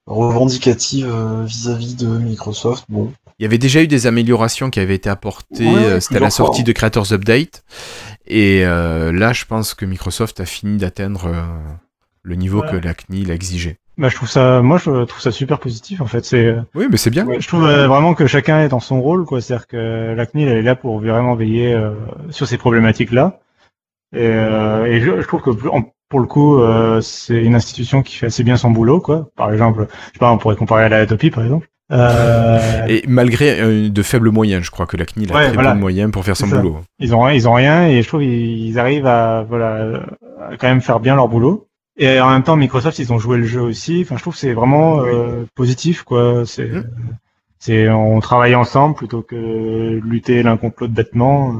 revendicative 0.05 1.11
vis-à-vis 1.43 1.95
de 1.95 2.07
Microsoft. 2.07 2.85
Bon, 2.89 3.11
il 3.37 3.43
y 3.43 3.45
avait 3.45 3.57
déjà 3.57 3.83
eu 3.83 3.87
des 3.87 4.07
améliorations 4.07 4.69
qui 4.69 4.79
avaient 4.79 4.95
été 4.95 5.09
apportées, 5.09 5.67
euh, 5.67 5.99
c'était 5.99 6.17
à 6.17 6.21
la 6.21 6.29
sortie 6.29 6.63
de 6.63 6.71
Creators 6.71 7.11
Update. 7.11 7.63
Et 8.27 8.65
euh, 8.65 9.11
là, 9.11 9.33
je 9.33 9.45
pense 9.45 9.73
que 9.73 9.85
Microsoft 9.85 10.39
a 10.39 10.45
fini 10.45 10.77
d'atteindre 10.77 11.25
euh, 11.25 11.43
le 12.23 12.35
niveau 12.35 12.61
que 12.61 12.77
la 12.77 12.93
CNIL 12.93 13.31
exigé. 13.31 13.77
Bah, 13.97 14.09
je 14.09 14.15
trouve 14.15 14.29
ça, 14.29 14.61
moi, 14.61 14.77
je 14.77 15.03
trouve 15.03 15.21
ça 15.21 15.31
super 15.31 15.59
positif, 15.59 15.99
en 16.01 16.05
fait. 16.05 16.23
C'est. 16.23 16.55
Oui, 16.75 16.87
mais 16.89 16.97
c'est 16.97 17.09
bien. 17.09 17.27
Je 17.37 17.47
trouve 17.47 17.63
vraiment 17.63 18.13
que 18.13 18.25
chacun 18.25 18.61
est 18.61 18.69
dans 18.69 18.79
son 18.79 19.01
rôle, 19.01 19.25
quoi. 19.25 19.41
C'est-à-dire 19.41 19.67
que 19.67 20.13
la 20.15 20.25
CNIL, 20.25 20.47
elle 20.47 20.57
est 20.57 20.61
là 20.61 20.75
pour 20.75 20.99
vraiment 20.99 21.35
veiller 21.35 21.77
sur 22.29 22.47
ces 22.47 22.57
problématiques-là. 22.57 23.39
Et, 24.13 24.25
et 24.25 25.01
je, 25.01 25.27
trouve 25.27 25.41
que 25.41 25.49
pour 26.09 26.19
le 26.19 26.27
coup, 26.27 26.61
c'est 27.01 27.41
une 27.41 27.55
institution 27.55 28.01
qui 28.01 28.15
fait 28.15 28.27
assez 28.27 28.43
bien 28.43 28.57
son 28.57 28.71
boulot, 28.71 29.01
quoi. 29.01 29.29
Par 29.35 29.51
exemple, 29.51 29.87
je 29.89 30.13
sais 30.13 30.19
pas, 30.19 30.31
on 30.31 30.37
pourrait 30.37 30.55
comparer 30.55 30.85
à 30.85 30.89
la 30.89 31.05
Topi, 31.05 31.31
par 31.31 31.43
exemple. 31.43 31.67
Euh... 31.91 32.85
Et 32.87 33.03
malgré 33.07 33.59
euh, 33.59 33.89
de 33.89 34.01
faibles 34.01 34.31
moyens, 34.31 34.63
je 34.63 34.71
crois 34.71 34.87
que 34.87 34.97
la 34.97 35.05
CNIL 35.05 35.31
a 35.31 35.33
très 35.33 35.51
peu 35.53 35.63
de 35.63 35.73
moyens 35.73 36.11
pour 36.11 36.25
faire 36.25 36.35
son 36.35 36.47
boulot. 36.47 36.79
Ils 36.99 37.13
ont, 37.13 37.29
ils 37.29 37.47
ont 37.47 37.53
rien 37.53 37.87
et 37.87 38.01
je 38.01 38.07
trouve 38.07 38.21
qu'ils 38.21 38.79
arrivent 38.79 39.05
à, 39.05 39.43
voilà, 39.43 40.03
à 40.41 40.57
quand 40.57 40.67
même 40.67 40.81
faire 40.81 40.99
bien 40.99 41.15
leur 41.15 41.27
boulot. 41.27 41.67
Et 41.97 42.19
en 42.19 42.31
même 42.31 42.43
temps, 42.43 42.57
Microsoft, 42.57 42.99
ils 42.99 43.13
ont 43.13 43.19
joué 43.19 43.37
le 43.37 43.45
jeu 43.45 43.61
aussi. 43.61 44.01
Enfin, 44.01 44.17
je 44.17 44.21
trouve 44.21 44.33
que 44.33 44.39
c'est 44.39 44.53
vraiment 44.53 45.05
euh, 45.05 45.45
positif, 45.55 46.03
quoi. 46.03 46.43
C'est, 46.45 46.67
mmh. 46.67 46.83
c'est, 47.59 47.89
on 47.89 48.19
travaille 48.19 48.55
ensemble 48.55 48.95
plutôt 48.95 49.21
que 49.21 50.01
lutter 50.03 50.43
l'un 50.43 50.57
contre 50.57 50.77
l'autre 50.81 50.93
bêtement 50.93 51.55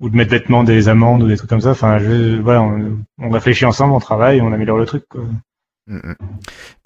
ou 0.00 0.08
de 0.08 0.16
mettre 0.16 0.30
bêtement 0.30 0.64
des 0.64 0.88
amendes 0.88 1.22
ou 1.24 1.28
des 1.28 1.36
trucs 1.36 1.50
comme 1.50 1.60
ça. 1.60 1.72
Enfin, 1.72 1.98
je, 1.98 2.40
voilà, 2.40 2.62
on, 2.62 2.98
on 3.20 3.30
réfléchit 3.30 3.66
ensemble, 3.66 3.92
on 3.92 4.00
travaille, 4.00 4.40
on 4.40 4.52
améliore 4.52 4.78
le 4.78 4.86
truc, 4.86 5.04
quoi. 5.10 5.22
Mm, 5.86 5.96
mm. 5.96 6.14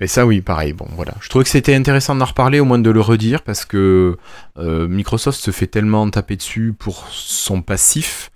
Mais 0.00 0.06
ça 0.06 0.26
oui, 0.26 0.40
pareil. 0.40 0.72
Bon, 0.72 0.86
voilà. 0.92 1.14
Je 1.20 1.28
trouvais 1.28 1.44
que 1.44 1.50
c'était 1.50 1.74
intéressant 1.74 2.14
d'en 2.14 2.24
reparler, 2.24 2.60
au 2.60 2.64
moins 2.64 2.78
de 2.78 2.90
le 2.90 3.00
redire, 3.00 3.42
parce 3.42 3.64
que 3.64 4.16
euh, 4.58 4.88
Microsoft 4.88 5.38
se 5.38 5.50
fait 5.50 5.66
tellement 5.66 6.08
taper 6.10 6.36
dessus 6.36 6.74
pour 6.78 7.08
son 7.10 7.62
passif, 7.62 8.30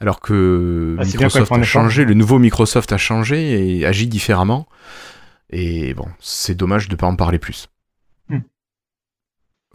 alors 0.00 0.20
que 0.20 0.96
ah, 0.98 1.04
Microsoft 1.04 1.52
a 1.52 1.62
changé, 1.62 2.04
le 2.04 2.14
nouveau 2.14 2.38
Microsoft 2.38 2.92
a 2.92 2.98
changé 2.98 3.78
et 3.78 3.86
agit 3.86 4.06
différemment. 4.06 4.66
Et 5.50 5.94
bon, 5.94 6.06
c'est 6.20 6.56
dommage 6.56 6.88
de 6.88 6.94
ne 6.94 6.98
pas 6.98 7.06
en 7.06 7.16
parler 7.16 7.38
plus. 7.38 7.68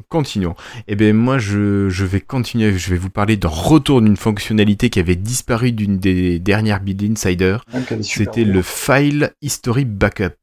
Continuons. 0.10 0.56
Eh 0.88 0.96
bien, 0.96 1.14
moi, 1.14 1.38
je, 1.38 2.04
vais 2.04 2.22
continuer. 2.22 2.78
Je 2.78 2.90
vais 2.90 2.98
vous 2.98 3.10
parler 3.10 3.38
de 3.38 3.48
retour 3.48 4.02
d'une 4.02 4.18
fonctionnalité 4.18 4.90
qui 4.90 5.00
avait 5.00 5.16
disparu 5.16 5.72
d'une 5.72 5.98
des 5.98 6.40
dernières 6.40 6.82
Build 6.82 7.04
Insider. 7.12 7.58
Ah, 7.74 7.80
C'était 8.02 8.44
le 8.44 8.62
File 8.62 9.34
History 9.42 9.86
Backup. 9.86 10.36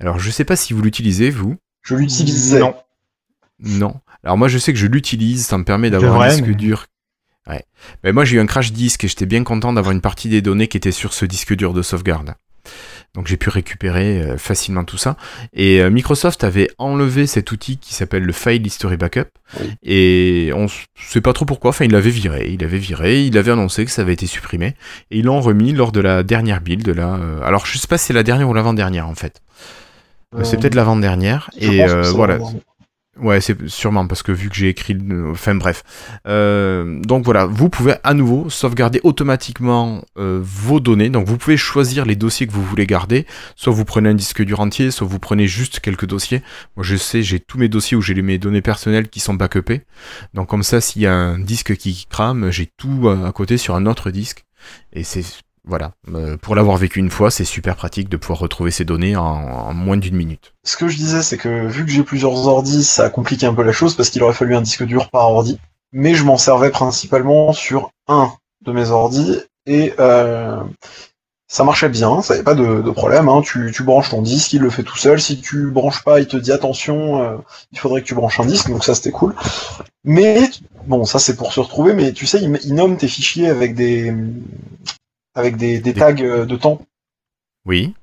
Alors, 0.00 0.18
je 0.18 0.28
ne 0.28 0.32
sais 0.32 0.44
pas 0.44 0.56
si 0.56 0.72
vous 0.72 0.82
l'utilisez, 0.82 1.30
vous. 1.30 1.56
Je 1.82 1.94
l'utilise. 1.94 2.54
Non. 2.54 2.74
Non. 3.58 4.00
Alors, 4.22 4.38
moi, 4.38 4.48
je 4.48 4.58
sais 4.58 4.72
que 4.72 4.78
je 4.78 4.86
l'utilise. 4.86 5.46
Ça 5.46 5.58
me 5.58 5.64
permet 5.64 5.90
d'avoir 5.90 6.20
un 6.20 6.28
disque 6.28 6.50
dur. 6.50 6.86
Ouais. 7.46 7.64
Ben, 8.02 8.12
moi, 8.14 8.24
j'ai 8.24 8.36
eu 8.36 8.40
un 8.40 8.46
crash 8.46 8.72
disque 8.72 9.04
et 9.04 9.08
j'étais 9.08 9.26
bien 9.26 9.44
content 9.44 9.72
d'avoir 9.72 9.92
une 9.92 10.00
partie 10.00 10.28
des 10.28 10.42
données 10.42 10.68
qui 10.68 10.76
étaient 10.76 10.92
sur 10.92 11.12
ce 11.12 11.26
disque 11.26 11.54
dur 11.54 11.74
de 11.74 11.82
sauvegarde. 11.82 12.34
Donc 13.14 13.28
j'ai 13.28 13.36
pu 13.36 13.48
récupérer 13.48 14.22
euh, 14.22 14.36
facilement 14.36 14.84
tout 14.84 14.96
ça. 14.96 15.16
Et 15.52 15.80
euh, 15.80 15.88
Microsoft 15.88 16.42
avait 16.42 16.68
enlevé 16.78 17.26
cet 17.26 17.52
outil 17.52 17.78
qui 17.78 17.94
s'appelle 17.94 18.24
le 18.24 18.32
File 18.32 18.66
History 18.66 18.96
Backup. 18.96 19.30
Et 19.84 20.50
on 20.54 20.66
sait 20.68 21.20
pas 21.20 21.32
trop 21.32 21.44
pourquoi. 21.44 21.70
Enfin, 21.70 21.84
il 21.84 21.92
l'avait 21.92 22.10
viré. 22.10 22.50
Il 22.50 22.64
avait 22.64 22.78
viré. 22.78 23.24
Il 23.24 23.38
avait 23.38 23.52
annoncé 23.52 23.84
que 23.84 23.92
ça 23.92 24.02
avait 24.02 24.14
été 24.14 24.26
supprimé. 24.26 24.74
Et 25.12 25.18
ils 25.18 25.24
l'ont 25.24 25.40
remis 25.40 25.72
lors 25.72 25.92
de 25.92 26.00
la 26.00 26.24
dernière 26.24 26.60
build. 26.60 26.88
Là, 26.88 27.20
euh, 27.22 27.40
alors 27.44 27.66
je 27.66 27.78
sais 27.78 27.86
pas 27.86 27.98
si 27.98 28.06
c'est 28.06 28.12
la 28.12 28.24
dernière 28.24 28.48
ou 28.48 28.54
l'avant-dernière 28.54 29.08
en 29.08 29.14
fait. 29.14 29.40
C'est 30.42 30.58
peut-être 30.58 30.74
l'avant-dernière. 30.74 31.50
Et 31.56 31.84
euh, 31.84 32.10
voilà. 32.10 32.38
Ouais, 33.20 33.40
c'est 33.40 33.68
sûrement 33.68 34.08
parce 34.08 34.24
que 34.24 34.32
vu 34.32 34.48
que 34.48 34.56
j'ai 34.56 34.68
écrit, 34.68 34.94
le- 34.94 35.30
enfin 35.30 35.54
bref. 35.54 35.84
Euh, 36.26 37.00
donc 37.02 37.24
voilà, 37.24 37.46
vous 37.46 37.68
pouvez 37.68 37.94
à 38.02 38.12
nouveau 38.12 38.50
sauvegarder 38.50 39.00
automatiquement 39.04 40.04
euh, 40.18 40.40
vos 40.42 40.80
données. 40.80 41.10
Donc 41.10 41.26
vous 41.28 41.38
pouvez 41.38 41.56
choisir 41.56 42.06
les 42.06 42.16
dossiers 42.16 42.48
que 42.48 42.52
vous 42.52 42.64
voulez 42.64 42.86
garder. 42.86 43.24
Soit 43.54 43.72
vous 43.72 43.84
prenez 43.84 44.08
un 44.08 44.14
disque 44.14 44.42
dur 44.42 44.58
entier, 44.58 44.90
soit 44.90 45.06
vous 45.06 45.20
prenez 45.20 45.46
juste 45.46 45.78
quelques 45.78 46.06
dossiers. 46.06 46.42
Moi 46.76 46.84
je 46.84 46.96
sais, 46.96 47.22
j'ai 47.22 47.38
tous 47.38 47.56
mes 47.56 47.68
dossiers 47.68 47.96
où 47.96 48.02
j'ai 48.02 48.20
mes 48.20 48.38
données 48.38 48.62
personnelles 48.62 49.08
qui 49.08 49.20
sont 49.20 49.34
backupées. 49.34 49.82
Donc 50.34 50.48
comme 50.48 50.64
ça, 50.64 50.80
s'il 50.80 51.02
y 51.02 51.06
a 51.06 51.14
un 51.14 51.38
disque 51.38 51.76
qui 51.76 52.06
crame, 52.10 52.50
j'ai 52.50 52.66
tout 52.76 53.02
euh, 53.04 53.26
à 53.26 53.32
côté 53.32 53.58
sur 53.58 53.76
un 53.76 53.86
autre 53.86 54.10
disque. 54.10 54.44
Et 54.92 55.04
c'est 55.04 55.24
voilà, 55.66 55.92
Euh, 56.12 56.36
pour 56.36 56.54
l'avoir 56.54 56.76
vécu 56.76 56.98
une 56.98 57.10
fois, 57.10 57.30
c'est 57.30 57.44
super 57.44 57.74
pratique 57.76 58.08
de 58.08 58.16
pouvoir 58.16 58.38
retrouver 58.38 58.70
ces 58.70 58.84
données 58.84 59.16
en, 59.16 59.72
moins 59.72 59.96
d'une 59.96 60.14
minute. 60.14 60.52
Ce 60.62 60.76
que 60.76 60.88
je 60.88 60.96
disais, 60.96 61.22
c'est 61.22 61.38
que 61.38 61.66
vu 61.66 61.84
que 61.84 61.90
j'ai 61.90 62.02
plusieurs 62.02 62.46
ordis, 62.46 62.84
ça 62.84 63.08
complique 63.08 63.44
un 63.44 63.54
peu 63.54 63.62
la 63.62 63.72
chose 63.72 63.94
parce 63.94 64.10
qu'il 64.10 64.22
aurait 64.22 64.34
fallu 64.34 64.54
un 64.54 64.60
disque 64.60 64.84
dur 64.84 65.10
par 65.10 65.30
ordi. 65.30 65.58
Mais 65.92 66.14
je 66.14 66.24
m'en 66.24 66.36
servais 66.36 66.70
principalement 66.70 67.52
sur 67.52 67.90
un 68.08 68.32
de 68.64 68.72
mes 68.72 68.90
ordis 68.90 69.38
et 69.66 69.94
euh, 69.98 70.60
ça 71.48 71.64
marchait 71.64 71.88
bien, 71.88 72.20
ça 72.20 72.34
n'avait 72.34 72.44
pas 72.44 72.54
de, 72.54 72.90
problème. 72.90 73.28
Hein. 73.28 73.40
Tu, 73.42 73.72
tu 73.74 73.84
branches 73.84 74.10
ton 74.10 74.20
disque, 74.20 74.52
il 74.52 74.60
le 74.60 74.70
fait 74.70 74.82
tout 74.82 74.98
seul. 74.98 75.20
Si 75.20 75.40
tu 75.40 75.70
branches 75.70 76.04
pas, 76.04 76.20
il 76.20 76.26
te 76.26 76.36
dit 76.36 76.52
attention, 76.52 77.22
euh, 77.22 77.36
il 77.72 77.78
faudrait 77.78 78.02
que 78.02 78.06
tu 78.06 78.14
branches 78.14 78.40
un 78.40 78.46
disque, 78.46 78.68
donc 78.68 78.84
ça 78.84 78.94
c'était 78.94 79.12
cool. 79.12 79.34
Mais 80.04 80.50
bon, 80.86 81.04
ça 81.04 81.18
c'est 81.18 81.36
pour 81.36 81.52
se 81.52 81.60
retrouver, 81.60 81.94
mais 81.94 82.12
tu 82.12 82.26
sais, 82.26 82.42
il, 82.42 82.58
il 82.64 82.74
nomme 82.74 82.98
tes 82.98 83.08
fichiers 83.08 83.48
avec 83.48 83.74
des 83.74 84.12
avec 85.34 85.56
des, 85.56 85.78
des 85.80 85.92
Des- 85.92 86.00
tags 86.00 86.14
euh, 86.20 86.44
de 86.46 86.56
temps. 86.56 86.80
Oui. 87.66 87.94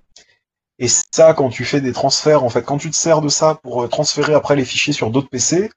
Et 0.80 0.88
ça, 0.88 1.34
quand 1.34 1.50
tu 1.50 1.64
fais 1.64 1.80
des 1.82 1.94
transferts, 1.94 2.44
en 2.44 2.50
fait, 2.50 2.64
quand 2.64 2.78
tu 2.78 2.90
te 2.90 2.96
sers 2.96 3.22
de 3.22 3.30
ça 3.30 3.56
pour 3.62 3.84
euh, 3.84 3.88
transférer 3.88 4.34
après 4.34 4.56
les 4.56 4.66
fichiers 4.66 4.94
sur 4.94 5.12
d'autres 5.12 5.30
PC, 5.30 5.70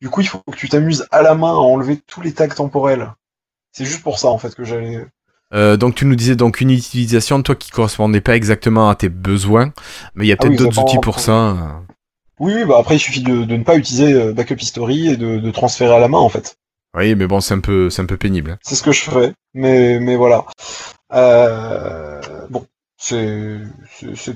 du 0.00 0.08
coup, 0.10 0.20
il 0.20 0.28
faut 0.28 0.38
que 0.50 0.56
tu 0.56 0.68
t'amuses 0.68 1.06
à 1.10 1.22
la 1.22 1.34
main 1.34 1.50
à 1.50 1.56
enlever 1.56 1.96
tous 2.06 2.20
les 2.20 2.32
tags 2.32 2.46
temporels. 2.48 3.12
C'est 3.72 3.84
juste 3.84 4.02
pour 4.02 4.18
ça, 4.18 4.28
en 4.28 4.38
fait, 4.38 4.54
que 4.54 4.64
j'allais. 4.64 5.04
Euh, 5.52 5.76
donc 5.76 5.94
tu 5.94 6.04
nous 6.06 6.16
disais 6.16 6.34
donc 6.36 6.60
une 6.60 6.70
utilisation 6.70 7.40
toi 7.42 7.54
qui 7.54 7.70
correspondait 7.70 8.20
pas 8.20 8.34
exactement 8.34 8.88
à 8.88 8.94
tes 8.96 9.08
besoins, 9.08 9.72
mais 10.14 10.24
il 10.24 10.28
y 10.28 10.32
a 10.32 10.36
Ah 10.40 10.44
oui, 10.44 10.56
peut-être 10.56 10.64
d'autres 10.70 10.82
outils 10.82 10.98
pour 10.98 11.20
ça. 11.20 11.82
Oui, 12.40 12.52
oui, 12.56 12.64
bah 12.64 12.76
après, 12.78 12.96
il 12.96 13.00
suffit 13.00 13.22
de, 13.22 13.44
de 13.44 13.56
ne 13.56 13.62
pas 13.62 13.76
utiliser 13.76 14.32
Backup 14.32 14.56
History 14.60 15.08
et 15.08 15.16
de, 15.16 15.38
de 15.38 15.50
transférer 15.50 15.94
à 15.94 16.00
la 16.00 16.08
main, 16.08 16.18
en 16.18 16.28
fait. 16.28 16.56
Oui, 16.96 17.14
mais 17.14 17.26
bon, 17.26 17.40
c'est 17.40 17.54
un 17.54 17.60
peu, 17.60 17.90
c'est 17.90 18.02
un 18.02 18.06
peu 18.06 18.16
pénible. 18.16 18.52
hein. 18.52 18.58
C'est 18.62 18.74
ce 18.74 18.82
que 18.82 18.92
je 18.92 19.02
fais, 19.02 19.32
mais, 19.52 19.98
mais 20.00 20.16
voilà. 20.16 20.44
Euh, 21.14 22.20
bon, 22.50 22.64
c'est 22.96 23.58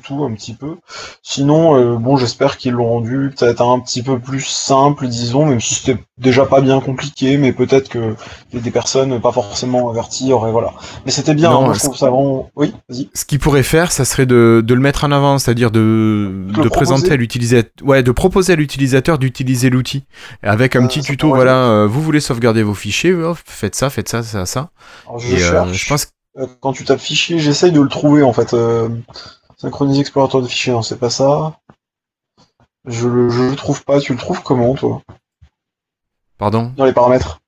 tout 0.03 0.25
un 0.25 0.33
petit 0.35 0.53
peu. 0.55 0.77
Sinon, 1.23 1.77
euh, 1.77 1.97
bon, 1.97 2.17
j'espère 2.17 2.57
qu'ils 2.59 2.73
l'ont 2.73 2.89
rendu 2.89 3.33
peut-être 3.37 3.63
un 3.63 3.81
petit 3.81 4.03
peu 4.03 4.19
plus 4.19 4.45
simple, 4.45 5.09
disons, 5.09 5.47
même 5.47 5.61
si 5.61 5.75
c'était 5.75 5.99
déjà 6.19 6.45
pas 6.45 6.61
bien 6.61 6.81
compliqué, 6.81 7.39
mais 7.39 7.53
peut-être 7.53 7.89
que 7.89 8.15
des 8.53 8.71
personnes 8.71 9.21
pas 9.21 9.33
forcément 9.33 9.89
averties 9.91 10.33
auraient 10.33 10.51
voilà. 10.53 10.73
Mais 11.07 11.13
c'était 11.13 11.35
bien, 11.35 11.51
Non, 11.51 11.71
hein, 11.71 11.73
je 11.75 11.79
trouve 11.79 11.97
ça 11.97 12.11
vraiment. 12.11 12.51
Oui, 12.57 12.75
vas-y. 12.89 13.09
Ce 13.15 13.25
qu'il 13.25 13.39
pourrait 13.39 13.63
faire, 13.63 13.91
ça 13.93 14.05
serait 14.05 14.27
de, 14.27 14.63
de 14.65 14.75
le 14.75 14.81
mettre 14.81 15.05
en 15.05 15.13
avant, 15.13 15.39
c'est-à-dire 15.39 15.71
de, 15.71 16.47
De 16.49 16.53
de 16.53 16.63
le 16.63 16.71
présenter 16.71 17.03
proposer. 17.03 17.15
à 17.15 17.17
l'utilisateur, 17.17 17.87
ouais, 17.89 18.03
de 18.03 18.11
proposer 18.13 18.53
à 18.53 18.57
l'utilisateur 18.57 19.19
d'utiliser 19.19 19.71
l'outil 19.71 20.05
avec 20.43 20.77
un 20.77 20.85
Euh, 20.85 20.89
petit 20.89 21.01
tuto. 21.03 21.29
Voilà, 21.29 21.55
euh, 21.71 21.87
vous 21.87 22.03
voulez 22.03 22.21
sauvegarder 22.21 22.63
vos 22.63 22.75
fichiers, 22.75 23.15
faites 23.47 23.75
ça, 23.77 23.89
faites 23.89 24.09
ça, 24.09 24.23
ça, 24.23 24.45
ça. 24.47 24.71
Alors, 25.07 25.19
je 25.21 25.35
Et 25.35 25.39
cherche. 25.39 25.73
je 25.73 25.89
pense 25.89 26.05
que 26.07 26.11
quand 26.61 26.73
tu 26.73 26.85
tapes 26.85 27.01
fichier, 27.01 27.39
j'essaye 27.39 27.73
de 27.73 27.81
le 27.81 27.89
trouver 27.89 28.23
en 28.23 28.33
fait. 28.33 28.55
Euh, 28.55 28.89
synchroniser 29.57 30.01
explorateur 30.01 30.43
de 30.43 30.47
fichiers, 30.47 30.73
non, 30.73 30.83
c'est 30.83 30.99
pas 30.99 31.11
ça. 31.11 31.59
Je 32.87 33.09
le, 33.09 33.29
je 33.29 33.43
le 33.43 33.57
trouve 33.57 33.85
pas. 33.85 34.01
Tu 34.01 34.13
le 34.13 34.19
trouves 34.19 34.43
comment, 34.43 34.75
toi? 34.75 35.03
Pardon? 36.39 36.73
Dans 36.77 36.85
les 36.85 36.93
paramètres. 36.93 37.41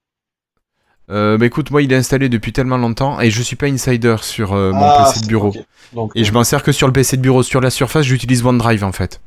Euh, 1.11 1.37
bah 1.39 1.47
écoute, 1.47 1.73
moi 1.73 1.83
il 1.83 1.93
est 1.93 1.97
installé 1.97 2.29
depuis 2.29 2.53
tellement 2.53 2.77
longtemps 2.77 3.21
et 3.21 3.31
je 3.31 3.43
suis 3.43 3.57
pas 3.57 3.67
insider 3.67 4.17
sur 4.23 4.53
euh, 4.53 4.71
mon 4.73 4.85
Ah, 4.85 5.05
PC 5.05 5.23
de 5.23 5.27
bureau. 5.27 5.53
Donc, 5.93 6.13
Et 6.15 6.23
je 6.23 6.33
m'en 6.33 6.45
sers 6.45 6.63
que 6.63 6.71
sur 6.71 6.87
le 6.87 6.93
PC 6.93 7.17
de 7.17 7.23
bureau. 7.23 7.43
Sur 7.43 7.61
la 7.61 7.71
surface, 7.71 8.07
j'utilise 8.07 8.45
OneDrive 8.45 8.85
en 8.85 8.93
fait. 8.93 9.21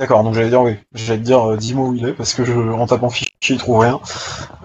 D'accord, 0.00 0.24
donc 0.24 0.32
j'allais 0.34 0.48
dire 0.48 0.62
oui. 0.62 0.76
J'allais 0.94 1.18
te 1.20 1.24
dire, 1.24 1.50
euh, 1.50 1.56
dis-moi 1.58 1.86
où 1.88 1.94
il 1.94 2.06
est, 2.06 2.14
parce 2.14 2.32
que 2.32 2.42
je, 2.42 2.52
en 2.58 2.86
tapant 2.86 3.10
fichier, 3.10 3.30
il 3.50 3.58
trouve 3.58 3.80
rien. 3.80 4.00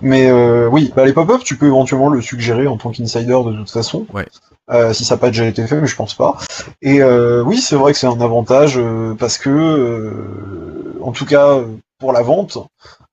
Mais 0.01 0.29
euh, 0.29 0.69
oui, 0.71 0.93
bah, 0.95 1.05
les 1.05 1.11
pop-up, 1.11 1.41
tu 1.43 1.57
peux 1.57 1.65
éventuellement 1.65 2.07
le 2.07 2.21
suggérer 2.21 2.67
en 2.67 2.77
tant 2.77 2.91
qu'insider 2.91 3.25
de 3.33 3.51
toute 3.57 3.69
façon. 3.69 4.05
Ouais. 4.13 4.25
Euh, 4.71 4.93
si 4.93 5.03
ça 5.03 5.15
n'a 5.15 5.19
pas 5.19 5.27
déjà 5.27 5.45
été 5.45 5.67
fait, 5.67 5.81
mais 5.81 5.87
je 5.87 5.95
pense 5.97 6.13
pas. 6.13 6.37
Et 6.81 7.01
euh, 7.01 7.43
oui, 7.43 7.57
c'est 7.59 7.75
vrai 7.75 7.91
que 7.91 7.99
c'est 7.99 8.07
un 8.07 8.21
avantage 8.21 8.77
euh, 8.77 9.13
parce 9.19 9.37
que, 9.37 9.49
euh, 9.49 10.97
en 11.03 11.11
tout 11.11 11.25
cas, 11.25 11.59
pour 11.99 12.13
la 12.13 12.21
vente, 12.21 12.57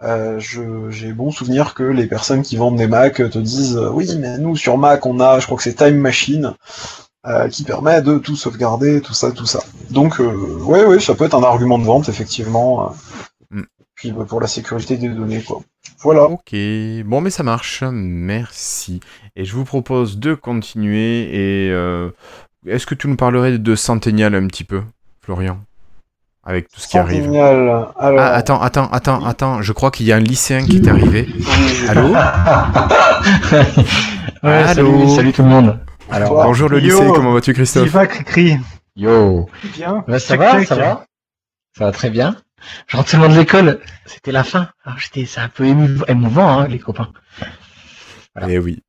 euh, 0.04 0.38
je- 0.38 0.90
j'ai 0.90 1.12
bon 1.12 1.32
souvenir 1.32 1.74
que 1.74 1.82
les 1.82 2.06
personnes 2.06 2.42
qui 2.42 2.54
vendent 2.56 2.76
des 2.76 2.86
Mac 2.86 3.14
te 3.16 3.38
disent 3.38 3.76
oui, 3.92 4.08
mais 4.20 4.38
nous 4.38 4.54
sur 4.54 4.78
Mac, 4.78 5.06
on 5.06 5.18
a, 5.18 5.40
je 5.40 5.46
crois 5.46 5.56
que 5.56 5.64
c'est 5.64 5.74
Time 5.74 5.96
Machine. 5.96 6.54
Euh, 7.26 7.48
qui 7.48 7.64
permet 7.64 8.02
de 8.02 8.18
tout 8.18 8.36
sauvegarder, 8.36 9.00
tout 9.00 9.14
ça, 9.14 9.30
tout 9.32 9.46
ça. 9.46 9.60
Donc, 9.90 10.20
euh, 10.20 10.32
ouais, 10.64 10.84
ouais, 10.84 10.98
ça 11.00 11.14
peut 11.14 11.24
être 11.24 11.34
un 11.36 11.42
argument 11.42 11.78
de 11.78 11.84
vente, 11.84 12.08
effectivement. 12.08 12.90
euh. 13.52 13.58
Mm. 13.60 13.62
Puis 13.94 14.12
bah, 14.12 14.24
pour 14.28 14.40
la 14.40 14.46
sécurité 14.48 14.96
des 14.96 15.08
données, 15.08 15.42
quoi. 15.42 15.60
Voilà. 16.00 16.24
Ok, 16.24 16.54
bon 17.04 17.20
mais 17.20 17.30
ça 17.30 17.42
marche, 17.44 17.84
merci. 17.92 19.00
Et 19.36 19.44
je 19.44 19.54
vous 19.54 19.64
propose 19.64 20.18
de 20.18 20.34
continuer 20.34 21.22
et 21.66 21.70
euh, 21.70 22.10
est-ce 22.66 22.86
que 22.86 22.94
tu 22.96 23.06
nous 23.08 23.16
parlerais 23.16 23.58
de 23.58 23.74
Centennial 23.76 24.34
un 24.34 24.46
petit 24.48 24.64
peu, 24.64 24.82
Florian? 25.24 25.58
Avec 26.44 26.68
tout 26.68 26.80
ce 26.80 26.88
qui 26.88 26.98
arrive. 26.98 27.32
Alors, 27.34 27.94
Ah 27.96 28.32
attends, 28.34 28.60
attends, 28.60 28.88
attends, 28.90 29.24
attends, 29.24 29.62
je 29.62 29.72
crois 29.72 29.92
qu'il 29.92 30.06
y 30.06 30.12
a 30.12 30.16
un 30.16 30.20
lycéen 30.20 30.66
qui 30.66 30.78
est 30.78 30.88
arrivé. 30.88 31.28
oui, 31.32 31.44
Allô? 31.88 32.14
Ouais, 34.42 34.50
Allô? 34.50 34.74
salut, 34.74 35.08
salut 35.14 35.32
tout 35.32 35.42
le 35.42 35.48
monde. 35.48 35.78
Alors. 36.12 36.44
Bonjour 36.44 36.68
le 36.68 36.80
Yo. 36.80 37.00
lycée, 37.00 37.12
comment 37.14 37.32
vas-tu 37.32 37.54
Christophe 37.54 37.84
Diva 37.84 38.06
Cricri. 38.06 38.58
yo. 38.96 39.48
Bien. 39.74 40.04
Ça 40.08 40.18
Check, 40.18 40.38
va, 40.40 40.52
check. 40.58 40.68
ça 40.68 40.74
va 40.76 41.06
Ça 41.76 41.84
va 41.86 41.92
très 41.92 42.10
bien. 42.10 42.36
Je 42.86 42.96
rentre 42.96 43.08
seulement 43.08 43.28
de 43.28 43.34
l'école. 43.34 43.80
C'était 44.06 44.30
la 44.32 44.44
fin. 44.44 44.68
Alors 44.84 44.98
j'étais, 44.98 45.24
c'est 45.26 45.40
un 45.40 45.48
peu 45.48 45.64
émou- 45.64 46.04
émouvant, 46.08 46.60
hein, 46.60 46.68
les 46.68 46.78
copains. 46.78 47.08
Voilà. 48.36 48.52
Eh 48.52 48.58
oui. 48.58 48.82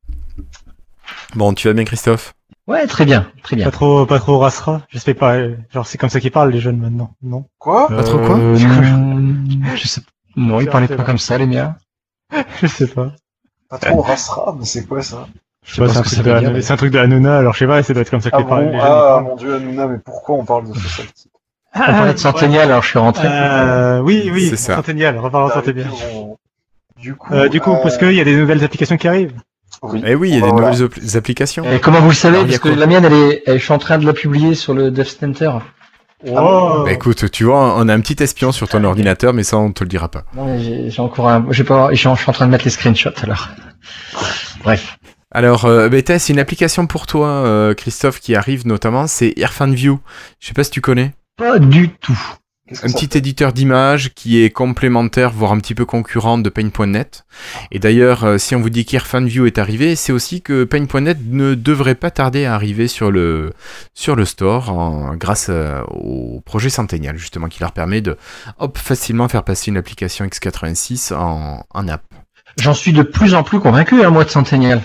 Bon, 1.34 1.54
tu 1.54 1.66
vas 1.68 1.74
bien 1.74 1.84
Christophe 1.84 2.34
Ouais, 2.66 2.86
très 2.86 3.04
bien, 3.04 3.30
très 3.42 3.56
bien. 3.56 3.64
Pas 3.66 3.70
trop, 3.72 4.06
pas 4.06 4.18
trop 4.20 4.38
rasera. 4.38 4.82
J'espère 4.90 5.16
pas. 5.16 5.34
euh, 5.36 5.56
Genre, 5.72 5.86
c'est 5.86 5.98
comme 5.98 6.08
ça 6.10 6.20
qu'ils 6.20 6.30
parlent, 6.30 6.50
les 6.50 6.60
jeunes, 6.60 6.78
maintenant. 6.78 7.14
Non? 7.22 7.46
Quoi 7.58 7.88
Pas 7.88 8.02
trop 8.04 8.18
quoi 8.18 8.38
Euh, 8.38 8.56
non, 8.58 9.44
je 9.76 9.86
sais 9.88 10.00
Non, 10.36 10.60
ils 10.60 10.68
parlaient 10.68 10.88
pas 10.94 11.04
comme 11.04 11.18
ça, 11.18 11.36
les 11.38 11.46
miens. 11.46 11.76
Je 12.62 12.66
sais 12.66 12.86
pas. 12.86 13.12
Pas 13.68 13.78
trop 13.78 14.00
racera, 14.02 14.54
mais 14.58 14.64
c'est 14.64 14.86
quoi 14.86 15.02
ça? 15.02 15.26
Je 15.64 15.74
sais 15.74 15.80
pas, 15.82 15.88
c'est 15.88 15.98
un, 15.98 16.04
ce 16.04 16.08
que 16.10 16.14
truc 16.22 16.24
de 16.52 16.72
un 16.72 16.76
truc 16.76 16.94
Hanouna, 16.94 17.38
alors 17.38 17.54
je 17.54 17.58
sais 17.60 17.66
pas, 17.66 17.82
ça 17.82 17.92
doit 17.94 18.02
être 18.02 18.10
comme 18.10 18.20
ça 18.20 18.28
Ah 18.32 18.36
qu'ils 18.38 18.46
parlent. 18.46 18.64
bon 18.66 18.70
les 18.72 18.78
jeunes, 18.78 18.88
Ah 18.90 19.20
mon 19.24 19.36
dieu, 19.36 19.54
Hanouna, 19.54 19.86
mais 19.86 19.98
pourquoi 20.04 20.36
on 20.36 20.44
parle 20.44 20.68
de 20.70 20.74
ce 20.78 20.88
seul 20.88 21.06
type 21.06 21.30
On 21.74 21.78
parlait 21.80 22.12
de 22.12 22.18
Centennial, 22.18 22.70
alors 22.70 22.82
je 22.82 22.88
suis 22.88 22.98
rentré. 22.98 23.26
Euh, 23.30 24.00
oui, 24.00 24.30
oui, 24.32 24.48
C'est 24.50 24.56
ça. 24.56 24.76
Centennial, 24.76 25.18
reparlons 25.18 25.48
Ah, 25.50 25.54
Centennial. 25.54 25.88
on- 26.14 26.36
Du 27.00 27.14
coup, 27.14 27.34
Euh, 27.34 27.48
du 27.48 27.60
coup, 27.60 27.76
parce 27.82 27.98
qu'il 27.98 28.12
y 28.12 28.20
a 28.20 28.24
des 28.24 28.36
nouvelles 28.36 28.62
applications 28.64 28.96
qui 28.96 29.08
arrivent. 29.08 29.32
oui. 29.82 30.02
Eh 30.06 30.14
oui, 30.14 30.28
il 30.30 30.34
y 30.36 30.38
a 30.38 30.40
des 30.42 30.48
Voilà. 30.50 30.70
nouvelles 30.70 30.86
appli- 30.88 31.16
applications. 31.16 31.64
Et 31.70 31.78
comment 31.80 32.00
vous 32.00 32.08
le 32.10 32.14
savez? 32.14 32.36
Alors, 32.36 32.46
Parce 32.46 32.58
que 32.60 32.68
la 32.68 32.86
mienne, 32.86 33.04
elle 33.04 33.12
est, 33.12 33.42
elle- 33.46 33.58
je 33.58 33.64
suis 33.64 33.72
en 33.72 33.78
train 33.78 33.98
de 33.98 34.06
la 34.06 34.12
publier 34.14 34.54
sur 34.54 34.72
le 34.74 34.90
Dev 34.90 35.04
Center. 35.06 35.50
Oh. 36.26 36.82
Bah 36.86 36.92
écoute, 36.92 37.30
tu 37.30 37.44
vois, 37.44 37.74
on 37.76 37.86
a 37.90 37.92
un 37.94 38.00
petit 38.00 38.22
espion 38.22 38.50
sur 38.52 38.66
ton 38.68 38.82
ordinateur, 38.84 39.34
mais 39.34 39.42
ça 39.42 39.58
on 39.58 39.72
te 39.72 39.84
le 39.84 39.88
dira 39.90 40.08
pas. 40.08 40.22
Non, 40.34 40.58
j'ai 40.58 41.00
encore 41.02 41.28
un, 41.28 41.44
j'ai 41.50 41.64
pas, 41.64 41.88
je 41.92 41.96
suis 41.96 42.08
en 42.08 42.14
train 42.32 42.46
de 42.46 42.50
mettre 42.50 42.64
les 42.64 42.70
screenshots 42.70 43.10
alors. 43.22 43.48
Bref. 44.62 44.96
Alors, 45.34 45.64
euh, 45.64 45.88
BTS, 45.88 46.18
c'est 46.18 46.32
une 46.32 46.38
application 46.38 46.86
pour 46.86 47.06
toi, 47.06 47.28
euh, 47.28 47.74
Christophe, 47.74 48.20
qui 48.20 48.34
arrive 48.36 48.66
notamment, 48.66 49.06
c'est 49.08 49.34
AirfanView. 49.36 49.98
Je 50.40 50.46
sais 50.46 50.54
pas 50.54 50.62
si 50.64 50.70
tu 50.70 50.80
connais. 50.80 51.12
Pas 51.36 51.58
du 51.58 51.88
tout. 51.90 52.18
Un 52.82 52.90
petit 52.90 53.18
éditeur 53.18 53.52
d'images 53.52 54.14
qui 54.14 54.42
est 54.42 54.48
complémentaire, 54.48 55.30
voire 55.32 55.52
un 55.52 55.58
petit 55.58 55.74
peu 55.74 55.84
concurrent 55.84 56.38
de 56.38 56.48
Paint.net. 56.48 57.26
Et 57.72 57.78
d'ailleurs, 57.78 58.24
euh, 58.24 58.38
si 58.38 58.54
on 58.54 58.60
vous 58.60 58.70
dit 58.70 58.86
qu'AirfanView 58.86 59.44
est 59.44 59.58
arrivé, 59.58 59.96
c'est 59.96 60.12
aussi 60.12 60.40
que 60.40 60.64
Paint.net 60.64 61.18
ne 61.28 61.54
devrait 61.54 61.94
pas 61.96 62.10
tarder 62.10 62.46
à 62.46 62.54
arriver 62.54 62.88
sur 62.88 63.10
le, 63.10 63.52
sur 63.92 64.16
le 64.16 64.24
store 64.24 64.70
en- 64.72 65.14
grâce 65.16 65.48
euh, 65.50 65.82
au 65.90 66.40
projet 66.46 66.70
Centennial, 66.70 67.18
justement, 67.18 67.48
qui 67.48 67.60
leur 67.60 67.72
permet 67.72 68.00
de 68.00 68.16
hop, 68.58 68.78
facilement 68.78 69.28
faire 69.28 69.42
passer 69.42 69.70
une 69.70 69.76
application 69.76 70.24
x86 70.24 71.12
en, 71.12 71.66
en 71.68 71.88
app. 71.88 72.02
J'en 72.58 72.72
suis 72.72 72.92
de 72.94 73.02
plus 73.02 73.34
en 73.34 73.42
plus 73.42 73.60
convaincu, 73.60 74.02
hein, 74.04 74.10
moi, 74.10 74.24
de 74.24 74.30
Centennial. 74.30 74.80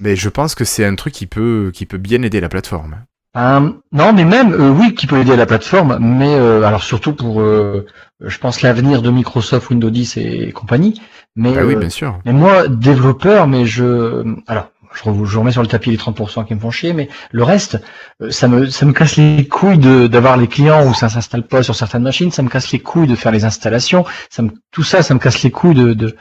Mais 0.00 0.16
je 0.16 0.28
pense 0.28 0.54
que 0.54 0.64
c'est 0.64 0.84
un 0.84 0.94
truc 0.94 1.12
qui 1.14 1.26
peut, 1.26 1.70
qui 1.74 1.86
peut 1.86 1.98
bien 1.98 2.22
aider 2.22 2.40
la 2.40 2.48
plateforme. 2.48 3.04
Euh, 3.36 3.70
non, 3.92 4.12
mais 4.12 4.24
même, 4.24 4.52
euh, 4.54 4.70
oui, 4.70 4.94
qui 4.94 5.06
peut 5.06 5.18
aider 5.20 5.32
à 5.32 5.36
la 5.36 5.46
plateforme, 5.46 5.98
mais 6.00 6.34
euh, 6.34 6.64
alors 6.64 6.82
surtout 6.82 7.12
pour, 7.14 7.40
euh, 7.40 7.86
je 8.20 8.38
pense, 8.38 8.60
l'avenir 8.62 9.02
de 9.02 9.10
Microsoft, 9.10 9.70
Windows 9.70 9.90
10 9.90 10.16
et 10.16 10.50
compagnie. 10.52 11.00
Mais, 11.36 11.52
Bah 11.52 11.60
oui, 11.64 11.74
euh, 11.74 11.78
bien 11.78 11.90
sûr. 11.90 12.18
mais 12.24 12.32
moi, 12.32 12.66
développeur, 12.66 13.46
mais 13.46 13.66
je, 13.66 14.24
alors, 14.48 14.72
je, 14.94 15.02
re- 15.08 15.24
je 15.24 15.38
remets 15.38 15.52
sur 15.52 15.62
le 15.62 15.68
tapis 15.68 15.90
les 15.92 15.96
30% 15.96 16.44
qui 16.44 16.56
me 16.56 16.58
font 16.60 16.72
chier, 16.72 16.92
mais 16.92 17.08
le 17.30 17.44
reste, 17.44 17.80
euh, 18.20 18.32
ça 18.32 18.48
me, 18.48 18.66
ça 18.66 18.84
me 18.84 18.92
casse 18.92 19.16
les 19.16 19.46
couilles 19.46 19.78
de, 19.78 20.08
d'avoir 20.08 20.36
les 20.36 20.48
clients 20.48 20.84
où 20.88 20.92
ça 20.92 21.08
s'installe 21.08 21.46
pas 21.46 21.62
sur 21.62 21.76
certaines 21.76 22.02
machines, 22.02 22.32
ça 22.32 22.42
me 22.42 22.48
casse 22.48 22.72
les 22.72 22.80
couilles 22.80 23.06
de 23.06 23.14
faire 23.14 23.30
les 23.30 23.44
installations, 23.44 24.04
ça 24.28 24.42
me, 24.42 24.50
tout 24.72 24.82
ça, 24.82 25.04
ça 25.04 25.14
me 25.14 25.20
casse 25.20 25.42
les 25.44 25.52
couilles 25.52 25.74
de, 25.76 25.92
de... 25.94 26.16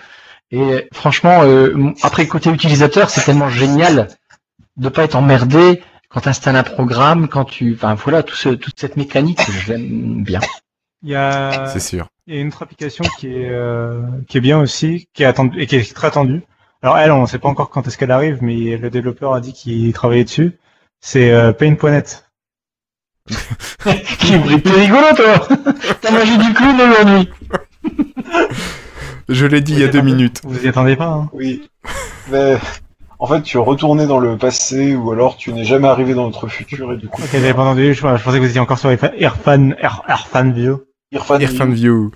et 0.51 0.87
franchement, 0.93 1.43
euh, 1.43 1.93
après 2.01 2.27
côté 2.27 2.49
utilisateur, 2.49 3.09
c'est 3.09 3.21
tellement 3.21 3.49
génial 3.49 4.07
de 4.77 4.89
pas 4.89 5.03
être 5.03 5.15
emmerdé 5.15 5.81
quand 6.09 6.21
tu 6.21 6.29
installes 6.29 6.55
un 6.55 6.63
programme, 6.63 7.27
quand 7.27 7.45
tu, 7.45 7.75
enfin 7.75 7.93
voilà, 7.93 8.23
tout 8.23 8.35
ce, 8.35 8.49
toute 8.49 8.79
cette 8.79 8.97
mécanique, 8.97 9.39
j'aime 9.65 10.23
bien. 10.23 10.39
Il 11.03 11.09
y 11.09 11.15
a, 11.15 11.67
C'est 11.67 11.79
sûr. 11.79 12.07
il 12.27 12.35
y 12.35 12.37
a 12.37 12.41
une 12.41 12.47
autre 12.47 12.63
application 12.63 13.05
qui 13.19 13.27
est, 13.27 13.49
euh, 13.49 14.01
qui 14.27 14.37
est 14.37 14.41
bien 14.41 14.59
aussi, 14.59 15.07
qui 15.13 15.23
est 15.23 15.27
attendue, 15.27 15.61
et 15.61 15.67
qui 15.67 15.75
est 15.75 15.93
très 15.93 16.07
attendue. 16.07 16.41
Alors 16.81 16.97
elle, 16.97 17.11
on 17.11 17.21
ne 17.21 17.27
sait 17.27 17.39
pas 17.39 17.49
encore 17.49 17.69
quand 17.69 17.87
est-ce 17.87 17.97
qu'elle 17.97 18.11
arrive, 18.11 18.39
mais 18.41 18.75
le 18.77 18.89
développeur 18.89 19.33
a 19.33 19.41
dit 19.41 19.53
qu'il 19.53 19.93
travaillait 19.93 20.23
dessus. 20.23 20.57
C'est 20.99 21.31
euh, 21.31 21.53
Paint.net. 21.53 22.25
Qui 23.29 24.61
t'es 24.61 24.71
rigolo 24.71 25.05
toi 25.15 25.47
T'as 26.01 26.11
mangé 26.11 26.37
du 26.37 26.53
clown 26.53 26.81
aujourd'hui 26.81 27.29
Je 29.29 29.45
l'ai 29.45 29.61
dit 29.61 29.73
il 29.73 29.79
y 29.79 29.83
a 29.83 29.87
deux 29.87 30.01
minutes. 30.01 30.41
Vous 30.43 30.65
y 30.65 30.67
attendez 30.67 30.95
pas, 30.95 31.07
hein 31.07 31.29
Oui. 31.33 31.69
Mais 32.31 32.57
en 33.19 33.27
fait, 33.27 33.41
tu 33.43 33.57
es 33.57 33.59
retourné 33.59 34.07
dans 34.07 34.19
le 34.19 34.37
passé 34.37 34.95
ou 34.95 35.11
alors 35.11 35.37
tu 35.37 35.53
n'es 35.53 35.65
jamais 35.65 35.87
arrivé 35.87 36.13
dans 36.13 36.25
notre 36.25 36.47
futur 36.47 36.93
et 36.93 36.97
du 36.97 37.07
coup. 37.07 37.21
Ok, 37.21 37.29
j'avais 37.31 37.53
pas 37.53 37.61
entendu, 37.63 37.93
je, 37.93 37.99
je 37.99 38.01
pensais 38.01 38.37
que 38.37 38.43
vous 38.43 38.49
étiez 38.49 38.59
encore 38.59 38.79
sur 38.79 38.89
Airfan, 38.91 39.71
Air, 39.79 40.01
Airfan 40.07 40.51
View. 40.51 40.81
Irfan, 41.11 41.39
Irfan 41.39 41.69
View. 41.69 42.11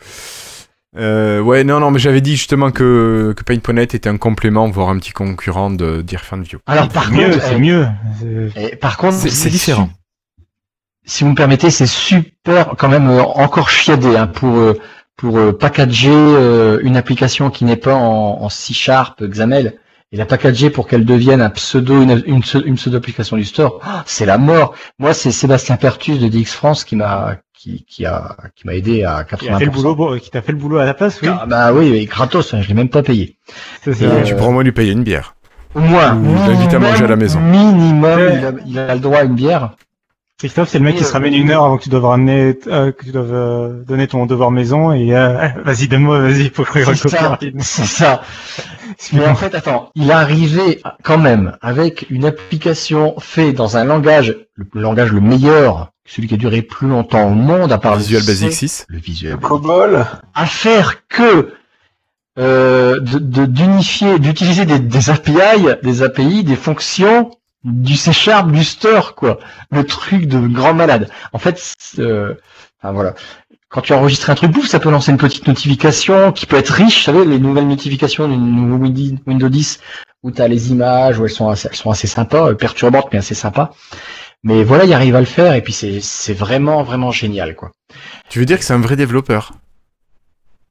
Euh, 0.96 1.40
ouais, 1.42 1.64
non, 1.64 1.80
non, 1.80 1.90
mais 1.90 1.98
j'avais 1.98 2.22
dit 2.22 2.36
justement 2.36 2.70
que, 2.72 3.34
que 3.36 3.44
Paint.net 3.44 3.96
était 3.96 4.10
un 4.10 4.18
complément, 4.18 4.70
voire 4.70 4.90
un 4.90 4.98
petit 5.00 5.12
concurrent 5.12 5.72
de 5.72 6.02
d'Irfan 6.04 6.42
View. 6.42 6.60
Alors 6.68 6.88
par 6.90 7.06
C'est 7.06 7.12
mieux, 7.12 7.30
contre, 7.32 7.44
c'est 7.44 7.56
eh, 7.56 7.60
mieux. 7.60 7.88
Par 8.80 8.98
contre, 8.98 9.16
C'est 9.16 9.30
c'est 9.30 9.50
différent. 9.50 9.90
si 11.06 11.24
vous 11.24 11.32
me 11.32 11.36
permettez, 11.36 11.72
c'est 11.72 11.88
super 11.88 12.76
quand 12.78 12.90
même 12.90 13.10
euh, 13.10 13.24
encore 13.24 13.70
chiadé 13.70 14.16
hein, 14.16 14.28
pour 14.28 14.56
euh, 14.56 14.80
pour 15.18 15.38
euh, 15.38 15.52
packager 15.54 16.10
euh, 16.12 16.80
une 16.84 16.98
application 16.98 17.50
qui 17.50 17.66
n'est 17.66 17.76
pas 17.78 17.94
en, 17.96 18.42
en 18.42 18.50
C 18.50 18.74
Sharp 18.74 19.24
XAML 19.24 19.74
et 20.12 20.18
la 20.18 20.26
packager 20.26 20.70
pour 20.70 20.88
qu'elle 20.88 21.06
devienne 21.06 21.42
un 21.42 21.50
pseudo 21.50 22.02
une, 22.02 22.22
une, 22.26 22.42
pseu- 22.42 22.64
une 22.66 22.76
pseudo 22.76 22.98
application 22.98 23.38
du 23.38 23.46
store. 23.46 23.80
Ah, 23.84 24.04
c'est 24.06 24.26
la 24.26 24.38
mort. 24.38 24.76
Moi, 25.00 25.14
c'est 25.14 25.32
Sébastien 25.32 25.78
Pertus 25.78 26.20
de 26.20 26.28
DX 26.28 26.54
France 26.54 26.84
qui 26.84 26.96
m'a 26.96 27.38
qui, 27.58 27.86
qui 27.88 28.06
a 28.06 28.36
qui 28.56 28.68
m'a 28.68 28.74
aidé 28.76 29.04
à 29.04 29.24
80%. 29.24 29.38
Qui 29.38 29.50
a 29.50 29.58
fait 29.60 29.66
le 29.66 29.72
boulot, 29.72 29.96
bon, 29.96 30.20
qui 30.20 30.30
t'a 30.30 30.42
fait 30.42 30.52
le 30.52 30.58
boulot 30.58 30.78
à 30.80 30.86
la 30.86 30.94
place, 30.94 31.20
oui. 31.22 31.30
Ah, 31.32 31.46
bah 31.48 31.72
oui, 31.74 31.90
oui, 31.92 32.06
gratos, 32.06 32.54
hein, 32.54 32.62
je 32.62 32.68
l'ai 32.68 32.74
même 32.74 32.90
pas 32.90 33.04
payé. 33.04 33.38
C'est 33.84 33.94
ça. 33.94 34.06
Et, 34.06 34.08
euh, 34.08 34.24
Tu 34.24 34.36
pourras 34.36 34.50
au 34.50 34.52
moins 34.52 34.64
lui 34.64 34.72
payer 34.74 34.92
une 34.92 35.04
bière. 35.04 35.36
Au 35.74 35.80
moins, 35.80 36.16
Ou 36.16 36.36
l'invite 36.36 36.74
à 36.74 36.80
manger 36.80 37.06
à 37.06 37.08
la 37.08 37.16
maison. 37.16 37.40
Minimum, 37.40 38.04
Ouais. 38.20 38.36
il, 38.38 38.46
a, 38.46 38.52
il 38.68 38.80
a 38.80 38.94
le 38.94 39.00
droit 39.00 39.20
à 39.20 39.24
une 39.24 39.34
bière. 39.36 39.72
Christophe, 40.44 40.68
c'est 40.68 40.78
le 40.80 40.84
mec 40.84 40.98
qui 40.98 41.06
se 41.06 41.10
euh, 41.10 41.14
ramène 41.14 41.34
une 41.36 41.52
heure 41.52 41.64
avant 41.64 41.78
que 41.78 41.84
tu 41.84 41.90
doives 41.90 42.04
ramener, 42.04 42.60
euh, 42.68 42.92
que 42.92 43.06
tu 43.06 43.12
doives 43.12 43.34
euh, 43.34 43.84
donner 43.86 44.08
ton 44.08 44.26
devoir 44.26 44.52
maison 44.52 44.92
et 44.92 45.16
euh, 45.16 45.48
vas-y 45.64 45.88
donne-moi, 45.88 46.20
vas-y, 46.20 46.50
faut 46.50 46.66
que 46.66 46.80
je 46.80 46.84
C'est 46.84 46.92
recopie 46.92 47.10
ça, 47.16 47.30
rapidement. 47.30 47.62
c'est 47.64 47.86
ça. 47.86 48.22
Mais 49.14 49.26
en 49.26 49.36
fait, 49.36 49.56
attends, 49.56 49.90
il 49.96 50.10
est 50.10 50.14
arrivé 50.14 50.82
quand 51.02 51.18
même 51.18 51.58
avec 51.62 52.06
une 52.10 52.26
application 52.26 53.16
faite 53.20 53.56
dans 53.56 53.78
un 53.78 53.86
langage, 53.86 54.36
le 54.56 54.66
langage 54.74 55.14
le 55.14 55.22
meilleur, 55.22 55.92
celui 56.06 56.28
qui 56.28 56.34
a 56.34 56.38
duré 56.38 56.62
plus 56.62 56.90
longtemps 56.90 57.26
au 57.28 57.34
monde, 57.34 57.72
à 57.72 57.78
part 57.78 57.96
Visual 57.96 58.20
le 58.22 58.28
Basic 58.28 58.52
C, 58.52 58.68
6. 58.68 58.86
le 58.90 58.98
Visual 59.00 59.32
Le 59.32 59.38
COBOL. 59.40 60.06
à 60.36 60.46
faire 60.46 61.08
que 61.08 61.54
euh, 62.38 63.00
de- 63.00 63.20
de- 63.20 63.46
d'unifier, 63.46 64.20
d'utiliser 64.20 64.66
des, 64.66 64.80
des 64.80 65.10
API, 65.10 65.68
des 65.84 66.04
API, 66.04 66.44
des 66.44 66.56
fonctions 66.58 67.32
du 67.64 67.96
C 67.96 68.12
Sharp, 68.12 68.52
du 68.52 68.64
quoi. 69.16 69.40
Le 69.72 69.86
truc 69.86 70.28
de 70.28 70.40
grand 70.48 70.74
malade. 70.74 71.10
En 71.32 71.40
fait, 71.40 71.62
euh, 72.00 72.36
enfin, 72.82 72.94
voilà. 72.94 73.14
Quand 73.70 73.82
tu 73.82 73.94
enregistres 73.94 74.30
un 74.30 74.36
truc, 74.36 74.52
bouf, 74.52 74.68
ça 74.68 74.80
peut 74.80 74.92
lancer 74.92 75.12
une 75.12 75.18
petite 75.18 75.48
notification 75.48 76.32
qui 76.32 76.46
peut 76.46 76.58
être 76.58 76.70
riche, 76.70 77.00
vous 77.00 77.04
savez, 77.12 77.26
les 77.26 77.40
nouvelles 77.40 77.68
notifications 77.68 78.28
du 78.28 78.38
nouveau 78.38 78.76
Windows 78.76 79.18
Windows 79.26 79.50
10 79.50 79.80
où 80.22 80.32
tu 80.32 80.42
as 80.42 80.48
les 80.48 80.72
images, 80.72 81.20
où 81.20 81.26
elles 81.26 81.32
sont 81.32 81.50
assez, 81.50 81.68
elles 81.70 81.76
sont 81.76 81.92
assez 81.92 82.08
sympas, 82.08 82.50
euh, 82.50 82.54
perturbantes, 82.56 83.08
mais 83.12 83.20
assez 83.20 83.36
sympas. 83.36 83.74
Mais 84.44 84.64
voilà, 84.64 84.86
il 84.86 84.94
arrive 84.94 85.16
à 85.16 85.20
le 85.20 85.26
faire 85.26 85.54
et 85.54 85.62
puis 85.62 85.74
c'est 85.74 86.34
vraiment, 86.34 86.84
vraiment 86.84 87.12
génial, 87.12 87.56
quoi. 87.56 87.72
Tu 88.30 88.40
veux 88.40 88.46
dire 88.46 88.58
que 88.58 88.66
c'est 88.66 88.74
un 88.74 88.80
vrai 88.80 88.96
développeur? 88.96 89.54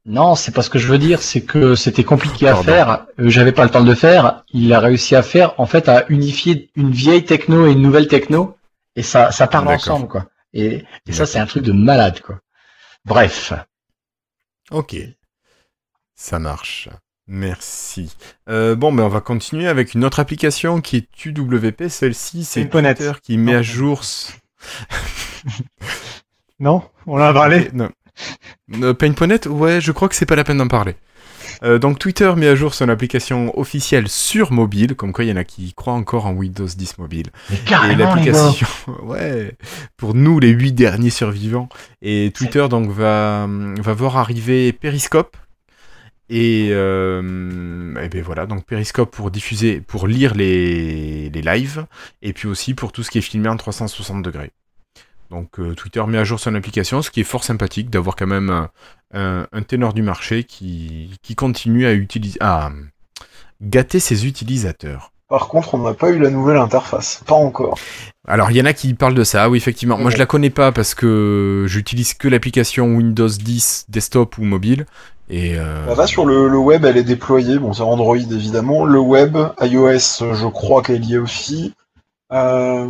Non, 0.05 0.35
c'est 0.35 0.51
pas 0.53 0.61
ce 0.61 0.69
que 0.69 0.79
je 0.79 0.87
veux 0.87 0.97
dire, 0.97 1.21
c'est 1.21 1.41
que 1.41 1.75
c'était 1.75 2.03
compliqué 2.03 2.47
à 2.49 2.55
faire, 2.57 3.05
euh, 3.19 3.29
j'avais 3.29 3.53
pas 3.53 3.63
le 3.63 3.69
temps 3.69 3.81
de 3.83 3.89
le 3.89 3.95
faire, 3.95 4.43
il 4.51 4.73
a 4.73 4.79
réussi 4.81 5.15
à 5.15 5.23
faire, 5.23 5.57
en 5.59 5.65
fait, 5.65 5.87
à 5.87 6.05
unifier 6.09 6.71
une 6.75 6.91
vieille 6.91 7.23
techno 7.23 7.67
et 7.67 7.71
une 7.71 7.81
nouvelle 7.81 8.09
techno, 8.09 8.57
et 8.97 9.01
ça, 9.01 9.31
ça 9.31 9.47
parle 9.47 9.69
ensemble, 9.69 10.09
quoi. 10.09 10.25
Et, 10.53 10.83
et 11.07 11.13
ça, 11.13 11.25
c'est 11.25 11.39
un 11.39 11.45
truc 11.45 11.63
de 11.63 11.71
malade, 11.71 12.19
quoi. 12.21 12.39
Bref. 13.05 13.53
Ok. 14.71 14.97
Ça 16.15 16.37
marche. 16.37 16.89
Merci. 17.25 18.13
Euh, 18.49 18.75
bon, 18.75 18.91
ben 18.91 19.03
on 19.03 19.09
va 19.09 19.21
continuer 19.21 19.67
avec 19.67 19.93
une 19.93 20.03
autre 20.03 20.19
application 20.19 20.81
qui 20.81 20.97
est 20.97 21.25
UWP. 21.25 21.87
Celle-ci, 21.87 22.43
c'est. 22.43 22.67
Twitter 22.67 23.13
qui 23.21 23.37
met 23.37 23.53
Non. 23.53 23.59
à 23.59 23.61
jour. 23.61 24.01
Non 26.59 26.83
On 27.07 27.15
en 27.15 27.23
a 27.23 27.33
parlé 27.33 27.69
Non. 27.73 27.89
Euh, 28.81 28.93
Paint.net, 28.93 29.47
ouais, 29.47 29.81
je 29.81 29.91
crois 29.91 30.09
que 30.09 30.15
c'est 30.15 30.25
pas 30.25 30.35
la 30.35 30.43
peine 30.43 30.57
d'en 30.57 30.67
parler. 30.67 30.95
Euh, 31.63 31.79
donc 31.79 31.99
Twitter 31.99 32.31
met 32.35 32.47
à 32.47 32.55
jour 32.55 32.73
son 32.73 32.89
application 32.89 33.57
officielle 33.57 34.07
sur 34.07 34.51
mobile, 34.51 34.95
comme 34.95 35.13
quoi 35.13 35.23
il 35.23 35.29
y 35.29 35.33
en 35.33 35.37
a 35.37 35.43
qui 35.43 35.73
croient 35.73 35.93
encore 35.93 36.25
en 36.25 36.33
Windows 36.33 36.67
10 36.67 36.97
mobile. 36.97 37.27
Et 37.51 37.95
l'application, 37.95 38.67
ouais, 39.03 39.55
pour 39.97 40.13
nous 40.13 40.39
les 40.39 40.49
huit 40.49 40.73
derniers 40.73 41.09
survivants. 41.09 41.69
Et 42.01 42.31
Twitter 42.33 42.67
donc 42.69 42.89
va 42.89 43.47
va 43.47 43.93
voir 43.93 44.17
arriver 44.17 44.73
Periscope. 44.73 45.37
Et, 46.29 46.69
euh, 46.71 48.01
et 48.01 48.09
ben 48.09 48.23
voilà, 48.23 48.45
donc 48.45 48.65
Periscope 48.65 49.11
pour 49.11 49.29
diffuser, 49.29 49.81
pour 49.81 50.07
lire 50.07 50.33
les, 50.33 51.29
les 51.29 51.41
lives, 51.41 51.85
et 52.21 52.33
puis 52.33 52.47
aussi 52.47 52.73
pour 52.73 52.91
tout 52.91 53.03
ce 53.03 53.11
qui 53.11 53.19
est 53.19 53.21
filmé 53.21 53.49
en 53.49 53.57
360 53.57 54.23
degrés. 54.23 54.51
Donc 55.33 55.59
euh, 55.59 55.73
Twitter 55.73 56.03
met 56.07 56.19
à 56.19 56.23
jour 56.23 56.39
son 56.39 56.53
application, 56.55 57.01
ce 57.01 57.09
qui 57.11 57.21
est 57.21 57.23
fort 57.25 57.43
sympathique 57.43 57.89
d'avoir 57.89 58.15
quand 58.15 58.27
même 58.27 58.49
un, 58.49 58.69
un- 59.13 59.47
un 59.51 59.61
ténor 59.63 59.93
du 59.93 60.03
marché 60.03 60.43
qui, 60.43 61.11
qui 61.23 61.35
continue 61.35 61.85
à 61.87 61.93
utiliser, 61.93 62.37
à 62.39 62.71
gâter 63.61 63.99
ses 63.99 64.27
utilisateurs. 64.27 65.11
Par 65.29 65.47
contre, 65.47 65.73
on 65.73 65.79
n'a 65.79 65.93
pas 65.95 66.09
eu 66.11 66.19
la 66.19 66.29
nouvelle 66.29 66.57
interface. 66.57 67.23
Pas 67.25 67.33
encore. 67.33 67.79
Alors, 68.27 68.51
il 68.51 68.57
y 68.57 68.61
en 68.61 68.65
a 68.65 68.73
qui 68.73 68.93
parlent 68.93 69.15
de 69.15 69.23
ça, 69.23 69.49
oui, 69.49 69.57
effectivement. 69.57 69.97
Moi, 69.97 70.11
je 70.11 70.17
la 70.17 70.27
connais 70.27 70.51
pas 70.51 70.71
parce 70.71 70.93
que 70.93 71.65
j'utilise 71.67 72.13
que 72.13 72.27
l'application 72.27 72.85
Windows 72.95 73.27
10 73.27 73.85
desktop 73.89 74.37
ou 74.37 74.43
mobile. 74.43 74.85
Et 75.29 75.53
euh, 75.57 75.87
Bah, 75.87 75.95
va 75.95 76.05
sur 76.07 76.25
le, 76.25 76.47
le 76.47 76.57
web, 76.57 76.85
elle 76.85 76.97
est 76.97 77.03
déployée. 77.03 77.57
Bon, 77.57 77.73
c'est 77.73 77.81
Android 77.81 78.17
évidemment. 78.17 78.85
Le 78.85 78.99
web, 78.99 79.35
iOS, 79.61 80.33
je 80.35 80.47
crois 80.47 80.83
qu'elle 80.83 81.03
y 81.03 81.15
est 81.15 81.17
aussi. 81.17 81.73
Euh, 82.31 82.87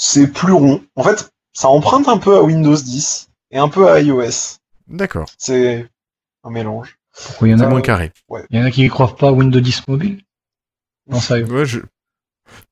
c'est 0.00 0.28
plus 0.28 0.52
rond. 0.52 0.82
En 0.96 1.02
fait, 1.02 1.30
ça 1.52 1.68
emprunte 1.68 2.08
un 2.08 2.18
peu 2.18 2.36
à 2.36 2.42
Windows 2.42 2.74
10 2.74 3.28
et 3.50 3.58
un 3.58 3.68
peu 3.68 3.88
à 3.90 4.00
iOS. 4.00 4.58
d'accord, 4.88 5.26
C'est 5.38 5.86
un 6.44 6.50
mélange. 6.50 6.96
Pourquoi 7.26 7.48
il 7.48 7.50
y 7.50 7.54
en 7.54 7.58
c'est 7.58 7.64
a, 7.64 7.68
moins 7.68 7.80
carré. 7.82 8.12
il 8.50 8.58
y 8.58 8.62
en 8.62 8.64
a 8.64 8.70
qui 8.70 8.82
ne 8.84 8.88
croient 8.88 9.14
pas 9.16 9.28
à 9.28 9.32
Windows 9.32 9.60
10 9.60 9.86
mobile? 9.88 10.22
Non, 11.08 11.20
ça 11.20 11.38
Ouais, 11.40 11.64
je- 11.66 11.80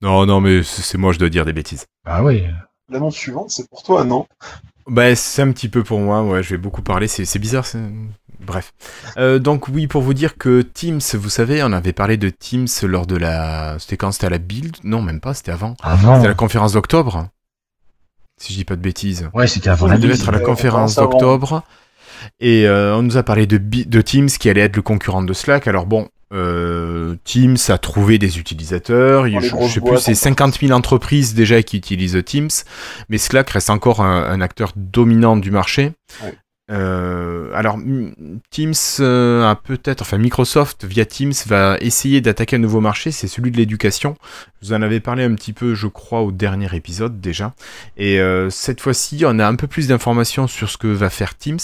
Non, 0.00 0.24
non, 0.26 0.40
mais 0.40 0.62
c'est 0.62 0.96
moi, 0.98 1.12
je 1.12 1.18
dois 1.18 1.28
dire 1.28 1.44
des 1.44 1.52
bêtises. 1.52 1.86
Ah 2.06 2.24
oui. 2.24 2.44
L'annonce 2.88 3.16
suivante, 3.16 3.50
c'est 3.50 3.68
pour 3.68 3.82
toi, 3.82 4.04
non? 4.04 4.26
Bah, 4.86 5.14
c'est 5.14 5.42
un 5.42 5.52
petit 5.52 5.68
peu 5.68 5.84
pour 5.84 5.98
moi, 6.00 6.22
ouais, 6.22 6.42
je 6.42 6.50
vais 6.50 6.56
beaucoup 6.58 6.80
parler, 6.82 7.08
c'est 7.08 7.26
c'est 7.26 7.38
bizarre, 7.38 7.66
c'est... 7.66 7.78
Bref. 8.40 8.72
Euh, 9.16 9.38
donc 9.38 9.68
oui, 9.68 9.86
pour 9.86 10.02
vous 10.02 10.14
dire 10.14 10.36
que 10.36 10.62
Teams, 10.62 11.00
vous 11.14 11.28
savez, 11.28 11.62
on 11.62 11.72
avait 11.72 11.92
parlé 11.92 12.16
de 12.16 12.28
Teams 12.28 12.68
lors 12.84 13.06
de 13.06 13.16
la... 13.16 13.76
C'était 13.78 13.96
quand 13.96 14.12
C'était 14.12 14.26
à 14.26 14.30
la 14.30 14.38
build 14.38 14.76
Non, 14.84 15.02
même 15.02 15.20
pas, 15.20 15.34
c'était 15.34 15.52
avant. 15.52 15.76
Avant. 15.82 16.14
C'était 16.16 16.26
à 16.26 16.30
la 16.30 16.34
conférence 16.34 16.72
d'octobre. 16.72 17.28
Si 18.40 18.52
je 18.52 18.58
dis 18.58 18.64
pas 18.64 18.76
de 18.76 18.80
bêtises. 18.80 19.28
Ouais, 19.34 19.48
c'était 19.48 19.68
avant 19.68 19.88
la 19.88 19.98
devait 19.98 20.14
être 20.14 20.28
à 20.28 20.32
la 20.32 20.40
conférence 20.40 20.94
d'octobre. 20.94 21.62
Et 22.40 22.66
euh, 22.66 22.96
on 22.96 23.02
nous 23.02 23.16
a 23.16 23.22
parlé 23.22 23.46
de, 23.46 24.00
Teams 24.00 24.28
qui 24.28 24.48
allait 24.48 24.62
être 24.62 24.76
le 24.76 24.82
concurrent 24.82 25.22
de 25.22 25.32
Slack. 25.32 25.66
Alors 25.66 25.86
bon, 25.86 26.08
euh, 26.32 27.16
Teams 27.24 27.56
a 27.68 27.78
trouvé 27.78 28.18
des 28.18 28.38
utilisateurs. 28.38 29.26
Il- 29.26 29.40
je, 29.40 29.48
sais 29.68 29.80
plus, 29.80 29.98
c'est 29.98 30.12
en 30.12 30.14
50 30.14 30.60
000 30.60 30.72
entreprises 30.72 31.34
déjà 31.34 31.62
qui 31.62 31.78
utilisent 31.78 32.22
Teams. 32.24 32.50
Mais 33.08 33.18
Slack 33.18 33.50
reste 33.50 33.70
encore 33.70 34.00
un, 34.00 34.22
un 34.22 34.40
acteur 34.40 34.72
dominant 34.76 35.36
du 35.36 35.50
marché. 35.50 35.92
Ouais. 36.22 36.36
Euh, 36.70 37.50
alors, 37.54 37.78
Teams 38.50 38.74
euh, 39.00 39.54
peut-être, 39.54 40.02
enfin 40.02 40.18
Microsoft 40.18 40.84
via 40.84 41.06
Teams 41.06 41.32
va 41.46 41.78
essayer 41.80 42.20
d'attaquer 42.20 42.56
un 42.56 42.60
nouveau 42.60 42.80
marché, 42.80 43.10
c'est 43.10 43.28
celui 43.28 43.50
de 43.50 43.56
l'éducation. 43.56 44.16
Vous 44.62 44.72
en 44.72 44.82
avais 44.82 45.00
parlé 45.00 45.24
un 45.24 45.34
petit 45.34 45.52
peu, 45.52 45.74
je 45.74 45.86
crois, 45.86 46.20
au 46.20 46.32
dernier 46.32 46.74
épisode 46.74 47.20
déjà. 47.20 47.54
Et 47.96 48.20
euh, 48.20 48.50
cette 48.50 48.80
fois-ci, 48.80 49.22
on 49.24 49.38
a 49.38 49.46
un 49.46 49.54
peu 49.54 49.66
plus 49.66 49.88
d'informations 49.88 50.46
sur 50.46 50.68
ce 50.68 50.76
que 50.76 50.88
va 50.88 51.10
faire 51.10 51.36
Teams. 51.36 51.58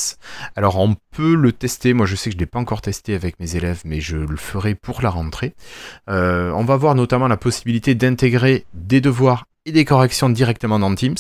Alors, 0.57 0.79
on 0.79 0.97
peut 1.13 1.35
le 1.35 1.53
tester. 1.53 1.93
Moi, 1.93 2.07
je 2.07 2.17
sais 2.17 2.31
que 2.31 2.35
je 2.35 2.37
ne 2.37 2.41
l'ai 2.41 2.47
pas 2.47 2.59
encore 2.59 2.81
testé 2.81 3.15
avec 3.15 3.39
mes 3.41 3.57
élèves, 3.57 3.83
mais 3.85 4.01
je 4.01 4.17
le 4.17 4.37
ferai 4.37 4.75
pour 4.75 5.03
la 5.03 5.11
rentrée. 5.11 5.55
Euh, 6.09 6.51
on 6.53 6.65
va 6.65 6.77
voir 6.77 6.95
notamment 6.95 7.29
la 7.29 7.37
possibilité 7.37 7.95
d'intégrer 7.95 8.65
des 8.75 9.01
devoirs 9.01 9.47
et 9.67 9.73
des 9.73 9.85
corrections 9.85 10.31
directement 10.31 10.79
dans 10.79 10.95
Teams. 10.95 11.17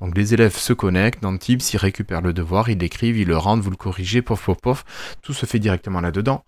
Donc 0.00 0.16
les 0.16 0.34
élèves 0.34 0.56
se 0.56 0.72
connectent 0.72 1.22
dans 1.22 1.36
Teams, 1.36 1.60
ils 1.72 1.76
récupèrent 1.76 2.22
le 2.22 2.32
devoir, 2.32 2.68
ils 2.68 2.78
l'écrivent, 2.78 3.18
ils 3.18 3.28
le 3.28 3.36
rendent, 3.36 3.60
vous 3.60 3.70
le 3.70 3.76
corrigez, 3.76 4.22
pof 4.22 4.44
pof 4.44 4.58
pof, 4.60 4.84
tout 5.22 5.32
se 5.32 5.46
fait 5.46 5.58
directement 5.58 6.00
là-dedans. 6.00 6.44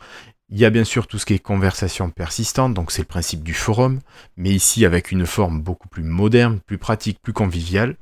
Il 0.48 0.58
y 0.58 0.64
a 0.64 0.70
bien 0.70 0.84
sûr 0.84 1.08
tout 1.08 1.18
ce 1.18 1.26
qui 1.26 1.34
est 1.34 1.40
conversation 1.40 2.08
persistante, 2.10 2.72
donc 2.72 2.92
c'est 2.92 3.02
le 3.02 3.06
principe 3.06 3.42
du 3.42 3.52
forum, 3.52 3.98
mais 4.36 4.50
ici 4.50 4.86
avec 4.86 5.10
une 5.10 5.26
forme 5.26 5.60
beaucoup 5.60 5.88
plus 5.88 6.04
moderne, 6.04 6.60
plus 6.64 6.78
pratique, 6.78 7.18
plus 7.20 7.32
conviviale. 7.32 7.96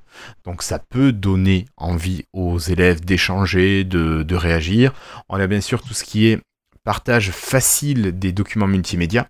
Donc 0.45 0.63
ça 0.63 0.79
peut 0.79 1.13
donner 1.13 1.65
envie 1.79 2.25
aux 2.35 2.59
élèves 2.59 3.03
d'échanger, 3.03 3.85
de, 3.85 4.23
de 4.23 4.35
réagir. 4.37 4.93
On 5.31 5.41
a 5.41 5.47
bien 5.47 5.63
sûr 5.63 5.81
tout 5.83 5.95
ce 5.95 6.05
qui 6.05 6.27
est 6.27 6.41
partage 6.85 7.31
facile 7.31 8.19
des 8.19 8.33
documents 8.33 8.67
multimédia, 8.67 9.27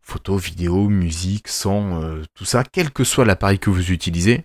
photos, 0.00 0.42
vidéos, 0.42 0.88
musique, 0.88 1.46
son, 1.46 2.02
euh, 2.02 2.22
tout 2.34 2.44
ça, 2.44 2.64
quel 2.64 2.90
que 2.90 3.04
soit 3.04 3.24
l'appareil 3.24 3.60
que 3.60 3.70
vous 3.70 3.92
utilisez. 3.92 4.44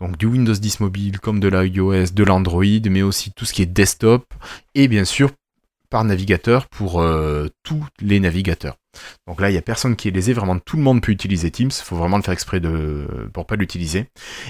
Donc 0.00 0.16
du 0.16 0.26
Windows 0.26 0.54
10 0.54 0.80
mobile 0.80 1.20
comme 1.20 1.40
de 1.40 1.48
l'iOS, 1.48 2.12
de 2.12 2.24
l'Android, 2.24 2.88
mais 2.88 3.02
aussi 3.02 3.32
tout 3.32 3.44
ce 3.44 3.52
qui 3.52 3.62
est 3.62 3.66
desktop 3.66 4.24
et 4.74 4.88
bien 4.88 5.04
sûr 5.04 5.30
par 5.90 6.04
navigateur 6.04 6.68
pour 6.68 7.00
euh, 7.00 7.48
tous 7.62 7.84
les 8.00 8.20
navigateurs. 8.20 8.76
Donc 9.26 9.40
là, 9.40 9.50
il 9.50 9.52
n'y 9.52 9.58
a 9.58 9.62
personne 9.62 9.96
qui 9.96 10.08
est 10.08 10.10
lésé, 10.10 10.32
vraiment 10.32 10.58
tout 10.58 10.76
le 10.76 10.82
monde 10.82 11.00
peut 11.00 11.12
utiliser 11.12 11.50
Teams, 11.50 11.70
il 11.70 11.84
faut 11.84 11.96
vraiment 11.96 12.16
le 12.16 12.22
faire 12.22 12.34
exprès 12.34 12.60
de 12.60 13.06
pour 13.32 13.46
pas 13.46 13.56
l'utiliser. 13.56 14.06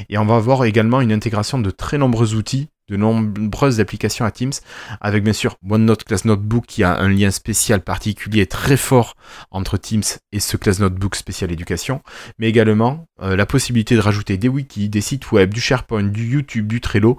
Et 0.09 0.19
on 0.19 0.25
va 0.25 0.37
avoir 0.37 0.65
également 0.65 1.01
une 1.01 1.13
intégration 1.13 1.59
de 1.59 1.71
très 1.71 1.99
nombreux 1.99 2.35
outils, 2.35 2.69
de 2.89 2.97
nombreuses 2.97 3.81
applications 3.81 4.25
à 4.25 4.31
Teams, 4.31 4.53
avec 5.01 5.23
bien 5.23 5.33
sûr 5.33 5.57
OneNote 5.69 6.05
Class 6.05 6.25
Notebook 6.25 6.67
qui 6.67 6.83
a 6.83 6.97
un 6.97 7.09
lien 7.09 7.31
spécial 7.31 7.83
particulier 7.83 8.47
très 8.47 8.77
fort 8.77 9.15
entre 9.51 9.77
Teams 9.77 10.03
et 10.33 10.41
ce 10.41 10.57
Class 10.57 10.81
Notebook 10.81 11.15
spécial 11.15 11.53
éducation, 11.53 12.03
mais 12.39 12.49
également 12.49 13.07
euh, 13.23 13.37
la 13.37 13.47
possibilité 13.47 13.95
de 13.95 14.01
rajouter 14.01 14.37
des 14.37 14.49
wikis, 14.49 14.89
des 14.89 15.01
sites 15.01 15.31
web, 15.33 15.53
du 15.53 15.61
SharePoint, 15.61 16.05
du 16.05 16.27
YouTube, 16.27 16.67
du 16.67 16.81
Trello, 16.81 17.19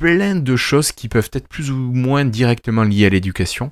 plein 0.00 0.34
de 0.36 0.56
choses 0.56 0.92
qui 0.92 1.08
peuvent 1.08 1.30
être 1.34 1.46
plus 1.48 1.70
ou 1.70 1.76
moins 1.76 2.24
directement 2.24 2.82
liées 2.84 3.06
à 3.06 3.10
l'éducation. 3.10 3.70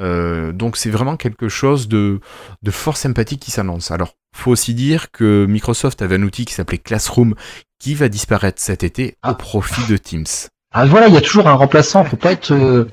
Euh, 0.00 0.52
donc 0.52 0.76
c'est 0.76 0.90
vraiment 0.90 1.16
quelque 1.16 1.48
chose 1.48 1.86
de, 1.88 2.20
de 2.62 2.70
fort 2.70 2.96
sympathique 2.96 3.40
qui 3.40 3.50
s'annonce. 3.52 3.90
Alors, 3.92 4.14
faut 4.36 4.50
aussi 4.50 4.74
dire 4.74 5.10
que 5.12 5.46
Microsoft 5.48 6.02
avait 6.02 6.16
un 6.16 6.22
outil 6.22 6.44
qui 6.44 6.54
s'appelait 6.54 6.78
Classroom 6.78 7.34
qui 7.78 7.94
va 7.94 8.08
disparaître 8.08 8.60
cet 8.60 8.82
été 8.82 9.10
au 9.24 9.30
Ah. 9.30 9.34
profit 9.34 9.86
de 9.88 9.96
Teams. 9.96 10.26
Ah 10.72 10.84
voilà, 10.84 11.06
il 11.08 11.14
y 11.14 11.16
a 11.16 11.20
toujours 11.20 11.46
un 11.48 11.54
remplaçant. 11.54 12.04
Faut 12.04 12.16
pas 12.16 12.32
être. 12.32 12.52
euh, 12.52 12.84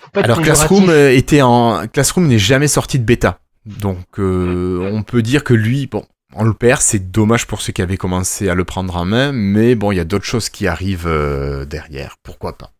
faut 0.00 0.10
pas 0.12 0.20
être 0.20 0.24
Alors. 0.30 0.40
Classroom 0.42 0.88
euh, 0.88 1.12
était 1.14 1.42
en 1.42 1.86
Classroom 1.86 2.26
n'est 2.26 2.38
jamais 2.38 2.68
sorti 2.68 2.98
de 2.98 3.04
bêta. 3.04 3.38
Donc 3.66 4.18
euh, 4.18 4.90
on 4.92 5.02
peut 5.02 5.22
dire 5.22 5.44
que 5.44 5.54
lui, 5.54 5.86
bon, 5.86 6.04
on 6.34 6.44
le 6.44 6.54
perd, 6.54 6.80
c'est 6.80 7.10
dommage 7.10 7.46
pour 7.46 7.60
ceux 7.60 7.72
qui 7.72 7.82
avaient 7.82 7.96
commencé 7.96 8.48
à 8.48 8.54
le 8.54 8.64
prendre 8.64 8.96
en 8.96 9.04
main, 9.04 9.32
mais 9.32 9.74
bon, 9.74 9.92
il 9.92 9.96
y 9.96 10.00
a 10.00 10.04
d'autres 10.04 10.24
choses 10.24 10.48
qui 10.48 10.66
arrivent 10.66 11.06
euh, 11.06 11.64
derrière, 11.64 12.16
pourquoi 12.22 12.56
pas? 12.56 12.72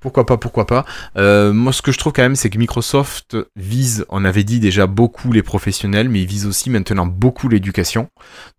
Pourquoi 0.00 0.24
pas, 0.24 0.38
pourquoi 0.38 0.66
pas? 0.66 0.84
Euh, 1.16 1.52
moi, 1.52 1.72
ce 1.72 1.82
que 1.82 1.92
je 1.92 1.98
trouve 1.98 2.12
quand 2.12 2.22
même, 2.22 2.36
c'est 2.36 2.50
que 2.50 2.58
Microsoft 2.58 3.36
vise, 3.56 4.06
on 4.08 4.24
avait 4.24 4.44
dit 4.44 4.58
déjà 4.58 4.86
beaucoup 4.86 5.32
les 5.32 5.42
professionnels, 5.42 6.08
mais 6.08 6.22
il 6.22 6.26
vise 6.26 6.46
aussi 6.46 6.70
maintenant 6.70 7.06
beaucoup 7.06 7.48
l'éducation. 7.48 8.08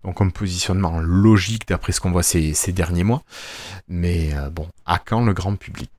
Donc 0.04 0.22
un 0.22 0.30
positionnement 0.30 1.00
logique 1.00 1.68
d'après 1.68 1.92
ce 1.92 2.00
qu'on 2.02 2.12
voit 2.12 2.24
ces, 2.24 2.54
derniers 2.68 3.04
mois. 3.04 3.24
Mais 3.88 4.32
euh, 4.36 4.50
bon, 4.50 4.68
à 4.86 5.00
quand 5.00 5.26
le 5.26 5.34
grand 5.34 5.56
public? 5.56 5.90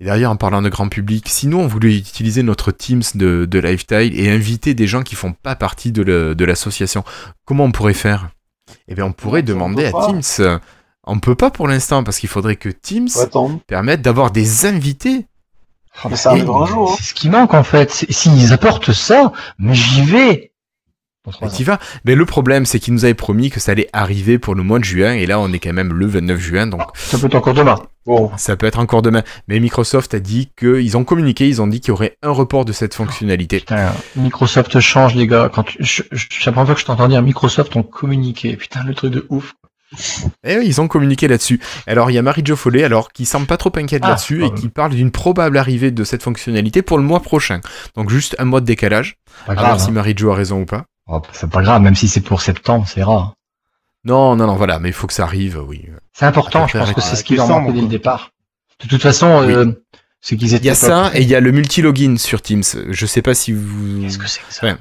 Et 0.00 0.04
d'ailleurs, 0.04 0.30
en 0.32 0.36
parlant 0.36 0.62
de 0.62 0.68
grand 0.68 0.88
public, 0.88 1.28
sinon 1.28 1.60
on 1.62 1.66
voulait 1.66 1.96
utiliser 1.96 2.42
notre 2.42 2.70
Teams 2.72 3.02
de, 3.14 3.46
de 3.50 3.58
Lifestyle 3.58 4.18
et 4.18 4.30
inviter 4.30 4.74
des 4.74 4.86
gens 4.86 5.02
qui 5.02 5.14
font 5.16 5.32
pas 5.32 5.56
partie 5.56 5.90
de 5.92 6.44
l'association. 6.44 7.04
Comment 7.44 7.64
on 7.64 7.72
pourrait 7.72 7.94
faire? 7.94 8.28
Eh 8.86 8.94
bien, 8.94 9.06
on 9.06 9.12
pourrait 9.12 9.42
demander 9.42 9.86
à. 9.86 9.92
Teams. 10.06 10.60
On 11.10 11.18
peut 11.20 11.34
pas 11.34 11.50
pour 11.50 11.66
l'instant 11.68 12.04
parce 12.04 12.18
qu'il 12.18 12.28
faudrait 12.28 12.56
que 12.56 12.68
Teams 12.68 13.08
permette 13.66 14.02
d'avoir 14.02 14.30
des 14.30 14.66
invités. 14.66 15.26
Ah, 16.04 16.08
Mais 16.10 16.16
ça 16.16 16.30
arrivera 16.30 16.62
un 16.62 16.66
jour, 16.66 16.92
hein. 16.92 16.94
C'est 16.98 17.04
ce 17.04 17.14
qui 17.14 17.28
manque 17.30 17.54
en 17.54 17.64
fait. 17.64 17.90
C'est- 17.90 18.12
S'ils 18.12 18.52
apportent 18.52 18.92
ça, 18.92 19.32
mais 19.58 19.74
j'y 19.74 20.02
vais. 20.02 20.52
Ans. 21.42 21.48
t'y 21.48 21.64
vas. 21.64 21.78
Mais 22.04 22.14
le 22.14 22.24
problème, 22.26 22.66
c'est 22.66 22.78
qu'ils 22.78 22.94
nous 22.94 23.04
avaient 23.04 23.14
promis 23.14 23.50
que 23.50 23.60
ça 23.60 23.72
allait 23.72 23.88
arriver 23.92 24.38
pour 24.38 24.54
le 24.54 24.62
mois 24.62 24.78
de 24.78 24.84
juin 24.84 25.12
et 25.12 25.26
là, 25.26 25.38
on 25.40 25.52
est 25.52 25.58
quand 25.58 25.72
même 25.72 25.92
le 25.92 26.06
29 26.06 26.38
juin, 26.40 26.66
donc 26.66 26.82
Ça 26.94 27.18
peut 27.18 27.26
être 27.26 27.34
encore 27.34 27.54
demain. 27.54 27.78
Bon, 28.06 28.30
ça 28.38 28.56
peut 28.56 28.66
être 28.66 28.78
encore 28.78 29.02
demain. 29.02 29.22
Mais 29.48 29.60
Microsoft 29.60 30.14
a 30.14 30.18
dit 30.20 30.50
qu'ils 30.58 30.96
ont 30.96 31.04
communiqué, 31.04 31.46
ils 31.46 31.60
ont 31.60 31.66
dit 31.66 31.80
qu'il 31.80 31.88
y 31.88 31.92
aurait 31.92 32.16
un 32.22 32.30
report 32.30 32.64
de 32.64 32.72
cette 32.72 32.94
fonctionnalité. 32.94 33.58
Putain, 33.58 33.92
Microsoft 34.16 34.80
change 34.80 35.14
les 35.14 35.26
gars. 35.26 35.50
Quand 35.52 35.64
tu... 35.64 35.76
je, 35.80 36.02
je, 36.10 36.26
c'est 36.30 36.46
la 36.46 36.52
première 36.52 36.66
fois 36.66 36.74
que 36.74 36.80
je 36.80 36.86
t'entends 36.86 37.08
dire 37.08 37.20
Microsoft 37.22 37.76
ont 37.76 37.82
communiqué. 37.82 38.56
Putain, 38.56 38.82
le 38.84 38.94
truc 38.94 39.12
de 39.12 39.26
ouf. 39.28 39.54
Eh 40.44 40.58
oui, 40.58 40.64
ils 40.66 40.80
ont 40.80 40.88
communiqué 40.88 41.28
là-dessus. 41.28 41.60
Alors, 41.86 42.10
il 42.10 42.14
y 42.14 42.18
a 42.18 42.22
Marie-Jo 42.22 42.56
Follet, 42.56 42.84
alors, 42.84 43.10
qui 43.12 43.24
semble 43.24 43.46
pas 43.46 43.56
trop 43.56 43.72
inquiète 43.76 44.02
Ah, 44.04 44.10
là-dessus 44.10 44.44
et 44.44 44.52
qui 44.52 44.68
parle 44.68 44.92
d'une 44.92 45.10
probable 45.10 45.56
arrivée 45.56 45.90
de 45.90 46.04
cette 46.04 46.22
fonctionnalité 46.22 46.82
pour 46.82 46.98
le 46.98 47.04
mois 47.04 47.20
prochain. 47.20 47.60
Donc, 47.96 48.10
juste 48.10 48.36
un 48.38 48.44
mois 48.44 48.60
de 48.60 48.66
décalage. 48.66 49.16
Pas 49.46 49.52
À 49.52 49.54
grave. 49.54 49.66
voir 49.66 49.80
si 49.80 49.88
hein. 49.88 49.92
Marie-Jo 49.92 50.30
a 50.30 50.34
raison 50.34 50.60
ou 50.60 50.66
pas. 50.66 50.84
Oh, 51.08 51.22
c'est 51.32 51.48
pas 51.50 51.62
grave, 51.62 51.80
même 51.82 51.94
si 51.94 52.06
c'est 52.08 52.20
pour 52.20 52.42
septembre, 52.42 52.86
c'est 52.86 53.02
rare. 53.02 53.34
Non, 54.04 54.36
non, 54.36 54.46
non, 54.46 54.56
voilà, 54.56 54.78
mais 54.78 54.90
il 54.90 54.92
faut 54.94 55.06
que 55.06 55.12
ça 55.12 55.24
arrive, 55.24 55.62
oui. 55.66 55.86
C'est 56.12 56.26
important, 56.26 56.66
je 56.66 56.78
pense 56.78 56.92
que 56.92 57.00
c'est 57.00 57.16
ce 57.16 57.24
qui 57.24 57.34
leur 57.36 57.48
manquait 57.48 57.72
dès 57.72 57.80
le 57.80 57.88
départ. 57.88 58.30
De 58.82 58.88
toute 58.88 59.02
façon, 59.02 59.42
euh, 59.42 59.66
c'est 60.20 60.36
qu'ils 60.36 60.54
étaient. 60.54 60.64
Il 60.64 60.68
y 60.68 60.70
a 60.70 60.74
ça 60.74 61.10
et 61.14 61.22
il 61.22 61.28
y 61.28 61.34
a 61.34 61.40
le 61.40 61.50
multi-login 61.50 62.16
sur 62.16 62.40
Teams. 62.42 62.62
Je 62.90 63.06
sais 63.06 63.22
pas 63.22 63.34
si 63.34 63.52
vous... 63.52 64.02
Qu'est-ce 64.02 64.18
que 64.18 64.28
c'est 64.28 64.40
que 64.40 64.52
ça 64.52 64.66
Ouais. 64.66 64.76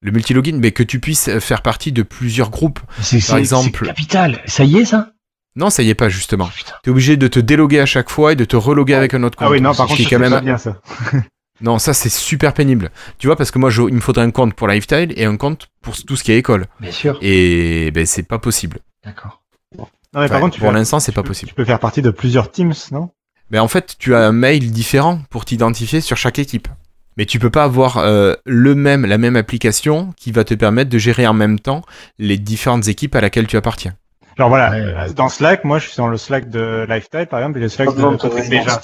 Le 0.00 0.10
multi-login, 0.12 0.58
mais 0.60 0.72
que 0.72 0.82
tu 0.82 1.00
puisses 1.00 1.38
faire 1.40 1.62
partie 1.62 1.92
de 1.92 2.02
plusieurs 2.02 2.50
groupes. 2.50 2.80
C'est 3.00 3.20
c'est- 3.20 3.28
Par 3.32 3.38
exemple- 3.38 3.78
c'est 3.80 3.86
capital. 3.86 4.40
Ça 4.46 4.64
y 4.64 4.78
est, 4.78 4.84
ça? 4.84 5.10
Non, 5.56 5.68
ça 5.70 5.82
y 5.82 5.90
est 5.90 5.94
pas, 5.94 6.08
justement. 6.08 6.46
Oh, 6.48 6.52
putain. 6.54 6.72
T'es 6.82 6.90
obligé 6.90 7.16
de 7.16 7.28
te 7.28 7.40
déloguer 7.40 7.80
à 7.80 7.86
chaque 7.86 8.10
fois 8.10 8.32
et 8.32 8.36
de 8.36 8.44
te 8.44 8.56
reloguer 8.56 8.94
avec 8.94 9.14
un 9.14 9.22
autre 9.22 9.36
compte. 9.36 9.48
Ah 9.48 9.50
oui, 9.50 9.60
non, 9.60 9.74
par 9.74 9.86
Ce 9.86 9.90
contre, 9.90 9.96
qui 9.96 10.02
je 10.04 10.08
est 10.08 10.10
quand 10.10 10.18
même 10.30 10.40
bien 10.44 10.58
ça. 10.58 10.76
Non, 11.60 11.78
ça 11.78 11.94
c'est 11.94 12.10
super 12.10 12.52
pénible. 12.52 12.90
Tu 13.18 13.26
vois, 13.26 13.36
parce 13.36 13.50
que 13.50 13.58
moi, 13.58 13.70
je- 13.70 13.82
il 13.82 13.94
me 13.94 14.00
faudrait 14.00 14.24
un 14.24 14.30
compte 14.30 14.54
pour 14.54 14.68
Lifestyle 14.68 15.12
et 15.16 15.24
un 15.24 15.36
compte 15.36 15.68
pour 15.82 15.96
tout 15.96 16.16
ce 16.16 16.22
qui 16.24 16.32
est 16.32 16.38
école. 16.38 16.66
Bien 16.80 16.92
sûr. 16.92 17.18
Et 17.22 17.90
ben, 17.92 18.04
c'est 18.06 18.22
pas 18.24 18.38
possible. 18.38 18.78
D'accord. 19.04 19.42
Non, 19.78 19.86
mais 20.14 20.20
Ouais, 20.20 20.28
par 20.28 20.40
contre, 20.40 20.54
tu 20.54 20.60
pour 20.60 20.72
l'instant, 20.72 21.00
c'est 21.00 21.12
pas 21.12 21.22
peux- 21.22 21.28
possible. 21.28 21.48
Tu 21.50 21.54
peux 21.54 21.64
faire 21.64 21.80
partie 21.80 22.02
de 22.02 22.10
plusieurs 22.10 22.50
teams, 22.50 22.72
non? 22.92 23.10
Mais 23.50 23.58
en 23.58 23.68
fait, 23.68 23.96
tu 23.98 24.14
as 24.14 24.20
un 24.26 24.32
mail 24.32 24.70
différent 24.72 25.20
pour 25.30 25.44
t'identifier 25.44 26.00
sur 26.00 26.16
chaque 26.16 26.38
équipe. 26.38 26.68
Mais 27.16 27.24
tu 27.26 27.38
peux 27.38 27.48
pas 27.50 27.64
avoir 27.64 27.98
euh, 27.98 28.34
le 28.44 28.74
même, 28.74 29.06
la 29.06 29.16
même 29.18 29.36
application 29.36 30.12
qui 30.18 30.32
va 30.32 30.44
te 30.44 30.52
permettre 30.54 30.90
de 30.90 30.98
gérer 30.98 31.26
en 31.26 31.32
même 31.32 31.58
temps 31.58 31.82
les 32.18 32.36
différentes 32.38 32.88
équipes 32.88 33.14
à 33.14 33.20
laquelle 33.22 33.46
tu 33.46 33.56
appartiens. 33.56 33.94
Genre 34.36 34.50
voilà, 34.50 34.70
Ouais, 34.70 34.84
ouais. 34.94 35.12
dans 35.14 35.30
Slack, 35.30 35.64
moi 35.64 35.78
je 35.78 35.86
suis 35.88 35.96
dans 35.96 36.08
le 36.08 36.18
Slack 36.18 36.50
de 36.50 36.84
Lifetime 36.88 37.24
par 37.24 37.38
exemple, 37.40 37.56
et 37.58 37.62
le 37.62 37.68
Slack 37.70 37.94
de 37.96 38.16
Patrick 38.16 38.50
Béja. 38.50 38.80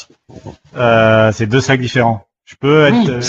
Euh, 0.77 1.31
c'est 1.33 1.47
deux 1.47 1.61
Slacks 1.61 1.81
différents. 1.81 2.27
Je 2.45 2.55
peux 2.57 2.87
être. 2.87 2.95
Oui. 2.95 3.11
euh, 3.11 3.21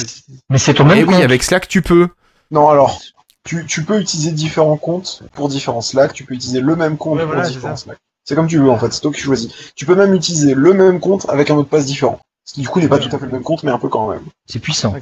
Mais 0.49 0.57
c'est 0.57 0.73
ton 0.73 0.85
Et 0.85 0.95
même 0.95 1.07
oui, 1.07 1.13
compte. 1.15 1.23
avec 1.23 1.43
Slack, 1.43 1.67
tu 1.67 1.81
peux. 1.81 2.07
Non, 2.51 2.69
alors, 2.69 2.99
tu, 3.43 3.65
tu 3.65 3.83
peux 3.83 3.99
utiliser 3.99 4.31
différents 4.31 4.77
comptes 4.77 5.23
pour 5.33 5.49
différents 5.49 5.81
Slack, 5.81 6.13
tu 6.13 6.23
peux 6.25 6.33
utiliser 6.33 6.61
le 6.61 6.75
même 6.75 6.97
compte 6.97 7.19
Ouais, 7.19 7.25
pour 7.25 7.35
c'est 7.43 7.51
différents. 7.51 7.75
Slack. 7.75 7.97
C'est 8.25 8.35
comme 8.35 8.47
tu 8.47 8.57
veux 8.57 8.69
en 8.69 8.77
fait, 8.77 8.91
c'est 8.93 9.01
toi 9.01 9.11
qui 9.11 9.19
choisis. 9.21 9.73
Tu 9.75 9.85
peux 9.85 9.95
même 9.95 10.13
utiliser 10.13 10.53
le 10.53 10.73
même 10.73 10.99
compte 10.99 11.25
avec 11.29 11.49
un 11.51 11.55
mot 11.55 11.63
de 11.63 11.67
passe 11.67 11.85
différent. 11.85 12.19
Ce 12.45 12.53
qui 12.53 12.61
du 12.61 12.67
coup 12.69 12.79
n'est 12.79 12.87
pas 12.87 12.97
tout 12.99 13.13
à 13.13 13.19
fait 13.19 13.25
le 13.25 13.31
même 13.31 13.43
compte, 13.43 13.63
mais 13.63 13.71
un 13.71 13.79
peu 13.79 13.89
quand 13.89 14.09
même. 14.09 14.21
C'est 14.45 14.59
puissant. 14.59 14.93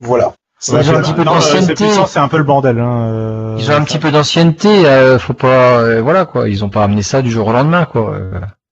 Voilà. 0.00 0.34
La 0.72 0.82
j'ai 0.82 0.90
un 0.94 1.00
petit 1.02 1.12
peu 1.14 1.24
d'ancienneté. 1.24 1.84
c'est 2.08 2.18
un 2.18 2.28
peu 2.28 2.36
le 2.36 2.42
bordel. 2.44 2.78
Hein, 2.80 3.08
euh, 3.12 3.56
Ils 3.58 3.70
ont 3.70 3.74
un 3.74 3.84
petit 3.84 3.98
peu 3.98 4.10
d'ancienneté, 4.10 4.86
euh, 4.86 5.18
faut 5.18 5.32
pas, 5.32 5.78
euh, 5.78 6.02
voilà 6.02 6.24
quoi, 6.26 6.48
ils 6.48 6.64
ont 6.64 6.68
pas 6.68 6.82
amené 6.82 7.02
ça 7.02 7.22
du 7.22 7.30
jour 7.30 7.46
au 7.46 7.52
lendemain 7.52 7.84
quoi. 7.84 8.18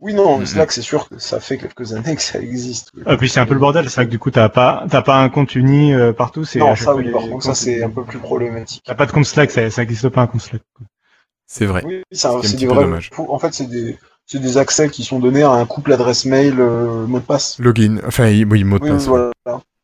Oui, 0.00 0.12
non, 0.12 0.38
Mhm. 0.38 0.46
Slack, 0.46 0.72
c'est 0.72 0.82
sûr 0.82 1.08
que 1.08 1.18
ça 1.18 1.40
fait 1.40 1.56
quelques 1.56 1.94
années 1.94 2.14
que 2.16 2.22
ça 2.22 2.38
existe. 2.38 2.90
oui. 2.94 3.02
Et 3.06 3.16
puis 3.16 3.28
c'est 3.30 3.40
un 3.40 3.46
peu 3.46 3.54
le 3.54 3.60
bordel, 3.60 3.88
c'est 3.88 3.96
vrai 3.96 4.04
que 4.06 4.10
du 4.10 4.18
coup 4.18 4.30
t'as 4.30 4.48
pas 4.50 4.84
t'as 4.90 5.00
pas 5.02 5.16
un 5.22 5.28
compte 5.30 5.54
uni 5.54 5.94
euh, 5.94 6.12
partout. 6.12 6.44
C'est 6.44 6.58
Non, 6.58 6.76
ça 6.76 6.94
oui, 6.94 7.10
par 7.10 7.22
contre, 7.22 7.44
ça 7.44 7.54
c'est 7.54 7.82
un 7.82 7.88
peu 7.90 8.04
plus 8.04 8.18
problématique. 8.18 8.82
T'as 8.84 8.94
pas 8.94 9.06
de 9.06 9.12
compte 9.12 9.24
Slack, 9.24 9.50
ça, 9.50 9.70
ça 9.70 9.82
existe 9.82 10.08
pas 10.10 10.22
un 10.22 10.26
compte 10.26 10.42
Slack. 10.42 10.62
quoi. 10.74 10.86
C'est 11.46 11.64
vrai. 11.66 11.82
Oui, 11.86 12.02
c'est 12.12 12.56
des 12.56 12.66
peu 12.66 12.74
vrais. 12.74 12.84
dommage. 12.84 13.10
En 13.16 13.38
fait, 13.38 13.54
c'est 13.54 13.68
des, 13.70 13.96
c'est 14.26 14.40
des 14.40 14.58
accès 14.58 14.90
qui 14.90 15.02
sont 15.04 15.18
donnés 15.18 15.44
à 15.44 15.50
un 15.50 15.64
couple 15.64 15.92
adresse 15.92 16.24
mail, 16.26 16.56
euh, 16.58 17.06
mot 17.06 17.20
de 17.20 17.24
passe. 17.24 17.58
Login. 17.58 17.98
Enfin, 18.06 18.24
oui, 18.26 18.64
mot 18.64 18.78
de 18.78 18.84
Oui, 18.84 18.90
passe. 18.90 19.06
voilà. 19.06 19.30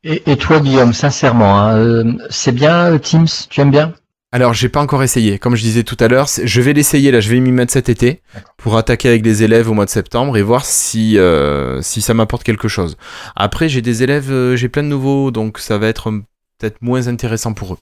Et, 0.05 0.31
et 0.31 0.37
toi 0.37 0.59
Guillaume, 0.61 0.93
sincèrement, 0.93 1.57
hein, 1.59 1.77
euh, 1.79 2.13
c'est 2.29 2.51
bien 2.53 2.93
euh, 2.93 2.99
Teams, 2.99 3.29
tu 3.49 3.61
aimes 3.61 3.71
bien? 3.71 3.95
Alors, 4.35 4.55
j'ai 4.55 4.71
pas 4.71 4.81
encore 4.81 5.03
essayé. 5.03 5.39
Comme 5.39 5.55
je 5.57 5.63
disais 5.63 5.85
tout 5.85 5.97
à 6.01 6.09
l'heure, 6.09 6.27
je 6.43 6.61
vais 6.63 6.73
l'essayer 6.73 7.11
là. 7.11 7.21
Je 7.21 7.29
vais 7.29 7.39
m'y 7.39 7.53
mettre 7.53 7.71
cet 7.71 7.91
été 7.91 8.23
pour 8.57 8.79
attaquer 8.79 9.09
avec 9.09 9.23
des 9.23 9.43
élèves 9.43 9.71
au 9.71 9.75
mois 9.75 9.85
de 9.85 9.91
septembre 9.91 10.39
et 10.39 10.43
voir 10.43 10.65
si 10.65 11.19
euh, 11.19 11.83
si 11.83 12.01
ça 12.01 12.15
m'apporte 12.15 12.43
quelque 12.43 12.67
chose. 12.67 12.97
Après, 13.37 13.69
j'ai 13.69 13.83
des 13.83 14.03
élèves, 14.03 14.33
euh, 14.33 14.57
j'ai 14.57 14.71
plein 14.71 14.83
de 14.83 14.89
nouveaux, 14.89 15.31
donc 15.31 15.59
ça 15.59 15.77
va 15.77 15.87
être 15.89 16.11
euh, 16.11 16.25
peut-être 16.59 16.81
moins 16.81 17.09
intéressant 17.09 17.53
pour 17.53 17.75
eux. 17.75 17.79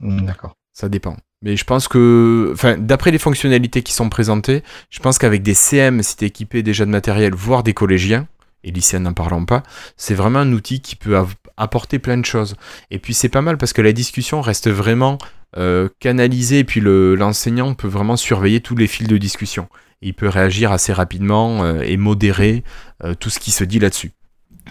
Hmm, 0.00 0.26
D'accord. 0.26 0.56
Ça 0.74 0.90
dépend. 0.90 1.16
Mais 1.40 1.56
je 1.56 1.64
pense 1.64 1.88
que, 1.88 2.50
enfin, 2.52 2.76
d'après 2.76 3.10
les 3.10 3.18
fonctionnalités 3.18 3.82
qui 3.82 3.92
sont 3.94 4.10
présentées, 4.10 4.62
je 4.90 5.00
pense 5.00 5.18
qu'avec 5.18 5.42
des 5.42 5.54
CM, 5.54 6.02
si 6.02 6.16
t'es 6.16 6.26
équipé 6.26 6.62
déjà 6.62 6.84
de 6.84 6.90
matériel, 6.90 7.34
voire 7.34 7.62
des 7.62 7.72
collégiens, 7.74 8.28
et 8.64 8.70
lycéens 8.70 9.00
n'en 9.00 9.12
parlons 9.12 9.44
pas, 9.44 9.62
c'est 9.96 10.14
vraiment 10.14 10.40
un 10.40 10.52
outil 10.52 10.80
qui 10.80 10.96
peut 10.96 11.16
apporter 11.56 11.98
plein 11.98 12.18
de 12.18 12.24
choses. 12.24 12.56
Et 12.90 12.98
puis 12.98 13.14
c'est 13.14 13.28
pas 13.28 13.42
mal 13.42 13.56
parce 13.56 13.72
que 13.72 13.82
la 13.82 13.92
discussion 13.92 14.40
reste 14.40 14.68
vraiment 14.68 15.18
euh, 15.56 15.88
canalisée, 16.00 16.60
et 16.60 16.64
puis 16.64 16.80
le- 16.80 17.14
l'enseignant 17.14 17.74
peut 17.74 17.88
vraiment 17.88 18.16
surveiller 18.16 18.60
tous 18.60 18.76
les 18.76 18.86
fils 18.86 19.08
de 19.08 19.16
discussion. 19.18 19.68
Il 20.02 20.14
peut 20.14 20.28
réagir 20.28 20.70
assez 20.72 20.92
rapidement 20.92 21.64
euh, 21.64 21.80
et 21.82 21.96
modérer 21.96 22.62
euh, 23.04 23.14
tout 23.14 23.30
ce 23.30 23.38
qui 23.40 23.50
se 23.50 23.64
dit 23.64 23.78
là-dessus. 23.78 24.12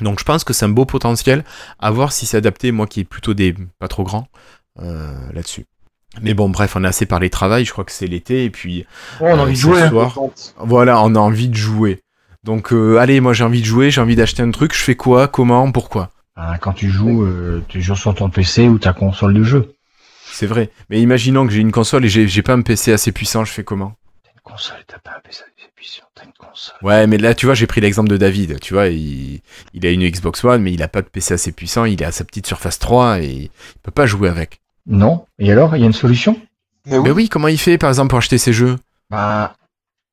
Donc 0.01 0.19
je 0.19 0.23
pense 0.23 0.43
que 0.43 0.53
c'est 0.53 0.65
un 0.65 0.69
beau 0.69 0.86
potentiel 0.86 1.43
à 1.80 1.89
voir 1.91 2.11
si 2.11 2.25
c'est 2.25 2.38
adapté, 2.38 2.71
moi 2.71 2.86
qui 2.88 2.99
est 3.01 3.03
plutôt 3.03 3.34
des 3.34 3.55
pas 3.80 3.88
trop 3.88 4.03
grand, 4.03 4.28
euh, 4.80 5.13
là-dessus. 5.34 5.65
Mais 6.21 6.34
bon, 6.34 6.49
bref, 6.49 6.75
on 6.75 6.84
a 6.84 6.89
assez 6.89 7.05
parlé 7.05 7.30
travail, 7.30 7.65
je 7.65 7.71
crois 7.71 7.84
que 7.84 7.91
c'est 7.91 8.07
l'été, 8.07 8.45
et 8.45 8.49
puis 8.49 8.86
Oh, 9.19 9.25
on 9.25 9.28
a 9.28 9.38
Euh, 9.38 9.41
envie 9.41 9.53
de 9.53 9.57
jouer. 9.57 9.82
hein. 9.82 9.89
soir, 9.89 10.15
voilà, 10.59 11.01
on 11.03 11.13
a 11.15 11.19
envie 11.19 11.49
de 11.49 11.55
jouer. 11.55 11.99
Donc, 12.43 12.71
euh, 12.71 12.97
allez, 12.97 13.19
moi 13.19 13.34
j'ai 13.34 13.43
envie 13.43 13.61
de 13.61 13.65
jouer, 13.65 13.91
j'ai 13.91 13.99
envie 14.01 14.15
d'acheter 14.15 14.41
un 14.43 14.51
truc, 14.51 14.73
je 14.73 14.80
fais 14.82 14.95
quoi, 14.95 15.28
comment, 15.28 15.69
pourquoi? 15.71 16.11
Ah, 16.36 16.57
quand 16.61 16.73
tu 16.73 16.89
joues, 16.89 17.23
euh, 17.23 17.61
tu 17.67 17.82
joues 17.82 17.95
sur 17.95 18.13
ton 18.15 18.30
PC 18.30 18.67
ou 18.69 18.78
ta 18.80 18.93
console 18.93 19.34
de 19.34 19.43
jeu. 19.43 19.73
C'est 20.38 20.46
vrai. 20.46 20.70
Mais 20.92 21.02
imaginons 21.02 21.48
que 21.48 21.52
j'ai 21.52 21.62
une 21.62 21.72
console 21.72 22.06
et 22.06 22.10
j'ai 22.10 22.28
j'ai 22.28 22.44
pas 22.44 22.54
un 22.54 22.62
PC 22.62 22.94
assez 22.94 23.12
puissant, 23.12 23.44
je 23.44 23.52
fais 23.52 23.64
comment? 23.64 23.94
T'as 24.24 24.30
une 24.36 24.42
console, 24.42 24.78
t'as 24.86 25.00
pas 25.00 25.18
un 25.18 25.20
PC 25.22 25.42
c'est 25.58 25.74
puissant, 25.74 26.04
t'as 26.14 26.26
une 26.26 26.32
console. 26.38 26.76
Ouais, 26.84 27.08
mais 27.08 27.18
là, 27.18 27.34
tu 27.34 27.48
vois, 27.48 27.56
j'ai 27.56 27.66
pris 27.66 27.82
l'exemple 27.82 28.08
de 28.08 28.18
David. 28.18 28.60
Tu 28.60 28.76
vois, 28.76 28.90
il, 28.90 29.42
il 29.74 29.84
a 29.88 29.90
une 29.90 30.08
Xbox 30.08 30.44
One, 30.44 30.62
mais 30.62 30.72
il 30.74 30.84
a 30.84 30.88
pas 30.88 31.02
de 31.02 31.08
PC 31.08 31.34
assez 31.34 31.52
puissant, 31.52 31.86
il 31.86 32.04
a 32.04 32.12
sa 32.12 32.24
petite 32.24 32.46
Surface 32.46 32.78
3 32.78 33.22
et 33.22 33.26
il 33.26 33.50
peut 33.82 33.90
pas 33.90 34.06
jouer 34.06 34.30
avec. 34.30 34.62
Non. 34.86 35.26
Et 35.40 35.52
alors, 35.52 35.76
il 35.76 35.80
y 35.80 35.84
a 35.84 35.88
une 35.88 35.94
solution? 35.94 36.40
Mais 36.86 37.00
oui, 37.00 37.04
Mais 37.06 37.12
oui, 37.12 37.30
comment 37.30 37.48
il 37.48 37.58
fait, 37.58 37.80
par 37.80 37.90
exemple, 37.90 38.10
pour 38.12 38.20
acheter 38.20 38.38
ses 38.38 38.54
jeux? 38.54 38.76
Bah, 39.10 39.56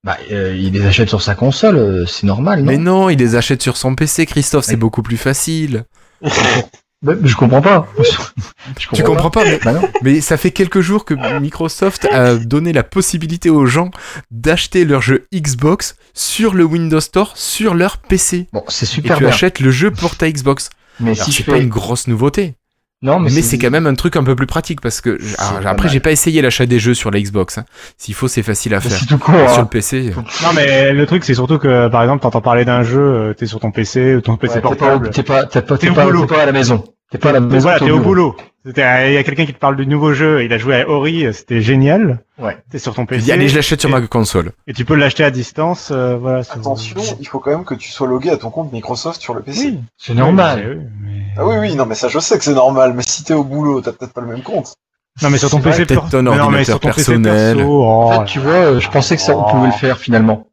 bah 0.04 0.16
euh, 0.32 0.56
il 0.56 0.72
les 0.72 0.86
achète 0.86 1.10
sur 1.10 1.20
sa 1.20 1.34
console, 1.34 1.76
euh, 1.76 2.06
c'est 2.06 2.26
normal, 2.26 2.60
non? 2.60 2.64
Mais 2.64 2.78
non, 2.78 3.10
il 3.10 3.18
les 3.18 3.36
achète 3.36 3.60
sur 3.60 3.76
son 3.76 3.94
PC, 3.94 4.24
Christophe, 4.24 4.64
c'est 4.64 4.76
beaucoup 4.76 5.02
plus 5.02 5.18
facile. 5.18 5.84
Je 7.22 7.34
comprends 7.36 7.60
pas. 7.62 7.86
Je 8.78 8.88
Tu 8.94 9.02
comprends 9.02 9.30
pas, 9.30 9.44
mais. 9.44 9.60
Bah 9.64 9.72
non. 9.72 9.82
Mais 10.02 10.20
ça 10.20 10.36
fait 10.36 10.50
quelques 10.50 10.80
jours 10.80 11.04
que 11.04 11.14
Microsoft 11.40 12.06
a 12.10 12.34
donné 12.36 12.72
la 12.72 12.82
possibilité 12.82 13.50
aux 13.50 13.66
gens 13.66 13.90
d'acheter 14.30 14.84
leur 14.84 15.02
jeu 15.02 15.26
Xbox 15.34 15.96
sur 16.14 16.54
le 16.54 16.64
Windows 16.64 17.00
Store 17.00 17.32
sur 17.36 17.74
leur 17.74 17.98
PC. 17.98 18.48
Bon, 18.52 18.64
c'est 18.68 18.84
Et 18.84 18.88
super 18.88 19.16
tu 19.18 19.24
bien. 19.24 19.32
achètes 19.32 19.60
le 19.60 19.70
jeu 19.70 19.90
pour 19.90 20.16
ta 20.16 20.30
Xbox. 20.30 20.70
Mais 21.00 21.12
Alors 21.12 21.24
si 21.26 21.32
c'est 21.32 21.42
pas 21.44 21.52
fais... 21.52 21.62
une 21.62 21.68
grosse 21.68 22.06
nouveauté, 22.06 22.54
Non, 23.02 23.18
mais, 23.18 23.30
mais, 23.34 23.42
c'est 23.42 23.58
quand 23.58 23.70
même 23.70 23.86
un 23.88 23.94
truc 23.94 24.14
un 24.16 24.22
peu 24.24 24.34
plus 24.36 24.46
pratique 24.46 24.80
parce 24.80 25.00
que 25.00 25.18
alors, 25.38 25.60
pas 25.60 25.70
après 25.70 25.88
j'ai 25.88 25.98
pas 26.00 26.12
essayé 26.12 26.40
l'achat 26.40 26.64
des 26.66 26.78
jeux 26.78 26.94
sur 26.94 27.10
la 27.10 27.20
Xbox. 27.20 27.58
hein. 27.58 27.64
S'il 27.98 28.14
faut 28.14 28.28
c'est 28.28 28.42
facile 28.44 28.74
à 28.74 28.80
faire. 28.80 28.92
C'est 28.98 29.06
tout 29.06 29.18
court. 29.18 29.34
Sur 29.50 29.58
hein. 29.58 29.62
le 29.62 29.66
PC. 29.68 30.12
Non, 30.42 30.52
mais 30.54 30.92
le 30.92 31.04
truc, 31.06 31.24
c'est 31.24 31.34
surtout 31.34 31.58
que, 31.58 31.88
par 31.88 32.02
exemple, 32.02 32.22
t'entends 32.22 32.40
parler 32.40 32.64
d'un 32.64 32.82
jeu, 32.84 33.00
euh, 33.00 33.34
t'es 33.34 33.46
sur 33.46 33.58
ton 33.60 33.72
PC 33.72 34.14
ou 34.14 34.20
ton 34.20 34.36
PC 34.36 34.54
Ouais, 34.54 34.60
t'es 34.60 34.62
pas, 34.62 34.68
portable. 34.76 35.06
au- 35.08 35.10
t'es 35.10 35.22
pas, 35.24 35.44
t'es 35.44 35.60
pas, 35.62 35.76
T'es 35.76 35.90
pas, 35.90 36.26
pas 36.26 36.42
à 36.42 36.46
la 36.46 36.52
maison. 36.52 36.84
T'es 37.14 37.18
pas 37.18 37.28
à 37.30 37.32
la 37.34 37.40
Donc 37.40 37.52
maison. 37.52 37.62
voilà, 37.62 37.78
t'es 37.78 37.90
au 37.92 38.00
boulot. 38.00 38.34
Il 38.64 38.72
y 38.76 38.80
a 38.82 39.22
quelqu'un 39.22 39.46
qui 39.46 39.54
te 39.54 39.58
parle 39.58 39.76
du 39.76 39.86
nouveau 39.86 40.14
jeu, 40.14 40.42
il 40.42 40.52
a 40.52 40.58
joué 40.58 40.80
à 40.80 40.88
Ori, 40.88 41.26
c'était 41.32 41.60
génial. 41.60 42.18
Ouais. 42.40 42.56
T'es 42.72 42.78
sur 42.80 42.92
ton 42.92 43.06
PC. 43.06 43.30
allez, 43.30 43.46
je 43.48 43.54
l'achète 43.54 43.80
sur 43.80 43.88
ma 43.90 44.00
console. 44.00 44.50
Et 44.66 44.72
tu 44.72 44.84
peux 44.84 44.96
l'acheter 44.96 45.22
à 45.22 45.30
distance, 45.30 45.90
euh, 45.92 46.16
voilà. 46.16 46.42
sur- 46.42 46.56
attention, 46.56 46.96
il 47.20 47.28
faut 47.28 47.38
quand 47.38 47.50
même 47.52 47.64
que 47.64 47.74
tu 47.74 47.90
sois 47.92 48.08
logué 48.08 48.30
à 48.30 48.36
ton 48.36 48.50
compte 48.50 48.72
Microsoft 48.72 49.20
sur 49.22 49.32
le 49.34 49.42
PC. 49.42 49.60
Oui. 49.66 49.80
C'est 49.96 50.14
normal. 50.14 50.64
Oui, 50.78 50.86
mais- 51.02 51.22
Ah 51.36 51.46
oui, 51.46 51.54
oui, 51.60 51.76
non, 51.76 51.86
mais 51.86 51.94
ça, 51.94 52.08
je 52.08 52.18
sais 52.18 52.36
que 52.36 52.42
c'est 52.42 52.54
normal, 52.54 52.94
mais 52.96 53.02
si 53.06 53.22
t'es 53.22 53.34
au 53.34 53.44
boulot, 53.44 53.80
t'as 53.80 53.92
peut-être 53.92 54.12
pas 54.12 54.20
le 54.22 54.26
même 54.28 54.42
compte. 54.42 54.74
Non, 55.22 55.30
mais 55.30 55.38
sur 55.38 55.50
ton 55.50 55.60
PC 55.60 55.86
peut-être 55.86 56.02
per- 56.02 56.10
ton 56.10 56.16
mais 56.16 56.22
non, 56.24 56.32
mais 56.32 56.40
ordinateur 56.40 56.64
sur 56.66 56.80
ton 56.80 56.88
PC 56.88 56.96
personnel. 56.96 57.56
perso, 57.58 57.70
oh, 57.70 57.84
En 57.86 58.10
fait, 58.20 58.24
tu 58.24 58.38
vois, 58.40 58.52
euh, 58.52 58.80
je 58.80 58.88
pensais 58.90 59.14
que 59.14 59.22
ça, 59.22 59.36
on 59.36 59.44
pouvait 59.48 59.66
le 59.68 59.72
faire 59.74 59.98
finalement. 59.98 60.48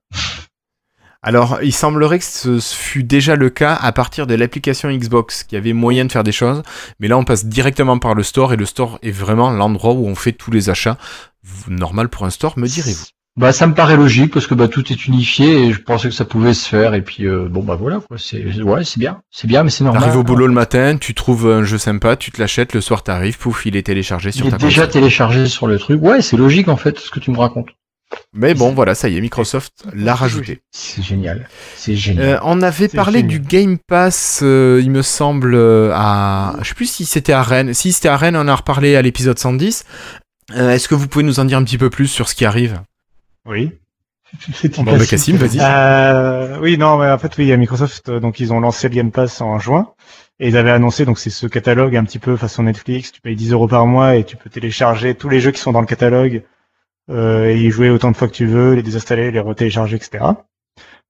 Alors, 1.24 1.60
il 1.62 1.74
semblerait 1.74 2.18
que 2.18 2.26
ce 2.26 2.60
fut 2.60 3.04
déjà 3.04 3.36
le 3.36 3.50
cas 3.52 3.76
à 3.76 3.92
partir 3.92 4.26
de 4.26 4.34
l'application 4.34 4.90
Xbox, 4.92 5.44
qui 5.44 5.56
avait 5.56 5.74
moyen 5.74 6.06
de 6.06 6.12
faire 6.12 6.24
des 6.24 6.32
choses, 6.32 6.64
mais 7.00 7.08
là 7.08 7.18
on 7.18 7.24
passe 7.24 7.46
directement 7.46 8.00
par 8.00 8.16
le 8.16 8.24
store, 8.24 8.54
et 8.54 8.58
le 8.58 8.66
store 8.66 8.98
est 9.04 9.12
vraiment 9.12 9.52
l'endroit 9.52 9.94
où 9.94 10.08
on 10.08 10.16
fait 10.16 10.32
tous 10.32 10.50
les 10.50 10.72
achats. 10.72 10.98
Normal 11.68 12.10
pour 12.10 12.26
un 12.26 12.32
store, 12.32 12.58
me 12.58 12.68
direz-vous? 12.68 13.06
Bah, 13.38 13.54
ça 13.54 13.66
me 13.66 13.74
paraît 13.74 13.96
logique 13.96 14.34
parce 14.34 14.46
que 14.46 14.54
bah 14.54 14.68
tout 14.68 14.92
est 14.92 15.06
unifié 15.06 15.68
et 15.68 15.72
je 15.72 15.82
pensais 15.82 16.10
que 16.10 16.14
ça 16.14 16.26
pouvait 16.26 16.54
se 16.54 16.68
faire 16.68 16.94
et 16.94 17.02
puis 17.02 17.26
euh, 17.26 17.48
bon 17.50 17.64
bah 17.64 17.78
voilà 17.78 18.02
quoi. 18.02 18.18
C'est 18.20 18.62
ouais, 18.62 18.84
c'est 18.84 19.00
bien, 19.00 19.22
c'est 19.32 19.48
bien, 19.48 19.64
mais 19.64 19.70
c'est 19.70 19.86
normal. 19.86 20.02
T'arrives 20.02 20.20
au 20.20 20.24
boulot 20.24 20.48
le 20.48 20.54
matin, 20.54 20.98
tu 21.00 21.14
trouves 21.14 21.50
un 21.50 21.64
jeu 21.64 21.78
sympa, 21.78 22.18
tu 22.18 22.32
te 22.32 22.42
l'achètes, 22.42 22.74
le 22.74 22.82
soir 22.82 23.04
t'arrives, 23.04 23.38
pouf, 23.38 23.66
il 23.66 23.78
est 23.78 23.84
téléchargé 23.84 24.34
sur 24.34 24.48
Il 24.48 24.50
ta 24.50 24.58
est 24.58 24.60
déjà 24.60 24.86
téléchargé 24.86 25.46
sur 25.46 25.68
le 25.68 25.80
truc. 25.80 26.02
Ouais, 26.04 26.22
c'est 26.22 26.36
logique 26.36 26.68
en 26.68 26.76
fait 26.76 27.00
ce 27.00 27.10
que 27.10 27.22
tu 27.22 27.32
me 27.32 27.38
racontes. 27.38 27.70
Mais 28.34 28.54
bon, 28.54 28.72
voilà, 28.74 28.96
ça 28.96 29.10
y 29.10 29.18
est, 29.18 29.22
Microsoft 29.22 29.86
l'a 29.94 30.16
rajouté. 30.16 30.62
C'est 30.72 31.02
génial, 31.02 31.48
c'est 31.76 31.96
génial. 31.96 32.26
Euh, 32.26 32.40
on 32.44 32.62
avait 32.62 32.88
parlé 32.88 33.20
génial. 33.20 33.40
du 33.40 33.48
Game 33.48 33.78
Pass, 33.78 34.40
euh, 34.42 34.80
il 34.82 34.90
me 34.92 35.02
semble, 35.02 35.54
euh, 35.54 35.92
à... 35.94 36.56
Je 36.62 36.70
sais 36.70 36.76
plus 36.76 36.90
si 36.90 37.06
c'était 37.06 37.34
à 37.34 37.44
Rennes. 37.44 37.74
Si 37.74 37.92
c'était 37.92 38.10
à 38.10 38.18
Rennes, 38.18 38.38
on 38.38 38.42
en 38.42 38.48
a 38.48 38.56
reparlé 38.56 38.96
à 38.96 39.02
l'épisode 39.02 39.38
110. 39.38 39.84
Euh, 40.56 40.72
Est-ce 40.72 40.88
que 40.88 40.96
vous 40.96 41.08
pouvez 41.08 41.24
nous 41.24 41.40
en 41.40 41.46
dire 41.46 41.58
un 41.58 41.64
petit 41.64 41.78
peu 41.78 41.90
plus 41.90 42.08
sur 42.08 42.30
ce 42.30 42.36
qui 42.36 42.46
arrive? 42.46 42.82
Oui. 43.46 43.72
Bon, 44.78 44.84
bah, 44.84 45.06
Cassim, 45.06 45.36
vas-y. 45.36 46.60
Oui, 46.62 46.78
non, 46.78 46.98
mais 46.98 47.12
en 47.12 47.18
fait, 47.18 47.38
oui, 47.38 47.44
il 47.44 47.48
y 47.48 47.54
a 47.54 47.58
Microsoft, 47.58 48.10
donc 48.10 48.40
ils 48.40 48.54
ont 48.54 48.62
lancé 48.62 48.88
le 48.88 48.96
Game 48.96 49.12
Pass 49.12 49.42
en 49.42 49.60
juin. 49.60 49.90
Et 50.40 50.48
ils 50.48 50.58
avaient 50.58 50.72
annoncé, 50.72 51.06
donc 51.06 51.20
c'est 51.20 51.30
ce 51.30 51.46
catalogue 51.46 51.96
un 51.96 52.04
petit 52.04 52.18
peu 52.18 52.36
façon 52.38 52.64
Netflix, 52.64 53.12
tu 53.12 53.22
payes 53.22 53.36
10 53.36 53.52
euros 53.52 53.68
par 53.68 53.86
mois 53.86 54.16
et 54.16 54.24
tu 54.24 54.38
peux 54.38 54.50
télécharger 54.50 55.14
tous 55.14 55.30
les 55.30 55.40
jeux 55.40 55.52
qui 55.52 55.62
sont 55.62 55.72
dans 55.72 55.82
le 55.82 55.86
catalogue, 55.86 56.44
euh, 57.10 57.48
et 57.50 57.58
y 57.58 57.70
jouer 57.72 57.90
autant 57.90 58.12
de 58.12 58.16
fois 58.18 58.28
que 58.28 58.34
tu 58.34 58.46
veux, 58.46 58.74
les 58.76 58.84
désinstaller, 58.84 59.32
les 59.32 59.40
retélécharger, 59.40 59.96
etc. 59.98 60.24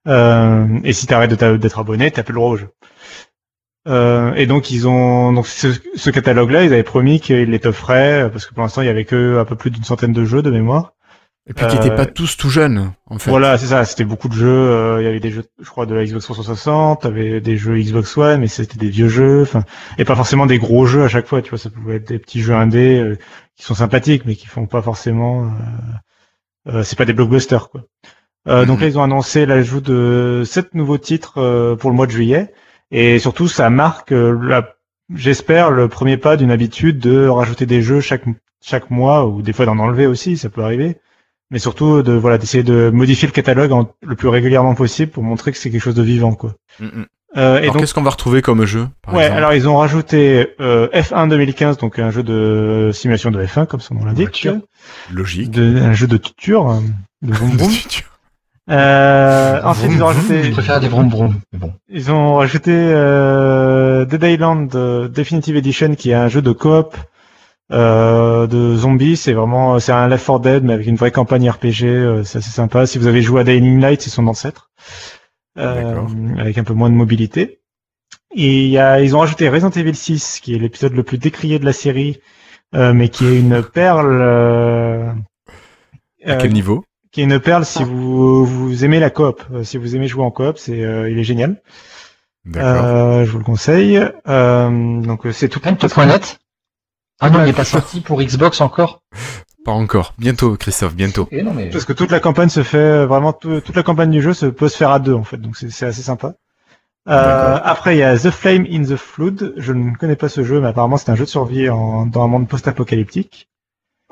Euh, 0.08 0.68
et 0.84 0.94
si 0.94 1.06
tu 1.08 1.14
arrêtes 1.14 1.34
d'être 1.34 1.80
abonné, 1.80 2.10
t'as 2.12 2.24
plus 2.24 2.34
le 2.34 2.40
droit 2.40 2.50
au 2.52 2.58
jeu. 2.58 2.70
Euh, 3.88 4.34
et 4.36 4.46
donc 4.46 4.70
ils 4.70 4.88
ont 4.88 5.34
donc 5.34 5.48
ce, 5.48 5.68
ce 5.96 6.10
catalogue-là, 6.12 6.64
ils 6.66 6.74
avaient 6.74 6.84
promis 6.84 7.20
qu'ils 7.20 7.50
les 7.50 7.60
t'offraient 7.60 8.30
parce 8.32 8.46
que 8.46 8.54
pour 8.54 8.62
l'instant 8.62 8.82
il 8.84 8.86
y 8.86 8.90
avait 8.90 9.06
que 9.06 9.40
un 9.40 9.46
peu 9.46 9.56
plus 9.56 9.72
d'une 9.72 9.84
centaine 9.84 10.14
de 10.14 10.24
jeux 10.24 10.44
de 10.44 10.52
mémoire. 10.52 10.94
Et 11.50 11.54
puis 11.54 11.66
qui 11.66 11.74
n'étaient 11.76 11.90
Euh, 11.90 11.96
pas 11.96 12.06
tous 12.06 12.38
tout 12.38 12.52
jeunes, 12.52 12.94
en 13.08 13.18
fait. 13.18 13.32
Voilà, 13.32 13.58
c'est 13.58 13.66
ça. 13.66 13.84
C'était 13.84 14.04
beaucoup 14.04 14.28
de 14.30 14.34
jeux. 14.36 14.48
euh, 14.48 15.02
Il 15.02 15.06
y 15.06 15.08
avait 15.08 15.20
des 15.20 15.32
jeux, 15.32 15.44
je 15.60 15.68
crois, 15.70 15.88
de 15.88 15.96
la 15.96 16.06
Xbox 16.06 16.26
360. 16.26 17.02
T'avais 17.02 17.42
des 17.42 17.58
jeux 17.58 17.80
Xbox 17.80 18.16
One, 18.16 18.42
mais 18.42 18.48
c'était 18.48 18.78
des 18.78 18.90
vieux 18.90 19.08
jeux. 19.10 19.42
Enfin, 19.42 19.64
et 19.98 20.06
pas 20.06 20.16
forcément 20.16 20.46
des 20.46 20.60
gros 20.60 20.86
jeux 20.86 21.04
à 21.04 21.08
chaque 21.08 21.26
fois. 21.26 21.42
Tu 21.42 21.50
vois, 21.50 21.58
ça 21.58 21.72
pouvait 21.72 21.96
être 21.96 22.08
des 22.08 22.20
petits 22.20 22.42
jeux 22.42 22.54
indés 22.54 23.00
euh, 23.00 23.18
qui 23.62 23.68
sont 23.68 23.76
sympathiques, 23.76 24.24
mais 24.26 24.36
qui 24.36 24.48
font 24.48 24.66
pas 24.66 24.82
forcément. 24.82 25.46
euh, 25.46 25.50
euh, 26.68 26.84
c'est 26.84 26.96
pas 26.98 27.06
des 27.06 27.14
blockbusters, 27.14 27.70
quoi. 27.70 27.84
Euh, 28.48 28.66
Donc 28.66 28.78
Mhm. 28.78 28.82
là, 28.82 28.88
ils 28.90 29.00
ont 29.00 29.04
annoncé 29.04 29.46
l'ajout 29.46 29.82
de 29.82 30.44
sept 30.46 30.74
nouveaux 30.76 30.98
titres 30.98 31.38
euh, 31.40 31.76
pour 31.76 31.90
le 31.92 31.96
mois 31.96 32.08
de 32.08 32.12
juillet, 32.12 32.54
et 32.92 33.20
surtout, 33.20 33.48
ça 33.48 33.70
marque, 33.70 34.12
euh, 34.14 34.62
j'espère, 35.14 35.72
le 35.72 35.88
premier 35.90 36.18
pas 36.18 36.38
d'une 36.38 36.52
habitude 36.52 37.00
de 37.00 37.28
rajouter 37.28 37.66
des 37.68 37.82
jeux 37.82 38.02
chaque 38.02 38.26
chaque 38.64 38.92
mois, 38.92 39.28
ou 39.28 39.42
des 39.42 39.54
fois 39.54 39.66
d'en 39.66 39.80
enlever 39.80 40.08
aussi, 40.08 40.38
ça 40.38 40.50
peut 40.50 40.64
arriver 40.64 40.98
mais 41.52 41.60
surtout 41.60 42.02
de 42.02 42.14
voilà 42.14 42.38
d'essayer 42.40 42.64
de 42.64 42.90
modifier 42.92 43.28
le 43.28 43.34
catalogue 43.34 43.74
en- 43.74 43.94
le 44.02 44.16
plus 44.16 44.30
régulièrement 44.30 44.76
possible 44.76 45.12
pour 45.12 45.24
montrer 45.24 45.52
que 45.52 45.58
c'est 45.60 45.70
quelque 45.70 45.82
chose 45.84 45.96
de 45.96 46.04
vivant 46.04 46.34
quoi. 46.34 46.56
Mm, 46.80 46.86
mm. 46.86 47.06
Euh, 47.38 47.56
et 47.60 47.62
Alors 47.62 47.74
donc 47.74 47.82
qu'est-ce 47.84 47.94
qu'on 47.94 48.02
va 48.02 48.10
retrouver 48.10 48.42
comme 48.42 48.66
jeu, 48.66 48.88
par 49.04 49.14
ouais, 49.14 49.22
exemple 49.24 49.38
alors 49.38 49.54
ils 49.54 49.70
ont 49.70 49.78
rajouté 49.78 50.50
euh, 50.60 50.90
F1 50.90 51.30
2015 51.30 51.78
donc 51.78 51.98
un 51.98 52.12
jeu 52.12 52.24
de 52.24 52.92
simulation 52.94 53.32
de 53.32 53.42
F1 53.42 53.68
comme 53.68 53.80
son 53.80 53.96
nom 53.96 54.04
l'indique. 54.06 54.48
Logique. 55.10 55.50
de, 55.52 55.80
un 55.82 55.94
jeu 55.94 56.08
de 56.08 56.18
tuture 56.18 56.70
euh, 56.72 56.80
de 57.22 57.34
vroom 57.34 57.58
Euh, 58.70 59.60
ensuite 59.64 59.92
ils 59.92 60.04
ont 60.04 60.08
vroom. 60.12 60.24
Je 60.28 60.32
rajouté 60.32 60.52
préfère 60.52 60.80
des 60.80 60.88
vroom 60.88 61.10
vroom. 61.10 61.36
Mais 61.52 61.60
bon. 61.60 61.74
ils 61.90 62.12
ont 62.12 62.36
rajouté 62.36 62.72
euh, 62.72 64.06
Dead 64.06 64.24
Island 64.24 64.74
euh, 64.76 65.08
Definitive 65.08 65.56
Edition 65.58 65.96
qui 65.96 66.12
est 66.12 66.16
un 66.16 66.28
jeu 66.28 66.42
de 66.42 66.52
coop 66.52 66.96
euh, 67.72 68.46
de 68.48 68.76
zombies. 68.76 69.18
C'est 69.18 69.34
vraiment 69.34 69.80
c'est 69.80 69.92
un 69.92 70.08
Left 70.08 70.26
4 70.26 70.40
Dead 70.42 70.64
mais 70.64 70.74
avec 70.74 70.88
une 70.88 70.96
vraie 70.96 71.12
campagne 71.12 71.50
RPG. 71.50 71.84
euh, 71.86 72.24
c'est 72.24 72.38
assez 72.38 72.52
sympa. 72.52 72.86
Si 72.86 72.98
vous 72.98 73.08
avez 73.08 73.22
joué 73.22 73.42
à 73.42 73.44
Dying 73.44 73.80
Light, 73.82 74.02
c'est 74.02 74.10
son 74.10 74.28
ancêtre. 74.28 74.70
Avec 75.56 76.58
un 76.58 76.64
peu 76.64 76.74
moins 76.74 76.90
de 76.90 76.96
mobilité. 76.96 77.60
Et 78.34 78.64
il 78.66 78.70
y 78.70 78.78
a, 78.78 79.02
ils 79.02 79.16
ont 79.16 79.20
rajouté 79.20 79.50
Resident 79.50 79.72
Evil 79.72 79.96
6 79.96 80.40
qui 80.42 80.56
est 80.56 80.60
l'épisode 80.60 80.94
le 80.94 81.04
plus 81.04 81.18
décrié 81.18 81.60
de 81.60 81.66
la 81.66 81.74
série, 81.74 82.20
euh, 82.76 82.94
mais 82.94 83.10
qui 83.10 83.26
est 83.26 83.40
une 83.40 83.62
perle. 83.62 84.22
euh, 84.22 85.12
À 86.26 86.32
euh, 86.32 86.38
quel 86.40 86.54
niveau 86.54 86.84
qui 87.12 87.20
est 87.20 87.26
une 87.26 87.42
perle 87.42 87.66
si 87.66 87.84
vous, 87.84 88.46
vous 88.46 88.86
aimez 88.86 89.02
la 89.02 89.10
coop. 89.10 89.44
Euh, 89.52 89.64
si 89.66 89.78
vous 89.78 89.98
aimez 89.98 90.08
jouer 90.08 90.24
en 90.24 90.32
coop, 90.32 90.58
c'est 90.58 90.82
euh, 90.82 91.10
il 91.10 91.20
est 91.20 91.26
génial. 91.26 91.62
D'accord. 92.46 92.86
Euh, 92.86 93.26
je 93.26 93.32
vous 93.32 93.38
le 93.40 93.44
conseille. 93.44 94.02
Euh, 94.30 95.02
donc 95.02 95.26
euh, 95.26 95.34
c'est 95.34 95.50
tout. 95.50 95.60
Point 95.60 96.06
net. 96.06 96.40
Ah 97.20 97.30
non, 97.30 97.42
il 97.42 97.46
n'est 97.48 97.54
pas 97.54 97.66
sorti 97.66 98.00
pour 98.02 98.22
Xbox 98.22 98.62
encore 98.62 99.04
Pas 99.64 99.72
encore. 99.72 100.14
Bientôt, 100.18 100.56
Christophe, 100.58 100.96
bientôt. 100.96 101.28
Non, 101.32 101.54
mais... 101.54 101.70
Parce 101.70 101.86
que 101.86 101.94
toute 101.94 102.12
la 102.12 102.20
campagne 102.20 102.50
se 102.50 102.64
fait 102.64 102.78
euh, 102.78 103.06
vraiment 103.06 103.32
tout- 103.34 103.62
toute 103.62 103.76
la 103.76 103.84
campagne 103.84 104.10
du 104.10 104.22
jeu 104.22 104.34
se 104.34 104.48
peut 104.48 104.70
se 104.70 104.78
faire 104.78 104.90
à 104.92 105.00
deux 105.00 105.14
en 105.14 105.24
fait, 105.24 105.38
donc 105.38 105.56
c'est 105.58 105.70
c'est 105.70 105.86
assez 105.86 106.02
sympa. 106.02 106.34
Euh, 107.10 107.58
après 107.64 107.96
il 107.96 108.00
y 108.00 108.04
a 108.04 108.16
The 108.18 108.30
Flame 108.32 108.66
in 108.70 108.84
the 108.84 108.96
Flood. 108.96 109.54
Je 109.58 109.74
ne 109.74 109.96
connais 109.96 110.16
pas 110.16 110.30
ce 110.30 110.44
jeu, 110.44 110.62
mais 110.62 110.68
apparemment 110.68 110.98
c'est 110.98 111.10
un 111.12 111.16
jeu 111.16 111.26
de 111.26 111.30
survie 111.30 111.70
en, 111.70 112.06
dans 112.06 112.24
un 112.24 112.28
monde 112.28 112.48
post-apocalyptique. 112.48 113.50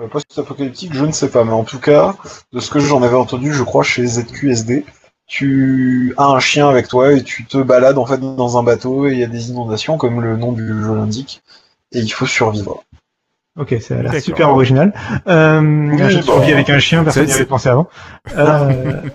Euh, 0.01 0.07
Post-apocalyptique, 0.07 0.93
je 0.93 1.05
ne 1.05 1.11
sais 1.11 1.29
pas, 1.29 1.43
mais 1.43 1.51
en 1.51 1.63
tout 1.63 1.79
cas, 1.79 2.15
de 2.53 2.59
ce 2.59 2.69
que 2.69 2.79
j'en 2.79 3.03
avais 3.03 3.15
entendu, 3.17 3.53
je 3.53 3.63
crois, 3.63 3.83
chez 3.83 4.05
ZQSD, 4.05 4.85
tu 5.27 6.13
as 6.17 6.25
un 6.25 6.39
chien 6.39 6.67
avec 6.69 6.87
toi 6.87 7.11
et 7.13 7.23
tu 7.23 7.45
te 7.45 7.57
balades 7.57 7.97
en 7.97 8.05
fait 8.05 8.19
dans 8.19 8.57
un 8.57 8.63
bateau 8.63 9.07
et 9.07 9.13
il 9.13 9.19
y 9.19 9.23
a 9.23 9.27
des 9.27 9.49
inondations, 9.49 9.97
comme 9.97 10.21
le 10.21 10.37
nom 10.37 10.51
du 10.51 10.67
jeu 10.67 10.95
l'indique, 10.95 11.41
et 11.91 11.99
il 11.99 12.09
faut 12.11 12.25
survivre. 12.25 12.83
Ok, 13.59 13.75
ça 13.81 13.97
a 13.97 14.01
l'air 14.01 14.21
super 14.21 14.49
original. 14.49 14.93
Euh, 15.27 15.59
un 15.59 16.09
jeu 16.09 16.21
de 16.21 16.25
bah, 16.25 16.33
survie 16.33 16.53
avec 16.53 16.69
un 16.69 16.79
chien, 16.79 17.03
personne 17.03 17.25
n'y 17.25 17.33
avait 17.33 17.43
pensé 17.45 17.67
avant. 17.67 17.89
Euh, 18.37 18.71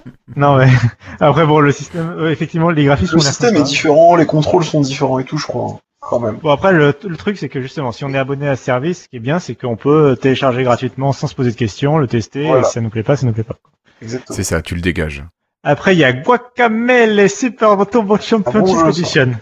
non 0.37 0.59
mais 0.59 0.69
après 1.21 1.47
bon 1.47 1.61
le 1.61 1.73
système, 1.73 2.15
euh, 2.19 2.31
effectivement 2.31 2.69
les 2.69 2.85
graphismes. 2.85 3.17
Le 3.17 3.23
système 3.23 3.57
est 3.57 3.63
différent, 3.63 4.17
les 4.17 4.27
contrôles 4.27 4.65
sont 4.65 4.83
différents 4.83 5.19
et 5.19 5.25
tout, 5.25 5.39
je 5.39 5.47
crois, 5.47 5.71
hein, 5.73 5.79
quand 6.01 6.21
même. 6.21 6.37
Bon 6.43 6.51
après 6.51 6.73
le, 6.73 6.95
le 7.09 7.17
truc 7.17 7.39
c'est 7.39 7.49
que 7.49 7.63
justement 7.63 7.91
si 7.91 8.05
on 8.05 8.13
est 8.13 8.19
abonné 8.19 8.47
à 8.47 8.57
ce 8.57 8.65
service, 8.65 9.05
ce 9.05 9.09
qui 9.09 9.17
est 9.17 9.21
bien 9.21 9.39
c'est 9.39 9.55
qu'on 9.55 9.77
peut 9.77 10.15
télécharger 10.21 10.63
gratuitement 10.63 11.13
sans 11.15 11.27
se 11.27 11.35
poser 11.35 11.51
de 11.51 11.57
questions, 11.57 11.97
le 11.97 12.07
tester, 12.07 12.47
Voilà. 12.47 12.61
et 12.61 12.65
si 12.65 12.73
ça 12.73 12.81
nous 12.83 12.91
plaît 12.91 13.03
pas, 13.03 13.17
ça 13.17 13.27
nous 13.27 13.33
plaît 13.33 13.45
pas. 13.45 13.57
Exactement. 14.03 14.37
C'est 14.37 14.45
ça, 14.45 14.61
tu 14.61 14.75
le 14.75 14.83
dégages. 14.83 15.25
Après 15.63 15.95
il 15.95 15.99
y 15.99 16.05
a 16.05 16.13
Guacamele 16.13 17.31
Super 17.31 17.79
Turbo 17.91 18.19
Championship 18.19 18.61
bon 18.61 18.67
jeu, 18.67 18.83
ça. 18.83 18.89
Edition, 18.91 19.33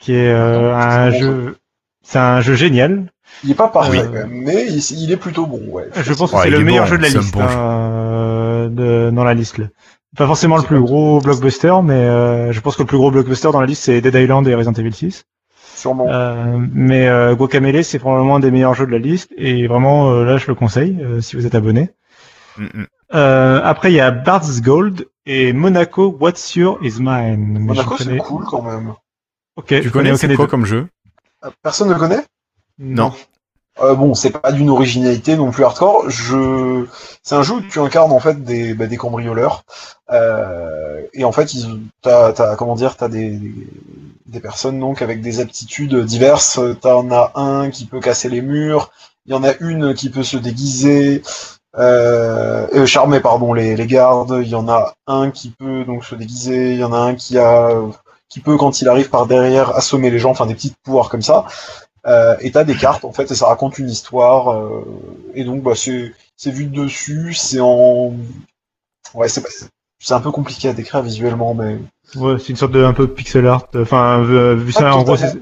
qui 0.00 0.14
est 0.14 0.32
euh, 0.32 0.72
Ah, 0.74 1.04
un 1.04 1.10
bon 1.12 1.18
jeu, 1.20 1.56
c'est 2.02 2.18
un 2.18 2.40
jeu 2.40 2.56
génial. 2.56 3.12
Il 3.44 3.50
est 3.50 3.54
pas 3.54 3.68
parfait, 3.68 4.06
même, 4.08 4.28
mais 4.30 4.66
il, 4.68 4.78
il 5.02 5.10
est 5.12 5.16
plutôt 5.16 5.46
bon, 5.46 5.60
ouais. 5.70 5.88
Je 6.02 6.12
pense 6.12 6.30
que 6.30 6.36
Ouais, 6.36 6.42
c'est 6.44 6.50
le 6.50 6.60
meilleur 6.64 6.84
bon, 6.84 6.90
jeu 6.90 6.98
de 6.98 7.02
la 7.02 7.08
liste 7.08 7.32
bon 7.32 7.40
hein, 7.40 7.48
euh, 7.50 8.68
de, 8.68 9.10
dans 9.14 9.24
la 9.24 9.34
liste. 9.34 9.58
Là. 9.58 9.66
Pas 10.16 10.26
forcément 10.26 10.56
le 10.58 10.62
plus 10.64 10.76
pas- 10.78 10.82
gros 10.82 11.20
blockbuster, 11.20 11.74
mais 11.84 11.94
euh, 11.94 12.52
je 12.52 12.60
pense 12.60 12.76
que 12.76 12.82
le 12.82 12.86
plus 12.86 12.98
gros 12.98 13.10
blockbuster 13.10 13.48
dans 13.52 13.60
la 13.60 13.66
liste 13.66 13.84
c'est 13.84 14.00
Dead 14.00 14.14
Island 14.14 14.46
et 14.48 14.54
Resident 14.54 14.72
Evil 14.74 14.92
6. 14.92 15.24
Sûrement. 15.76 16.06
Euh, 16.10 16.58
mais 16.74 17.08
euh, 17.08 17.34
Guacamele 17.34 17.82
c'est 17.84 17.98
probablement 17.98 18.36
un 18.36 18.40
des 18.40 18.50
meilleurs 18.50 18.74
jeux 18.74 18.86
de 18.86 18.92
la 18.92 18.98
liste 18.98 19.32
et 19.38 19.66
vraiment 19.66 20.10
euh, 20.10 20.24
là 20.24 20.36
je 20.36 20.46
le 20.48 20.54
conseille 20.54 20.98
euh, 21.00 21.20
si 21.22 21.36
vous 21.36 21.46
êtes 21.46 21.54
abonné. 21.54 21.90
Mm, 22.58 22.64
mm. 22.64 22.86
Euh, 23.14 23.60
après 23.64 23.90
il 23.90 23.94
y 23.94 24.00
a 24.00 24.10
Bard's 24.10 24.60
Gold 24.60 25.06
et 25.24 25.52
Monaco 25.54 26.14
What's 26.20 26.54
Your 26.56 26.78
Is 26.82 26.96
Mine. 27.00 27.46
Mais 27.52 27.58
Monaco, 27.60 27.94
je 27.96 28.02
c'est 28.02 28.08
connais- 28.10 28.18
cool 28.20 28.44
quand 28.44 28.62
même. 28.62 28.92
Ok, 29.56 29.66
Tu 29.68 29.82
je 29.84 29.88
connais 29.88 30.14
c'est 30.16 30.28
des 30.28 30.36
quoi 30.36 30.44
deux. 30.46 30.50
comme 30.50 30.66
jeu? 30.66 30.86
Personne 31.62 31.88
ne 31.88 31.94
connaît? 31.94 32.24
Non. 32.80 33.12
Euh, 33.80 33.94
bon, 33.94 34.14
c'est 34.14 34.30
pas 34.30 34.52
d'une 34.52 34.70
originalité 34.70 35.36
non 35.36 35.50
plus 35.50 35.64
hardcore. 35.64 36.08
Je, 36.08 36.86
c'est 37.22 37.34
un 37.34 37.42
jeu 37.42 37.54
où 37.54 37.60
tu 37.60 37.78
incarnes 37.78 38.12
en 38.12 38.20
fait 38.20 38.42
des, 38.42 38.74
bah, 38.74 38.86
cambrioleurs. 38.96 39.64
Euh, 40.10 41.02
et 41.12 41.24
en 41.24 41.32
fait, 41.32 41.54
ils, 41.54 41.80
t'as, 42.02 42.32
t'as, 42.32 42.56
comment 42.56 42.74
dire, 42.74 42.96
t'as 42.96 43.08
des, 43.08 43.38
des, 44.26 44.40
personnes 44.40 44.80
donc 44.80 45.02
avec 45.02 45.20
des 45.20 45.40
aptitudes 45.40 45.94
diverses. 46.04 46.58
T'en 46.80 47.10
as 47.10 47.32
un 47.36 47.70
qui 47.70 47.86
peut 47.86 48.00
casser 48.00 48.28
les 48.28 48.42
murs. 48.42 48.90
Il 49.26 49.32
y 49.32 49.36
en 49.36 49.44
a 49.44 49.52
une 49.60 49.94
qui 49.94 50.10
peut 50.10 50.24
se 50.24 50.36
déguiser. 50.36 51.22
Euh, 51.78 52.66
euh, 52.74 52.84
charmer 52.86 53.20
pardon 53.20 53.52
les, 53.52 53.76
les 53.76 53.86
gardes. 53.86 54.40
Il 54.42 54.48
y 54.48 54.56
en 54.56 54.68
a 54.68 54.94
un 55.06 55.30
qui 55.30 55.50
peut 55.50 55.84
donc 55.84 56.04
se 56.04 56.14
déguiser. 56.14 56.72
Il 56.72 56.78
y 56.78 56.84
en 56.84 56.92
a 56.92 56.98
un 56.98 57.14
qui 57.14 57.38
a, 57.38 57.70
qui 58.28 58.40
peut 58.40 58.56
quand 58.56 58.80
il 58.80 58.88
arrive 58.88 59.10
par 59.10 59.26
derrière 59.26 59.76
assommer 59.76 60.10
les 60.10 60.18
gens. 60.18 60.30
Enfin 60.30 60.46
des 60.46 60.54
petits 60.54 60.74
pouvoirs 60.82 61.08
comme 61.08 61.22
ça. 61.22 61.46
Euh, 62.06 62.34
et 62.40 62.50
t'as 62.50 62.64
des 62.64 62.76
cartes 62.76 63.04
en 63.04 63.12
fait 63.12 63.30
et 63.30 63.34
ça 63.34 63.46
raconte 63.46 63.78
une 63.78 63.90
histoire 63.90 64.54
euh, 64.54 64.84
et 65.34 65.44
donc 65.44 65.62
bah 65.62 65.72
c'est 65.74 66.50
vu 66.50 66.64
de 66.64 66.84
dessus 66.84 67.34
c'est 67.34 67.60
en 67.60 68.14
ouais 69.12 69.28
c'est 69.28 70.14
un 70.14 70.20
peu 70.20 70.30
compliqué 70.30 70.68
à 70.68 70.72
décrire 70.72 71.02
visuellement 71.02 71.52
mais 71.52 71.78
Ouais, 72.16 72.38
c'est 72.38 72.48
une 72.48 72.56
sorte 72.56 72.72
de 72.72 72.82
un 72.82 72.92
peu 72.92 73.06
pixel 73.06 73.46
art. 73.46 73.68
Enfin, 73.76 74.22
vu, 74.22 74.56
vu 74.56 74.72
ça, 74.72 74.80
Pas 74.80 74.94
en 74.94 75.04
gros, 75.04 75.16
c'est 75.16 75.36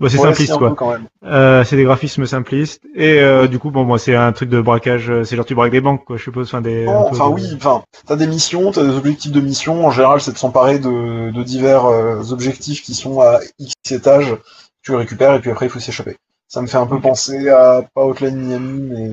ouais, 0.00 0.10
simpliste 0.10 0.56
quoi. 0.56 0.98
Euh, 1.24 1.64
c'est 1.64 1.76
des 1.76 1.84
graphismes 1.84 2.26
simplistes 2.26 2.82
et 2.94 3.20
euh, 3.20 3.46
du 3.46 3.58
coup 3.58 3.70
bon 3.70 3.84
moi 3.84 3.98
c'est 3.98 4.14
un 4.14 4.32
truc 4.32 4.48
de 4.48 4.60
braquage 4.60 5.10
euh, 5.10 5.24
c'est 5.24 5.36
genre 5.36 5.44
tu 5.44 5.54
braques 5.54 5.70
des 5.70 5.80
banques 5.80 6.04
quoi 6.04 6.16
je 6.16 6.22
suppose 6.22 6.48
enfin 6.48 6.60
des 6.60 6.84
Non, 6.84 7.06
un 7.06 7.10
peu 7.10 7.16
enfin 7.16 7.28
oui 7.28 7.52
enfin 7.54 7.82
t'as 8.06 8.16
des 8.16 8.26
missions 8.26 8.72
t'as 8.72 8.82
des 8.82 8.96
objectifs 8.96 9.32
de 9.32 9.40
mission 9.40 9.86
en 9.86 9.90
général 9.90 10.20
c'est 10.20 10.32
de 10.32 10.38
s'emparer 10.38 10.78
de, 10.78 11.30
de 11.30 11.42
divers 11.42 11.84
euh, 11.86 12.22
objectifs 12.30 12.82
qui 12.82 12.94
sont 12.94 13.20
à 13.20 13.38
X 13.58 13.74
étages 13.90 14.34
tu 14.82 14.92
les 14.92 14.98
récupères 14.98 15.34
et 15.34 15.40
puis 15.40 15.50
après 15.50 15.66
il 15.66 15.70
faut 15.70 15.80
s'échapper. 15.80 16.16
Ça 16.48 16.60
me 16.60 16.66
fait 16.66 16.76
un 16.76 16.86
peu 16.86 17.00
penser 17.00 17.48
à 17.48 17.82
pas 17.94 18.04
Miami 18.20 18.82
mais 18.90 19.08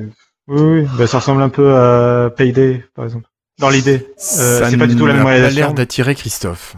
oui 0.48 0.62
oui. 0.82 0.88
Bah, 0.98 1.08
ça 1.08 1.20
ressemble 1.20 1.42
un 1.42 1.50
peu 1.50 1.76
à 1.76 2.30
Payday 2.36 2.84
par 2.96 3.06
exemple. 3.06 3.28
Dans 3.60 3.70
l'idée. 3.70 4.08
Euh, 4.18 4.60
Ça 4.60 4.70
c'est 4.70 4.78
pas 4.78 4.88
du 4.88 4.96
tout 4.96 5.06
la 5.06 5.14
même 5.14 5.24
pas 5.24 5.30
réalisation 5.30 5.60
l'air 5.60 5.74
d'attirer 5.74 6.16
Christophe. 6.16 6.76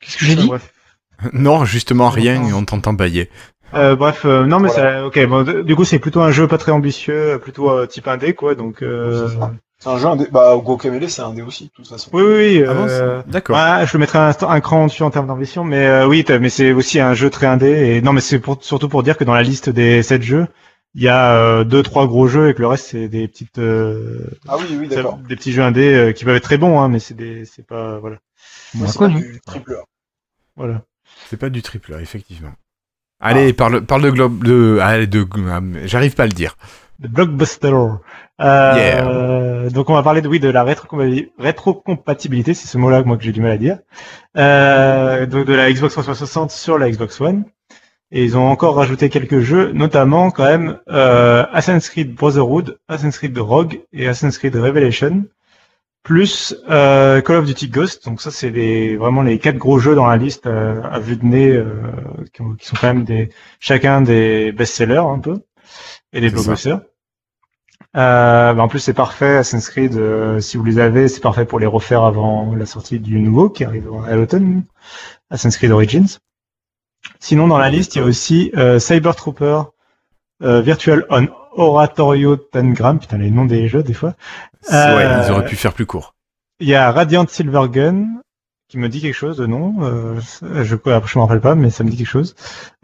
Qu'est-ce 0.00 0.16
que 0.18 0.24
j'ai 0.24 0.36
dit 0.36 0.46
bref. 0.46 0.72
Non, 1.32 1.64
justement 1.64 2.10
rien, 2.10 2.42
on 2.54 2.64
t'entend 2.64 2.92
bailler. 2.92 3.30
Euh, 3.72 3.96
bref 3.96 4.24
euh, 4.24 4.44
non 4.46 4.60
mais 4.60 4.68
Voilà. 4.68 5.00
ça 5.00 5.06
ok 5.06 5.26
bon 5.26 5.62
du 5.64 5.74
coup 5.74 5.84
c'est 5.84 5.98
plutôt 5.98 6.20
un 6.20 6.30
jeu 6.30 6.46
pas 6.46 6.58
très 6.58 6.70
ambitieux 6.70 7.40
plutôt 7.42 7.70
euh, 7.70 7.86
type 7.86 8.06
indé 8.06 8.32
quoi 8.32 8.54
donc 8.54 8.82
euh... 8.82 9.28
C'est 9.78 9.88
un 9.88 9.98
jeu 9.98 10.06
indé 10.06 10.26
bah 10.30 10.56
Guacamelee 10.56 11.10
c'est 11.10 11.22
un 11.22 11.34
dé 11.34 11.42
aussi 11.42 11.64
de 11.64 11.70
toute 11.70 11.86
façon 11.86 12.08
oui 12.12 12.22
oui 12.22 12.34
oui 12.34 12.64
Ah 12.66 12.70
euh, 12.70 13.22
D'accord. 13.26 13.56
Ouais, 13.56 13.86
je 13.86 13.92
le 13.92 13.98
mettrais 13.98 14.18
un, 14.18 14.32
un 14.48 14.60
cran 14.60 14.86
dessus 14.86 15.02
en 15.02 15.10
termes 15.10 15.26
d'ambition, 15.26 15.64
mais 15.64 15.86
euh, 15.86 16.06
oui, 16.06 16.24
mais 16.40 16.48
c'est 16.48 16.72
aussi 16.72 17.00
un 17.00 17.12
jeu 17.12 17.28
très 17.28 17.46
indé. 17.46 17.96
Et 17.96 18.00
non, 18.00 18.12
mais 18.12 18.20
c'est 18.20 18.38
pour, 18.38 18.58
surtout 18.62 18.88
pour 18.88 19.02
dire 19.02 19.18
que 19.18 19.24
dans 19.24 19.34
la 19.34 19.42
liste 19.42 19.68
des 19.68 20.02
sept 20.02 20.22
jeux, 20.22 20.46
il 20.94 21.02
y 21.02 21.08
a 21.08 21.34
euh, 21.34 21.64
deux, 21.64 21.82
trois 21.82 22.06
gros 22.06 22.28
jeux 22.28 22.48
et 22.48 22.54
que 22.54 22.62
le 22.62 22.68
reste 22.68 22.86
c'est 22.86 23.08
des 23.08 23.26
petites, 23.26 23.58
euh, 23.58 24.30
ah 24.46 24.56
oui 24.58 24.76
oui 24.78 24.88
d'accord 24.88 25.18
des 25.18 25.36
petits 25.36 25.52
jeux 25.52 25.62
indés 25.62 25.92
euh, 25.92 26.12
qui 26.12 26.24
peuvent 26.24 26.36
être 26.36 26.44
très 26.44 26.58
bons, 26.58 26.80
hein, 26.80 26.88
mais 26.88 27.00
c'est 27.00 27.14
des, 27.14 27.44
c'est 27.44 27.66
pas, 27.66 27.98
voilà, 27.98 28.18
c'est 28.72 28.98
pas 28.98 29.08
du 29.08 29.40
triple 29.44 29.74
A 29.74 29.84
voilà. 30.56 30.82
C'est 31.28 31.36
pas 31.36 31.50
du 31.50 31.62
triple 31.62 31.94
A, 31.94 32.00
effectivement. 32.00 32.52
Allez, 33.20 33.52
parle, 33.52 33.84
parle 33.84 34.02
de 34.02 34.10
globe, 34.10 34.44
de, 34.44 34.78
allez, 34.80 35.06
de, 35.06 35.26
ah, 35.48 35.60
j'arrive 35.84 36.14
pas 36.14 36.24
à 36.24 36.26
le 36.26 36.32
dire. 36.32 36.56
The 37.02 37.08
blockbuster. 37.08 37.74
Euh, 38.40 39.70
Donc 39.70 39.90
on 39.90 39.94
va 39.94 40.02
parler 40.02 40.20
de 40.22 40.28
oui 40.28 40.40
de 40.40 40.48
la 40.50 40.64
rétrocompatibilité, 41.38 42.54
c'est 42.54 42.66
ce 42.68 42.78
mot-là 42.78 43.02
moi 43.04 43.16
que 43.16 43.22
j'ai 43.24 43.32
du 43.32 43.40
mal 43.40 43.52
à 43.52 43.56
dire. 43.56 43.78
Euh, 44.36 45.26
donc 45.26 45.46
de 45.46 45.54
la 45.54 45.70
Xbox 45.72 45.94
360 45.94 46.50
sur 46.50 46.78
la 46.78 46.90
Xbox 46.90 47.20
One. 47.20 47.44
Et 48.12 48.22
ils 48.22 48.36
ont 48.36 48.46
encore 48.48 48.76
rajouté 48.76 49.08
quelques 49.08 49.40
jeux, 49.40 49.72
notamment 49.72 50.30
quand 50.30 50.44
même 50.44 50.78
euh, 50.88 51.44
Assassin's 51.52 51.88
Creed 51.88 52.14
Brotherhood, 52.14 52.78
Assassin's 52.86 53.18
Creed 53.18 53.36
Rogue 53.38 53.80
et 53.92 54.06
Assassin's 54.06 54.38
Creed 54.38 54.54
Revelation, 54.54 55.24
plus 56.04 56.54
euh, 56.70 57.20
Call 57.22 57.36
of 57.38 57.46
Duty 57.46 57.68
Ghost. 57.68 58.04
Donc 58.04 58.20
ça 58.20 58.30
c'est 58.30 58.50
les, 58.50 58.96
vraiment 58.96 59.22
les 59.22 59.38
quatre 59.38 59.56
gros 59.58 59.78
jeux 59.80 59.94
dans 59.96 60.06
la 60.06 60.16
liste 60.16 60.46
euh, 60.46 60.80
à 60.84 60.98
vue 61.00 61.16
de 61.16 61.24
nez, 61.24 61.50
euh, 61.52 61.66
qui, 62.32 62.42
ont- 62.42 62.54
qui 62.54 62.66
sont 62.66 62.76
quand 62.80 62.88
même 62.88 63.04
des 63.04 63.30
chacun 63.60 64.00
des 64.02 64.52
best-sellers 64.52 64.98
un 64.98 65.18
peu 65.18 65.40
et 66.12 66.20
des 66.20 66.28
blockbusters. 66.30 66.80
Euh, 67.96 68.52
bah, 68.52 68.62
en 68.62 68.68
plus, 68.68 68.80
c'est 68.80 68.94
parfait. 68.94 69.36
Assassin's 69.36 69.68
Creed, 69.70 69.96
euh, 69.96 70.40
si 70.40 70.56
vous 70.56 70.64
les 70.64 70.78
avez, 70.78 71.08
c'est 71.08 71.20
parfait 71.20 71.44
pour 71.44 71.60
les 71.60 71.66
refaire 71.66 72.02
avant 72.02 72.54
la 72.54 72.66
sortie 72.66 72.98
du 72.98 73.20
nouveau 73.20 73.48
qui 73.48 73.64
arrive 73.64 73.88
à 74.08 74.16
l'automne. 74.16 74.64
Assassin's 75.30 75.56
Creed 75.56 75.70
Origins. 75.70 76.18
Sinon, 77.20 77.48
dans 77.48 77.58
la 77.58 77.70
liste, 77.70 77.94
il 77.94 77.98
y 77.98 78.02
a 78.02 78.04
aussi 78.04 78.50
euh, 78.56 78.78
Cyber 78.78 79.14
Trooper, 79.14 79.62
euh, 80.42 80.60
Virtual 80.60 81.06
on 81.10 81.28
Oratorio 81.52 82.36
Tangram. 82.36 82.98
Putain, 82.98 83.18
les 83.18 83.30
noms 83.30 83.44
des 83.44 83.68
jeux, 83.68 83.82
des 83.82 83.94
fois. 83.94 84.14
Euh, 84.72 84.96
Ouais, 84.96 85.24
ils 85.26 85.30
auraient 85.30 85.44
pu 85.44 85.56
faire 85.56 85.72
plus 85.72 85.86
court. 85.86 86.14
Il 86.60 86.68
y 86.68 86.74
a 86.74 86.90
Radiant 86.90 87.26
Silver 87.28 87.68
Gun, 87.70 88.06
qui 88.68 88.78
me 88.78 88.88
dit 88.88 89.00
quelque 89.00 89.14
chose 89.14 89.36
de 89.36 89.46
nom. 89.46 89.76
Euh, 89.82 90.20
je 90.40 90.64
je 90.64 90.74
me 90.74 91.20
rappelle 91.20 91.40
pas, 91.40 91.54
mais 91.54 91.70
ça 91.70 91.84
me 91.84 91.90
dit 91.90 91.96
quelque 91.96 92.06
chose. 92.08 92.34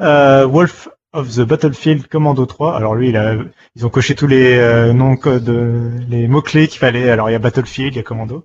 Euh, 0.01 0.47
Wolf 0.47 0.89
of 1.13 1.35
the 1.35 1.41
Battlefield 1.41 2.07
Commando 2.09 2.47
3. 2.47 2.77
Alors 2.77 2.95
lui, 2.95 3.09
il 3.09 3.17
a, 3.17 3.35
ils 3.75 3.87
ont 3.87 3.91
coché 3.91 4.15
tous 4.15 4.27
les 4.27 4.59
euh, 4.59 4.93
noms 4.93 5.17
codes, 5.17 5.49
les 6.09 6.29
mots 6.29 6.43
clés 6.43 6.69
qu'il 6.69 6.79
fallait. 6.79 7.11
Alors 7.11 7.29
il 7.29 7.33
y 7.33 7.37
a 7.37 7.39
Battlefield, 7.41 7.95
il 7.95 7.97
y 7.97 8.01
a 8.01 8.03
Commando 8.03 8.45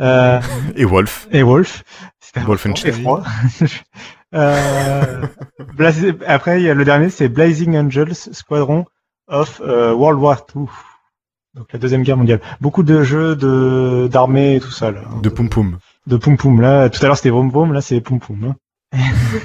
euh, 0.00 0.40
Et 0.76 0.84
Wolf. 0.84 1.28
et 1.30 1.42
Wolf. 1.42 1.84
C'était 2.20 2.40
Wolfenstein. 2.40 2.88
et 2.90 2.92
froid. 2.92 3.22
euh, 4.34 5.26
après, 6.26 6.60
il 6.60 6.66
y 6.66 6.70
a 6.70 6.74
le 6.74 6.84
dernier, 6.84 7.10
c'est 7.10 7.28
Blazing 7.28 7.76
Angels 7.76 8.14
Squadron 8.14 8.84
of 9.28 9.60
euh, 9.64 9.92
World 9.92 10.20
War 10.20 10.46
II. 10.54 10.66
Donc 11.54 11.72
la 11.72 11.78
deuxième 11.80 12.02
guerre 12.02 12.16
mondiale. 12.16 12.40
Beaucoup 12.60 12.82
de 12.84 13.02
jeux 13.02 13.34
de 13.34 14.08
d'armée 14.10 14.56
et 14.56 14.60
tout 14.60 14.70
ça 14.70 14.90
là. 14.92 15.02
De 15.20 15.28
Poum 15.28 15.48
Poum. 15.48 15.78
de 16.06 16.16
Poum 16.16 16.36
Poum. 16.36 16.60
Là, 16.60 16.88
tout 16.88 17.00
à 17.02 17.06
l'heure 17.06 17.16
c'était 17.16 17.30
Vroom 17.30 17.50
Vroom, 17.50 17.72
là 17.72 17.80
c'est 17.80 18.00
Poum 18.00 18.20
Poum. 18.20 18.44
Hein. 18.44 18.56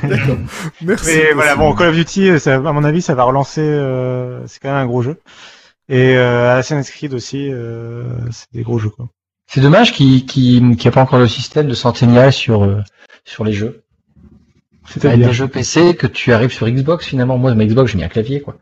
D'accord. 0.03 0.37
Merci. 0.81 1.17
Mais 1.17 1.33
voilà, 1.33 1.55
bon, 1.55 1.73
Call 1.75 1.89
of 1.89 1.95
Duty, 1.95 2.29
euh, 2.29 2.39
ça, 2.39 2.55
à 2.55 2.59
mon 2.59 2.83
avis, 2.83 3.01
ça 3.01 3.13
va 3.15 3.23
relancer. 3.23 3.61
euh, 3.61 4.45
c'est 4.47 4.59
quand 4.59 4.69
même 4.69 4.77
un 4.77 4.85
gros 4.87 5.01
jeu. 5.01 5.19
Et 5.87 6.17
euh, 6.17 6.57
Assassin's 6.57 6.89
Creed 6.89 7.13
aussi, 7.13 7.49
euh, 7.51 8.05
c'est 8.31 8.47
des 8.53 8.63
gros 8.63 8.79
jeux 8.79 8.89
quoi. 8.89 9.07
C'est 9.47 9.61
dommage 9.61 9.93
qu'il 9.93 10.25
qu'il 10.25 10.75
qu'il 10.75 10.81
n'y 10.81 10.87
a 10.87 10.91
pas 10.91 11.01
encore 11.03 11.19
le 11.19 11.27
système 11.27 11.67
de 11.67 11.75
centennial 11.75 12.33
sur, 12.33 12.63
euh, 12.63 12.81
sur 13.23 13.43
les 13.43 13.53
jeux. 13.53 13.83
C'est-à-dire 14.87 15.27
des 15.27 15.33
jeux 15.33 15.47
PC 15.47 15.95
que 15.95 16.07
tu 16.07 16.33
arrives 16.33 16.51
sur 16.51 16.67
Xbox 16.67 17.05
finalement. 17.05 17.37
Moi, 17.37 17.53
ma 17.53 17.65
Xbox, 17.65 17.91
j'ai 17.91 17.97
mis 17.99 18.03
un 18.03 18.07
clavier, 18.09 18.41
quoi. 18.41 18.55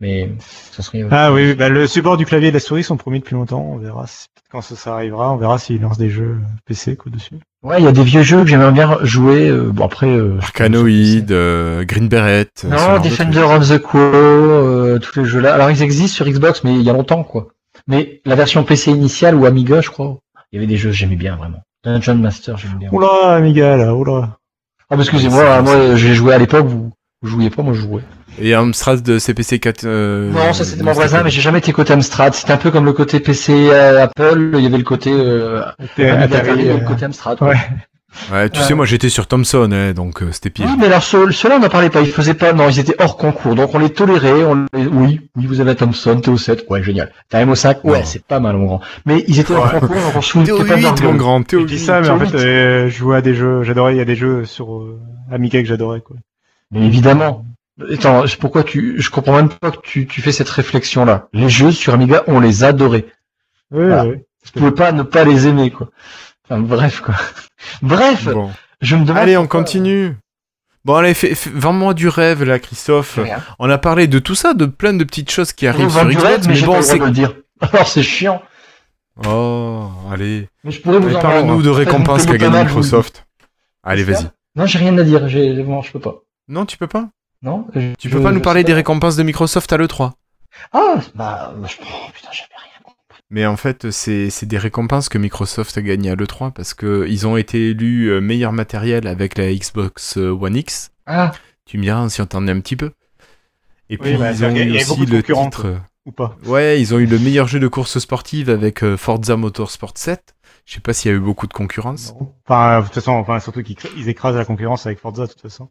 Mais 0.00 0.30
ça 0.72 0.82
serait. 0.82 1.02
euh, 1.02 1.08
Ah 1.10 1.32
oui, 1.32 1.46
oui, 1.48 1.54
bah, 1.54 1.68
le 1.70 1.86
support 1.86 2.16
du 2.16 2.26
clavier 2.26 2.48
et 2.48 2.50
de 2.50 2.56
la 2.56 2.60
souris 2.60 2.82
sont 2.84 2.96
promis 2.98 3.18
depuis 3.20 3.34
longtemps. 3.34 3.62
On 3.62 3.78
verra 3.78 4.06
si- 4.06 4.26
quand 4.50 4.60
ça, 4.60 4.76
ça 4.76 4.92
arrivera. 4.94 5.32
On 5.32 5.36
verra 5.36 5.58
s'ils 5.58 5.80
lancent 5.80 5.96
des 5.98 6.10
jeux 6.10 6.36
PC 6.66 6.96
quoi 6.96 7.10
dessus. 7.10 7.36
Ouais, 7.62 7.80
il 7.80 7.84
y 7.84 7.88
a 7.88 7.92
des 7.92 8.04
vieux 8.04 8.22
jeux 8.22 8.42
que 8.42 8.46
j'aimerais 8.46 8.72
bien 8.72 8.98
jouer. 9.02 9.48
euh, 9.48 9.70
bon 9.72 9.84
après. 9.86 10.06
euh, 10.08 10.38
Arcanoid, 10.40 11.30
euh, 11.30 11.84
Green 11.84 12.08
Beret. 12.08 12.48
euh, 12.64 12.68
Non, 12.68 13.00
Defender 13.00 13.40
of 13.40 13.68
the 13.68 13.78
Quo, 13.78 13.98
euh, 13.98 14.98
tous 14.98 15.18
les 15.20 15.24
jeux 15.24 15.40
là. 15.40 15.54
Alors 15.54 15.70
ils 15.70 15.82
existent 15.82 16.14
sur 16.14 16.26
Xbox, 16.28 16.62
mais 16.62 16.74
il 16.74 16.82
y 16.82 16.90
a 16.90 16.92
longtemps, 16.92 17.24
quoi. 17.24 17.48
Mais 17.88 18.20
la 18.26 18.34
version 18.34 18.64
PC 18.64 18.90
initiale 18.90 19.34
ou 19.34 19.46
Amiga, 19.46 19.80
je 19.80 19.88
crois, 19.90 20.18
il 20.52 20.56
y 20.56 20.58
avait 20.58 20.66
des 20.66 20.76
jeux 20.76 20.90
que 20.90 20.96
j'aimais 20.96 21.16
bien 21.16 21.36
vraiment. 21.36 21.58
Dungeon 21.84 22.16
Master, 22.16 22.58
j'aimais 22.58 22.74
bien. 22.76 22.88
Oula, 22.92 23.34
Amiga 23.36 23.76
là, 23.76 23.94
oula. 23.94 24.36
Ah, 24.90 24.96
excusez-moi, 24.98 25.62
moi 25.62 25.96
j'ai 25.96 26.14
joué 26.14 26.32
à 26.34 26.38
l'époque, 26.38 26.66
vous, 26.66 26.92
vous 27.22 27.28
jouiez 27.28 27.50
pas, 27.50 27.62
moi 27.62 27.72
je 27.74 27.80
jouais. 27.80 28.02
Et 28.38 28.54
Amstrad 28.54 29.02
de 29.02 29.18
CPC 29.18 29.58
4. 29.58 29.84
euh, 29.84 30.30
non, 30.30 30.52
ça 30.52 30.64
c'était 30.64 30.82
mon 30.82 30.92
voisin, 30.92 31.22
mais 31.22 31.30
j'ai 31.30 31.40
jamais 31.40 31.58
été 31.58 31.72
côté 31.72 31.92
Amstrad. 31.94 32.34
C'était 32.34 32.52
un 32.52 32.56
peu 32.58 32.70
comme 32.70 32.84
le 32.84 32.92
côté 32.92 33.20
PC 33.20 33.52
euh, 33.70 34.02
Apple, 34.04 34.50
il 34.54 34.60
y 34.60 34.66
avait 34.66 34.76
le 34.78 34.84
côté 34.84 35.10
euh, 35.12 35.62
Atari, 35.98 36.66
et 36.66 36.70
euh, 36.70 36.78
le 36.78 36.86
côté 36.86 37.04
Amstrad. 37.06 37.38
quoi. 37.38 37.48
ouais. 37.48 37.56
Ouais, 38.32 38.48
tu 38.48 38.60
Ouais. 38.60 38.64
sais, 38.66 38.72
moi 38.72 38.86
j'étais 38.86 39.10
sur 39.10 39.26
Thomson, 39.26 39.68
hein, 39.72 39.92
donc 39.92 40.22
euh, 40.22 40.28
c'était 40.32 40.48
pire. 40.48 40.64
Oui, 40.66 40.76
mais 40.78 40.86
alors 40.86 41.02
ceux- 41.02 41.30
ceux-là 41.32 41.56
on 41.56 41.60
n'en 41.60 41.68
parlait 41.68 41.90
pas, 41.90 42.00
ils 42.00 42.06
faisaient 42.10 42.32
pas, 42.32 42.54
non, 42.54 42.70
ils 42.70 42.78
étaient 42.78 42.94
hors 42.98 43.18
concours, 43.18 43.54
donc 43.54 43.74
on 43.74 43.78
les 43.78 43.90
tolérait, 43.90 44.42
on 44.44 44.64
les... 44.72 44.86
oui, 44.86 45.20
oui, 45.36 45.46
vous 45.46 45.60
avez 45.60 45.74
Thomson, 45.74 46.14
TO7, 46.24 46.60
ouais, 46.70 46.82
génial. 46.82 47.12
T'as 47.28 47.44
MO5, 47.44 47.80
ouais, 47.84 48.04
c'est 48.04 48.24
pas 48.24 48.40
mal, 48.40 48.56
mon 48.56 48.64
grand. 48.66 48.80
Mais 49.04 49.22
ils 49.28 49.38
étaient 49.38 49.52
hors 49.52 49.64
Ouais. 49.70 49.80
concours, 49.80 49.96
donc 49.96 50.16
on 50.16 50.22
se 50.22 50.30
foutait 50.30 50.46
Théo 50.46 50.56
pas 50.64 50.76
de 50.76 50.82
leur 50.82 50.92
8, 50.96 51.02
mon 51.02 51.14
grand, 51.14 51.42
Je 51.50 51.58
dis 51.58 51.74
8. 51.74 51.78
ça, 51.78 52.00
mais 52.00 52.08
en 52.08 52.18
fait, 52.18 52.34
euh, 52.36 52.88
je 52.88 52.96
jouais 52.96 53.16
à 53.16 53.20
des 53.20 53.34
jeux. 53.34 53.62
J'adorais. 53.64 53.94
Il 53.94 53.98
y 53.98 54.00
a 54.00 54.06
des 54.06 54.16
jeux 54.16 54.46
sur 54.46 54.74
euh, 54.76 54.98
Amiga 55.30 55.60
que 55.60 55.68
j'adorais 55.68 56.00
quoi. 56.00 56.16
Mais 56.70 56.86
évidemment. 56.86 57.44
Attends, 57.92 58.24
je- 58.26 58.36
pourquoi 58.38 58.64
tu, 58.64 59.00
je 59.00 59.10
comprends 59.10 59.36
même 59.36 59.48
pas 59.50 59.70
que 59.70 59.80
tu, 59.82 60.06
tu 60.06 60.22
fais 60.22 60.32
cette 60.32 60.48
réflexion-là. 60.48 61.28
Les 61.32 61.48
jeux 61.50 61.72
sur 61.72 61.92
Amiga, 61.94 62.22
on 62.26 62.40
les 62.40 62.64
adorait. 62.64 63.04
Oui, 63.70 63.84
Voilà. 63.86 64.06
oui. 64.06 64.16
Je 64.44 64.50
pouvais 64.52 64.72
pas 64.72 64.92
ne 64.92 65.02
pas 65.02 65.24
les 65.24 65.46
aimer, 65.46 65.70
quoi. 65.70 65.90
Enfin, 66.48 66.60
bref, 66.60 67.00
quoi. 67.00 67.14
Bref, 67.82 68.24
Bon. 68.26 68.50
je 68.80 68.96
me 68.96 69.04
demande. 69.04 69.18
Allez, 69.18 69.36
on 69.36 69.42
pourquoi- 69.42 69.60
continue. 69.60 70.16
Bon, 70.84 70.94
allez, 70.94 71.14
fais- 71.14 71.34
fais- 71.34 71.50
vends-moi 71.52 71.94
du 71.94 72.06
rêve, 72.08 72.44
là, 72.44 72.58
Christophe. 72.60 73.18
Rien. 73.20 73.42
On 73.58 73.68
a 73.68 73.76
parlé 73.78 74.06
de 74.06 74.20
tout 74.20 74.36
ça, 74.36 74.54
de 74.54 74.66
plein 74.66 74.92
de 74.94 75.02
petites 75.04 75.30
choses 75.32 75.52
qui 75.52 75.66
arrivent 75.66 75.90
sur 75.90 76.04
du 76.06 76.12
Xbox, 76.14 76.24
rêve, 76.28 76.48
mais 76.48 76.60
bon, 76.62 76.80
c'est... 76.80 77.10
dire. 77.10 77.34
Alors 77.60 77.88
c'est 77.88 78.04
chiant. 78.04 78.40
Oh, 79.26 79.88
allez. 80.12 80.48
Mais 80.62 80.70
je 80.70 80.80
pourrais 80.80 80.98
vous 80.98 81.06
Allez, 81.08 81.16
en 81.16 81.20
Parle-nous 81.20 81.62
de 81.62 81.68
En 81.68 81.72
vous 81.72 81.78
récompenses 81.78 82.26
qu'a 82.26 82.36
gagné. 82.38 82.60
Microsoft. 82.64 83.26
Allez, 83.82 84.04
vas-y. 84.04 84.26
Non, 84.54 84.66
j'ai 84.66 84.78
rien 84.78 84.96
à 84.98 85.02
dire. 85.02 85.28
J'ai, 85.28 85.54
bon, 85.62 85.82
je 85.82 85.90
peux 85.90 85.98
pas. 86.00 86.16
Non, 86.48 86.66
tu 86.66 86.76
peux 86.78 86.86
pas 86.86 87.08
Non. 87.42 87.66
je- 87.74 87.94
Tu 87.98 88.08
je- 88.08 88.14
peux 88.16 88.22
pas 88.22 88.32
nous 88.32 88.40
parler 88.40 88.64
des 88.64 88.72
récompenses 88.74 89.16
de 89.16 89.22
Microsoft 89.22 89.72
à 89.72 89.76
l'E3 89.76 90.12
Ah, 90.72 91.00
bah, 91.14 91.54
je... 91.66 91.74
oh, 91.82 92.10
putain, 92.14 92.28
j'avais 92.32 92.48
rien. 92.56 92.92
Mais 93.30 93.44
en 93.46 93.56
fait, 93.56 93.90
c'est 93.90 94.44
des 94.44 94.58
récompenses 94.58 95.08
que 95.08 95.18
Microsoft 95.18 95.76
a 95.76 95.82
gagnées 95.82 96.10
à 96.10 96.14
l'E3 96.14 96.52
parce 96.52 96.74
que 96.74 97.06
ils 97.08 97.26
ont 97.26 97.36
été 97.36 97.70
élus 97.70 98.06
euh, 98.10 98.20
meilleur 98.20 98.52
matériel 98.52 99.06
avec 99.08 99.36
la 99.36 99.52
Xbox 99.52 100.16
euh, 100.18 100.30
One 100.30 100.56
X. 100.56 100.92
Ah, 101.06 101.32
Tu 101.64 101.78
me 101.78 101.82
diras 101.82 102.08
si 102.08 102.20
on 102.20 102.26
t'en 102.26 102.46
est 102.46 102.52
un 102.52 102.60
petit 102.60 102.76
peu. 102.76 102.92
Et 103.90 103.98
puis 103.98 104.16
bah, 104.16 104.32
ils 104.32 104.44
ont 104.44 104.54
eu 104.54 104.76
aussi 104.76 105.06
le 105.06 105.22
titre. 105.22 105.76
Ou 106.06 106.12
pas. 106.12 106.36
Ouais, 106.44 106.80
ils 106.80 106.94
ont 106.94 106.98
eu 107.00 107.06
le 107.06 107.18
meilleur 107.18 107.48
jeu 107.48 107.58
de 107.58 107.66
course 107.66 107.98
sportive 107.98 108.48
avec 108.48 108.84
euh, 108.84 108.96
Forza 108.96 109.36
Motorsport 109.36 109.92
7. 109.96 110.36
Je 110.64 110.74
sais 110.74 110.80
pas 110.80 110.92
s'il 110.92 111.10
y 111.10 111.14
a 111.14 111.16
eu 111.16 111.20
beaucoup 111.20 111.48
de 111.48 111.52
concurrence. 111.52 112.14
Enfin, 112.48 112.78
de 112.80 112.84
toute 112.84 112.94
façon, 112.94 113.10
enfin 113.12 113.40
surtout 113.40 113.64
qu'ils 113.64 113.76
ils 113.96 114.08
écrasent 114.08 114.36
la 114.36 114.44
concurrence 114.44 114.86
avec 114.86 115.00
Forza 115.00 115.26
de 115.26 115.32
toute 115.32 115.40
façon. 115.42 115.68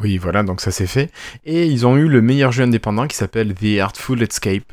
Oui, 0.00 0.18
voilà, 0.18 0.42
donc 0.42 0.60
ça 0.60 0.70
c'est 0.70 0.86
fait. 0.86 1.10
Et 1.44 1.66
ils 1.66 1.86
ont 1.86 1.96
eu 1.96 2.08
le 2.08 2.20
meilleur 2.22 2.52
jeu 2.52 2.62
indépendant 2.64 3.06
qui 3.06 3.16
s'appelle 3.16 3.54
The 3.54 3.80
Artful 3.80 4.22
Escape. 4.22 4.72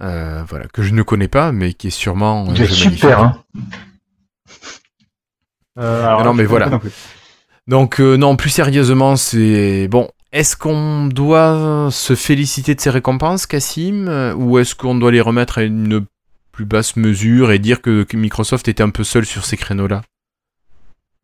Euh, 0.00 0.42
voilà, 0.48 0.66
que 0.66 0.82
je 0.82 0.92
ne 0.92 1.02
connais 1.02 1.28
pas, 1.28 1.52
mais 1.52 1.72
qui 1.72 1.88
est 1.88 1.90
sûrement 1.90 2.48
un 2.48 2.54
il 2.54 2.62
est 2.62 2.66
jeu 2.66 2.74
super, 2.74 3.20
magnifique. 3.22 3.38
hein. 3.58 3.62
Euh, 5.78 6.04
alors, 6.06 6.20
Ah 6.20 6.24
non, 6.24 6.34
mais 6.34 6.44
voilà. 6.44 6.80
Donc 7.66 8.00
euh, 8.00 8.16
non, 8.16 8.36
plus 8.36 8.50
sérieusement, 8.50 9.16
c'est 9.16 9.88
bon. 9.88 10.08
Est-ce 10.32 10.56
qu'on 10.56 11.06
doit 11.06 11.88
se 11.92 12.14
féliciter 12.14 12.74
de 12.74 12.80
ces 12.80 12.90
récompenses, 12.90 13.46
Cassim, 13.46 14.06
euh, 14.08 14.34
ou 14.34 14.58
est-ce 14.58 14.74
qu'on 14.74 14.96
doit 14.96 15.12
les 15.12 15.20
remettre 15.20 15.58
à 15.58 15.62
une 15.62 16.04
plus 16.52 16.64
basse 16.64 16.96
mesure 16.96 17.52
et 17.52 17.58
dire 17.58 17.80
que, 17.80 18.02
que 18.02 18.16
Microsoft 18.16 18.66
était 18.68 18.82
un 18.82 18.90
peu 18.90 19.04
seul 19.04 19.24
sur 19.24 19.44
ces 19.44 19.56
créneaux-là? 19.56 20.02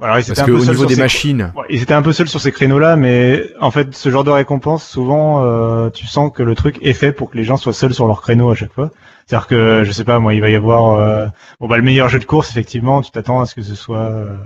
Alors, 0.03 0.19
ils 0.19 0.25
Parce 0.27 0.39
un 0.39 0.45
peu 0.47 0.53
qu'au 0.53 0.59
seuls 0.61 0.69
niveau 0.71 0.83
sur 0.83 0.89
des 0.89 0.95
ces- 0.95 1.01
machines, 1.01 1.53
Ouais, 1.55 1.65
ils 1.69 1.83
étaient 1.83 1.93
un 1.95 2.03
peu 2.03 2.13
seuls 2.13 2.29
sur 2.29 2.41
ces 2.41 2.53
créneaux-là, 2.53 2.97
mais 2.97 3.43
en 3.61 3.71
fait, 3.71 3.95
ce 3.95 4.09
genre 4.11 4.25
de 4.25 4.31
récompense, 4.31 4.87
souvent, 4.89 5.45
euh, 5.45 5.91
tu 5.91 6.07
sens 6.07 6.33
que 6.35 6.43
le 6.43 6.55
truc 6.55 6.79
est 6.81 6.95
fait 6.95 7.13
pour 7.13 7.31
que 7.31 7.37
les 7.37 7.45
gens 7.45 7.57
soient 7.59 7.73
seuls 7.75 7.93
sur 7.93 8.07
leur 8.07 8.23
créneau 8.23 8.51
à 8.51 8.55
chaque 8.55 8.73
fois. 8.73 8.91
C'est-à-dire 9.27 9.47
que, 9.47 9.83
je 9.85 9.93
sais 9.93 10.05
pas, 10.05 10.19
moi, 10.19 10.33
il 10.35 10.41
va 10.41 10.49
y 10.49 10.55
avoir, 10.57 10.95
euh, 10.95 11.27
bon 11.61 11.69
bah 11.69 11.77
le 11.77 11.83
meilleur 11.83 12.09
jeu 12.09 12.19
de 12.19 12.25
course, 12.25 12.51
effectivement, 12.51 13.03
tu 13.03 13.11
t'attends 13.11 13.41
à 13.41 13.47
ce 13.47 13.55
que 13.55 13.63
ce 13.63 13.75
soit 13.75 13.99
euh, 13.99 14.37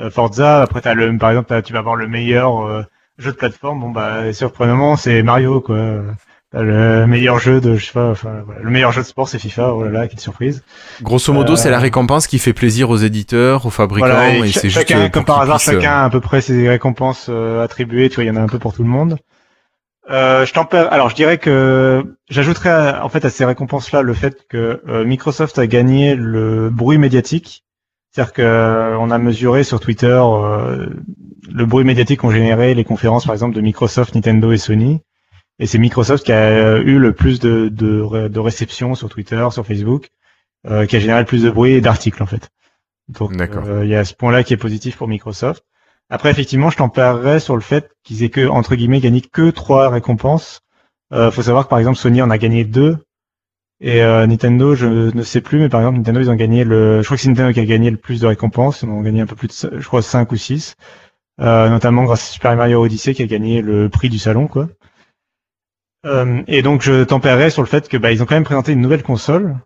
euh, 0.00 0.10
Forza. 0.10 0.62
Après, 0.62 0.80
t'as 0.80 0.94
le, 0.94 1.16
par 1.18 1.30
exemple, 1.30 1.62
tu 1.62 1.72
vas 1.72 1.80
avoir 1.80 1.96
le 1.96 2.08
meilleur 2.08 2.66
euh, 2.66 2.82
jeu 3.18 3.30
de 3.32 3.36
plateforme. 3.36 3.80
Bon 3.80 3.90
bah, 3.90 4.32
surprenamment, 4.32 4.96
c'est 4.96 5.22
Mario, 5.22 5.60
quoi. 5.60 5.76
Le 6.54 7.06
meilleur 7.06 7.38
jeu 7.38 7.60
de, 7.60 7.76
je 7.76 7.86
sais 7.86 7.92
pas, 7.92 8.10
enfin, 8.10 8.42
voilà. 8.44 8.60
le 8.60 8.70
meilleur 8.70 8.92
jeu 8.92 9.00
de 9.00 9.06
sport, 9.06 9.26
c'est 9.26 9.38
FIFA. 9.38 9.72
Oh 9.74 9.84
là 9.84 9.90
là, 9.90 10.08
quelle 10.08 10.20
surprise. 10.20 10.62
grosso 11.00 11.32
modo, 11.32 11.54
Euh, 11.54 11.56
c'est 11.56 11.70
la 11.70 11.78
récompense 11.78 12.26
qui 12.26 12.38
fait 12.38 12.52
plaisir 12.52 12.90
aux 12.90 12.98
éditeurs, 12.98 13.64
aux 13.64 13.70
fabricants, 13.70 14.06
Voilà, 14.06 14.36
et, 14.36 14.52
c'est 14.52 14.68
juste 14.68 14.76
chacun, 14.76 15.04
euh, 15.04 15.08
comme 15.08 15.24
par 15.24 15.40
hasard, 15.40 15.56
puissent, 15.56 15.68
euh, 15.70 15.80
chacun 15.80 15.92
a 15.92 16.04
à 16.04 16.10
peu 16.10 16.20
près 16.20 16.42
ses 16.42 16.68
récompenses 16.68 17.26
euh, 17.30 17.64
attribuées. 17.64 18.10
Tu 18.10 18.16
vois, 18.16 18.24
il 18.24 18.26
y 18.26 18.30
en 18.30 18.36
a 18.36 18.40
un 18.40 18.48
peu 18.48 18.58
pour 18.58 18.74
tout 18.74 18.82
le 18.82 18.90
monde. 18.90 19.16
Euh, 20.10 20.44
je. 20.44 20.76
Alors, 20.76 21.08
je 21.08 21.14
dirais 21.14 21.38
que 21.38 22.16
j'ajouterais 22.28 22.98
en 22.98 23.08
fait 23.08 23.24
à 23.24 23.30
ces 23.30 23.44
récompenses-là 23.44 24.02
le 24.02 24.14
fait 24.14 24.46
que 24.48 24.82
euh, 24.88 25.04
Microsoft 25.04 25.58
a 25.58 25.66
gagné 25.66 26.14
le 26.14 26.70
bruit 26.70 26.98
médiatique. 26.98 27.64
C'est-à-dire 28.10 28.32
que 28.34 28.42
euh, 28.42 28.98
on 28.98 29.10
a 29.10 29.18
mesuré 29.18 29.64
sur 29.64 29.80
Twitter 29.80 30.20
euh, 30.22 30.86
le 31.50 31.66
bruit 31.66 31.84
médiatique 31.84 32.20
qu'ont 32.20 32.30
généré 32.30 32.74
les 32.74 32.84
conférences, 32.84 33.24
par 33.24 33.34
exemple, 33.34 33.54
de 33.54 33.60
Microsoft, 33.62 34.14
Nintendo 34.14 34.52
et 34.52 34.58
Sony. 34.58 35.00
Et 35.62 35.66
c'est 35.66 35.78
Microsoft 35.78 36.24
qui 36.24 36.32
a 36.32 36.78
eu 36.78 36.98
le 36.98 37.12
plus 37.12 37.38
de, 37.38 37.68
de, 37.68 38.00
ré- 38.00 38.28
de 38.28 38.40
réceptions 38.40 38.96
sur 38.96 39.08
Twitter, 39.08 39.46
sur 39.52 39.64
Facebook, 39.64 40.08
euh, 40.66 40.86
qui 40.86 40.96
a 40.96 40.98
généré 40.98 41.20
le 41.20 41.24
plus 41.24 41.44
de 41.44 41.50
bruit 41.50 41.74
et 41.74 41.80
d'articles 41.80 42.20
en 42.20 42.26
fait. 42.26 42.50
Donc 43.08 43.30
euh, 43.68 43.84
il 43.84 43.90
y 43.90 43.94
a 43.94 44.04
ce 44.04 44.12
point-là 44.12 44.42
qui 44.42 44.54
est 44.54 44.56
positif 44.56 44.96
pour 44.96 45.06
Microsoft. 45.06 45.64
Après 46.10 46.32
effectivement, 46.32 46.68
je 46.68 46.78
tempérerais 46.78 47.38
sur 47.38 47.54
le 47.54 47.62
fait 47.62 47.92
qu'ils 48.02 48.24
aient 48.24 48.28
que 48.28 48.48
entre 48.48 48.74
guillemets 48.74 48.98
gagné 48.98 49.20
que 49.20 49.50
trois 49.50 49.88
récompenses. 49.88 50.62
Euh, 51.12 51.30
faut 51.30 51.42
savoir 51.42 51.66
que 51.66 51.70
par 51.70 51.78
exemple 51.78 51.96
Sony 51.96 52.22
en 52.22 52.30
a 52.30 52.38
gagné 52.38 52.64
deux 52.64 52.96
et 53.80 54.02
euh, 54.02 54.26
Nintendo, 54.26 54.74
je 54.74 55.14
ne 55.16 55.22
sais 55.22 55.42
plus, 55.42 55.60
mais 55.60 55.68
par 55.68 55.80
exemple 55.80 55.98
Nintendo 55.98 56.20
ils 56.20 56.30
ont 56.30 56.34
gagné 56.34 56.64
le, 56.64 57.02
je 57.02 57.04
crois 57.04 57.16
que 57.16 57.22
c'est 57.22 57.28
Nintendo 57.28 57.52
qui 57.52 57.60
a 57.60 57.66
gagné 57.66 57.90
le 57.90 57.98
plus 57.98 58.20
de 58.20 58.26
récompenses. 58.26 58.82
Ils 58.82 58.88
en 58.88 58.94
ont 58.94 59.02
gagné 59.02 59.20
un 59.20 59.26
peu 59.26 59.36
plus 59.36 59.48
de, 59.48 59.78
je 59.78 59.86
crois 59.86 60.02
cinq 60.02 60.32
ou 60.32 60.36
six, 60.36 60.74
euh, 61.40 61.68
notamment 61.68 62.02
grâce 62.02 62.24
à 62.28 62.32
Super 62.32 62.56
Mario 62.56 62.82
Odyssey 62.84 63.14
qui 63.14 63.22
a 63.22 63.26
gagné 63.26 63.62
le 63.62 63.88
prix 63.88 64.08
du 64.08 64.18
salon 64.18 64.48
quoi. 64.48 64.68
Euh, 66.04 66.42
et 66.48 66.62
donc 66.62 66.82
je 66.82 67.04
tempérerais 67.04 67.50
sur 67.50 67.62
le 67.62 67.68
fait 67.68 67.88
que 67.88 67.96
bah, 67.96 68.10
ils 68.10 68.22
ont 68.22 68.26
quand 68.26 68.34
même 68.34 68.42
présenté 68.44 68.72
une 68.72 68.80
nouvelle 68.80 69.04
console 69.04 69.56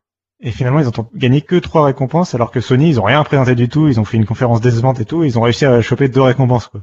et 0.40 0.50
finalement 0.50 0.80
ils 0.80 0.88
ont 0.88 1.08
gagné 1.14 1.40
que 1.40 1.56
trois 1.56 1.84
récompenses 1.86 2.34
alors 2.34 2.50
que 2.50 2.60
Sony 2.60 2.90
ils 2.90 3.00
ont 3.00 3.04
rien 3.04 3.24
présenté 3.24 3.54
du 3.54 3.70
tout, 3.70 3.88
ils 3.88 3.98
ont 3.98 4.04
fait 4.04 4.18
une 4.18 4.26
conférence 4.26 4.60
décevante 4.60 5.00
et 5.00 5.06
tout, 5.06 5.24
ils 5.24 5.38
ont 5.38 5.42
réussi 5.42 5.64
à 5.64 5.80
choper 5.80 6.08
deux 6.10 6.20
récompenses 6.20 6.66
quoi. 6.66 6.82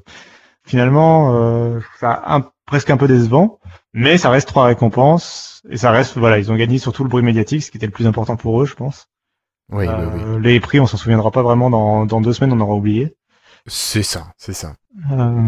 Finalement 0.65 1.35
euh, 1.35 1.79
ça 1.99 2.11
a 2.13 2.37
un- 2.37 2.49
presque 2.65 2.89
un 2.89 2.97
peu 2.97 3.07
décevant, 3.07 3.59
mais 3.93 4.17
ça 4.17 4.31
reste 4.31 4.47
trois 4.47 4.65
récompenses 4.65 5.61
et 5.69 5.77
ça 5.77 5.91
reste 5.91 6.17
voilà 6.17 6.39
ils 6.39 6.51
ont 6.51 6.55
gagné 6.55 6.79
surtout 6.79 7.03
le 7.03 7.09
bruit 7.09 7.21
médiatique 7.23 7.61
ce 7.61 7.69
qui 7.69 7.77
était 7.77 7.85
le 7.85 7.91
plus 7.91 8.07
important 8.07 8.35
pour 8.37 8.59
eux 8.59 8.65
je 8.65 8.73
pense. 8.73 9.07
Oui, 9.71 9.85
oui, 9.87 9.93
oui. 10.15 10.21
Euh, 10.23 10.39
Les 10.39 10.59
prix 10.59 10.79
on 10.79 10.87
s'en 10.87 10.97
souviendra 10.97 11.29
pas 11.29 11.43
vraiment 11.43 11.69
dans, 11.69 12.07
dans 12.07 12.21
deux 12.21 12.33
semaines 12.33 12.53
on 12.53 12.59
aura 12.59 12.73
oublié. 12.73 13.15
C'est 13.67 14.03
ça, 14.03 14.33
c'est 14.37 14.53
ça. 14.53 14.73
Euh, 15.11 15.41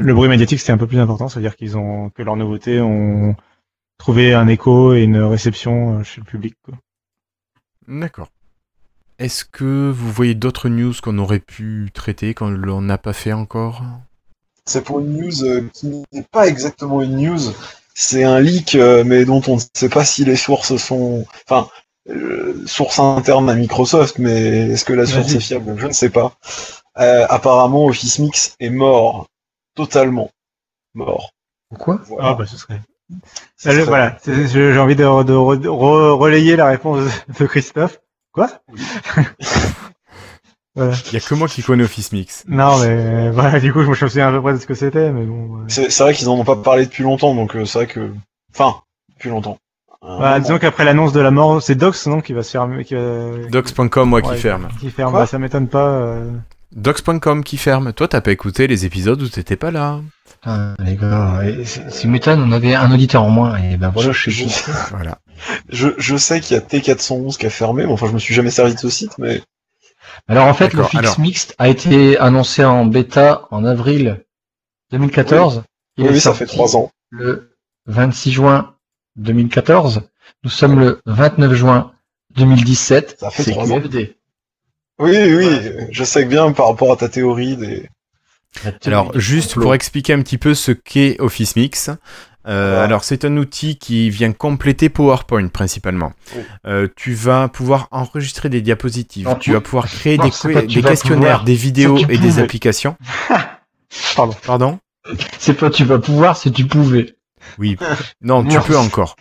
le 0.00 0.14
bruit 0.14 0.28
médiatique 0.30 0.60
c'était 0.60 0.72
un 0.72 0.78
peu 0.78 0.86
plus 0.86 0.98
important, 0.98 1.28
c'est-à-dire 1.28 1.56
qu'ils 1.56 1.76
ont 1.76 2.08
que 2.10 2.22
leurs 2.22 2.36
nouveautés 2.36 2.80
ont 2.80 3.36
trouvé 4.00 4.32
un 4.32 4.48
écho 4.48 4.94
et 4.94 5.02
une 5.02 5.18
réception 5.18 5.98
euh, 5.98 6.02
chez 6.02 6.20
le 6.20 6.26
public. 6.26 6.56
Quoi. 6.64 6.74
D'accord. 7.86 8.28
Est-ce 9.18 9.44
que 9.44 9.90
vous 9.90 10.10
voyez 10.10 10.34
d'autres 10.34 10.70
news 10.70 10.94
qu'on 11.02 11.18
aurait 11.18 11.40
pu 11.40 11.90
traiter, 11.92 12.32
qu'on 12.32 12.80
n'a 12.80 12.98
pas 12.98 13.12
fait 13.12 13.34
encore? 13.34 13.82
C'est 14.64 14.82
pour 14.82 15.00
une 15.00 15.18
news 15.18 15.44
euh, 15.44 15.68
qui 15.74 16.02
n'est 16.12 16.24
pas 16.32 16.48
exactement 16.48 17.02
une 17.02 17.16
news. 17.16 17.52
C'est 17.94 18.24
un 18.24 18.40
leak, 18.40 18.74
euh, 18.74 19.04
mais 19.04 19.26
dont 19.26 19.42
on 19.46 19.56
ne 19.56 19.60
sait 19.74 19.90
pas 19.90 20.04
si 20.04 20.24
les 20.24 20.36
sources 20.36 20.76
sont. 20.76 21.26
Enfin, 21.46 21.68
euh, 22.08 22.66
source 22.66 22.98
interne 22.98 23.50
à 23.50 23.54
Microsoft, 23.54 24.18
mais 24.18 24.70
est-ce 24.70 24.86
que 24.86 24.94
la 24.94 25.04
source 25.04 25.34
est 25.34 25.40
fiable? 25.40 25.74
Je 25.76 25.88
ne 25.88 25.92
sais 25.92 26.08
pas. 26.08 26.32
Euh, 26.98 27.26
apparemment, 27.28 27.84
Office 27.84 28.18
Mix 28.18 28.54
est 28.60 28.70
mort. 28.70 29.26
Totalement. 29.74 30.30
Mort. 30.94 31.32
Pourquoi 31.68 32.00
Voilà. 32.06 32.28
Ah 32.30 32.34
bah 32.34 32.46
ce 32.46 32.56
serait. 32.56 32.80
Euh, 33.66 33.72
serait- 33.72 33.84
Voilà, 33.84 34.16
j'ai 34.26 34.78
envie 34.78 34.96
de, 34.96 35.04
re- 35.04 35.24
de 35.24 35.34
re- 35.34 35.58
de 35.60 35.68
re- 35.68 36.16
relayer 36.18 36.56
la 36.56 36.66
réponse 36.66 37.04
de 37.38 37.46
Christophe. 37.46 37.98
Quoi? 38.32 38.48
Voilà. 40.76 40.92
Il 41.08 41.14
y 41.14 41.16
a 41.16 41.20
que 41.20 41.34
moi 41.34 41.48
qui 41.48 41.62
connais 41.64 41.82
Office 41.82 42.12
Mix. 42.12 42.44
Non, 42.46 42.78
mais 42.78 43.30
voilà, 43.30 43.58
du 43.58 43.72
coup, 43.72 43.82
je 43.82 43.88
me 43.90 43.94
souviens 43.94 44.28
à 44.28 44.30
peu 44.30 44.40
près 44.40 44.52
de 44.52 44.58
ce 44.58 44.66
que 44.66 44.74
c'était, 44.74 45.10
mais 45.10 45.24
bon. 45.24 45.46
ouais. 45.56 45.64
C'est 45.66 45.90
c'est 45.90 46.02
vrai 46.04 46.14
qu'ils 46.14 46.28
en 46.28 46.38
ont 46.38 46.44
pas 46.44 46.54
parlé 46.56 46.86
depuis 46.86 47.02
longtemps, 47.02 47.34
donc 47.34 47.56
euh, 47.56 47.64
c'est 47.64 47.78
vrai 47.78 47.86
que. 47.88 48.12
Enfin, 48.54 48.76
depuis 49.12 49.30
longtemps. 49.30 49.58
Un 50.00 50.18
Bah, 50.20 50.40
disons 50.40 50.58
qu'après 50.58 50.84
l'annonce 50.84 51.12
de 51.12 51.20
la 51.20 51.32
mort, 51.32 51.60
c'est 51.60 51.74
Docs, 51.74 52.06
non, 52.06 52.20
qui 52.20 52.32
va 52.34 52.42
se 52.44 52.52
fermer, 52.52 52.84
qui 52.84 52.94
va... 52.94 53.48
Docs.com, 53.50 54.08
moi, 54.08 54.22
qui 54.22 54.36
ferme. 54.36 54.68
Qui 54.80 54.90
ferme, 54.90 55.12
bah, 55.12 55.26
ça 55.26 55.38
m'étonne 55.40 55.66
pas. 55.68 55.88
euh. 55.88 56.30
Docs.com 56.72 57.42
qui 57.42 57.56
ferme. 57.56 57.92
Toi, 57.92 58.06
t'as 58.06 58.20
pas 58.20 58.30
écouté 58.30 58.68
les 58.68 58.86
épisodes 58.86 59.20
où 59.20 59.28
t'étais 59.28 59.56
pas 59.56 59.72
là. 59.72 60.00
Putain, 60.42 60.74
les 60.78 60.96
gars, 60.96 61.42
c'est 61.64 62.06
m'étonne, 62.06 62.40
on 62.42 62.52
avait 62.52 62.74
un 62.74 62.90
auditeur 62.90 63.22
en 63.22 63.30
moins, 63.30 63.58
et 63.58 63.76
ben 63.76 63.90
voilà, 63.90 64.12
je 64.12 64.30
Je- 64.30 64.48
sais. 64.48 64.72
Voilà. 64.90 65.18
Je, 65.68 65.88
je 65.98 66.16
sais 66.16 66.40
qu'il 66.40 66.56
y 66.56 66.58
a 66.58 66.62
T411 66.62 67.36
qui 67.36 67.46
a 67.46 67.50
fermé, 67.50 67.84
mais 67.84 67.92
enfin, 67.92 68.06
je 68.06 68.12
me 68.12 68.18
suis 68.18 68.34
jamais 68.34 68.50
servi 68.50 68.74
de 68.74 68.78
ce 68.78 68.88
site, 68.88 69.18
mais. 69.18 69.42
Alors 70.28 70.46
en 70.46 70.54
fait, 70.54 70.72
le 70.72 70.82
fixe 70.82 70.98
alors. 70.98 71.20
mixte 71.20 71.54
a 71.58 71.68
été 71.68 72.18
annoncé 72.18 72.64
en 72.64 72.84
bêta 72.86 73.48
en 73.50 73.64
avril 73.64 74.24
2014. 74.92 75.62
Il 75.96 76.04
Oui, 76.04 76.10
oui, 76.12 76.20
ça 76.20 76.32
fait 76.34 76.46
trois 76.46 76.76
ans. 76.76 76.90
Le 77.10 77.54
26 77.86 78.32
juin 78.32 78.74
2014. 79.16 80.02
Nous 80.42 80.50
sommes 80.50 80.78
le 80.80 81.00
29 81.06 81.52
juin 81.52 81.92
2017. 82.36 83.16
Ça 83.20 83.30
fait 83.30 83.50
trois 83.50 83.70
ans. 83.72 83.80
Oui, 84.98 85.16
oui, 85.34 85.48
je 85.90 86.04
sais 86.04 86.24
que 86.24 86.28
bien 86.28 86.52
par 86.52 86.68
rapport 86.68 86.92
à 86.92 86.96
ta 86.96 87.08
théorie 87.08 87.56
des. 87.56 87.88
Alors, 88.84 89.18
juste 89.18 89.54
pour 89.54 89.74
expliquer 89.74 90.12
un 90.12 90.22
petit 90.22 90.38
peu 90.38 90.54
ce 90.54 90.72
qu'est 90.72 91.16
Office 91.20 91.56
Mix. 91.56 91.90
euh. 92.46 92.84
Alors, 92.84 93.04
c'est 93.04 93.24
un 93.24 93.36
outil 93.36 93.76
qui 93.78 94.10
vient 94.10 94.32
compléter 94.32 94.88
PowerPoint 94.88 95.48
principalement. 95.48 96.12
Euh, 96.66 96.88
tu 96.96 97.14
vas 97.14 97.48
pouvoir 97.48 97.88
enregistrer 97.90 98.48
des 98.48 98.60
diapositives. 98.60 99.26
Non, 99.26 99.34
tu 99.34 99.40
tu- 99.40 99.52
vas 99.52 99.60
pouvoir 99.60 99.86
créer 99.86 100.16
Non, 100.18 100.24
des, 100.24 100.30
que- 100.30 100.80
questionnaires, 100.80 101.18
pouvoir. 101.38 101.44
des 101.44 101.54
vidéos 101.54 101.98
et 102.08 102.18
des 102.18 102.38
applications. 102.38 102.96
Pardon. 104.16 104.34
Pardon 104.46 104.78
C'est 105.38 105.54
pas 105.54 105.70
tu 105.70 105.84
vas 105.84 105.98
pouvoir, 105.98 106.36
c'est 106.36 106.50
tu 106.50 106.66
pouvais. 106.66 107.14
Oui. 107.58 107.76
Non, 108.22 108.44
tu 108.44 108.58
peux 108.60 108.76
encore. 108.76 109.16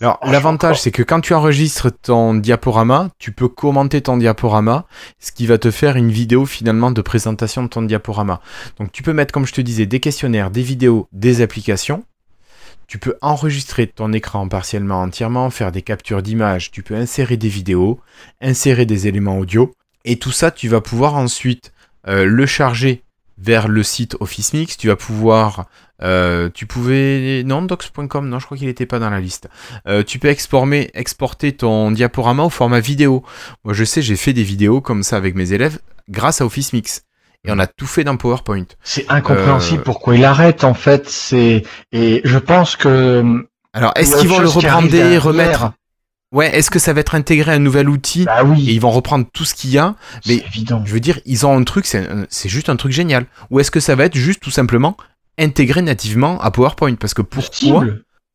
Alors, 0.00 0.18
l'avantage, 0.24 0.80
c'est 0.80 0.90
que 0.90 1.02
quand 1.02 1.20
tu 1.20 1.34
enregistres 1.34 1.90
ton 1.92 2.34
diaporama, 2.34 3.10
tu 3.18 3.32
peux 3.32 3.48
commenter 3.48 4.00
ton 4.00 4.16
diaporama, 4.16 4.86
ce 5.18 5.30
qui 5.30 5.46
va 5.46 5.58
te 5.58 5.70
faire 5.70 5.96
une 5.96 6.10
vidéo 6.10 6.46
finalement 6.46 6.90
de 6.90 7.02
présentation 7.02 7.62
de 7.62 7.68
ton 7.68 7.82
diaporama. 7.82 8.40
Donc, 8.78 8.92
tu 8.92 9.02
peux 9.02 9.12
mettre, 9.12 9.32
comme 9.32 9.46
je 9.46 9.52
te 9.52 9.60
disais, 9.60 9.86
des 9.86 10.00
questionnaires, 10.00 10.50
des 10.50 10.62
vidéos, 10.62 11.08
des 11.12 11.42
applications. 11.42 12.04
Tu 12.86 12.98
peux 12.98 13.16
enregistrer 13.20 13.86
ton 13.86 14.12
écran 14.12 14.48
partiellement, 14.48 15.02
entièrement, 15.02 15.50
faire 15.50 15.72
des 15.72 15.82
captures 15.82 16.22
d'images. 16.22 16.70
Tu 16.70 16.82
peux 16.82 16.94
insérer 16.94 17.36
des 17.36 17.48
vidéos, 17.48 18.00
insérer 18.40 18.86
des 18.86 19.06
éléments 19.06 19.38
audio. 19.38 19.74
Et 20.04 20.16
tout 20.16 20.32
ça, 20.32 20.50
tu 20.50 20.68
vas 20.68 20.80
pouvoir 20.80 21.14
ensuite 21.14 21.72
euh, 22.08 22.24
le 22.24 22.46
charger 22.46 23.03
vers 23.38 23.68
le 23.68 23.82
site 23.82 24.16
Office 24.20 24.52
Mix. 24.52 24.76
Tu 24.76 24.88
vas 24.88 24.96
pouvoir 24.96 25.66
euh, 26.02 26.50
tu 26.52 26.66
pouvais. 26.66 27.42
Non, 27.44 27.62
docs.com, 27.62 28.28
non, 28.28 28.38
je 28.38 28.44
crois 28.44 28.56
qu'il 28.56 28.66
n'était 28.66 28.86
pas 28.86 28.98
dans 28.98 29.10
la 29.10 29.20
liste. 29.20 29.48
Euh, 29.86 30.02
tu 30.02 30.18
peux 30.18 30.28
exporter, 30.28 30.90
exporter 30.94 31.52
ton 31.52 31.90
diaporama 31.90 32.44
au 32.44 32.50
format 32.50 32.80
vidéo. 32.80 33.24
Moi, 33.64 33.74
je 33.74 33.84
sais, 33.84 34.02
j'ai 34.02 34.16
fait 34.16 34.32
des 34.32 34.42
vidéos 34.42 34.80
comme 34.80 35.02
ça 35.02 35.16
avec 35.16 35.34
mes 35.34 35.52
élèves 35.52 35.78
grâce 36.08 36.40
à 36.40 36.46
Office 36.46 36.72
Mix. 36.72 37.02
Et 37.46 37.52
on 37.52 37.58
a 37.58 37.66
tout 37.66 37.86
fait 37.86 38.04
dans 38.04 38.16
PowerPoint. 38.16 38.64
C'est 38.82 39.04
incompréhensible 39.10 39.80
Euh, 39.80 39.84
pourquoi 39.84 40.16
il 40.16 40.24
arrête 40.24 40.64
en 40.64 40.74
fait. 40.74 41.08
C'est 41.08 41.62
et 41.92 42.22
je 42.24 42.38
pense 42.38 42.74
que 42.74 43.46
Alors, 43.74 43.92
est-ce 43.96 44.16
qu'ils 44.16 44.28
vont 44.28 44.38
le 44.38 44.48
rebrander, 44.48 45.18
remettre 45.18 45.72
Ouais, 46.34 46.54
est-ce 46.54 46.68
que 46.70 46.78
ça 46.80 46.92
va 46.92 47.00
être 47.00 47.14
intégré 47.14 47.52
à 47.52 47.54
un 47.54 47.58
nouvel 47.60 47.88
outil 47.88 48.24
bah 48.24 48.42
et 48.42 48.44
oui, 48.44 48.64
ils 48.66 48.80
vont 48.80 48.90
reprendre 48.90 49.24
tout 49.32 49.44
ce 49.44 49.54
qu'il 49.54 49.70
y 49.70 49.78
a 49.78 49.94
mais- 50.26 50.42
évident. 50.48 50.82
Je 50.84 50.92
veux 50.92 51.00
dire, 51.00 51.20
ils 51.24 51.46
ont 51.46 51.56
un 51.56 51.62
truc, 51.62 51.86
c'est 51.86 52.48
juste 52.48 52.68
un 52.68 52.76
truc 52.76 52.90
génial. 52.92 53.26
Ou 53.50 53.60
est-ce 53.60 53.70
que 53.70 53.80
ça 53.80 53.94
va 53.94 54.04
être 54.04 54.16
juste 54.16 54.42
tout 54.42 54.50
simplement 54.50 54.96
intégré 55.38 55.80
nativement 55.80 56.40
à 56.40 56.50
PowerPoint? 56.50 56.96
Parce 56.96 57.14
que 57.14 57.22
pourquoi, 57.22 57.84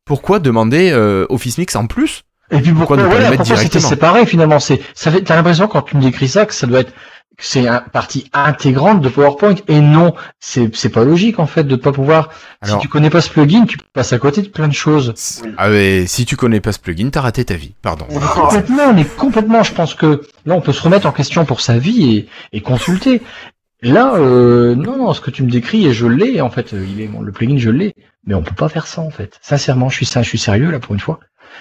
pourquoi 0.06 0.38
demander 0.38 0.90
euh, 0.92 1.26
Office 1.28 1.58
Mix 1.58 1.76
en 1.76 1.86
plus? 1.86 2.22
Et 2.50 2.60
puis 2.60 2.72
pourquoi, 2.72 2.96
ne 2.96 3.02
pas 3.02 3.08
le 3.08 3.14
voilà, 3.14 3.30
mettre 3.30 3.42
pourquoi 3.42 3.56
c'était 3.58 3.78
directement? 3.78 3.90
séparé 3.90 4.26
finalement? 4.26 4.58
C'est 4.60 4.80
ça 4.94 5.12
fait 5.12 5.20
t'as 5.22 5.36
l'impression 5.36 5.68
quand 5.68 5.82
tu 5.82 5.96
me 5.96 6.02
décris 6.02 6.26
ça 6.26 6.46
que 6.46 6.54
ça 6.54 6.66
doit 6.66 6.80
être 6.80 6.92
c'est 7.40 7.66
une 7.66 7.80
partie 7.92 8.28
intégrante 8.32 9.00
de 9.00 9.08
PowerPoint 9.08 9.54
et 9.68 9.80
non, 9.80 10.14
c'est 10.38 10.74
c'est 10.76 10.88
pas 10.90 11.04
logique 11.04 11.38
en 11.38 11.46
fait 11.46 11.64
de 11.64 11.76
pas 11.76 11.92
pouvoir. 11.92 12.30
Alors- 12.60 12.76
si 12.76 12.82
tu 12.82 12.88
connais 12.88 13.10
pas 13.10 13.20
ce 13.20 13.30
plugin, 13.30 13.64
tu 13.66 13.78
passes 13.92 14.12
à 14.12 14.18
côté 14.18 14.42
de 14.42 14.48
plein 14.48 14.68
de 14.68 14.74
choses. 14.74 15.14
Ah 15.56 15.70
ouais, 15.70 16.04
si 16.06 16.24
tu 16.26 16.36
connais 16.36 16.60
pas 16.60 16.72
ce 16.72 16.78
plugin, 16.78 17.08
t'as 17.10 17.20
raté 17.22 17.44
ta 17.44 17.54
vie. 17.54 17.74
Pardon. 17.82 18.06
Complètement, 18.34 18.92
mais 18.92 19.04
complètement. 19.04 19.62
Je 19.62 19.72
pense 19.72 19.94
que 19.94 20.22
là, 20.46 20.54
on 20.54 20.60
peut 20.60 20.72
se 20.72 20.82
remettre 20.82 21.06
en 21.06 21.12
question 21.12 21.44
pour 21.44 21.60
sa 21.60 21.78
vie 21.78 22.16
et, 22.16 22.28
et 22.56 22.60
consulter. 22.60 23.22
Là, 23.82 24.14
euh, 24.16 24.74
non, 24.74 24.98
non, 24.98 25.14
ce 25.14 25.22
que 25.22 25.30
tu 25.30 25.42
me 25.42 25.50
décris 25.50 25.86
et 25.86 25.92
je 25.94 26.06
l'ai 26.06 26.40
en 26.40 26.50
fait. 26.50 26.72
Il 26.72 27.00
est 27.00 27.06
bon, 27.06 27.22
le 27.22 27.32
plugin, 27.32 27.56
je 27.56 27.70
l'ai, 27.70 27.94
mais 28.26 28.34
on 28.34 28.42
peut 28.42 28.54
pas 28.54 28.68
faire 28.68 28.86
ça 28.86 29.00
en 29.00 29.10
fait. 29.10 29.38
Sincèrement, 29.40 29.88
je 29.88 29.96
suis 29.96 30.06
ça, 30.06 30.22
je 30.22 30.28
suis 30.28 30.38
sérieux 30.38 30.70
là 30.70 30.78
pour 30.80 30.92
une 30.94 31.00
fois. 31.00 31.18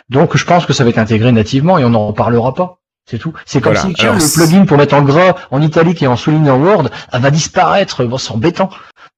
Donc, 0.10 0.36
je 0.38 0.46
pense 0.46 0.66
que 0.66 0.74
ça 0.74 0.84
va 0.84 0.90
être 0.92 0.98
intégré 1.00 1.32
nativement 1.32 1.78
et 1.78 1.86
on 1.86 1.90
n'en 1.90 2.08
reparlera 2.08 2.54
pas. 2.54 2.79
C'est 3.10 3.18
tout. 3.18 3.34
C'est 3.46 3.60
comme 3.60 3.74
Voilà. 3.74 3.88
si 3.90 3.94
tiens, 3.96 4.12
Alors, 4.12 4.22
le 4.22 4.34
plugin 4.34 4.66
pour 4.66 4.78
mettre 4.78 4.94
en 4.94 5.02
gras, 5.02 5.36
en 5.50 5.62
italique 5.62 6.04
et 6.04 6.08
en 6.08 6.16
souligne 6.16 6.50
en 6.52 6.60
Word, 6.62 6.90
ah, 7.12 7.18
va 7.20 7.32
disparaître. 7.32 8.06
Bon, 8.06 8.18
c'est 8.20 8.32
embêtant. 8.32 8.70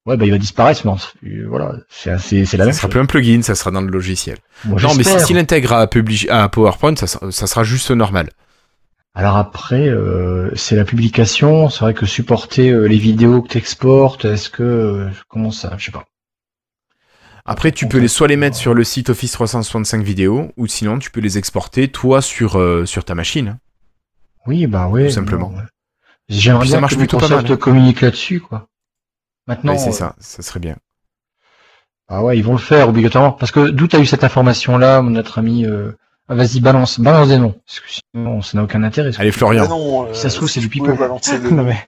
Ouais, 0.06 0.16
bah 0.16 0.24
il 0.24 0.30
va 0.32 0.38
disparaître, 0.38 0.80
mais 0.84 1.30
euh, 1.30 1.46
voilà, 1.48 1.74
c'est 1.88 2.10
la 2.10 2.18
Ça 2.18 2.34
même 2.36 2.46
sera 2.46 2.72
chose. 2.72 2.90
plus 2.90 3.00
un 3.00 3.04
plugin, 3.06 3.42
ça 3.42 3.54
sera 3.54 3.70
dans 3.70 3.82
le 3.82 3.90
logiciel. 3.90 4.38
Non, 4.64 4.94
mais 4.96 5.04
s'il 5.04 5.36
intègre 5.38 5.72
à, 5.74 5.86
PowerPoint, 6.48 6.96
ça, 6.96 7.06
sera- 7.06 7.30
ça 7.30 7.46
sera 7.46 7.62
juste 7.64 7.90
normal. 7.90 8.30
Alors 9.14 9.36
après, 9.36 9.88
euh, 9.88 10.50
c'est 10.56 10.74
la 10.74 10.84
publication. 10.84 11.68
C'est 11.68 11.80
vrai 11.80 11.94
que 11.94 12.06
supporter 12.06 12.70
euh, 12.70 12.86
les 12.86 12.96
vidéos 12.98 13.42
que 13.42 13.48
tu 13.48 13.58
exportes, 13.58 14.24
est-ce 14.24 14.48
que 14.48 14.62
euh, 14.62 15.08
comment 15.28 15.50
ça 15.50 15.74
Je 15.78 15.84
sais 15.84 15.92
pas. 15.92 16.04
Après, 17.44 17.72
tu 17.72 17.86
peux 17.88 17.98
les, 17.98 18.08
soit 18.08 18.28
les 18.28 18.36
mettre 18.36 18.56
sur 18.56 18.72
le 18.72 18.84
site 18.84 19.10
Office 19.10 19.32
365 19.32 20.02
vidéo, 20.02 20.50
ou 20.56 20.66
sinon 20.66 20.98
tu 20.98 21.10
peux 21.10 21.20
les 21.20 21.38
exporter 21.38 21.88
toi 21.88 22.22
sur, 22.22 22.58
sur 22.86 23.04
ta 23.04 23.14
machine. 23.14 23.58
Oui, 24.46 24.66
bah 24.66 24.88
oui. 24.90 25.06
Tout 25.06 25.12
simplement. 25.14 25.48
bon, 25.48 25.56
ouais. 25.56 25.62
J'aimerais 26.28 26.60
Puis 26.62 26.68
ça 26.70 26.74
bien 26.76 26.80
marche 26.82 26.92
que 26.94 26.98
plutôt 26.98 27.18
pas 27.18 27.28
mal. 27.28 27.56
communique 27.58 28.00
là-dessus, 28.00 28.40
quoi. 28.40 28.66
Maintenant, 29.46 29.72
Ouais, 29.72 29.78
c'est 29.78 29.88
euh, 29.90 29.92
ça, 29.92 30.14
ça 30.18 30.42
serait 30.42 30.60
bien. 30.60 30.76
ah 32.08 32.22
ouais, 32.22 32.36
ils 32.38 32.44
vont 32.44 32.52
le 32.52 32.58
faire 32.58 32.88
obligatoirement. 32.88 33.32
Parce 33.32 33.50
que 33.52 33.68
d'où 33.70 33.86
t'as 33.88 33.98
eu 33.98 34.06
cette 34.06 34.24
information-là, 34.24 35.02
notre 35.02 35.38
ami 35.38 35.66
euh... 35.66 35.92
ah, 36.28 36.34
Vas-y, 36.34 36.60
balance, 36.60 37.00
balance 37.00 37.28
des 37.28 37.38
noms. 37.38 37.54
Parce 37.66 37.80
que 37.80 37.86
sinon, 38.14 38.40
ça 38.40 38.56
n'a 38.56 38.64
aucun 38.64 38.82
intérêt. 38.84 39.10
Allez, 39.18 39.32
Florian. 39.32 39.62
Mais 39.64 39.68
non, 39.68 40.06
euh, 40.08 40.14
Ça 40.14 40.30
se 40.30 40.36
trouve, 40.36 40.48
c'est 40.48 40.60
si 40.60 40.66
du 40.66 40.68
pipeau. 40.68 40.86
non 41.50 41.64
mais. 41.64 41.78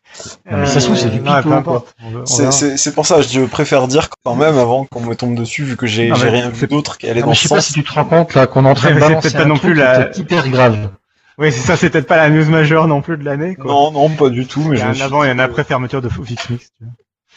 Non, 0.51 0.59
mais 0.59 0.67
ça 0.67 0.81
se 0.81 0.87
trouve, 0.87 0.97
c'est 0.99 1.11
du 1.11 1.21
pipeau, 1.21 1.85
C'est- 2.27 2.39
verra. 2.43 2.53
C'est 2.53 2.77
c'est 2.77 2.93
pour 2.95 3.07
ça, 3.07 3.23
je 3.23 3.41
préfère 3.47 3.87
dire 3.87 4.09
quand 4.25 4.35
même 4.35 4.59
avant 4.59 4.85
qu'on 4.85 5.01
me 5.01 5.15
tombe 5.15 5.37
dessus, 5.37 5.63
vu 5.65 5.77
que 5.77 5.87
j'ai 5.87 6.11
Ah, 6.11 6.15
j'ai 6.17 6.29
rien 6.29 6.49
vu 6.51 6.67
d'autre 6.67 6.99
qui 6.99 7.07
allait 7.09 7.21
Non, 7.21 7.27
dans 7.27 7.31
mais 7.31 7.37
ce 7.37 7.43
je 7.45 7.49
sais 7.49 7.55
pas 7.55 7.61
sens. 7.61 7.69
si 7.69 7.73
tu 7.75 7.85
te 7.85 7.93
rends 7.93 8.05
compte 8.05 8.35
là 8.35 8.47
qu'on 8.47 8.65
est 8.65 8.69
en 8.69 8.75
train 8.75 8.93
de 8.95 8.99
balancer 9.01 9.31
pas 9.33 9.43
un 9.43 9.47
non 9.47 9.55
truc 9.57 9.71
plus 9.71 9.75
la- 9.75 10.05
qui 10.07 10.21
est 10.21 10.23
hyper 10.23 10.49
grave. 10.49 10.91
Oui, 11.39 11.51
c'est 11.51 11.61
ça, 11.61 11.77
c'est 11.77 11.91
peut-être 11.91 12.07
pas 12.07 12.17
la 12.17 12.31
news 12.31 12.49
majeure 12.49 12.87
non 12.87 13.03
plus 13.03 13.17
de 13.17 13.25
l'année. 13.25 13.57
quoi. 13.57 13.67
Non, 13.67 13.91
non, 13.91 14.11
pas 14.11 14.29
du 14.29 14.47
tout, 14.47 14.63
mais 14.63 14.77
Il 14.79 14.91
y 14.91 14.95
je 14.95 15.03
a 15.03 15.05
avant 15.07 15.25
et 15.25 15.31
un 15.31 15.39
après 15.39 15.65
fermeture 15.65 16.01
de 16.01 16.09
Office 16.09 16.49
Mix. 16.51 16.71
Tu 16.79 16.85
vois. 16.85 16.93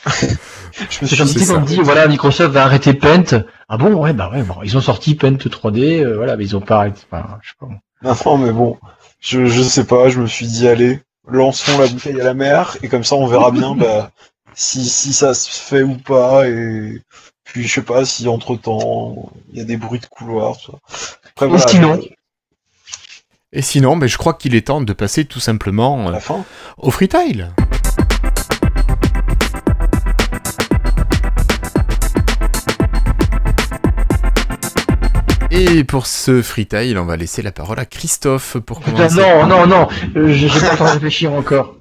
Je 0.90 1.04
me 1.24 1.28
suis 1.28 1.66
dit, 1.66 1.82
voilà, 1.82 2.08
Microsoft 2.08 2.52
va 2.54 2.64
arrêter 2.64 2.94
Paint. 2.94 3.44
Ah 3.68 3.78
bon, 3.78 3.96
ouais, 3.96 4.14
bah 4.14 4.30
ouais, 4.32 4.44
bon, 4.44 4.56
ils 4.64 4.78
ont 4.78 4.82
sorti 4.82 5.16
Paint 5.16 5.34
3D, 5.38 6.04
euh, 6.04 6.16
voilà, 6.16 6.38
mais 6.38 6.46
ils 6.46 6.56
ont 6.56 6.62
pas 6.62 6.78
arrêté. 6.78 7.02
Enfin, 7.12 7.40
je 7.42 7.50
sais 7.50 7.56
pas. 7.60 7.68
Non, 8.04 8.16
non, 8.26 8.38
mais 8.38 8.52
bon, 8.52 8.78
je, 9.20 9.46
je 9.46 9.62
sais 9.64 9.86
pas, 9.86 10.10
je 10.10 10.20
me 10.20 10.28
suis 10.28 10.46
dit, 10.46 10.68
allez, 10.68 11.00
lançons 11.28 11.78
la 11.80 11.88
bouteille 11.88 12.22
à 12.22 12.24
la 12.24 12.36
mer, 12.36 12.78
et 12.84 12.90
comme 12.90 13.04
ça, 13.04 13.16
on 13.16 13.26
verra 13.26 13.50
bien 13.50 13.76
bah, 13.76 14.12
si, 14.54 14.86
si 14.88 15.14
ça 15.14 15.34
se 15.34 15.50
fait 15.50 15.82
ou 15.82 15.98
pas, 15.98 16.48
et 16.48 17.02
puis 17.44 17.68
je 17.68 17.74
sais 17.74 17.82
pas 17.82 18.06
si 18.06 18.28
entre-temps, 18.28 19.32
il 19.52 19.58
y 19.58 19.62
a 19.62 19.66
des 19.66 19.78
bruits 19.78 20.00
de 20.00 20.06
couloir, 20.06 20.58
tout 20.58 20.72
ça. 20.72 20.78
Après, 21.32 21.48
voilà, 21.48 21.68
sinon 21.68 22.00
Et 23.54 23.62
sinon, 23.62 23.96
ben, 23.96 24.08
je 24.08 24.18
crois 24.18 24.34
qu'il 24.34 24.56
est 24.56 24.68
temps 24.68 24.82
de 24.82 24.92
passer 24.92 25.24
tout 25.24 25.40
simplement 25.40 26.10
euh, 26.10 26.20
au 26.78 26.92
freetile. 26.92 27.54
Et 35.50 35.84
pour 35.86 36.08
ce 36.08 36.42
freetile, 36.42 36.98
on 37.00 37.06
va 37.06 37.16
laisser 37.16 37.42
la 37.42 37.52
parole 37.52 37.80
à 37.80 37.86
Christophe 37.86 38.58
pour 38.58 38.80
Putain, 38.82 39.08
commencer. 39.08 39.22
non, 39.22 39.48
non, 39.48 39.66
non, 39.68 39.88
euh, 40.16 40.28
j'ai 40.34 40.50
j'ai 40.50 40.60
pas 40.60 40.72
le 40.74 40.78
temps 40.78 40.86
de 40.86 40.90
réfléchir 40.92 41.34
encore. 41.34 41.76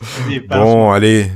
Bon, 0.48 0.92
allez. 0.92 1.30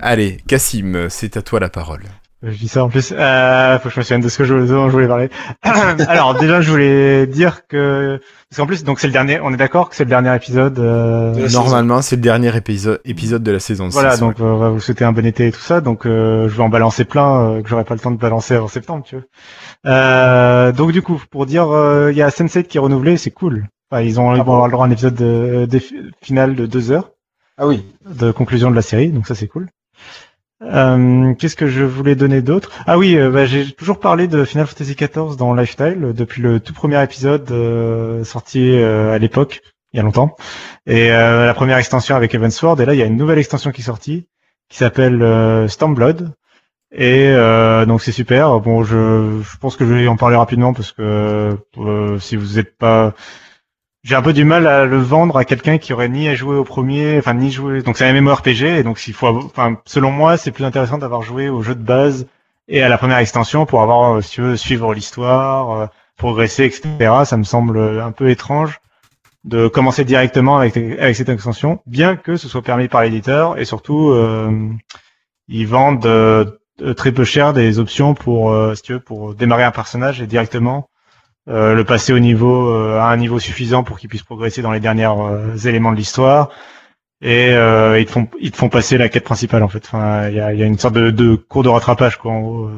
Allez, 0.00 0.38
Cassim, 0.48 1.08
c'est 1.08 1.36
à 1.36 1.42
toi 1.42 1.60
la 1.60 1.68
parole. 1.68 2.02
Je 2.44 2.56
dis 2.58 2.66
ça 2.66 2.82
en 2.84 2.88
plus. 2.88 3.12
Euh, 3.16 3.78
faut 3.78 3.88
que 3.88 3.94
je 3.94 4.00
me 4.00 4.04
souvienne 4.04 4.20
de 4.20 4.28
ce 4.28 4.36
que 4.38 4.42
je, 4.44 4.54
dont 4.54 4.88
je 4.88 4.92
voulais 4.92 5.06
parler. 5.06 5.30
Alors 6.08 6.34
déjà, 6.34 6.60
je 6.60 6.70
voulais 6.72 7.26
dire 7.28 7.66
que 7.68 8.20
parce 8.50 8.56
qu'en 8.58 8.66
plus, 8.66 8.82
donc 8.82 8.98
c'est 8.98 9.06
le 9.06 9.12
dernier. 9.12 9.38
On 9.40 9.54
est 9.54 9.56
d'accord 9.56 9.88
que 9.88 9.94
c'est 9.94 10.02
le 10.04 10.08
dernier 10.10 10.34
épisode. 10.34 10.78
euh, 10.80 11.32
De 11.32 11.52
Normalement, 11.52 12.02
c'est 12.02 12.16
le 12.16 12.22
dernier 12.22 12.54
épisode, 12.56 13.00
épisode 13.04 13.42
de 13.44 13.52
la 13.52 13.60
saison 13.60 13.88
6. 13.90 13.92
Voilà, 13.94 14.16
donc 14.16 14.40
euh, 14.40 14.44
on 14.44 14.56
va 14.58 14.70
vous 14.70 14.80
souhaiter 14.80 15.04
un 15.04 15.12
bon 15.12 15.24
été 15.24 15.46
et 15.46 15.52
tout 15.52 15.60
ça. 15.60 15.80
Donc 15.80 16.04
euh, 16.04 16.48
je 16.48 16.56
vais 16.56 16.62
en 16.64 16.68
balancer 16.68 17.04
plein 17.04 17.40
euh, 17.58 17.62
que 17.62 17.68
j'aurai 17.68 17.84
pas 17.84 17.94
le 17.94 18.00
temps 18.00 18.10
de 18.10 18.18
balancer 18.18 18.54
avant 18.54 18.66
septembre, 18.68 19.04
tu. 19.06 19.16
Euh, 19.86 20.72
donc 20.72 20.92
du 20.92 21.02
coup, 21.02 21.22
pour 21.30 21.46
dire, 21.46 21.70
euh, 21.70 22.10
il 22.12 22.16
y 22.18 22.22
a 22.22 22.28
Sense8 22.28 22.64
qui 22.64 22.76
est 22.78 22.80
renouvelé, 22.80 23.16
c'est 23.16 23.30
cool. 23.30 23.66
Enfin, 23.90 24.02
ils 24.02 24.18
ont 24.20 24.34
ils 24.34 24.38
vont 24.38 24.44
bon 24.44 24.52
avoir 24.52 24.66
le 24.66 24.72
droit 24.72 24.84
à 24.84 24.88
un 24.88 24.92
épisode 24.92 25.14
de, 25.14 25.66
de 25.66 25.78
fi- 25.78 25.94
final 26.22 26.54
de 26.54 26.66
deux 26.66 26.90
heures. 26.90 27.10
Ah 27.58 27.66
oui. 27.66 27.84
de 28.08 28.32
conclusion 28.32 28.70
de 28.70 28.76
la 28.76 28.82
série, 28.82 29.10
donc 29.10 29.26
ça 29.26 29.34
c'est 29.34 29.46
cool. 29.46 29.68
Euh, 30.62 31.34
Qu'est-ce 31.34 31.56
que 31.56 31.66
je 31.66 31.82
voulais 31.82 32.14
donner 32.14 32.40
d'autre? 32.40 32.70
Ah 32.86 32.98
oui, 32.98 33.16
euh, 33.16 33.30
bah, 33.30 33.46
j'ai 33.46 33.70
toujours 33.72 33.98
parlé 33.98 34.28
de 34.28 34.44
Final 34.44 34.66
Fantasy 34.66 34.94
XIV 34.94 35.36
dans 35.36 35.54
Lifestyle 35.54 36.04
euh, 36.04 36.12
depuis 36.12 36.40
le 36.42 36.60
tout 36.60 36.72
premier 36.72 37.02
épisode 37.02 37.48
sorti 38.24 38.76
à 38.76 39.18
l'époque, 39.18 39.62
il 39.92 39.96
y 39.96 40.00
a 40.00 40.02
longtemps, 40.02 40.36
et 40.86 41.08
la 41.08 41.54
première 41.54 41.78
extension 41.78 42.16
avec 42.16 42.34
Evansword. 42.34 42.80
Et 42.80 42.86
là, 42.86 42.94
il 42.94 42.98
y 42.98 43.02
a 43.02 43.06
une 43.06 43.16
nouvelle 43.16 43.38
extension 43.38 43.70
qui 43.72 43.80
est 43.80 43.84
sortie 43.84 44.26
qui 44.68 44.78
s'appelle 44.78 45.68
Stormblood. 45.68 46.32
Et 46.94 47.34
donc 47.86 48.02
c'est 48.02 48.12
super. 48.12 48.60
Bon, 48.60 48.84
je, 48.84 49.40
je 49.42 49.56
pense 49.58 49.76
que 49.76 49.84
je 49.84 49.92
vais 49.92 50.08
en 50.08 50.16
parler 50.16 50.36
rapidement 50.36 50.72
parce 50.72 50.92
que 50.92 51.56
si 52.20 52.36
vous 52.36 52.56
n'êtes 52.56 52.76
pas 52.76 53.14
j'ai 54.04 54.14
un 54.14 54.22
peu 54.22 54.32
du 54.32 54.44
mal 54.44 54.66
à 54.66 54.84
le 54.84 54.98
vendre 54.98 55.36
à 55.36 55.44
quelqu'un 55.44 55.78
qui 55.78 55.92
aurait 55.92 56.08
ni 56.08 56.28
à 56.28 56.34
jouer 56.34 56.56
au 56.56 56.64
premier, 56.64 57.18
enfin 57.18 57.34
ni 57.34 57.50
joué. 57.50 57.82
Donc 57.82 57.96
c'est 57.96 58.06
un 58.06 58.12
MMORPG 58.12 58.62
et 58.62 58.82
donc 58.82 58.98
s'il 58.98 59.14
faut, 59.14 59.28
enfin 59.28 59.78
selon 59.84 60.10
moi, 60.10 60.36
c'est 60.36 60.50
plus 60.50 60.64
intéressant 60.64 60.98
d'avoir 60.98 61.22
joué 61.22 61.48
au 61.48 61.62
jeu 61.62 61.74
de 61.74 61.82
base 61.82 62.26
et 62.68 62.82
à 62.82 62.88
la 62.88 62.98
première 62.98 63.18
extension 63.18 63.66
pour 63.66 63.82
avoir, 63.82 64.16
euh, 64.16 64.20
si 64.20 64.32
tu 64.32 64.42
veux, 64.42 64.56
suivre 64.56 64.94
l'histoire, 64.94 65.70
euh, 65.70 65.86
progresser, 66.16 66.64
etc. 66.64 66.88
Ça 67.24 67.36
me 67.36 67.44
semble 67.44 67.78
un 68.00 68.12
peu 68.12 68.30
étrange 68.30 68.80
de 69.44 69.68
commencer 69.68 70.04
directement 70.04 70.58
avec 70.58 70.76
avec 70.76 71.16
cette 71.16 71.28
extension, 71.28 71.80
bien 71.86 72.16
que 72.16 72.36
ce 72.36 72.48
soit 72.48 72.62
permis 72.62 72.88
par 72.88 73.02
l'éditeur 73.02 73.58
et 73.58 73.64
surtout 73.64 74.10
euh, 74.10 74.70
ils 75.48 75.66
vendent 75.66 76.06
euh, 76.06 76.44
très 76.96 77.12
peu 77.12 77.24
cher 77.24 77.52
des 77.52 77.78
options 77.78 78.14
pour, 78.14 78.52
euh, 78.52 78.74
si 78.74 78.82
tu 78.82 78.92
veux, 78.94 79.00
pour 79.00 79.34
démarrer 79.34 79.64
un 79.64 79.70
personnage 79.70 80.20
et 80.20 80.26
directement 80.26 80.88
euh, 81.48 81.74
le 81.74 81.84
passer 81.84 82.12
au 82.12 82.20
niveau 82.20 82.68
euh, 82.68 82.98
à 83.00 83.06
un 83.06 83.16
niveau 83.16 83.40
suffisant 83.40 83.82
pour 83.82 83.98
qu'il 83.98 84.08
puisse 84.08 84.22
progresser 84.22 84.62
dans 84.62 84.70
les 84.70 84.78
derniers 84.78 85.06
euh, 85.06 85.56
éléments 85.56 85.90
de 85.90 85.96
l'histoire. 85.96 86.50
Et 87.20 87.50
ils 87.50 88.06
te 88.06 88.10
font 88.10 88.28
ils 88.40 88.50
te 88.50 88.56
font 88.56 88.68
passer 88.68 88.98
la 88.98 89.08
quête 89.08 89.24
principale 89.24 89.62
en 89.62 89.68
fait. 89.68 89.84
Enfin 89.86 90.28
il 90.28 90.34
y 90.34 90.40
a, 90.40 90.52
une 90.52 90.78
sorte 90.78 90.94
de, 90.94 91.10
de 91.10 91.36
cours 91.36 91.62
de 91.62 91.68
rattrapage 91.68 92.16
quoi 92.16 92.32
en 92.32 92.40
gros 92.40 92.70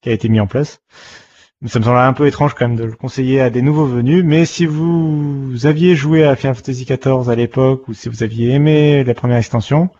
qui 0.00 0.08
a 0.08 0.12
été 0.12 0.30
mis 0.30 0.40
en 0.40 0.46
place. 0.46 0.80
Ça 1.66 1.78
me 1.78 1.84
semble 1.84 1.98
un 1.98 2.12
peu 2.14 2.26
étrange 2.26 2.54
quand 2.54 2.66
même 2.66 2.76
de 2.76 2.84
le 2.84 2.96
conseiller 2.96 3.40
à 3.42 3.50
des 3.50 3.60
nouveaux 3.62 3.84
venus. 3.84 4.24
Mais 4.24 4.46
si 4.46 4.64
vous 4.64 5.52
aviez 5.64 5.94
joué 5.94 6.24
à 6.24 6.36
Final 6.36 6.54
Fantasy 6.54 6.86
XIV 6.86 7.28
à 7.28 7.34
l'époque 7.34 7.86
ou 7.88 7.92
si 7.94 8.08
vous 8.08 8.22
aviez 8.22 8.52
aimé 8.52 9.04
la 9.04 9.14
première 9.14 9.38
extension 9.38 9.90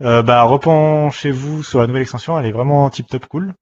bah 0.00 0.42
repenchez-vous 0.42 1.62
sur 1.62 1.80
la 1.80 1.86
nouvelle 1.86 2.02
extension. 2.02 2.38
Elle 2.38 2.46
est 2.46 2.52
vraiment 2.52 2.90
tip 2.90 3.06
top 3.06 3.26
cool 3.26 3.54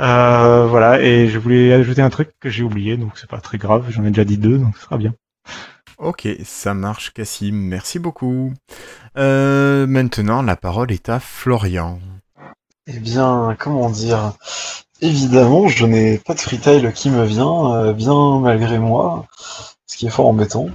euh, 0.00 0.66
voilà, 0.66 1.00
et 1.00 1.28
je 1.28 1.38
voulais 1.38 1.72
ajouter 1.72 2.02
un 2.02 2.10
truc 2.10 2.30
que 2.40 2.50
j'ai 2.50 2.62
oublié, 2.62 2.96
donc 2.96 3.12
c'est 3.18 3.28
pas 3.28 3.40
très 3.40 3.58
grave, 3.58 3.86
j'en 3.88 4.04
ai 4.04 4.08
déjà 4.08 4.24
dit 4.24 4.38
deux, 4.38 4.58
donc 4.58 4.76
ce 4.76 4.84
sera 4.84 4.98
bien. 4.98 5.14
Ok, 5.98 6.28
ça 6.44 6.74
marche, 6.74 7.12
Cassim. 7.12 7.54
Merci 7.54 7.98
beaucoup. 7.98 8.52
Euh, 9.16 9.86
maintenant, 9.88 10.42
la 10.42 10.54
parole 10.54 10.92
est 10.92 11.08
à 11.08 11.18
Florian. 11.18 11.98
Eh 12.86 13.00
bien, 13.00 13.56
comment 13.58 13.90
dire? 13.90 14.34
Évidemment, 15.00 15.66
je 15.66 15.86
n'ai 15.86 16.18
pas 16.18 16.34
de 16.34 16.40
freetail 16.40 16.92
qui 16.92 17.10
me 17.10 17.24
vient, 17.24 17.74
euh, 17.74 17.92
bien 17.92 18.38
malgré 18.40 18.78
moi, 18.78 19.26
ce 19.86 19.96
qui 19.96 20.06
est 20.06 20.10
fort 20.10 20.28
embêtant. 20.28 20.68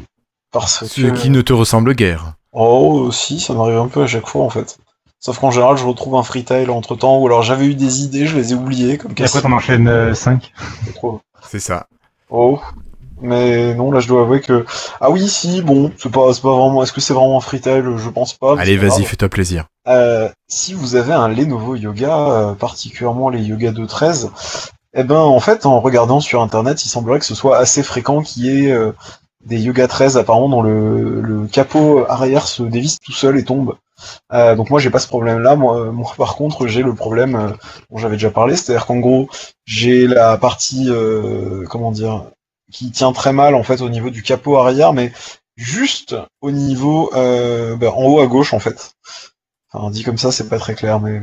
Parce 0.52 0.86
Ce 0.86 1.02
que... 1.02 1.16
qui 1.16 1.30
ne 1.30 1.42
te 1.42 1.54
ressemble 1.54 1.96
guère. 1.96 2.34
Oh, 2.52 3.10
si, 3.12 3.40
ça 3.40 3.54
m'arrive 3.54 3.78
un 3.78 3.88
peu 3.88 4.04
à 4.04 4.08
chaque 4.08 4.28
fois 4.28 4.44
en 4.44 4.50
fait. 4.50 4.78
Sauf 5.24 5.40
qu'en 5.40 5.52
général, 5.52 5.78
je 5.78 5.86
retrouve 5.86 6.16
un 6.16 6.24
freetail 6.24 6.70
entre 6.70 6.98
temps, 6.98 7.18
ou 7.18 7.28
alors 7.28 7.44
j'avais 7.44 7.66
eu 7.66 7.76
des 7.76 8.04
idées, 8.04 8.28
je 8.28 8.36
les 8.36 8.52
ai 8.52 8.56
oubliées, 8.56 8.98
comme 8.98 9.14
Et 9.16 9.24
après 9.24 9.42
t'en 9.42 9.54
enchaînes 9.54 10.14
5. 10.14 10.52
trop. 10.96 11.22
C'est 11.50 11.62
ça. 11.62 11.88
Oh. 12.30 12.60
Mais 13.22 13.74
non, 13.74 13.90
là 13.90 14.02
je 14.02 14.10
dois 14.10 14.24
avouer 14.24 14.42
que. 14.42 14.66
Ah 15.00 15.10
oui, 15.10 15.30
si, 15.30 15.62
bon, 15.62 15.94
c'est 15.98 16.12
pas, 16.12 16.34
c'est 16.34 16.42
pas 16.42 16.54
vraiment. 16.54 16.84
Est-ce 16.84 16.92
que 16.92 17.00
c'est 17.00 17.14
vraiment 17.14 17.38
un 17.38 17.40
freetail? 17.40 17.86
Je 17.96 18.10
pense 18.10 18.34
pas. 18.34 18.60
Allez, 18.60 18.76
vas-y, 18.76 19.06
fais-toi 19.06 19.30
plaisir. 19.30 19.68
Euh, 19.88 20.28
si 20.50 20.74
vous 20.74 20.98
avez 20.98 21.14
un 21.14 21.30
Lenovo 21.30 21.76
Yoga, 21.76 22.18
euh, 22.18 22.54
particulièrement 22.54 23.30
les 23.30 23.42
Yoga 23.42 23.72
2.13, 23.72 24.30
eh 24.94 25.04
ben 25.06 25.16
en 25.16 25.40
fait 25.40 25.66
en 25.66 25.80
regardant 25.80 26.20
sur 26.20 26.42
internet, 26.42 26.84
il 26.84 26.90
semblerait 26.90 27.20
que 27.20 27.26
ce 27.26 27.36
soit 27.36 27.58
assez 27.60 27.82
fréquent 27.82 28.24
qu'il 28.24 28.44
y 28.44 28.66
ait 28.66 28.74
euh, 28.74 28.92
des 29.46 29.62
Yoga 29.62 29.88
13 29.88 30.18
apparemment 30.18 30.50
dont 30.50 30.62
le, 30.62 31.22
le 31.22 31.48
capot 31.48 32.06
arrière 32.10 32.46
se 32.46 32.64
dévisse 32.64 33.00
tout 33.00 33.14
seul 33.14 33.38
et 33.38 33.46
tombe. 33.46 33.76
Euh, 34.34 34.56
donc 34.56 34.70
moi 34.70 34.80
j'ai 34.80 34.90
pas 34.90 35.00
ce 35.00 35.08
problème 35.08 35.40
là, 35.40 35.56
moi, 35.56 35.92
moi 35.92 36.12
par 36.18 36.36
contre 36.36 36.68
j'ai 36.68 36.82
le 36.84 36.94
problème 36.96 37.36
euh, 37.36 37.50
dont 37.90 37.98
j'avais 37.98 38.16
déjà 38.16 38.32
parlé, 38.32 38.56
c'est-à-dire 38.56 38.86
qu'en 38.86 38.98
gros 38.98 39.30
j'ai 39.66 40.08
la 40.08 40.38
partie 40.38 40.90
euh, 40.90 41.66
comment 41.70 41.92
dire 41.92 42.26
qui 42.72 42.92
tient 42.92 43.14
très 43.14 43.34
mal 43.34 43.56
en 43.56 43.64
fait 43.64 43.82
au 43.82 43.90
niveau 43.90 44.10
du 44.10 44.24
capot 44.24 44.58
arrière, 44.58 44.94
mais 44.94 45.12
juste 45.56 46.16
au 46.42 46.52
niveau 46.52 47.12
euh, 47.14 47.76
bah, 47.76 47.92
en 47.92 48.06
haut 48.06 48.20
à 48.20 48.28
gauche 48.28 48.54
en 48.54 48.60
fait. 48.60 48.96
Enfin, 49.72 49.90
dit 49.90 50.04
comme 50.04 50.18
ça, 50.18 50.32
c'est 50.32 50.50
pas 50.50 50.60
très 50.60 50.76
clair, 50.76 51.00
mais 51.00 51.22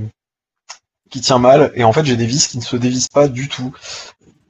qui 1.11 1.21
tient 1.21 1.39
mal. 1.39 1.73
Et 1.75 1.85
en 1.85 1.93
fait, 1.93 2.05
j'ai 2.05 2.17
des 2.17 2.27
vis 2.27 2.49
qui 2.49 2.59
ne 2.59 2.63
se 2.63 2.77
dévissent 2.77 3.09
pas 3.09 3.29
du 3.29 3.49
tout. 3.49 3.75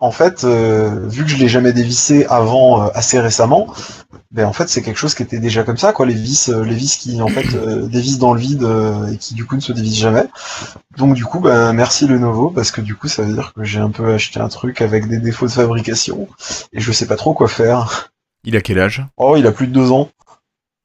En 0.00 0.10
fait, 0.10 0.44
euh, 0.44 1.06
vu 1.08 1.24
que 1.24 1.30
je 1.30 1.36
l'ai 1.36 1.48
jamais 1.48 1.72
dévissé 1.72 2.24
avant, 2.26 2.82
euh, 2.82 2.88
assez 2.94 3.20
récemment, 3.20 3.68
ben 4.30 4.46
en 4.46 4.52
fait, 4.52 4.68
c'est 4.68 4.80
quelque 4.80 4.96
chose 4.96 5.14
qui 5.14 5.22
était 5.22 5.40
déjà 5.40 5.64
comme 5.64 5.76
ça, 5.76 5.92
quoi. 5.92 6.06
Les 6.06 6.14
vis, 6.14 6.48
euh, 6.48 6.64
les 6.64 6.74
vis 6.74 6.96
qui 6.96 7.20
en 7.20 7.28
fait 7.28 7.54
euh, 7.54 7.86
dévissent 7.86 8.18
dans 8.18 8.32
le 8.32 8.40
vide 8.40 8.62
euh, 8.62 9.08
et 9.08 9.16
qui 9.16 9.34
du 9.34 9.44
coup 9.44 9.56
ne 9.56 9.60
se 9.60 9.72
dévissent 9.72 9.98
jamais. 9.98 10.24
Donc 10.96 11.14
du 11.14 11.24
coup, 11.24 11.40
ben 11.40 11.72
merci 11.72 12.06
Lenovo 12.06 12.50
parce 12.50 12.70
que 12.70 12.80
du 12.80 12.94
coup, 12.94 13.08
ça 13.08 13.22
veut 13.22 13.34
dire 13.34 13.52
que 13.54 13.64
j'ai 13.64 13.80
un 13.80 13.90
peu 13.90 14.14
acheté 14.14 14.40
un 14.40 14.48
truc 14.48 14.80
avec 14.82 15.08
des 15.08 15.18
défauts 15.18 15.46
de 15.46 15.52
fabrication 15.52 16.28
et 16.72 16.80
je 16.80 16.92
sais 16.92 17.06
pas 17.06 17.16
trop 17.16 17.34
quoi 17.34 17.48
faire. 17.48 18.10
Il 18.44 18.56
a 18.56 18.60
quel 18.60 18.78
âge? 18.78 19.04
Oh, 19.16 19.34
il 19.36 19.46
a 19.46 19.52
plus 19.52 19.66
de 19.66 19.72
deux 19.72 19.90
ans. 19.90 20.08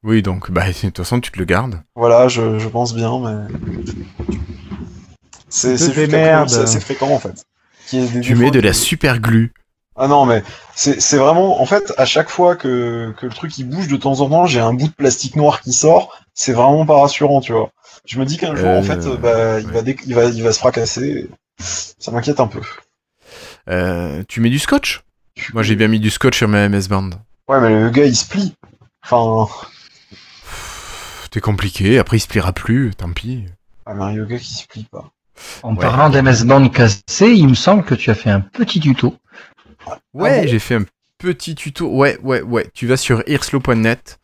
Oui, 0.03 0.21
donc, 0.21 0.51
bah, 0.51 0.67
de 0.67 0.73
toute 0.73 0.97
façon, 0.97 1.19
tu 1.21 1.31
te 1.31 1.39
le 1.39 1.45
gardes. 1.45 1.81
Voilà, 1.95 2.27
je, 2.27 2.59
je 2.59 2.67
pense 2.67 2.93
bien, 2.93 3.19
mais. 3.19 3.53
C'est 5.49 5.77
c'est 5.77 6.79
fréquent 6.81 7.11
en 7.11 7.19
fait. 7.19 7.45
Tu 7.89 8.35
mets 8.35 8.51
de 8.51 8.59
la 8.59 8.73
super 8.73 9.19
glue. 9.19 9.53
Ah 9.97 10.07
non, 10.07 10.25
mais 10.25 10.43
c'est 10.75 11.17
vraiment. 11.17 11.61
En 11.61 11.65
fait, 11.65 11.93
à 11.97 12.05
chaque 12.05 12.29
fois 12.29 12.55
que, 12.55 13.13
que 13.17 13.25
le 13.25 13.31
truc 13.31 13.57
il 13.57 13.63
bouge 13.63 13.87
de 13.87 13.95
temps 13.95 14.19
en 14.19 14.29
temps, 14.29 14.45
j'ai 14.45 14.59
un 14.59 14.73
bout 14.73 14.87
de 14.89 14.93
plastique 14.93 15.35
noir 15.37 15.61
qui 15.61 15.71
sort. 15.71 16.17
C'est 16.33 16.51
vraiment 16.51 16.85
pas 16.85 16.99
rassurant, 16.99 17.39
tu 17.39 17.53
vois. 17.53 17.71
Je 18.05 18.19
me 18.19 18.25
dis 18.25 18.37
qu'un 18.37 18.55
jour, 18.55 18.67
Euh, 18.67 18.79
en 18.79 18.83
fait, 18.83 18.99
bah, 19.21 19.59
il, 19.61 19.67
va 19.67 19.79
il, 20.05 20.13
va, 20.13 20.25
il 20.25 20.43
va 20.43 20.51
se 20.51 20.59
fracasser. 20.59 21.29
Ça 21.57 22.11
m'inquiète 22.11 22.41
un 22.41 22.47
peu. 22.47 22.59
Euh, 23.69 24.21
tu 24.27 24.41
mets 24.41 24.49
du 24.49 24.59
scotch? 24.59 25.01
Moi, 25.53 25.63
j'ai 25.63 25.75
bien 25.75 25.87
mis 25.87 25.99
du 26.01 26.09
scotch 26.09 26.37
sur 26.37 26.49
ma 26.49 26.67
MS 26.67 26.87
Band. 26.89 27.09
Ouais, 27.47 27.61
mais 27.61 27.69
le 27.69 27.89
gars 27.89 28.05
il 28.05 28.15
se 28.15 28.27
plie. 28.27 28.53
Enfin. 29.03 29.47
T'es 31.31 31.41
compliqué, 31.41 31.99
après 31.99 32.17
il 32.17 32.21
se 32.21 32.27
pliera 32.27 32.53
plus, 32.53 32.91
tant 32.95 33.11
pis. 33.11 33.45
Ah, 33.85 33.93
mais 33.93 34.03
un 34.03 34.11
yoga 34.11 34.37
qui 34.37 34.53
se 34.53 34.67
plie 34.67 34.87
pas. 34.91 35.11
En 35.63 35.73
Ouais. 35.75 35.81
parlant 35.81 36.09
d'MS 36.09 36.43
Band 36.45 36.67
cassé, 36.69 37.27
il 37.27 37.47
me 37.49 37.53
semble 37.55 37.83
que 37.83 37.95
tu 37.95 38.09
as 38.09 38.15
fait 38.15 38.29
un 38.29 38.41
petit 38.41 38.79
tuto. 38.79 39.15
Ouais, 40.13 40.39
Ah 40.39 40.41
bon 40.41 40.47
j'ai 40.47 40.59
fait 40.59 40.75
un 40.75 40.85
petit 41.17 41.55
tuto. 41.55 41.87
Ouais, 41.89 42.17
ouais, 42.23 42.41
ouais. 42.41 42.67
Tu 42.73 42.87
vas 42.87 42.97
sur 42.97 43.23
irslo.net 43.27 44.19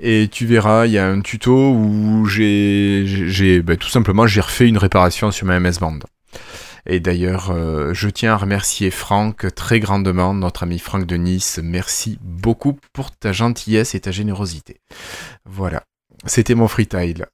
et 0.00 0.28
tu 0.30 0.46
verras, 0.46 0.86
il 0.86 0.92
y 0.92 0.98
a 0.98 1.06
un 1.06 1.20
tuto 1.20 1.72
où 1.72 2.26
j'ai, 2.26 3.62
bah, 3.62 3.76
tout 3.76 3.88
simplement, 3.88 4.26
j'ai 4.26 4.40
refait 4.40 4.68
une 4.68 4.78
réparation 4.78 5.30
sur 5.30 5.46
ma 5.46 5.58
MS 5.60 5.78
Band. 5.80 5.98
Et 6.88 7.00
d'ailleurs, 7.00 7.50
euh, 7.50 7.92
je 7.94 8.08
tiens 8.08 8.34
à 8.34 8.36
remercier 8.36 8.92
Franck 8.92 9.52
très 9.56 9.80
grandement, 9.80 10.34
notre 10.34 10.62
ami 10.62 10.78
Franck 10.78 11.04
de 11.04 11.16
Nice. 11.16 11.58
Merci 11.62 12.16
beaucoup 12.22 12.78
pour 12.92 13.10
ta 13.10 13.32
gentillesse 13.32 13.94
et 13.96 14.00
ta 14.00 14.12
générosité. 14.12 14.80
Voilà. 15.44 15.82
C'était 16.26 16.54
mon 16.54 16.68
freetile. 16.68 17.26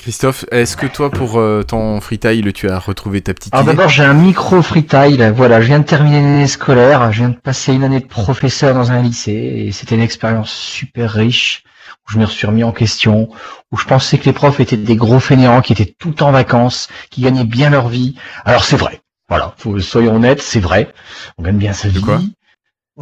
Christophe, 0.00 0.46
est-ce 0.50 0.78
que 0.78 0.86
toi, 0.86 1.10
pour 1.10 1.38
euh, 1.38 1.62
ton 1.62 2.00
freetile, 2.00 2.54
tu 2.54 2.70
as 2.70 2.78
retrouvé 2.78 3.20
ta 3.20 3.34
petite 3.34 3.52
Alors 3.52 3.66
idée 3.66 3.76
d'abord, 3.76 3.90
j'ai 3.90 4.02
un 4.02 4.14
micro 4.14 4.62
freetile. 4.62 5.30
Voilà, 5.36 5.60
je 5.60 5.66
viens 5.66 5.78
de 5.78 5.84
terminer 5.84 6.22
l'année 6.22 6.46
scolaire. 6.46 7.12
Je 7.12 7.18
viens 7.18 7.28
de 7.28 7.36
passer 7.36 7.74
une 7.74 7.84
année 7.84 8.00
de 8.00 8.06
professeur 8.06 8.74
dans 8.74 8.92
un 8.92 9.02
lycée 9.02 9.32
et 9.32 9.72
c'était 9.72 9.96
une 9.96 10.00
expérience 10.00 10.50
super 10.50 11.12
riche 11.12 11.64
où 12.08 12.12
je 12.12 12.18
me 12.18 12.24
suis 12.24 12.46
remis 12.46 12.64
en 12.64 12.72
question, 12.72 13.28
où 13.70 13.76
je 13.76 13.84
pensais 13.84 14.16
que 14.16 14.24
les 14.24 14.32
profs 14.32 14.58
étaient 14.58 14.78
des 14.78 14.96
gros 14.96 15.20
fainéants 15.20 15.60
qui 15.60 15.74
étaient 15.74 15.94
tout 15.98 16.22
en 16.22 16.32
vacances, 16.32 16.88
qui 17.10 17.20
gagnaient 17.20 17.44
bien 17.44 17.68
leur 17.68 17.88
vie. 17.88 18.16
Alors 18.46 18.64
c'est 18.64 18.76
vrai. 18.76 19.02
Voilà, 19.28 19.54
faut, 19.58 19.78
soyons 19.80 20.16
honnêtes, 20.16 20.40
c'est 20.40 20.60
vrai. 20.60 20.92
On 21.36 21.42
gagne 21.42 21.58
bien 21.58 21.74
sa 21.74 21.88
vie. 21.88 22.00
quoi? 22.00 22.20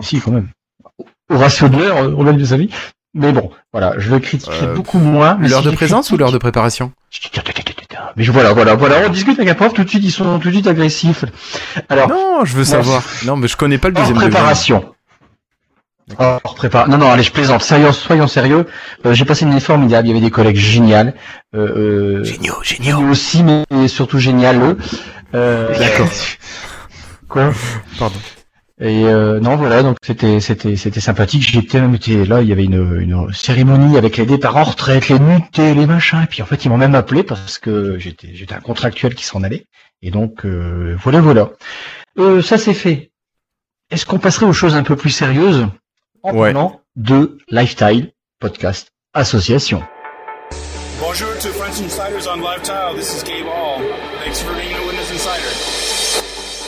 Si, 0.03 0.21
quand 0.21 0.33
même. 0.33 0.49
Au 1.31 1.39
ratio 1.39 1.69
de 1.69 1.77
l'heure, 1.77 1.97
on 2.19 2.25
gagne 2.25 2.37
bien 2.37 2.47
sa 2.47 2.57
vie. 2.57 2.71
Mais 3.15 3.33
bon, 3.33 3.51
voilà, 3.73 3.95
je 3.99 4.11
le 4.11 4.19
critiquerai 4.21 4.67
Euh, 4.67 4.75
beaucoup 4.75 4.99
moins. 4.99 5.39
L'heure 5.41 5.63
si 5.63 5.67
de 5.71 5.75
présence 5.75 6.11
ou 6.11 6.17
l'heure 6.17 6.33
de 6.33 6.39
préparation 6.39 6.93
mais 8.17 8.25
je- 8.25 8.33
voilà, 8.33 8.53
voilà, 8.53 8.75
voilà, 8.75 8.97
on 9.07 9.11
discute 9.11 9.39
avec 9.39 9.51
un 9.51 9.55
prof, 9.55 9.73
tout 9.73 9.85
de 9.85 9.89
suite, 9.89 10.03
ils 10.05 10.11
sont 10.11 10.39
tout 10.39 10.49
de 10.49 10.53
suite 10.55 10.67
agressifs. 10.67 11.25
Alors, 11.89 12.09
Non, 12.09 12.45
je 12.45 12.55
veux 12.57 12.65
savoir. 12.65 13.03
Non, 13.25 13.37
mais 13.37 13.49
je 13.49 13.57
connais 13.57 13.79
pas 13.79 13.89
le 13.89 13.95
deuxième 13.95 14.15
degré. 14.17 14.31
préparation. 14.31 14.95
Préparation. 16.57 16.91
Non, 16.91 16.99
non, 16.99 17.11
allez, 17.11 17.23
je 17.23 17.31
plaisante. 17.33 17.63
Sérieux, 17.63 17.93
soyons 17.93 18.27
sérieux. 18.27 18.67
Euh, 19.05 19.13
j'ai 19.15 19.25
passé 19.25 19.45
une 19.45 19.53
année 19.53 19.61
formidable, 19.61 20.07
il 20.09 20.11
y 20.11 20.13
avait 20.13 20.25
des 20.25 20.31
collègues 20.31 20.57
géniaux. 20.57 20.97
Euh, 20.97 21.13
euh, 21.55 22.25
Géniaux, 22.25 22.55
géniaux. 22.63 22.97
géniaux 22.97 23.11
aussi, 23.11 23.43
mais 23.45 23.89
surtout 23.89 24.19
génial. 24.19 24.77
Euh, 25.35 25.79
D'accord. 25.79 26.09
Quoi? 27.29 27.53
Pardon. 27.99 28.17
Et 28.81 29.05
euh, 29.07 29.41
non, 29.41 29.57
voilà, 29.57 29.83
donc 29.83 29.97
c'était 30.05 30.39
c'était 30.41 30.77
c'était 30.77 31.01
sympathique. 31.01 31.43
J'étais 31.43 31.81
même 31.81 31.95
été 31.97 32.25
là, 32.25 32.43
il 32.43 32.49
y 32.49 32.53
avait 32.53 32.65
une, 32.65 33.01
une 33.01 33.33
cérémonie 33.33 33.99
avec 33.99 34.17
les 34.17 34.25
départs 34.27 34.57
en 34.57 34.63
retraite, 34.63 35.09
les 35.09 35.19
nuitées, 35.19 35.75
les 35.75 35.87
machins. 35.87 36.23
Et 36.23 36.27
puis 36.27 36.43
en 36.43 36.47
fait, 36.47 36.65
ils 36.65 36.69
m'ont 36.69 36.77
même 36.77 36.95
appelé 36.95 37.25
parce 37.25 37.59
que 37.59 37.99
j'étais 37.99 38.29
j'étais 38.35 38.55
un 38.55 38.61
contractuel 38.61 39.17
qui 39.17 39.25
s'en 39.25 39.43
allait. 39.43 39.67
Et 40.01 40.13
donc 40.13 40.47
euh, 40.47 40.97
voilà, 41.03 41.21
voilà. 41.21 41.51
Euh, 42.19 42.41
ça 42.41 42.57
c'est 42.57 42.75
fait. 42.75 43.11
Est-ce 43.91 44.07
qu'on 44.07 44.19
passerait 44.21 44.47
aux 44.47 44.53
choses 44.53 44.77
un 44.77 44.85
peu 44.85 44.95
plus 44.95 45.11
sérieuses 45.11 45.67
en 46.23 46.33
Ouais. 46.35 46.53
parlant 46.53 46.81
de 46.95 47.39
Lifestyle 47.49 48.13
Podcast 48.39 48.93
Association? 49.13 49.83
Bonjour 51.01 51.29
to 51.41 51.49
French 51.49 51.81
Insiders 51.81 52.29
on 52.33 52.37
Lifetile. 52.41 52.95
This 52.97 53.17
is 53.17 53.25
Gabe 53.25 53.47
Hall. 53.47 53.81
Thanks 54.25 54.41
for 54.41 54.53
being 54.55 54.73
a 54.77 54.87
Windows 54.87 55.11
Insider. 55.13 55.88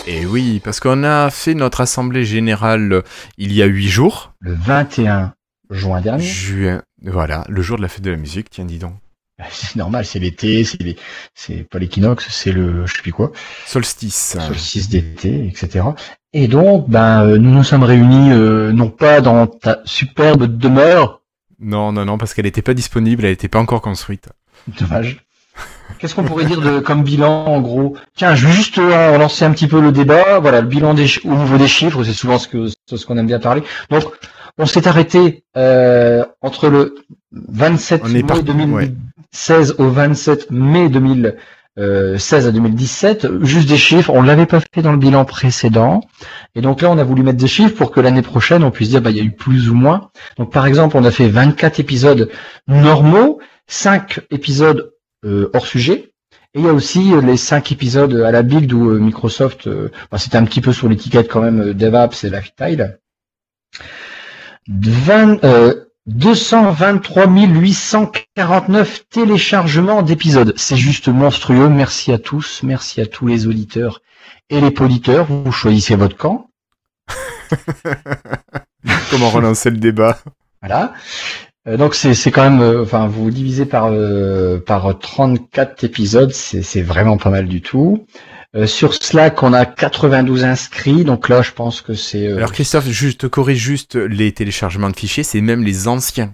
Et 0.06 0.26
oui, 0.26 0.60
parce 0.62 0.80
qu'on 0.80 1.04
a 1.04 1.30
fait 1.30 1.54
notre 1.54 1.80
assemblée 1.80 2.24
générale 2.24 2.92
euh, 2.92 3.02
il 3.38 3.52
y 3.52 3.62
a 3.62 3.66
huit 3.66 3.88
jours, 3.88 4.32
le 4.40 4.54
21 4.54 5.34
juin 5.70 6.00
dernier. 6.00 6.24
juin, 6.24 6.82
voilà, 7.02 7.44
le 7.48 7.62
jour 7.62 7.76
de 7.76 7.82
la 7.82 7.88
fête 7.88 8.02
de 8.02 8.10
la 8.10 8.16
musique, 8.16 8.50
tiens, 8.50 8.64
dis 8.64 8.78
donc. 8.78 8.94
Bah, 9.38 9.44
C'est 9.52 9.76
normal, 9.76 10.04
c'est 10.04 10.18
l'été, 10.18 10.64
c'est 10.64 10.82
les- 10.82 10.96
c'est 11.34 11.68
pas 11.68 11.78
l'équinoxe, 11.78 12.26
c'est 12.30 12.52
le 12.52 12.86
je 12.86 12.94
sais 12.94 13.02
plus 13.02 13.12
quoi. 13.12 13.30
Solstice. 13.66 14.36
solstice 14.38 14.88
d'été, 14.88 15.46
etc. 15.46 15.84
Et 16.32 16.48
donc, 16.48 16.88
ben, 16.88 17.24
euh, 17.24 17.38
nous 17.38 17.50
nous 17.50 17.64
sommes 17.64 17.84
réunis 17.84 18.32
euh, 18.32 18.72
non 18.72 18.90
pas 18.90 19.20
dans 19.20 19.46
ta 19.46 19.80
superbe 19.84 20.44
demeure, 20.44 21.20
Non, 21.60 21.92
non, 21.92 22.04
non, 22.04 22.18
parce 22.18 22.34
qu'elle 22.34 22.46
n'était 22.46 22.62
pas 22.62 22.74
disponible, 22.74 23.24
elle 23.24 23.30
n'était 23.32 23.48
pas 23.48 23.60
encore 23.60 23.82
construite. 23.82 24.28
dommage. 24.66 25.24
Qu'est-ce 26.00 26.14
qu'on 26.14 26.24
pourrait 26.24 26.46
dire 26.46 26.62
de 26.62 26.80
comme 26.80 27.02
bilan 27.02 27.44
en 27.44 27.60
gros? 27.60 27.94
Tiens, 28.16 28.34
je 28.34 28.46
vais 28.46 28.52
juste 28.52 28.78
euh, 28.78 29.18
lancer 29.18 29.44
un 29.44 29.50
petit 29.50 29.66
peu 29.66 29.82
le 29.82 29.92
débat. 29.92 30.38
Voilà, 30.38 30.62
le 30.62 30.66
bilan 30.66 30.94
des 30.94 31.06
au 31.24 31.34
niveau 31.34 31.58
des 31.58 31.68
chiffres, 31.68 32.02
c'est 32.04 32.14
souvent 32.14 32.38
ce 32.38 32.48
que 32.48 32.68
ce 32.88 33.04
qu'on 33.04 33.18
aime 33.18 33.26
bien 33.26 33.38
parler. 33.38 33.62
Donc, 33.90 34.04
on 34.56 34.64
s'est 34.64 34.88
arrêté 34.88 35.44
euh, 35.58 36.24
entre 36.40 36.68
le 36.68 36.94
27 37.32 38.00
On 38.02 38.08
est 38.08 38.12
mai 38.14 38.22
parti, 38.22 38.44
2016 38.44 39.74
au 39.76 39.90
27 39.90 40.50
mai 40.50 40.88
2016 40.88 42.46
à 42.46 42.50
2017. 42.50 43.42
Juste 43.42 43.68
des 43.68 43.76
chiffres. 43.76 44.10
On 44.10 44.22
l'avait 44.22 44.46
pas 44.46 44.60
fait 44.74 44.80
dans 44.80 44.92
le 44.92 44.98
bilan 44.98 45.26
précédent. 45.26 46.00
Et 46.54 46.62
donc 46.62 46.80
là, 46.80 46.90
on 46.90 46.96
a 46.96 47.04
voulu 47.04 47.22
mettre 47.22 47.38
des 47.38 47.46
chiffres 47.46 47.76
pour 47.76 47.90
que 47.90 48.00
l'année 48.00 48.22
prochaine, 48.22 48.64
on 48.64 48.70
puisse 48.70 48.88
dire, 48.88 49.02
bah, 49.02 49.10
il 49.10 49.18
y 49.18 49.20
a 49.20 49.24
eu 49.24 49.32
plus 49.32 49.68
ou 49.68 49.74
moins. 49.74 50.08
Donc, 50.38 50.50
par 50.50 50.64
exemple, 50.64 50.96
on 50.96 51.04
a 51.04 51.10
fait 51.10 51.28
24 51.28 51.78
épisodes 51.78 52.30
normaux, 52.68 53.38
5 53.66 54.20
épisodes 54.30 54.78
euh, 54.78 54.99
hors 55.24 55.66
sujet. 55.66 56.10
Et 56.52 56.58
il 56.58 56.64
y 56.64 56.68
a 56.68 56.72
aussi 56.72 57.12
euh, 57.12 57.20
les 57.20 57.36
5 57.36 57.70
épisodes 57.70 58.12
à 58.16 58.32
la 58.32 58.42
build 58.42 58.72
où 58.72 58.90
euh, 58.90 58.98
Microsoft, 58.98 59.68
euh, 59.68 59.92
bah, 60.10 60.18
c'était 60.18 60.36
un 60.36 60.44
petit 60.44 60.60
peu 60.60 60.72
sur 60.72 60.88
l'étiquette 60.88 61.28
quand 61.30 61.40
même 61.40 61.60
euh, 61.60 61.74
DevApps 61.74 62.24
et 62.24 62.30
Lifestyle. 62.30 62.98
20, 64.68 65.44
euh, 65.44 65.84
223 66.06 67.28
849 67.28 69.08
téléchargements 69.08 70.02
d'épisodes. 70.02 70.52
C'est 70.56 70.76
juste 70.76 71.06
monstrueux. 71.06 71.68
Merci 71.68 72.10
à 72.10 72.18
tous. 72.18 72.64
Merci 72.64 73.00
à 73.00 73.06
tous 73.06 73.28
les 73.28 73.46
auditeurs 73.46 74.02
et 74.48 74.60
les 74.60 74.72
poditeurs. 74.72 75.26
Vous 75.26 75.52
choisissez 75.52 75.94
votre 75.94 76.16
camp. 76.16 76.50
Comment 79.10 79.30
relancer 79.30 79.70
le 79.70 79.76
débat? 79.76 80.18
Voilà. 80.62 80.94
Euh, 81.68 81.76
donc 81.76 81.94
c'est 81.94 82.30
quand 82.30 82.48
même, 82.48 82.60
euh, 82.62 82.82
enfin 82.82 83.06
vous 83.06 83.30
divisez 83.30 83.66
par 83.66 83.86
euh, 83.90 84.58
par 84.58 84.98
34 84.98 85.84
épisodes, 85.84 86.32
c'est 86.32 86.82
vraiment 86.82 87.18
pas 87.18 87.30
mal 87.30 87.46
du 87.46 87.60
tout. 87.60 88.06
Euh, 88.56 88.66
sur 88.66 88.94
Slack, 88.94 89.42
on 89.44 89.52
a 89.52 89.64
92 89.64 90.44
inscrits, 90.44 91.04
donc 91.04 91.28
là 91.28 91.42
je 91.42 91.52
pense 91.52 91.82
que 91.82 91.94
c'est. 91.94 92.26
euh, 92.26 92.36
Alors 92.38 92.52
Christophe, 92.52 92.88
juste 92.88 93.28
corrige 93.28 93.58
juste 93.58 93.94
les 93.94 94.32
téléchargements 94.32 94.90
de 94.90 94.96
fichiers, 94.96 95.22
c'est 95.22 95.40
même 95.40 95.62
les 95.62 95.86
anciens. 95.86 96.32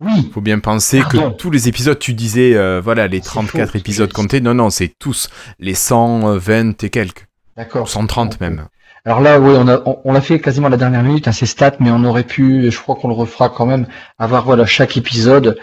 oui, 0.00 0.30
Faut 0.32 0.40
bien 0.42 0.58
penser 0.60 1.00
Pardon. 1.00 1.30
que 1.32 1.36
tous 1.36 1.50
les 1.50 1.66
épisodes, 1.68 1.98
tu 1.98 2.12
disais, 2.14 2.54
euh, 2.54 2.80
voilà, 2.80 3.08
les 3.08 3.18
C'est 3.18 3.24
34 3.24 3.72
faux, 3.72 3.78
épisodes 3.78 4.12
comptés. 4.12 4.40
Non, 4.40 4.54
non, 4.54 4.70
c'est 4.70 4.92
tous. 4.98 5.28
Les 5.58 5.74
120 5.74 6.84
et 6.84 6.90
quelques. 6.90 7.26
d'accord. 7.56 7.88
130 7.88 8.40
même. 8.40 8.68
Alors 9.06 9.20
là, 9.20 9.38
oui, 9.38 9.54
on 9.58 9.68
a 9.68 9.82
on, 9.84 9.98
on 10.04 10.12
l'a 10.12 10.20
fait 10.20 10.40
quasiment 10.40 10.68
à 10.68 10.70
la 10.70 10.76
dernière 10.76 11.02
minute, 11.02 11.28
hein, 11.28 11.32
ces 11.32 11.46
stats, 11.46 11.76
mais 11.80 11.90
on 11.90 12.04
aurait 12.04 12.24
pu, 12.24 12.70
je 12.70 12.78
crois 12.78 12.94
qu'on 12.96 13.08
le 13.08 13.14
refera 13.14 13.48
quand 13.50 13.66
même, 13.66 13.86
avoir 14.18 14.44
voilà 14.44 14.64
chaque 14.66 14.96
épisode. 14.96 15.58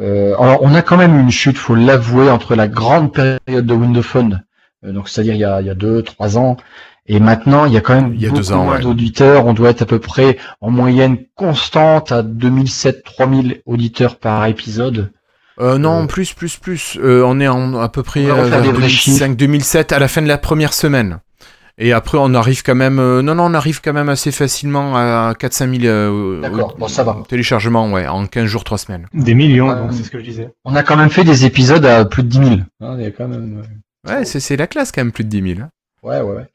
Euh, 0.00 0.34
alors 0.38 0.58
on 0.62 0.74
a 0.74 0.82
quand 0.82 0.96
même 0.96 1.18
une 1.18 1.30
chute, 1.30 1.56
faut 1.58 1.74
l'avouer, 1.74 2.30
entre 2.30 2.54
la 2.54 2.68
grande 2.68 3.12
période 3.12 3.66
de 3.66 3.74
Windows 3.74 4.02
Phone, 4.02 4.42
euh, 4.84 4.92
donc 4.92 5.08
c'est-à-dire 5.08 5.34
il 5.34 5.40
y 5.40 5.44
a 5.44 5.60
il 5.60 5.66
y 5.66 5.70
a 5.70 5.74
deux 5.74 6.02
trois 6.02 6.36
ans, 6.38 6.56
et 7.06 7.20
maintenant 7.20 7.64
il 7.66 7.72
y 7.72 7.76
a 7.76 7.80
quand 7.80 7.94
même 7.94 8.12
Il 8.14 8.20
y 8.20 8.26
a 8.26 8.28
beaucoup 8.28 8.40
deux 8.42 8.52
ans, 8.52 8.64
moins 8.64 8.76
ouais. 8.76 8.82
d'auditeurs. 8.82 9.46
On 9.46 9.54
doit 9.54 9.70
être 9.70 9.82
à 9.82 9.86
peu 9.86 9.98
près 9.98 10.38
en 10.60 10.70
moyenne 10.70 11.18
constante 11.34 12.12
à 12.12 12.22
2007-3000 12.22 13.60
auditeurs 13.66 14.16
par 14.16 14.44
épisode. 14.46 15.12
Euh, 15.60 15.78
non, 15.78 16.02
Euh, 16.02 16.06
plus, 16.06 16.34
plus, 16.34 16.56
plus. 16.56 16.98
Euh, 16.98 17.22
on 17.24 17.40
est 17.40 17.48
en, 17.48 17.74
à 17.80 17.88
peu 17.88 18.02
près 18.02 18.24
On 18.30 18.34
va 18.34 18.40
euh, 18.40 18.42
refaire 18.44 18.62
vers 18.62 18.72
des 18.72 18.78
vrais 18.78 18.88
2005-2007 18.88 19.94
à 19.94 19.98
la 19.98 20.08
fin 20.08 20.20
de 20.22 20.28
la 20.28 20.38
première 20.38 20.74
semaine. 20.74 21.20
Et 21.78 21.92
après, 21.92 22.16
on 22.18 22.32
arrive 22.34 22.62
quand 22.62 22.74
même. 22.74 22.98
euh, 22.98 23.20
non, 23.22 23.34
non, 23.34 23.44
on 23.44 23.54
arrive 23.54 23.80
quand 23.82 23.92
même 23.92 24.08
assez 24.08 24.32
facilement 24.32 24.96
à 24.96 25.34
4-5 25.38 25.80
000 25.82 25.84
euh, 25.92 26.40
D'accord, 26.40 26.72
euh, 26.74 26.78
bon, 26.78 26.88
ça 26.88 27.04
va. 27.04 27.18
téléchargements, 27.28 27.92
ouais, 27.92 28.06
en 28.06 28.26
15 28.26 28.46
jours, 28.46 28.64
3 28.64 28.78
semaines. 28.78 29.06
Des 29.12 29.34
millions, 29.34 29.70
Euh, 29.70 29.74
donc 29.82 29.92
c'est 29.92 30.02
ce 30.02 30.10
que 30.10 30.18
je 30.18 30.24
disais. 30.24 30.50
On 30.64 30.74
a 30.74 30.82
quand 30.82 30.96
même 30.96 31.10
fait 31.10 31.24
des 31.24 31.44
épisodes 31.44 31.84
à 31.84 32.04
plus 32.06 32.22
de 32.22 32.28
10 32.28 32.38
000. 32.38 32.50
Hein, 32.80 32.96
il 32.98 33.04
y 33.04 33.06
a 33.06 33.10
quand 33.10 33.28
même. 33.28 33.62
euh, 33.62 34.10
Ouais, 34.10 34.24
c'est 34.24 34.40
c'est 34.40 34.56
la 34.56 34.66
classe 34.66 34.90
quand 34.92 35.00
même, 35.02 35.12
plus 35.12 35.24
de 35.24 35.28
10 35.28 35.42
000. 35.54 35.60
hein. 35.62 35.68
Ouais, 36.02 36.20
ouais, 36.20 36.36
ouais. 36.36 36.46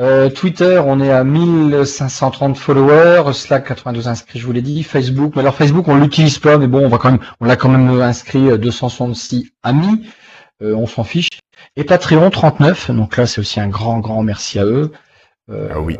Euh, 0.00 0.30
Twitter, 0.30 0.80
on 0.86 1.00
est 1.00 1.10
à 1.10 1.24
1530 1.24 2.56
followers. 2.56 3.32
Slack, 3.34 3.66
92 3.66 4.06
inscrits, 4.08 4.38
je 4.38 4.46
vous 4.46 4.52
l'ai 4.52 4.62
dit. 4.62 4.82
Facebook, 4.84 5.32
mais 5.34 5.40
alors 5.40 5.56
Facebook, 5.56 5.88
on 5.88 5.96
l'utilise 5.96 6.38
pas, 6.38 6.58
mais 6.58 6.68
bon, 6.68 6.84
on 6.84 6.88
va 6.88 6.98
quand 6.98 7.10
même, 7.10 7.20
on 7.40 7.44
l'a 7.46 7.56
quand 7.56 7.68
même 7.68 7.88
inscrit 8.00 8.48
euh, 8.50 8.56
266 8.56 9.50
amis. 9.64 10.06
Euh, 10.62 10.74
on 10.74 10.86
s'en 10.86 11.04
fiche. 11.04 11.28
Et 11.76 11.84
Patreon, 11.84 12.30
39. 12.30 12.90
Donc 12.90 13.16
là, 13.16 13.26
c'est 13.26 13.40
aussi 13.40 13.60
un 13.60 13.68
grand, 13.68 13.98
grand 14.00 14.22
merci 14.22 14.58
à 14.58 14.64
eux. 14.64 14.92
Euh, 15.50 15.68
Ah 15.74 15.80
oui. 15.80 15.96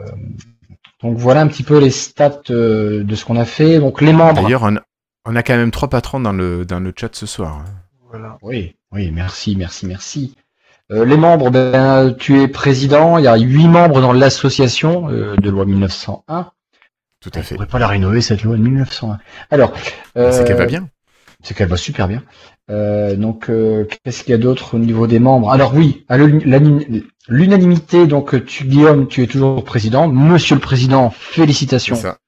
Donc 1.02 1.16
voilà 1.16 1.40
un 1.40 1.46
petit 1.48 1.62
peu 1.62 1.78
les 1.78 1.90
stats 1.90 2.40
euh, 2.50 3.02
de 3.04 3.14
ce 3.14 3.24
qu'on 3.24 3.36
a 3.36 3.44
fait. 3.44 3.78
Donc 3.78 4.00
les 4.00 4.12
membres. 4.12 4.42
D'ailleurs, 4.42 4.62
on, 4.64 4.76
a- 4.76 4.82
on 5.24 5.34
a 5.36 5.42
quand 5.42 5.56
même 5.56 5.70
trois 5.70 5.88
patrons 5.88 6.20
dans 6.20 6.32
le, 6.32 6.64
dans 6.66 6.80
le 6.80 6.92
chat 6.98 7.14
ce 7.14 7.26
soir. 7.26 7.58
hein. 7.58 7.64
Voilà. 8.10 8.38
Oui, 8.42 8.76
oui, 8.92 9.10
merci, 9.12 9.56
merci, 9.56 9.86
merci. 9.86 10.34
Euh, 10.90 11.04
les 11.04 11.16
membres, 11.16 11.50
ben, 11.50 12.12
tu 12.18 12.40
es 12.40 12.48
président. 12.48 13.16
Il 13.18 13.24
y 13.24 13.28
a 13.28 13.36
huit 13.36 13.68
membres 13.68 14.00
dans 14.00 14.12
l'association 14.12 15.08
euh, 15.08 15.36
de 15.36 15.48
loi 15.48 15.64
1901. 15.64 16.50
Tout 17.20 17.30
à 17.34 17.38
On 17.38 17.42
fait. 17.42 17.54
pourrait 17.54 17.66
pas 17.68 17.78
la 17.78 17.86
rénover 17.86 18.20
cette 18.20 18.42
loi 18.42 18.56
de 18.56 18.62
1901. 18.62 19.18
Alors, 19.50 19.72
C'est 20.14 20.44
qu'elle 20.44 20.56
euh, 20.56 20.58
va 20.58 20.66
bien. 20.66 20.88
C'est 21.42 21.54
qu'elle 21.56 21.68
va 21.68 21.76
super 21.76 22.08
bien. 22.08 22.22
Euh, 22.70 23.16
donc, 23.16 23.50
euh, 23.50 23.84
qu'est-ce 24.04 24.22
qu'il 24.22 24.30
y 24.30 24.34
a 24.34 24.38
d'autre 24.38 24.76
au 24.76 24.78
niveau 24.78 25.06
des 25.08 25.18
membres? 25.18 25.50
Alors 25.50 25.74
oui, 25.74 26.04
à 26.08 26.16
l'unanimité. 27.28 28.06
Donc, 28.06 28.34
euh, 28.34 28.44
tu 28.44 28.64
Guillaume, 28.64 29.08
tu 29.08 29.22
es 29.22 29.26
toujours 29.26 29.64
président. 29.64 30.06
Monsieur 30.08 30.54
le 30.54 30.60
président, 30.60 31.10
félicitations 31.10 31.96
ça. 31.96 32.18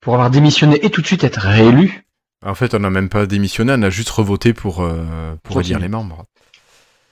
pour 0.00 0.14
avoir 0.14 0.30
démissionné 0.30 0.84
et 0.84 0.90
tout 0.90 1.02
de 1.02 1.06
suite 1.06 1.22
être 1.24 1.40
réélu. 1.40 2.04
En 2.44 2.54
fait, 2.54 2.74
on 2.74 2.80
n'a 2.80 2.90
même 2.90 3.08
pas 3.08 3.26
démissionné, 3.26 3.72
on 3.76 3.82
a 3.82 3.90
juste 3.90 4.10
revoté 4.10 4.52
pour, 4.52 4.82
euh, 4.82 5.34
pour 5.42 5.60
élire 5.60 5.78
les 5.78 5.88
membres. 5.88 6.24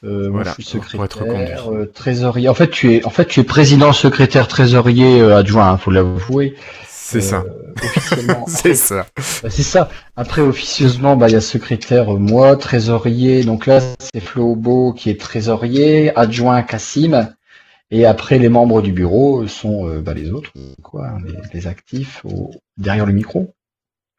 Euh, 0.04 0.28
moi, 0.28 0.42
Voilà, 0.42 0.54
je 0.58 0.62
suis 0.64 0.78
pour 0.78 1.04
être 1.04 1.18
secrétaire, 1.18 1.64
reconduit. 1.64 1.82
euh, 1.82 1.86
trésorier. 1.86 2.48
En 2.48 2.54
fait, 2.54 2.70
tu 2.70 2.92
es, 2.92 3.04
en 3.06 3.10
fait, 3.10 3.26
tu 3.26 3.40
es 3.40 3.44
président, 3.44 3.92
secrétaire, 3.92 4.48
trésorier, 4.48 5.20
adjoint. 5.22 5.70
hein, 5.70 5.78
faut 5.78 5.90
l'avouer. 5.90 6.54
C'est 7.06 7.18
Euh, 7.18 7.20
ça. 7.20 7.44
Officiellement. 7.82 8.44
C'est 8.48 8.74
ça. 8.74 9.06
Bah, 9.42 9.50
c'est 9.50 9.62
ça. 9.62 9.90
Après, 10.16 10.40
officieusement, 10.40 11.16
bah, 11.16 11.28
il 11.28 11.32
y 11.32 11.36
a 11.36 11.40
secrétaire, 11.42 12.14
euh, 12.14 12.18
moi, 12.18 12.56
trésorier. 12.56 13.44
Donc 13.44 13.66
là, 13.66 13.80
c'est 13.98 14.20
Flo 14.20 14.56
Beau 14.56 14.92
qui 14.94 15.10
est 15.10 15.20
trésorier, 15.20 16.16
adjoint 16.16 16.62
Cassim. 16.62 17.28
Et 17.90 18.06
après, 18.06 18.38
les 18.38 18.48
membres 18.48 18.80
du 18.80 18.92
bureau 18.92 19.42
euh, 19.42 19.48
sont 19.48 19.86
euh, 19.86 20.00
bah, 20.00 20.14
les 20.14 20.30
autres, 20.30 20.50
quoi, 20.82 21.08
hein, 21.08 21.18
les, 21.26 21.34
les 21.52 21.66
actifs 21.66 22.22
au- 22.24 22.50
derrière 22.78 23.04
le 23.06 23.12
micro. 23.12 23.52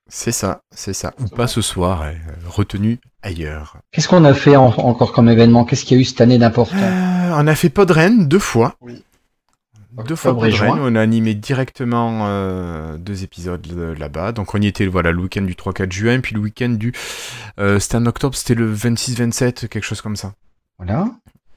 C'est 0.07 0.31
ça, 0.31 0.61
c'est 0.75 0.93
ça. 0.93 1.13
Ou 1.19 1.27
pas 1.35 1.47
ce 1.47 1.61
soir, 1.63 2.03
euh, 2.03 2.11
retenu 2.47 2.99
ailleurs. 3.23 3.77
Qu'est-ce 3.91 4.07
qu'on 4.07 4.23
a 4.25 4.35
fait 4.35 4.55
en- 4.55 4.67
encore 4.67 5.11
comme 5.11 5.29
événement? 5.29 5.65
Qu'est-ce 5.65 5.83
qu'il 5.85 5.97
y 5.97 5.99
a 5.99 6.01
eu 6.01 6.05
cette 6.05 6.21
année 6.21 6.37
d'important? 6.37 6.75
Euh, 6.77 7.31
on 7.33 7.47
a 7.47 7.55
fait 7.55 7.69
Podren 7.69 8.27
deux 8.27 8.37
fois. 8.39 8.75
Oui. 8.81 9.03
Deux 10.03 10.15
fois 10.15 10.33
Podren, 10.33 10.51
juin. 10.51 10.77
on 10.81 10.95
a 10.95 11.01
animé 11.01 11.35
directement 11.35 12.27
euh, 12.27 12.97
deux 12.97 13.23
épisodes 13.23 13.65
euh, 13.75 13.95
là-bas. 13.95 14.31
Donc 14.31 14.53
on 14.53 14.61
y 14.61 14.67
était 14.67 14.87
voilà, 14.87 15.11
le 15.11 15.21
week-end 15.21 15.43
du 15.43 15.53
3-4 15.53 15.91
juin, 15.91 16.19
puis 16.19 16.35
le 16.35 16.41
week-end 16.41 16.69
du... 16.69 16.93
euh, 17.59 17.79
c'était 17.79 17.95
en 17.95 18.05
octobre, 18.05 18.35
c'était 18.35 18.55
le 18.55 18.73
26-27, 18.73 19.67
quelque 19.67 19.83
chose 19.83 20.01
comme 20.01 20.15
ça. 20.15 20.33
Voilà. 20.77 21.07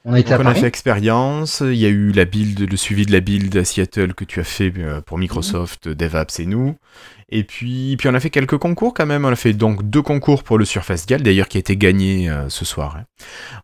On 0.09 0.13
a 0.13 0.19
été 0.19 0.31
Donc 0.31 0.39
à 0.39 0.39
on 0.39 0.41
a 0.41 0.43
Paris. 0.45 0.61
fait 0.61 0.67
expérience, 0.67 1.61
il 1.61 1.75
y 1.75 1.85
a 1.85 1.89
eu 1.89 2.11
la 2.11 2.25
build, 2.25 2.59
le 2.71 2.77
suivi 2.77 3.05
de 3.05 3.11
la 3.11 3.19
build 3.19 3.55
à 3.55 3.63
Seattle 3.63 4.15
que 4.15 4.25
tu 4.25 4.39
as 4.39 4.43
fait 4.43 4.73
euh, 4.79 5.01
pour 5.01 5.19
Microsoft, 5.19 5.87
DevApps 5.87 6.39
et 6.39 6.47
nous. 6.47 6.75
Et 7.31 7.43
puis, 7.43 7.95
puis 7.95 8.09
on 8.09 8.15
a 8.15 8.19
fait 8.19 8.31
quelques 8.31 8.57
concours 8.57 8.95
quand 8.95 9.05
même. 9.05 9.23
On 9.23 9.29
a 9.31 9.35
fait 9.35 9.53
donc 9.53 9.87
deux 9.87 10.01
concours 10.01 10.41
pour 10.43 10.57
le 10.57 10.65
Surface 10.65 11.05
Dial, 11.05 11.21
d'ailleurs 11.21 11.47
qui 11.47 11.57
a 11.57 11.59
été 11.59 11.77
gagné 11.77 12.27
euh, 12.27 12.49
ce 12.49 12.65
soir. 12.65 12.95
hein. 12.97 13.03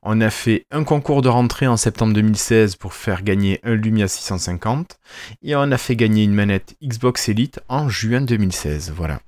On 0.03 0.21
a 0.21 0.29
fait 0.29 0.67
un 0.69 0.83
concours 0.83 1.23
de 1.23 1.29
rentrée 1.29 1.65
en 1.65 1.77
septembre 1.77 2.13
2016 2.13 2.75
pour 2.75 2.93
faire 2.93 3.23
gagner 3.23 3.59
un 3.63 3.73
Lumia 3.73 4.07
650. 4.07 4.99
Et 5.41 5.55
on 5.55 5.71
a 5.71 5.77
fait 5.79 5.95
gagner 5.95 6.23
une 6.25 6.33
manette 6.35 6.75
Xbox 6.83 7.27
Elite 7.27 7.59
en 7.69 7.89
juin 7.89 8.21
2016. 8.21 8.93
Voilà. 8.95 9.19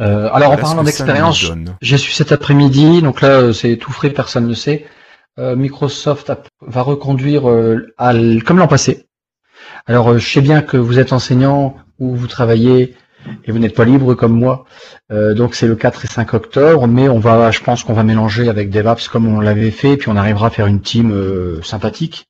Euh, 0.00 0.30
alors 0.32 0.52
en 0.52 0.56
Voilà 0.56 0.62
parlant 0.62 0.82
d'expérience, 0.82 1.44
j'ai 1.82 1.98
su 1.98 2.10
cet 2.12 2.32
après-midi, 2.32 3.02
donc 3.02 3.20
là 3.20 3.28
euh, 3.40 3.52
c'est 3.52 3.76
tout 3.76 3.92
frais, 3.92 4.08
personne 4.10 4.46
ne 4.46 4.54
sait. 4.54 4.86
Euh, 5.38 5.56
Microsoft 5.56 6.32
va 6.60 6.82
reconduire 6.82 7.48
euh, 7.50 7.92
à 7.98 8.12
comme 8.44 8.58
l'an 8.58 8.68
passé. 8.68 9.06
Alors 9.86 10.10
euh, 10.12 10.18
je 10.18 10.28
sais 10.32 10.40
bien 10.40 10.62
que 10.62 10.76
vous 10.76 10.98
êtes 10.98 11.12
enseignant 11.12 11.76
ou 11.98 12.14
vous 12.14 12.28
travaillez 12.28 12.94
et 13.44 13.52
vous 13.52 13.58
n'êtes 13.58 13.74
pas 13.74 13.84
libre 13.84 14.14
comme 14.14 14.32
moi. 14.32 14.64
Euh, 15.12 15.34
donc 15.34 15.54
c'est 15.54 15.66
le 15.66 15.76
4 15.76 16.04
et 16.04 16.08
5 16.08 16.34
octobre, 16.34 16.86
mais 16.86 17.08
on 17.08 17.18
va, 17.18 17.50
je 17.50 17.60
pense 17.60 17.82
qu'on 17.84 17.94
va 17.94 18.02
mélanger 18.02 18.48
avec 18.48 18.70
DevApps 18.70 19.08
comme 19.08 19.26
on 19.26 19.40
l'avait 19.40 19.70
fait, 19.70 19.92
et 19.92 19.96
puis 19.96 20.08
on 20.08 20.16
arrivera 20.16 20.48
à 20.48 20.50
faire 20.50 20.66
une 20.66 20.80
team 20.80 21.12
euh, 21.12 21.62
sympathique. 21.62 22.26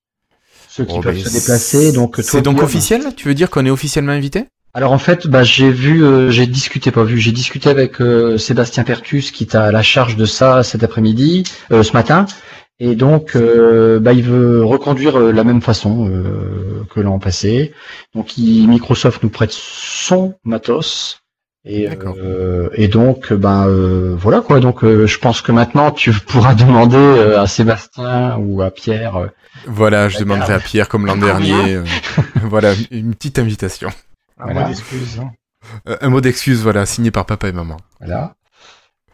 Ceux 0.69 0.85
qui 0.85 0.97
Oh, 0.99 1.01
peuvent 1.01 1.19
se 1.19 1.33
déplacer. 1.33 1.93
Donc 1.93 2.17
C'est 2.21 2.43
donc 2.43 2.63
officiel? 2.63 3.15
Tu 3.17 3.29
veux 3.29 3.35
dire 3.35 3.51
qu'on 3.51 3.65
est 3.67 3.71
officiellement 3.71 4.13
invité? 4.13 4.47
Alors 4.77 4.91
en 4.91 4.99
fait, 4.99 5.29
bah, 5.29 5.45
j'ai 5.45 5.71
vu, 5.71 6.03
euh, 6.05 6.31
j'ai 6.31 6.47
discuté, 6.47 6.91
pas 6.91 7.05
vu, 7.05 7.19
j'ai 7.19 7.31
discuté 7.31 7.69
avec 7.71 7.97
Sébastien 8.39 8.83
Pertus 8.83 9.31
qui 9.31 9.45
est 9.45 9.55
à 9.55 9.71
la 9.71 9.83
charge 9.83 10.17
de 10.17 10.25
ça 10.25 10.65
cet 10.65 10.83
après-midi, 10.83 11.45
ce 11.71 11.93
matin, 11.93 12.27
et 12.81 12.95
donc 12.97 13.37
euh, 13.37 13.99
bah, 14.01 14.13
il 14.13 14.23
veut 14.25 14.65
reconduire 14.65 15.17
euh, 15.19 15.33
la 15.33 15.45
même 15.45 15.61
façon 15.63 16.09
euh, 16.09 16.85
que 16.93 17.01
l'an 17.01 17.19
passé. 17.19 17.73
Donc 18.15 18.37
il- 18.39 18.69
Microsoft 18.69 19.23
nous 19.23 19.31
prête 19.31 19.53
son 19.53 20.35
matos. 20.45 21.21
Et, 21.67 21.89
D'accord. 21.89 22.15
euh, 22.23 22.69
et 22.75 22.89
donc 22.89 23.33
ben 23.33 23.67
euh, 23.67 24.15
voilà 24.19 24.43
quoi 24.43 24.61
donc 24.61 24.85
euh, 24.85 25.07
je 25.07 25.19
pense 25.19 25.41
que 25.41 25.51
maintenant 25.51 25.93
tu 25.93 26.13
pourras 26.27 26.55
demander 26.55 26.97
euh, 26.99 27.41
à 27.41 27.47
Sébastien 27.47 28.37
ou 28.39 28.61
à 28.61 28.71
Pierre 28.71 29.17
euh, 29.17 29.27
Voilà, 29.67 30.11
je 30.11 30.19
demanderai 30.19 30.53
à 30.53 30.59
Pierre 30.61 30.91
comme 30.91 31.07
l'an 31.07 31.17
dernier. 31.17 31.77
euh, 31.77 31.85
voilà, 32.43 32.75
une 32.91 33.15
petite 33.15 33.39
invitation. 33.39 33.89
Un 34.39 34.45
Voilà. 34.53 34.61
mot 34.61 34.67
d'excuse. 34.69 35.21
hein. 35.21 35.31
Un 36.03 36.11
mot 36.11 36.21
d'excuse, 36.21 36.61
voilà, 36.63 36.85
signé 36.85 37.11
par 37.11 37.25
papa 37.25 37.49
et 37.49 37.53
maman. 37.53 37.79
voilà 37.99 38.35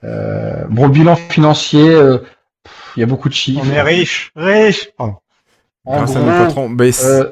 euh, 0.03 0.65
bon 0.71 0.87
le 0.87 0.93
bilan 0.93 1.15
financier 1.15 1.89
euh, 1.89 2.19
il 2.97 3.01
y 3.01 3.03
a 3.03 3.07
beaucoup 3.07 3.29
de 3.29 3.35
chiffres 3.35 3.63
On 3.65 3.71
est 3.73 3.83
riche, 3.83 4.33
riche. 4.37 4.91
En 4.99 5.21
Grâce 5.87 6.17
à 6.17 6.21
nos 6.21 6.27
patrons. 6.27 6.77
Euh, 7.05 7.25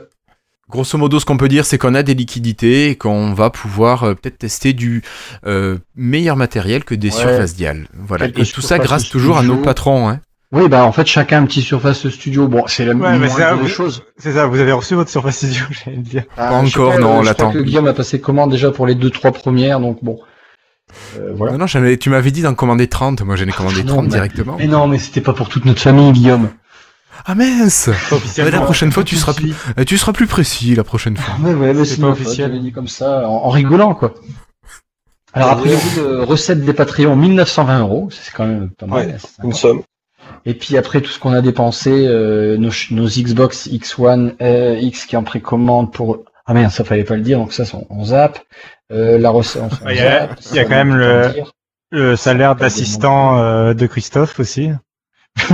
Grosso 0.71 0.99
modo, 0.99 1.19
ce 1.19 1.25
qu'on 1.25 1.39
peut 1.39 1.49
dire, 1.49 1.65
c'est 1.65 1.79
qu'on 1.79 1.95
a 1.95 2.03
des 2.03 2.15
liquidités 2.15 2.91
et 2.91 2.97
qu'on 2.97 3.33
va 3.33 3.49
pouvoir 3.49 4.05
euh, 4.05 4.15
peut-être 4.15 4.39
tester 4.39 4.75
du 4.75 5.03
euh, 5.47 5.79
meilleur 5.97 6.37
matériel 6.37 6.85
que 6.85 6.95
des 6.95 7.09
Ouais. 7.09 7.15
Surface 7.15 7.55
Dial. 7.55 7.89
Voilà. 7.95 8.27
Et 8.27 8.33
tout 8.33 8.61
ça 8.61 8.79
grâce 8.79 9.09
toujours 9.09 9.39
à 9.39 9.43
nos 9.43 9.57
patrons. 9.57 10.09
Hein. 10.11 10.21
oui, 10.53 10.69
bah 10.69 10.85
en 10.85 10.93
fait 10.93 11.07
chacun 11.07 11.43
un 11.43 11.47
petit 11.47 11.63
Surface 11.63 12.07
Studio. 12.11 12.49
Bon, 12.49 12.65
c'est 12.67 12.85
la 12.85 12.95
Ouais, 12.95 13.55
vous. 13.55 13.69
choses. 13.69 14.03
C'est 14.19 14.33
ça, 14.33 14.47
vous 14.47 14.61
avez 14.61 14.73
reçu 14.73 14.95
votre 14.95 15.11
Surface 15.11 15.37
Studio, 15.39 15.65
j'allais 15.85 15.97
dire. 15.99 16.25
Ah, 16.37 16.51
Pas 16.51 16.57
encore, 16.57 16.99
non, 16.99 17.19
on 17.19 17.23
je 17.23 17.29
l'attend. 17.29 17.53
Guillaume 17.53 17.87
a 17.89 17.95
passé 17.95 18.21
commande 18.21 18.51
déjà 18.51 18.71
pour 18.71 18.87
les 18.87 18.95
deux 18.95 19.11
trois 19.11 19.33
premières, 19.33 19.81
donc 19.81 20.05
bon. 20.05 20.19
Euh, 21.19 21.33
voilà. 21.35 21.57
Non, 21.57 21.67
tu 21.67 22.11
m'avais 22.11 22.31
dit 22.31 22.43
d'en 22.43 22.55
commander 22.55 22.89
30. 22.89 23.23
Moi, 23.23 23.37
j'en 23.37 23.47
ai 23.47 23.53
commandé 23.53 23.77
Ah, 23.81 23.85
non, 23.85 23.93
30 23.95 24.05
mais- 24.05 24.11
directement. 24.11 24.57
Mais 24.59 24.67
non, 24.67 24.87
mais 24.89 24.99
c'était 24.99 25.21
pas 25.21 25.33
pour 25.33 25.49
toute 25.49 25.65
notre 25.65 25.81
famille, 25.81 26.13
Guillaume. 26.13 26.49
Ah 27.27 27.35
mince. 27.35 27.91
La 28.39 28.61
prochaine 28.61 28.93
fois, 28.93 29.03
tu 29.05 29.17
seras, 29.17 29.33
Si. 29.33 29.53
euh, 29.79 29.85
tu 29.85 29.99
seras 29.99 30.13
plus 30.13 30.27
précis 30.29 30.75
la 30.75 30.85
prochaine 30.85 31.17
fois. 31.17 31.35
Ouais, 31.45 31.53
ouais, 31.55 31.75
mais 31.75 31.85
C'est 31.85 32.01
pas 32.01 32.07
officiel. 32.09 32.61
Dit 32.61 32.73
comme 32.73 32.89
ça, 32.89 33.29
en, 33.29 33.33
en 33.45 33.49
rigolant, 33.51 33.95
quoi. 33.95 34.15
Alors, 35.35 35.51
a 35.51 35.57
priori, 35.57 35.81
euh, 35.99 36.25
recette 36.25 36.65
des 36.65 36.73
Patreons, 36.73 37.17
1920 37.17 37.81
euros. 37.81 38.09
C'est 38.11 38.33
quand 38.33 38.47
même 38.47 38.71
pas 38.71 38.87
mal. 38.87 39.07
Ouais. 39.07 39.17
Une 39.45 39.53
somme. 39.53 39.83
Et 40.47 40.55
puis 40.55 40.77
après 40.77 41.01
tout 41.01 41.11
ce 41.11 41.19
qu'on 41.19 41.33
a 41.33 41.43
dépensé, 41.43 41.91
euh, 42.07 42.57
nos, 42.57 42.71
Xbox 43.09 43.67
X1, 43.69 44.35
euh, 44.41 44.79
X 44.81 45.05
qui 45.07 45.15
est 45.15 45.19
en 45.19 45.25
précommande 45.25 45.93
pour... 45.93 46.25
Ah 46.47 46.55
merde, 46.55 46.73
ça 46.73 46.85
fallait 46.85 47.05
pas 47.05 47.17
le 47.17 47.23
dire, 47.23 47.39
donc 47.39 47.53
ça 47.53 47.65
on, 47.75 47.87
on 47.91 48.05
zappe. 48.07 48.39
Euh, 48.91 49.19
la 49.19 49.31
recette, 49.31 49.63
Il 49.89 49.97
y 49.97 50.01
a- 50.01 50.29
zappe, 50.29 50.39
il 50.51 50.57
y 50.57 50.59
a 50.59 50.63
ça, 50.63 50.69
quand 50.69 50.85
même 50.85 50.95
le- 51.91 52.17
salaire 52.17 52.55
d'assistant 52.57 53.39
euh, 53.39 53.75
de 53.75 53.87
Christophe 53.87 54.39
aussi. 54.41 54.71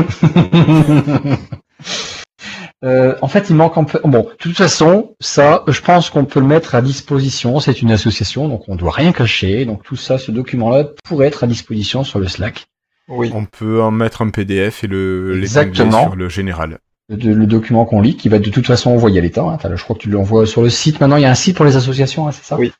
Euh, 2.85 3.15
en 3.23 3.29
fait, 3.29 3.49
il 3.49 3.57
manque 3.57 3.79
un 3.79 3.85
peu. 3.85 3.99
Bon, 4.05 4.25
de 4.25 4.35
toute 4.39 4.57
façon, 4.57 5.15
ça, 5.19 5.63
je 5.69 5.81
pense 5.81 6.11
qu'on 6.11 6.27
peut 6.27 6.41
le 6.41 6.45
mettre 6.47 6.75
à 6.75 6.83
disposition. 6.83 7.59
C'est 7.59 7.81
une 7.81 7.91
association, 7.91 8.47
donc 8.47 8.69
on 8.69 8.77
doit 8.77 8.91
rien 8.93 9.13
cacher. 9.13 9.65
Donc 9.65 9.83
tout 9.85 9.97
ça, 9.97 10.19
ce 10.19 10.31
document-là 10.31 10.89
pourrait 11.05 11.29
être 11.29 11.45
à 11.45 11.47
disposition 11.47 12.05
sur 12.05 12.19
le 12.19 12.29
Slack. 12.29 12.67
Oui. 13.09 13.31
On 13.35 13.47
peut 13.47 13.81
en 13.83 13.91
mettre 13.91 14.21
un 14.21 14.29
PDF 14.29 14.85
et 14.85 14.87
le 14.87 15.39
Exactement. 15.39 16.03
sur 16.03 16.17
le 16.17 16.29
général. 16.29 16.79
Le, 17.09 17.33
le 17.33 17.47
document 17.47 17.87
qu'on 17.87 18.03
lit, 18.03 18.17
qui 18.19 18.29
va 18.29 18.39
de 18.39 18.51
toute 18.51 18.67
façon 18.67 18.91
envoyer 18.91 19.19
à 19.19 19.23
l'État. 19.23 19.43
hein. 19.45 19.59
Je 19.75 19.83
crois 19.83 19.97
que 19.97 20.03
tu 20.03 20.11
l'envoies 20.11 20.47
sur 20.47 20.61
le 20.61 20.69
site. 20.69 21.01
Maintenant, 21.01 21.17
il 21.17 21.23
y 21.23 21.27
a 21.27 21.31
un 21.31 21.35
site 21.35 21.57
pour 21.57 21.65
les 21.65 21.77
associations, 21.77 22.29
hein, 22.29 22.33
c'est 22.33 22.45
ça? 22.45 22.57
Oui. 22.59 22.73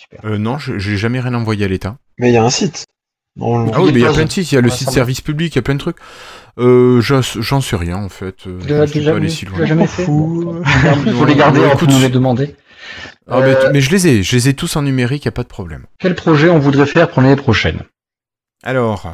Super. 0.00 0.20
Euh, 0.24 0.38
non, 0.38 0.58
je- 0.58 0.78
j'ai 0.78 0.96
jamais 0.96 1.18
rien 1.20 1.34
envoyé 1.34 1.64
à 1.64 1.68
l'État. 1.68 1.96
Mais 2.18 2.30
il 2.30 2.34
y 2.34 2.36
a 2.36 2.44
un 2.44 2.50
site. 2.50 2.84
Ah 3.40 3.44
oui, 3.44 3.68
Il 3.88 3.94
mais 3.94 4.00
il 4.00 4.02
y 4.02 4.06
a 4.06 4.12
plein 4.12 4.24
de 4.24 4.30
sites. 4.30 4.50
Il 4.52 4.54
y 4.54 4.58
a 4.58 4.60
le 4.60 4.68
Ouais, 4.68 4.74
site 4.76 4.90
service 4.90 5.20
public, 5.20 5.54
il 5.54 5.56
y 5.56 5.60
a 5.60 5.62
plein 5.62 5.74
de 5.74 5.80
trucs. 5.80 5.96
Euh, 6.58 7.00
j'en 7.00 7.60
sais 7.60 7.76
rien 7.76 7.96
en 7.96 8.08
fait. 8.08 8.46
Euh, 8.46 8.58
Tu 8.60 8.68
je 8.68 8.74
l'as 8.74 8.86
suis 8.86 8.98
déjà 9.00 9.10
pas 9.12 9.16
allé 9.18 9.26
vu 9.28 9.32
si 9.32 9.46
jamais 9.66 9.82
On 9.82 9.86
fait 9.86 10.04
fout. 10.04 10.44
Bon, 10.44 10.62
Il 11.06 11.12
faut 11.12 11.24
les 11.24 11.34
garder, 11.36 11.60
Ouais, 11.60 11.66
on 11.70 11.74
écoute, 11.74 11.90
nous 11.90 12.00
les 12.00 12.08
demander. 12.08 12.54
Ah, 13.28 13.40
mais, 13.40 13.54
Euh, 13.56 13.70
mais 13.72 13.80
je 13.80 13.90
les 13.90 14.06
ai, 14.08 14.22
je 14.22 14.34
les 14.36 14.48
ai 14.48 14.54
tous 14.54 14.74
en 14.76 14.82
numérique, 14.82 15.24
y 15.24 15.28
a 15.28 15.32
pas 15.32 15.42
de 15.44 15.48
problème. 15.48 15.86
Quel 16.00 16.14
projet 16.14 16.48
on 16.48 16.58
voudrait 16.58 16.86
faire 16.86 17.08
pour 17.10 17.22
l'année 17.22 17.36
prochaine? 17.36 17.82
Alors, 18.64 19.06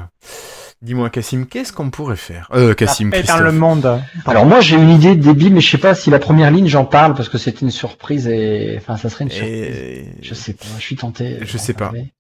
dis-moi 0.85 1.11
Cassim, 1.11 1.47
qu'est-ce 1.47 1.73
qu'on 1.73 1.91
pourrait 1.91 2.17
faire? 2.17 2.49
Euh, 2.55 2.75
Cassim, 2.75 3.11
Christophe. 3.11 3.41
le 3.41 3.53
monde. 3.53 4.01
Alors 4.27 4.47
moi 4.47 4.61
j'ai 4.61 4.77
une 4.77 4.91
idée 4.91 5.17
débile, 5.17 5.55
mais 5.55 5.61
je 5.61 5.71
sais 5.71 5.79
pas 5.79 5.95
si 5.95 6.11
la 6.11 6.19
première 6.19 6.51
ligne 6.51 6.67
j'en 6.69 6.85
parle 6.85 7.15
parce 7.15 7.29
que 7.29 7.39
c'était 7.39 7.61
une 7.61 7.71
surprise 7.71 8.29
et 8.29 8.75
enfin 8.79 8.97
ça 8.97 9.09
serait 9.11 9.25
une 9.25 9.31
surprise. 9.31 9.53
Et... 9.53 10.05
Je 10.23 10.35
sais 10.35 10.53
pas, 10.53 10.67
je 10.79 10.83
suis 10.83 10.97
tenté. 10.97 11.39
Je 11.43 11.59
sais 11.59 11.73
pas. 11.73 11.87
parler. 11.87 12.13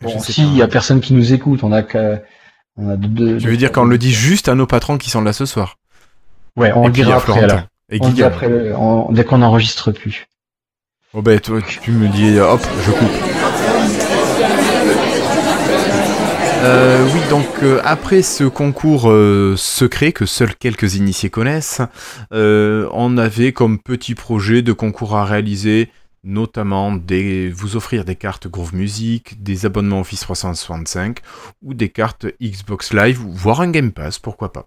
Je 0.00 0.06
Bon, 0.06 0.18
sais 0.18 0.32
si 0.32 0.42
il 0.42 0.56
y 0.56 0.62
a 0.62 0.68
personne 0.68 1.00
qui 1.00 1.14
nous 1.14 1.32
écoute, 1.32 1.60
on 1.62 1.72
a 1.72 1.82
que 1.82 2.18
on 2.76 2.90
a 2.90 2.96
deux. 2.96 3.38
Tu 3.38 3.46
veux 3.48 3.56
dire 3.56 3.70
qu'on 3.72 3.84
le 3.84 3.96
dit 3.96 4.12
juste 4.12 4.48
à 4.48 4.54
nos 4.54 4.66
patrons 4.66 4.98
qui 4.98 5.08
sont 5.08 5.22
là 5.22 5.32
ce 5.32 5.46
soir 5.46 5.76
Ouais, 6.56 6.72
on 6.74 6.84
Et 6.84 6.86
le 6.88 6.92
dira 6.92 7.14
à 7.14 7.16
après 7.16 7.32
Florentin. 7.32 7.54
alors. 7.54 7.66
Et 7.90 7.98
On 8.00 8.08
dit 8.08 8.22
après 8.24 8.48
le- 8.48 8.74
dès 9.10 9.24
qu'on 9.24 9.38
n'enregistre 9.38 9.92
plus. 9.92 10.26
Oh 11.12 11.22
ben 11.22 11.38
toi, 11.38 11.60
tu 11.62 11.92
me 11.92 12.08
dis, 12.08 12.38
hop, 12.40 12.60
je 12.86 12.90
coupe. 12.90 13.33
Euh, 16.64 17.06
oui, 17.12 17.20
donc 17.28 17.46
euh, 17.62 17.82
après 17.84 18.22
ce 18.22 18.44
concours 18.44 19.10
euh, 19.10 19.54
secret 19.54 20.12
que 20.12 20.24
seuls 20.24 20.54
quelques 20.56 20.94
initiés 20.94 21.28
connaissent, 21.28 21.82
on 22.30 23.18
avait 23.18 23.52
comme 23.52 23.78
petit 23.78 24.14
projet 24.14 24.62
de 24.62 24.72
concours 24.72 25.14
à 25.14 25.26
réaliser 25.26 25.90
notamment 26.24 26.92
des, 26.92 27.50
vous 27.50 27.76
offrir 27.76 28.06
des 28.06 28.16
cartes 28.16 28.48
Groove 28.48 28.74
Music, 28.74 29.42
des 29.42 29.66
abonnements 29.66 30.00
Office 30.00 30.20
365 30.20 31.18
ou 31.62 31.74
des 31.74 31.90
cartes 31.90 32.26
Xbox 32.40 32.94
Live, 32.94 33.20
voire 33.28 33.60
un 33.60 33.70
Game 33.70 33.92
Pass, 33.92 34.18
pourquoi 34.18 34.50
pas. 34.50 34.66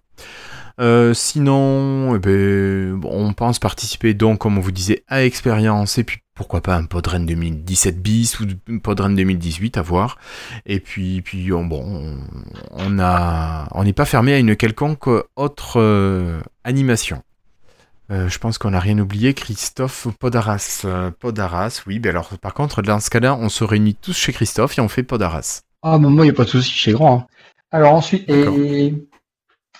Euh, 0.80 1.12
sinon, 1.12 2.14
eh 2.14 2.18
ben, 2.20 3.00
on 3.04 3.32
pense 3.32 3.58
participer 3.58 4.14
donc, 4.14 4.38
comme 4.38 4.58
on 4.58 4.60
vous 4.60 4.70
disait, 4.72 5.02
à 5.08 5.24
Expérience, 5.24 5.98
et 5.98 6.04
puis 6.04 6.18
pourquoi 6.34 6.60
pas 6.60 6.76
un 6.76 6.84
Podren 6.84 7.26
2017 7.26 8.00
bis 8.00 8.38
ou 8.38 8.44
un 8.70 8.78
Podren 8.78 9.14
2018 9.16 9.76
à 9.76 9.82
voir. 9.82 10.18
Et 10.66 10.78
puis, 10.78 11.20
puis 11.22 11.52
on- 11.52 11.64
bon, 11.64 12.16
on- 12.70 12.98
a, 13.00 13.66
on 13.72 13.82
n'est 13.82 13.92
pas 13.92 14.04
fermé 14.04 14.34
à 14.34 14.38
une 14.38 14.54
quelconque 14.54 15.08
autre 15.34 15.80
euh, 15.80 16.40
animation. 16.62 17.22
Euh, 18.10 18.28
je 18.28 18.38
pense 18.38 18.56
qu'on 18.56 18.70
n'a 18.70 18.80
rien 18.80 18.98
oublié, 19.00 19.34
Christophe 19.34 20.06
Podaras. 20.20 20.86
Podaras, 21.18 21.82
oui, 21.88 21.98
ben 21.98 22.10
alors 22.10 22.28
par 22.40 22.54
contre, 22.54 22.82
dans 22.82 23.00
ce 23.00 23.10
cas-là, 23.10 23.34
on 23.34 23.48
se 23.48 23.64
réunit 23.64 23.96
tous 23.96 24.16
chez 24.16 24.32
Christophe 24.32 24.78
et 24.78 24.80
on 24.80 24.88
fait 24.88 25.02
Podaras. 25.02 25.62
Ah 25.82 25.98
mais 25.98 26.08
moi 26.08 26.24
il 26.24 26.28
y 26.28 26.30
a 26.30 26.34
pas 26.34 26.44
de 26.44 26.48
souci, 26.48 26.70
chez 26.70 26.92
grand. 26.92 27.18
hein. 27.18 27.26
Alors 27.70 27.92
ensuite 27.92 28.28
et 28.30 28.94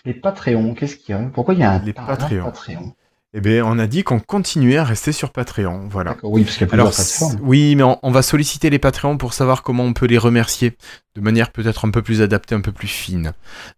les 0.09 0.14
Patreons, 0.14 0.74
qu'est-ce 0.74 0.97
qu'il 0.97 1.14
y 1.14 1.18
a? 1.18 1.20
Pourquoi 1.35 1.52
il 1.55 1.60
y 1.60 1.62
a 1.62 1.72
un 1.72 1.78
Les 1.85 1.93
Patreons. 1.93 2.44
Patreon? 2.44 2.93
Eh 3.35 3.43
bien, 3.43 3.62
on 3.66 3.78
a 3.78 3.86
dit 3.86 4.05
qu'on 4.05 4.20
continuait 4.20 4.78
à 4.78 4.85
rester 4.85 5.12
sur 5.12 5.32
Patreon, 5.32 5.86
voilà. 5.90 6.16
Oui, 6.22 6.44
parce 6.44 6.56
qu'il 6.56 6.62
y 6.62 6.64
a 6.64 6.68
plusieurs 6.68 6.86
Alors, 6.86 6.94
plateformes. 6.94 7.36
oui, 7.43 7.76
mais 7.76 7.82
on, 7.82 7.98
on 8.02 8.10
va 8.10 8.22
solliciter 8.22 8.70
les 8.70 8.78
Patreons 8.78 9.18
pour 9.18 9.35
savoir 9.35 9.62
comment 9.62 9.85
on 9.85 9.93
peut 9.93 10.06
les 10.06 10.16
remercier 10.16 10.78
de 11.14 11.20
manière 11.20 11.51
peut-être 11.52 11.86
un 11.86 11.90
peu 11.90 12.01
plus 12.01 12.22
adaptée, 12.22 12.55
un 12.55 12.62
peu 12.62 12.72
plus 12.72 12.89
fine. 12.89 13.32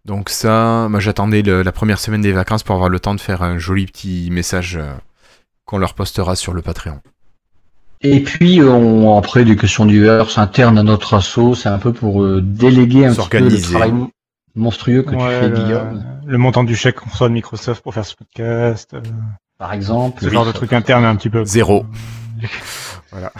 Donc 0.05 0.29
ça, 0.29 0.87
moi 0.89 1.01
j'attendais 1.01 1.43
la 1.43 1.73
première 1.73 1.99
semaine 1.99 2.21
des 2.21 2.31
vacances 2.31 2.63
pour 2.63 2.77
avoir 2.77 2.89
le 2.91 3.01
temps 3.01 3.17
de 3.17 3.21
faire 3.21 3.43
un 3.43 3.59
joli 3.59 3.87
petit 3.87 4.29
message 4.31 4.77
euh, 4.77 4.93
qu'on 5.65 5.79
leur 5.79 5.95
postera 5.95 6.37
sur 6.37 6.53
le 6.55 6.63
Patreon. 6.63 7.01
Et 8.03 8.23
puis, 8.23 8.61
euh, 8.61 8.71
on, 8.71 9.19
après, 9.19 9.45
des 9.45 9.57
questions 9.57 9.85
diverses 9.85 10.39
internes 10.39 10.79
à 10.79 10.85
notre 10.85 11.13
assaut, 11.15 11.57
c'est 11.57 11.69
un 11.69 11.79
peu 11.79 11.93
pour 11.93 12.23
euh, 12.23 12.41
déléguer 12.41 13.07
un 13.07 13.15
petit 13.15 13.29
peu 13.29 13.39
le 13.41 13.61
travail 13.61 13.93
monstrueux 14.55 15.03
que 15.03 15.11
Ouais, 15.15 15.41
tu 15.51 15.55
fais, 15.57 15.63
Guillaume, 15.63 16.03
le 16.31 16.39
montant 16.39 16.65
du 16.65 16.77
chèque 16.77 16.97
qu'on 16.97 17.11
reçoit 17.11 17.29
de 17.29 17.35
Microsoft 17.35 17.83
pour 17.83 17.93
faire 17.93 18.07
ce 18.07 18.15
podcast, 18.15 18.95
euh, 18.95 19.01
par 19.59 19.73
exemple. 19.73 20.23
ce 20.23 20.31
genre 20.31 20.47
de 20.47 20.53
truc 20.53 20.73
interne 20.73 21.05
un 21.05 21.17
petit 21.17 21.31
peu. 21.31 21.45
Zéro. 21.45 21.85
Voilà. 23.13 23.33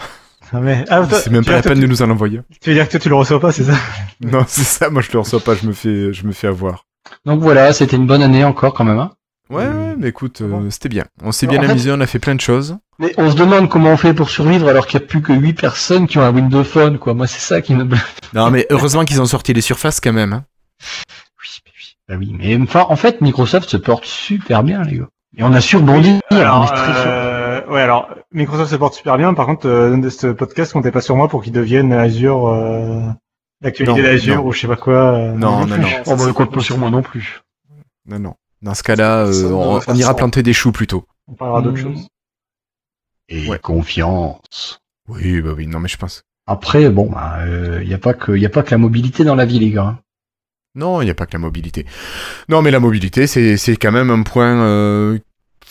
Ah, 0.53 0.59
mais, 0.59 0.83
ah, 0.89 1.07
C'est 1.09 1.29
même 1.29 1.45
pas 1.45 1.53
la 1.53 1.61
peine 1.61 1.79
de 1.79 1.87
nous 1.87 2.01
en 2.01 2.09
envoyer. 2.09 2.41
tu- 2.59 2.69
veux 2.71 2.75
dire 2.75 2.85
que 2.85 2.91
toi 2.91 2.99
tu 2.99 3.07
le 3.07 3.15
reçois 3.15 3.39
pas, 3.39 3.51
c'est 3.53 3.63
ça? 3.63 3.73
Non, 4.21 4.43
c'est 4.47 4.63
ça, 4.65 4.89
moi 4.89 5.01
je 5.01 5.09
le 5.13 5.19
reçois 5.19 5.39
pas, 5.39 5.55
je 5.55 5.65
me 5.65 5.71
fais, 5.71 6.11
je 6.11 6.25
me 6.27 6.33
fais 6.33 6.47
avoir. 6.47 6.83
Donc 7.25 7.39
voilà, 7.41 7.71
c'était 7.71 7.95
une 7.95 8.05
bonne 8.05 8.21
année 8.21 8.43
encore 8.43 8.73
quand 8.73 8.83
même. 8.83 8.99
Hein. 8.99 9.11
Ouais, 9.49 9.65
ouais, 9.67 9.95
mais 9.97 10.09
écoute, 10.09 10.41
euh, 10.41 10.47
bon 10.49 10.69
c'était 10.69 10.89
bien. 10.89 11.05
On 11.23 11.31
s'est 11.31 11.47
bien 11.47 11.59
en 11.59 11.63
fait- 11.63 11.69
amusé, 11.71 11.91
on 11.93 12.01
a 12.01 12.05
fait 12.05 12.19
plein 12.19 12.35
de 12.35 12.41
choses. 12.41 12.77
Mais 12.99 13.13
on 13.17 13.31
se 13.31 13.35
demande 13.37 13.69
comment 13.69 13.91
on 13.91 13.97
fait 13.97 14.13
pour 14.13 14.29
survivre 14.29 14.67
alors 14.67 14.87
qu'il 14.87 14.99
n'y 14.99 15.05
a 15.05 15.07
plus 15.07 15.21
que 15.21 15.31
8 15.33 15.53
personnes 15.53 16.05
qui 16.07 16.17
ont 16.17 16.21
un 16.23 16.33
Windows 16.33 16.63
Phone, 16.65 16.99
quoi. 16.99 17.13
Moi, 17.13 17.27
c'est 17.27 17.39
ça 17.39 17.61
qui 17.61 17.73
me... 17.73 17.85
Non, 18.33 18.51
mais 18.51 18.67
heureusement 18.69 19.05
qu'ils 19.05 19.21
ont 19.21 19.25
sorti 19.25 19.53
les 19.53 19.61
surfaces 19.61 19.99
quand 20.01 20.13
même. 20.13 20.33
hein. 20.33 20.43
Mais 22.11 22.25
oui. 22.25 22.27
Bah 22.37 22.37
oui, 22.41 22.55
mais 22.57 22.63
enfin, 22.63 22.85
en 22.89 22.95
fait, 22.95 23.21
Microsoft 23.21 23.69
se 23.69 23.77
porte 23.77 24.05
super 24.05 24.63
bien, 24.63 24.83
les 24.83 24.97
gars. 24.97 25.07
Et 25.37 25.43
on 25.43 25.53
a 25.53 25.61
su 25.61 25.77
rebondir. 25.77 26.19
on 26.31 26.35
est 26.35 26.39
Alors, 26.41 26.71
très 26.73 26.91
euh, 27.07 27.65
ouais, 27.67 27.81
alors 27.81 28.09
Microsoft 28.33 28.71
se 28.71 28.75
porte 28.75 28.93
super 28.95 29.17
bien. 29.17 29.33
Par 29.33 29.45
contre, 29.45 29.67
euh, 29.67 30.09
ce 30.09 30.27
podcast 30.27 30.73
comptez 30.73 30.91
pas 30.91 30.99
sur 31.01 31.15
moi 31.15 31.27
pour 31.29 31.41
qu'il 31.43 31.53
devienne 31.53 31.93
Azure, 31.93 32.47
euh, 32.49 32.99
l'actualité 33.61 34.01
d'Azure 34.03 34.45
ou 34.45 34.51
je 34.51 34.59
sais 34.59 34.67
pas 34.67 34.75
quoi. 34.75 34.93
euh, 35.15 35.31
Non, 35.33 35.65
non, 35.65 35.77
non. 35.77 35.87
Oh, 36.07 36.15
bah, 36.17 36.25
ne 36.27 36.31
compte 36.33 36.53
pas 36.53 36.59
sur 36.59 36.77
moi 36.77 36.89
non 36.89 37.01
plus. 37.01 37.41
Non, 38.07 38.19
non. 38.19 38.33
Dans 38.61 38.73
ce 38.73 38.83
cas-là, 38.83 39.25
euh, 39.27 39.51
on, 39.51 39.79
on 39.87 39.95
ira 39.95 40.13
planter 40.15 40.43
des 40.43 40.53
choux 40.53 40.71
plutôt. 40.73 41.05
On 41.27 41.33
parlera 41.33 41.61
d'autres 41.61 41.77
Mmh. 41.79 41.93
choses. 41.95 42.07
Et 43.29 43.47
Ouais. 43.49 43.57
confiance. 43.59 44.79
Oui, 45.07 45.41
bah 45.41 45.51
oui, 45.55 45.65
non, 45.67 45.79
mais 45.79 45.87
je 45.87 45.97
pense. 45.97 46.23
Après, 46.47 46.89
bon, 46.89 47.05
il 47.07 47.13
bah, 47.13 47.35
euh, 47.39 47.83
y 47.85 47.93
a 47.93 47.97
pas 47.97 48.13
que, 48.13 48.33
y 48.33 48.45
a 48.45 48.49
pas 48.49 48.63
que 48.63 48.71
la 48.71 48.77
mobilité 48.77 49.23
dans 49.23 49.35
la 49.35 49.45
vie, 49.45 49.59
les 49.59 49.71
gars. 49.71 49.97
Non, 50.75 51.01
il 51.01 51.05
n'y 51.05 51.11
a 51.11 51.15
pas 51.15 51.25
que 51.25 51.33
la 51.33 51.39
mobilité. 51.39 51.85
Non, 52.49 52.61
mais 52.61 52.71
la 52.71 52.79
mobilité, 52.79 53.27
c'est 53.27 53.57
c'est 53.57 53.75
quand 53.75 53.91
même 53.91 54.09
un 54.09 54.23
point 54.23 54.63
euh, 54.63 55.17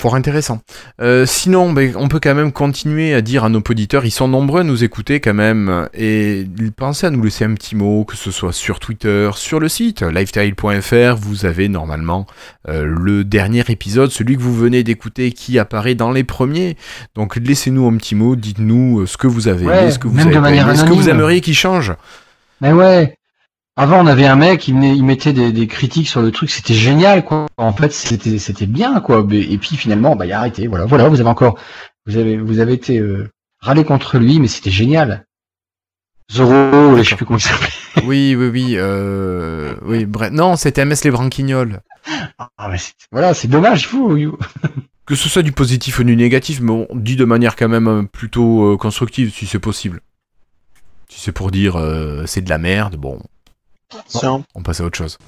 fort 0.01 0.15
intéressant. 0.15 0.61
Euh, 1.01 1.27
sinon, 1.27 1.73
ben, 1.73 1.93
on 1.97 2.09
peut 2.09 2.21
quand 2.23 2.35
même 2.35 2.53
continuer 2.53 3.13
à 3.15 3.21
dire 3.21 3.45
à 3.45 3.49
nos 3.49 3.61
auditeurs, 3.61 4.05
ils 4.05 4.11
sont 4.11 4.29
nombreux 4.29 4.61
à 4.61 4.65
nous 4.65 4.83
écouter 4.83 5.21
quand 5.21 5.35
même, 5.35 5.89
et 5.95 6.47
pensez 6.77 7.07
à 7.07 7.11
nous 7.11 7.23
laisser 7.23 7.45
un 7.45 7.55
petit 7.55 7.77
mot, 7.77 8.05
que 8.05 8.17
ce 8.17 8.31
soit 8.31 8.53
sur 8.53 8.81
Twitter, 8.81 9.31
sur 9.35 9.61
le 9.61 9.69
site 9.69 10.03
lifestyle.fr, 10.03 11.17
vous 11.17 11.45
avez 11.45 11.69
normalement 11.69 12.27
euh, 12.69 12.85
le 12.85 13.25
dernier 13.25 13.63
épisode, 13.69 14.11
celui 14.11 14.37
que 14.37 14.43
vous 14.43 14.55
venez 14.55 14.83
d'écouter, 14.83 15.33
qui 15.33 15.59
apparaît 15.59 15.95
dans 15.95 16.13
les 16.13 16.25
premiers. 16.25 16.77
Donc 17.15 17.37
laissez-nous 17.37 17.87
un 17.87 17.97
petit 17.97 18.15
mot, 18.15 18.37
dites-nous 18.37 19.01
euh, 19.01 19.07
ce 19.07 19.19
que 19.19 19.27
vous 19.27 19.49
avez 19.49 19.67
Ouais, 19.67 19.91
ce 19.91 19.99
que 19.99 20.09
vous 20.09 20.19
avez 20.21 20.57
aimé, 20.57 20.77
ce 20.77 20.85
que 20.85 20.93
vous 20.93 21.09
aimeriez 21.09 21.43
qui 21.43 21.55
change. 21.55 21.93
Mais 22.63 22.73
ouais. 22.73 23.15
Avant, 23.81 24.03
on 24.03 24.07
avait 24.07 24.27
un 24.27 24.37
mec, 24.37 24.69
il, 24.69 24.75
venait- 24.75 24.95
il 24.95 25.03
mettait 25.05 25.33
des, 25.33 25.53
des 25.53 25.67
critiques 25.67 26.07
sur 26.09 26.21
le 26.21 26.31
truc, 26.31 26.51
c'était 26.51 26.75
génial, 26.75 27.25
quoi. 27.25 27.47
En 27.57 27.73
fait, 27.73 27.91
c'était, 27.93 28.39
c'était 28.39 28.67
bien, 28.67 29.01
quoi. 29.01 29.27
Et 29.33 29.57
puis 29.57 29.77
finalement, 29.77 30.17
bah, 30.17 30.27
il 30.27 30.33
a 30.33 30.39
arrêté. 30.41 30.67
Voilà, 30.67 30.85
voilà. 30.85 31.09
Vous 31.09 31.19
avez 31.21 31.31
encore, 31.31 31.59
vous 32.05 32.19
avez, 32.19 32.37
vous 32.37 32.59
avez 32.59 32.75
été 32.75 32.99
euh, 32.99 33.31
râlé 33.61 33.85
contre 33.85 34.19
lui, 34.19 34.39
mais 34.39 34.49
c'était 34.49 34.71
génial. 34.71 35.25
Zoro, 36.31 36.99
je 36.99 37.03
sais 37.09 37.17
plus 37.17 37.25
comment 37.25 37.39
il 37.39 37.43
s'appelait. 37.43 37.69
Oui, 38.05 38.37
oui, 38.39 38.49
oui, 38.49 38.75
euh, 38.77 39.75
oui, 39.83 40.05
bref. 40.05 40.31
Non, 40.31 40.57
c'était 40.57 40.85
MS 40.85 40.97
les 41.05 41.11
Branquignoles. 41.11 41.81
Ah, 42.39 42.69
mais 42.71 42.77
c'est- 42.79 42.93
voilà, 43.11 43.33
c'est 43.33 43.49
dommage, 43.49 43.87
fou. 43.89 44.15
you. 44.17 44.39
Que 45.07 45.15
ce 45.17 45.29
soit 45.31 45.43
du 45.43 45.51
positif 45.53 45.99
ou 45.99 46.05
du 46.05 46.15
négatif, 46.15 46.61
mais 46.61 46.87
on 46.89 46.95
dit 46.95 47.17
de 47.17 47.25
manière 47.25 47.57
quand 47.57 47.69
même 47.69 47.89
euh, 47.89 48.03
plutôt 48.05 48.77
constructive, 48.79 49.33
si 49.35 49.47
c'est 49.47 49.59
possible. 49.59 50.03
Si 51.09 51.19
c'est 51.19 51.33
pour 51.33 51.51
dire 51.51 51.75
euh, 51.77 52.25
c'est 52.27 52.43
de 52.43 52.49
la 52.51 52.59
merde, 52.59 52.95
bon, 52.97 53.21
Tiens. 54.09 54.45
on 54.55 54.63
passe 54.63 54.81
à 54.81 54.85
autre 54.85 54.97
chose. 54.97 55.19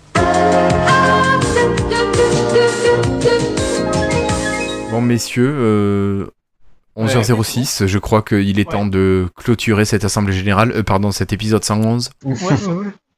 Bon, 4.90 5.00
messieurs, 5.00 5.50
euh, 5.56 6.26
11h06, 6.96 7.86
je 7.86 7.98
crois 7.98 8.20
qu'il 8.22 8.58
est 8.60 8.66
Ouais. 8.68 8.72
temps 8.72 8.86
de 8.86 9.26
clôturer 9.36 9.84
cette 9.86 10.04
assemblée 10.04 10.34
générale, 10.34 10.72
euh, 10.72 10.82
pardon, 10.82 11.10
cet 11.12 11.32
épisode 11.32 11.64
111. 11.64 12.10
Ouais, 12.24 12.34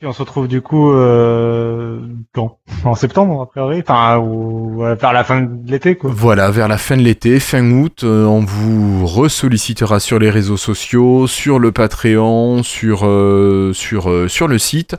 on 0.07 0.13
se 0.13 0.21
retrouve 0.21 0.49
du 0.49 0.61
coup 0.61 0.93
euh, 0.93 2.01
quand? 2.33 2.59
En 2.85 2.95
septembre, 2.95 3.43
a 3.43 3.47
priori? 3.47 3.83
Enfin, 3.87 4.19
ou 4.19 4.81
vers 4.81 5.13
la 5.13 5.25
fin 5.25 5.43
de 5.43 5.71
l'été, 5.71 5.97
quoi. 5.97 6.11
Voilà, 6.13 6.51
vers 6.51 6.69
la 6.69 6.79
fin 6.79 6.97
de 6.97 7.03
l'été, 7.03 7.41
fin 7.41 7.65
août, 7.71 8.03
euh, 8.05 8.25
on 8.25 8.41
vous 8.41 9.07
ressollicitera 9.07 10.01
sur 10.01 10.19
les 10.19 10.31
réseaux 10.31 10.57
sociaux, 10.57 11.27
sur 11.27 11.59
le 11.59 11.73
Patreon, 11.73 12.63
sur 12.63 13.03
euh, 13.05 13.73
sur 13.73 14.11
euh, 14.11 14.29
sur 14.29 14.49
le 14.49 14.59
site, 14.59 14.97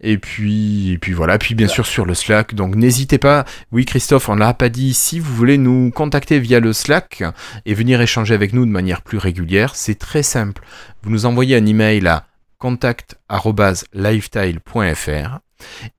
et 0.00 0.18
puis 0.18 0.92
et 0.92 0.98
puis 0.98 1.12
voilà, 1.12 1.38
puis 1.38 1.54
bien 1.54 1.68
sûr 1.68 1.86
sur 1.86 2.04
le 2.04 2.14
Slack. 2.14 2.54
Donc 2.54 2.74
n'hésitez 2.74 3.18
pas. 3.18 3.44
Oui, 3.70 3.84
Christophe, 3.84 4.28
on 4.28 4.34
l'a 4.34 4.54
pas 4.54 4.68
dit. 4.68 4.94
Si 4.94 5.18
vous 5.18 5.34
voulez 5.34 5.58
nous 5.58 5.90
contacter 5.90 6.38
via 6.38 6.60
le 6.60 6.72
Slack 6.72 7.22
et 7.66 7.74
venir 7.74 8.00
échanger 8.00 8.34
avec 8.34 8.52
nous 8.52 8.66
de 8.66 8.70
manière 8.70 9.02
plus 9.02 9.18
régulière, 9.18 9.74
c'est 9.74 9.98
très 9.98 10.22
simple. 10.22 10.62
Vous 11.02 11.10
nous 11.10 11.26
envoyez 11.26 11.56
un 11.56 11.66
email 11.66 12.06
à 12.06 12.24
contact@lifestyle.fr 12.62 15.38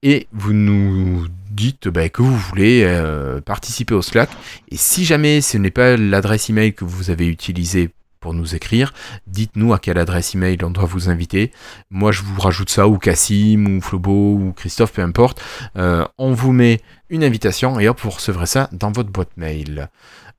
et 0.01 0.27
vous 0.31 0.53
nous 0.53 1.27
dites 1.51 1.89
bah, 1.89 2.07
que 2.07 2.21
vous 2.21 2.37
voulez 2.37 2.83
euh, 2.85 3.41
participer 3.41 3.93
au 3.93 4.01
Slack. 4.01 4.29
Et 4.71 4.77
si 4.77 5.03
jamais 5.03 5.41
ce 5.41 5.57
n'est 5.57 5.71
pas 5.71 5.97
l'adresse 5.97 6.49
email 6.49 6.73
que 6.73 6.85
vous 6.85 7.09
avez 7.09 7.27
utilisée 7.27 7.89
pour 8.23 8.33
nous 8.33 8.55
écrire, 8.55 8.93
dites-nous 9.27 9.73
à 9.73 9.79
quelle 9.79 9.97
adresse 9.97 10.33
email 10.33 10.57
on 10.63 10.69
doit 10.69 10.85
vous 10.85 11.09
inviter. 11.09 11.51
Moi, 11.91 12.13
je 12.13 12.21
vous 12.21 12.39
rajoute 12.39 12.69
ça, 12.69 12.87
ou 12.87 12.97
Cassim, 12.97 13.65
ou 13.67 13.81
Flobo, 13.81 14.35
ou 14.35 14.53
Christophe, 14.53 14.93
peu 14.93 15.01
importe. 15.01 15.43
Euh, 15.75 16.05
on 16.17 16.31
vous 16.31 16.53
met 16.53 16.79
une 17.09 17.25
invitation 17.25 17.81
et 17.81 17.89
hop, 17.89 17.99
vous 18.01 18.11
recevrez 18.11 18.45
ça 18.45 18.69
dans 18.71 18.93
votre 18.93 19.09
boîte 19.09 19.35
mail. 19.35 19.89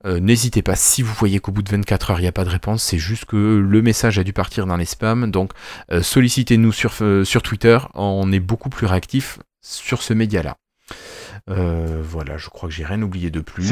Euh, 0.07 0.19
N'hésitez 0.19 0.63
pas, 0.63 0.73
si 0.73 1.03
vous 1.03 1.13
voyez 1.13 1.37
qu'au 1.37 1.51
bout 1.51 1.61
de 1.61 1.69
24 1.69 2.09
heures, 2.09 2.19
il 2.19 2.23
n'y 2.23 2.27
a 2.27 2.31
pas 2.31 2.43
de 2.43 2.49
réponse, 2.49 2.81
c'est 2.81 2.97
juste 2.97 3.25
que 3.25 3.35
le 3.37 3.81
message 3.83 4.17
a 4.17 4.23
dû 4.23 4.33
partir 4.33 4.65
dans 4.65 4.77
les 4.77 4.85
spams. 4.85 5.29
Donc, 5.29 5.51
euh, 5.91 6.01
sollicitez-nous 6.01 6.71
sur, 6.71 6.91
sur 7.23 7.41
Twitter, 7.43 7.77
on 7.93 8.31
est 8.31 8.39
beaucoup 8.39 8.69
plus 8.69 8.87
réactif 8.87 9.37
sur 9.61 10.01
ce 10.01 10.15
média-là. 10.15 10.57
Euh, 11.51 12.01
voilà, 12.03 12.37
je 12.37 12.49
crois 12.49 12.67
que 12.67 12.73
j'ai 12.73 12.85
rien 12.85 13.01
oublié 13.03 13.29
de 13.29 13.41
plus. 13.41 13.71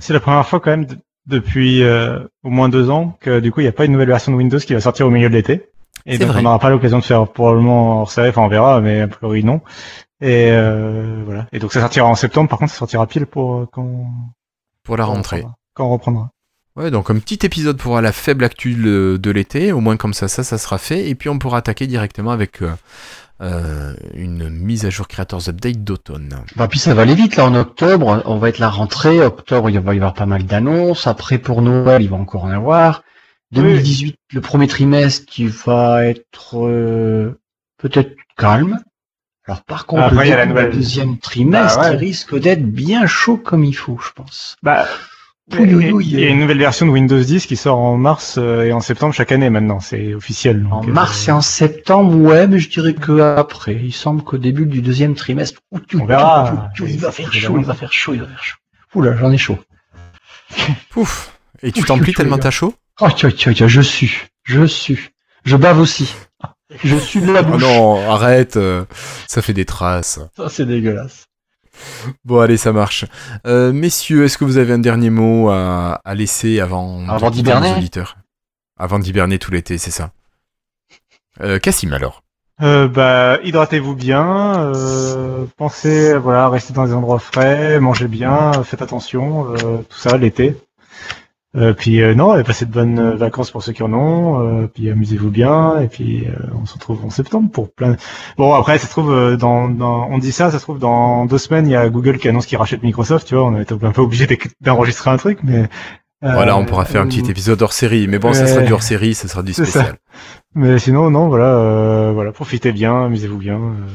C'est 0.00 0.12
la 0.12 0.20
première 0.20 0.48
fois 0.48 0.58
quand 0.58 0.70
même 0.70 0.86
depuis 1.26 1.82
euh, 1.82 2.20
au 2.42 2.50
moins 2.50 2.68
deux 2.68 2.90
ans 2.90 3.16
que 3.20 3.40
du 3.40 3.50
coup 3.50 3.60
il 3.60 3.64
n'y 3.64 3.68
a 3.68 3.72
pas 3.72 3.84
une 3.84 3.92
nouvelle 3.92 4.08
version 4.08 4.32
de 4.32 4.36
Windows 4.36 4.58
qui 4.58 4.74
va 4.74 4.80
sortir 4.80 5.06
au 5.06 5.10
milieu 5.10 5.28
de 5.28 5.34
l'été. 5.34 5.68
Et 6.04 6.18
donc 6.18 6.28
vrai. 6.28 6.40
on 6.40 6.42
n'aura 6.42 6.58
pas 6.58 6.70
l'occasion 6.70 6.98
de 7.00 7.04
faire 7.04 7.26
probablement 7.26 8.02
hors 8.02 8.10
série, 8.10 8.28
enfin 8.28 8.42
on 8.42 8.48
verra, 8.48 8.80
mais 8.80 9.00
a 9.00 9.08
priori 9.08 9.42
non. 9.42 9.60
Et 10.20 10.50
euh, 10.50 11.22
voilà. 11.24 11.46
Et 11.52 11.58
donc 11.58 11.72
ça 11.72 11.80
sortira 11.80 12.06
en 12.06 12.14
septembre, 12.14 12.48
par 12.48 12.58
contre 12.58 12.72
ça 12.72 12.78
sortira 12.78 13.06
pile 13.06 13.26
pour 13.26 13.56
euh, 13.56 13.68
quand, 13.72 14.06
pour 14.84 14.96
la 14.96 15.04
quand 15.04 15.12
rentrée. 15.14 15.44
Quand 15.74 15.86
on 15.86 15.90
reprendra. 15.90 16.30
Ouais, 16.76 16.90
donc 16.90 17.10
un 17.10 17.18
petit 17.18 17.44
épisode 17.44 17.78
pour 17.78 18.00
la 18.00 18.12
faible 18.12 18.44
actu 18.44 18.74
de, 18.74 19.18
de 19.20 19.30
l'été, 19.30 19.72
au 19.72 19.80
moins 19.80 19.96
comme 19.96 20.12
ça, 20.12 20.28
ça, 20.28 20.44
ça 20.44 20.58
sera 20.58 20.76
fait, 20.76 21.08
et 21.08 21.14
puis 21.14 21.30
on 21.30 21.38
pourra 21.38 21.58
attaquer 21.58 21.86
directement 21.86 22.32
avec 22.32 22.60
euh, 22.60 22.70
euh, 23.42 23.94
une 24.14 24.48
mise 24.48 24.86
à 24.86 24.90
jour 24.90 25.06
Creators 25.08 25.48
Update 25.48 25.84
d'automne. 25.84 26.36
Bah, 26.56 26.68
puis 26.68 26.78
ça 26.78 26.94
va 26.94 27.02
aller 27.02 27.14
vite, 27.14 27.36
là, 27.36 27.44
en 27.44 27.54
octobre. 27.54 28.22
On 28.24 28.38
va 28.38 28.48
être 28.48 28.58
la 28.58 28.70
rentrée. 28.70 29.20
Octobre, 29.24 29.68
il 29.70 29.78
va 29.80 29.94
y 29.94 29.96
avoir 29.98 30.14
pas 30.14 30.26
mal 30.26 30.44
d'annonces. 30.44 31.06
Après, 31.06 31.38
pour 31.38 31.60
Noël, 31.62 32.02
il 32.02 32.08
va 32.08 32.16
encore 32.16 32.44
en 32.44 32.50
avoir. 32.50 33.02
2018, 33.52 34.16
le 34.32 34.40
premier 34.40 34.66
trimestre, 34.68 35.26
qui 35.26 35.46
va 35.46 36.04
être 36.06 36.58
euh, 36.66 37.38
peut-être 37.78 38.16
calme. 38.36 38.80
Alors, 39.46 39.62
par 39.62 39.86
contre, 39.86 40.02
Après, 40.04 40.16
le 40.16 40.24
il 40.26 40.30
y 40.30 40.32
a 40.32 40.36
la 40.36 40.42
début 40.46 40.54
nouvelle- 40.54 40.70
du 40.72 40.78
deuxième 40.78 41.18
trimestre, 41.18 41.78
Bah 41.78 41.88
ouais. 41.90 41.94
il 41.94 41.98
risque 41.98 42.36
d'être 42.38 42.66
bien 42.66 43.06
chaud 43.06 43.36
comme 43.36 43.62
il 43.64 43.74
faut, 43.76 43.98
je 43.98 44.10
pense. 44.12 44.56
Bah. 44.62 44.86
Il 45.52 46.18
y 46.18 46.24
a 46.24 46.28
une 46.28 46.40
nouvelle 46.40 46.58
version 46.58 46.86
de 46.86 46.90
Windows 46.90 47.20
10 47.20 47.46
qui 47.46 47.56
sort 47.56 47.78
en 47.78 47.96
mars 47.96 48.34
euh, 48.36 48.64
et 48.64 48.72
en 48.72 48.80
septembre 48.80 49.14
chaque 49.14 49.30
année 49.30 49.48
maintenant, 49.48 49.78
c'est 49.80 50.12
officiel. 50.14 50.62
donc, 50.62 50.72
En 50.72 50.88
euh, 50.88 50.92
mars 50.92 51.28
et 51.28 51.32
en 51.32 51.40
septembre, 51.40 52.16
ouais, 52.16 52.46
mais 52.48 52.58
je 52.58 52.68
dirais 52.68 52.94
que 52.94 53.20
après. 53.20 53.74
Il 53.76 53.92
semble 53.92 54.22
qu'au 54.22 54.38
début 54.38 54.66
du 54.66 54.82
deuxième 54.82 55.14
trimestre, 55.14 55.60
On 55.94 56.04
verra. 56.04 56.70
ouh, 56.80 56.82
ouh, 56.82 56.86
il 56.88 56.98
va 56.98 57.12
faire 57.12 57.32
chaud, 57.32 57.58
il 57.58 57.64
va 57.64 57.74
faire 57.74 57.92
chaud, 57.92 58.14
il 58.14 58.20
va 58.20 58.26
faire 58.26 58.42
chaud. 58.44 58.56
Oula, 58.94 59.16
j'en 59.16 59.30
ai 59.30 59.38
chaud. 59.38 59.58
Pouf 60.90 61.32
Et 61.62 61.70
tu 61.72 61.84
chou, 61.84 62.12
tellement 62.12 62.38
t'as 62.38 62.50
chaud? 62.50 62.74
Oh, 63.00 63.08
tiens, 63.14 63.30
tiens, 63.30 63.52
tiens, 63.52 63.68
je 63.68 63.80
suis, 63.82 64.12
je 64.44 64.64
suis. 64.64 64.98
Je 65.44 65.56
bave 65.56 65.78
aussi. 65.78 66.12
Je 66.82 66.96
suis 66.96 67.20
de 67.20 67.30
la 67.30 67.42
Oh 67.42 67.44
bouche. 67.44 67.62
non, 67.62 68.10
arrête, 68.10 68.56
euh, 68.56 68.84
ça 69.28 69.42
fait 69.42 69.52
des 69.52 69.64
traces. 69.64 70.18
Ça, 70.36 70.48
c'est 70.48 70.66
dégueulasse. 70.66 71.26
Bon, 72.24 72.40
allez, 72.40 72.56
ça 72.56 72.72
marche. 72.72 73.04
Euh, 73.46 73.72
messieurs, 73.72 74.24
est-ce 74.24 74.38
que 74.38 74.44
vous 74.44 74.58
avez 74.58 74.72
un 74.72 74.78
dernier 74.78 75.10
mot 75.10 75.50
à, 75.50 76.00
à 76.04 76.14
laisser 76.14 76.60
avant, 76.60 77.08
Avant 77.08 77.30
d'hiberner 77.30 77.70
nos 77.70 77.76
auditeurs 77.76 78.16
Avant 78.78 78.98
d'hiberner 78.98 79.38
tout 79.38 79.50
l'été, 79.50 79.78
c'est 79.78 79.90
ça. 79.90 80.10
Euh, 81.40 81.58
Cassim 81.58 81.92
alors. 81.92 82.22
Euh, 82.62 82.88
bah, 82.88 83.38
hydratez-vous 83.42 83.94
bien, 83.94 84.72
euh, 84.74 85.44
pensez, 85.58 86.16
voilà, 86.16 86.48
restez 86.48 86.72
dans 86.72 86.86
des 86.86 86.94
endroits 86.94 87.18
frais, 87.18 87.78
mangez 87.80 88.08
bien, 88.08 88.52
faites 88.64 88.80
attention, 88.80 89.52
euh, 89.52 89.78
tout 89.88 89.98
ça 89.98 90.16
l'été. 90.16 90.56
Euh, 91.56 91.72
puis 91.72 92.02
euh, 92.02 92.14
non, 92.14 92.42
passez 92.44 92.66
de 92.66 92.72
bonnes 92.72 92.98
euh, 92.98 93.16
vacances 93.16 93.50
pour 93.50 93.62
ceux 93.62 93.72
qui 93.72 93.82
en 93.82 93.92
ont. 93.92 94.62
euh, 94.62 94.66
puis 94.66 94.90
amusez-vous 94.90 95.30
bien. 95.30 95.80
Et 95.80 95.88
puis 95.88 96.26
euh, 96.26 96.32
on 96.60 96.66
se 96.66 96.74
retrouve 96.74 97.04
en 97.04 97.10
septembre 97.10 97.50
pour 97.50 97.72
plein. 97.72 97.96
Bon 98.36 98.52
après, 98.54 98.78
ça 98.78 98.86
se 98.86 98.90
trouve 98.92 99.36
dans, 99.36 99.68
dans, 99.68 100.08
on 100.10 100.18
dit 100.18 100.32
ça, 100.32 100.50
ça 100.50 100.58
se 100.58 100.62
trouve 100.64 100.78
dans 100.78 101.24
deux 101.26 101.38
semaines, 101.38 101.66
il 101.66 101.72
y 101.72 101.76
a 101.76 101.88
Google 101.88 102.18
qui 102.18 102.28
annonce 102.28 102.46
qu'il 102.46 102.58
rachète 102.58 102.82
Microsoft. 102.82 103.26
Tu 103.26 103.34
vois, 103.34 103.44
on 103.46 103.58
est 103.58 103.72
un 103.72 103.76
peu 103.92 104.00
obligé 104.02 104.26
d'enregistrer 104.60 105.10
un 105.10 105.16
truc, 105.16 105.38
mais 105.42 105.68
Voilà, 106.22 106.56
on 106.56 106.64
pourra 106.64 106.84
faire 106.84 107.02
un 107.02 107.06
petit 107.08 107.30
épisode 107.30 107.60
hors 107.62 107.72
série. 107.72 108.06
Mais 108.08 108.18
bon, 108.18 108.32
ça 108.32 108.46
sera 108.46 108.62
du 108.62 108.72
hors 108.74 108.82
série, 108.82 109.14
ça 109.14 109.28
sera 109.28 109.42
du 109.42 109.52
ça. 109.52 109.64
spécial. 109.64 109.96
Mais 110.54 110.78
sinon, 110.78 111.10
non, 111.10 111.28
voilà, 111.28 111.44
euh, 111.56 112.12
voilà, 112.12 112.32
profitez 112.32 112.72
bien, 112.72 113.04
amusez-vous 113.04 113.38
bien. 113.38 113.56
euh, 113.60 113.86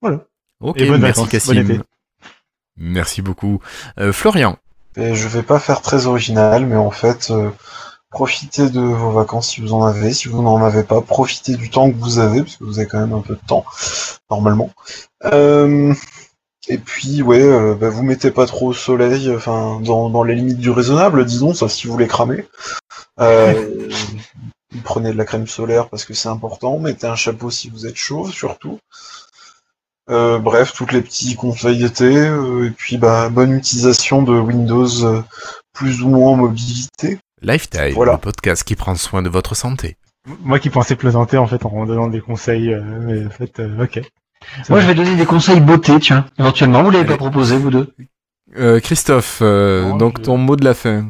voilà. 0.00 0.20
Ok, 0.60 0.80
Et 0.80 0.90
merci 0.98 1.26
Cassim. 1.28 1.82
Merci 2.76 3.22
beaucoup. 3.22 3.60
Euh, 4.00 4.12
Florian. 4.12 4.56
Et 4.96 5.14
je 5.14 5.28
vais 5.28 5.42
pas 5.42 5.58
faire 5.58 5.82
très 5.82 6.06
original, 6.06 6.66
mais 6.66 6.76
en 6.76 6.90
fait, 6.90 7.30
euh, 7.30 7.50
profitez 8.10 8.70
de 8.70 8.80
vos 8.80 9.10
vacances 9.10 9.50
si 9.50 9.60
vous 9.60 9.72
en 9.72 9.84
avez. 9.84 10.12
Si 10.12 10.28
vous 10.28 10.42
n'en 10.42 10.64
avez 10.64 10.84
pas, 10.84 11.00
profitez 11.00 11.56
du 11.56 11.70
temps 11.70 11.90
que 11.90 11.96
vous 11.96 12.18
avez, 12.18 12.42
parce 12.42 12.56
que 12.56 12.64
vous 12.64 12.78
avez 12.78 12.88
quand 12.88 13.00
même 13.00 13.12
un 13.12 13.20
peu 13.20 13.34
de 13.34 13.46
temps, 13.46 13.64
normalement. 14.30 14.70
Euh, 15.24 15.92
et 16.68 16.78
puis, 16.78 17.22
ouais, 17.22 17.42
euh, 17.42 17.74
bah, 17.74 17.90
vous 17.90 18.02
mettez 18.02 18.30
pas 18.30 18.46
trop 18.46 18.68
au 18.68 18.74
soleil, 18.74 19.34
enfin, 19.34 19.80
dans, 19.80 20.10
dans 20.10 20.22
les 20.22 20.34
limites 20.34 20.58
du 20.58 20.70
raisonnable, 20.70 21.24
disons, 21.24 21.54
ça 21.54 21.68
si 21.68 21.86
vous 21.86 21.92
voulez 21.92 22.08
cramer. 22.08 22.46
Prenez 24.82 25.12
de 25.12 25.16
la 25.16 25.24
crème 25.24 25.46
solaire 25.46 25.88
parce 25.88 26.04
que 26.04 26.14
c'est 26.14 26.28
important. 26.28 26.78
Mettez 26.78 27.06
un 27.06 27.14
chapeau 27.14 27.50
si 27.50 27.70
vous 27.70 27.86
êtes 27.86 27.96
chaud, 27.96 28.28
surtout. 28.28 28.80
Euh, 30.10 30.38
bref, 30.38 30.72
tous 30.74 30.86
les 30.92 31.00
petits 31.00 31.34
conseils 31.34 31.78
d'été, 31.78 32.14
euh, 32.16 32.66
et 32.66 32.70
puis 32.70 32.98
bah 32.98 33.30
bonne 33.30 33.52
utilisation 33.54 34.22
de 34.22 34.32
Windows 34.38 35.04
euh, 35.04 35.22
plus 35.72 36.02
ou 36.02 36.08
moins 36.10 36.32
en 36.32 36.36
mobilité. 36.36 37.18
Lifetime, 37.42 37.92
Voilà. 37.94 38.12
le 38.12 38.18
podcast 38.18 38.64
qui 38.64 38.74
prend 38.76 38.94
soin 38.96 39.22
de 39.22 39.28
votre 39.30 39.54
santé. 39.54 39.96
Moi 40.42 40.58
qui 40.58 40.68
pensais 40.70 40.94
plaisanter 40.96 41.38
en 41.38 41.46
fait 41.46 41.64
en 41.64 41.86
donnant 41.86 42.08
des 42.08 42.20
conseils, 42.20 42.72
euh, 42.72 42.82
mais 43.00 43.24
en 43.26 43.30
fait, 43.30 43.60
euh, 43.60 43.84
ok. 43.84 44.00
Moi, 44.68 44.80
je 44.80 44.86
vais 44.86 44.94
donner 44.94 45.16
des 45.16 45.24
conseils 45.24 45.60
beauté, 45.60 45.98
tiens. 46.00 46.26
Éventuellement, 46.38 46.82
vous 46.82 46.90
l'avez 46.90 47.06
pas 47.06 47.16
proposé, 47.16 47.56
vous 47.56 47.70
deux 47.70 47.94
Euh, 48.58 48.78
Christophe, 48.80 49.38
euh, 49.40 49.88
Non, 49.88 49.96
donc 49.96 50.18
je- 50.18 50.22
ton 50.24 50.36
mot 50.36 50.56
de 50.56 50.64
la 50.66 50.74
fin. 50.74 51.06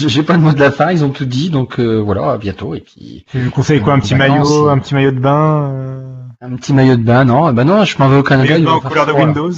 J'ai 0.00 0.22
pas 0.24 0.36
de 0.36 0.42
mot 0.42 0.52
de 0.52 0.58
la 0.60 0.70
fin, 0.72 0.90
ils 0.90 1.04
ont 1.04 1.10
tout 1.10 1.24
dit, 1.24 1.48
donc 1.50 1.78
euh, 1.78 1.98
voilà, 2.00 2.32
à 2.32 2.38
bientôt. 2.38 2.74
Et 2.74 2.80
puis, 2.80 3.24
Tu 3.30 3.38
lui 3.40 3.50
conseilles 3.50 3.80
quoi, 3.80 3.94
un 3.94 4.00
petit 4.00 4.14
maillot, 4.16 4.68
un 4.68 4.78
petit 4.78 4.94
maillot 4.94 5.12
de 5.12 5.18
bain, 5.20 5.70
euh, 5.72 6.02
un 6.42 6.56
petit 6.56 6.72
maillot 6.72 6.96
de 6.96 7.02
bain, 7.02 7.24
non? 7.24 7.48
Eh 7.48 7.52
Ben 7.52 7.64
non, 7.64 7.84
je 7.84 7.96
m'en 7.98 8.08
vais 8.08 8.16
au 8.16 8.22
Canada. 8.22 8.52
maillot 8.54 8.58
de 8.58 8.62
il 8.62 8.66
bain 8.66 8.72
en 8.72 8.80
couleur 8.80 9.06
de. 9.06 9.12
Windows. 9.12 9.52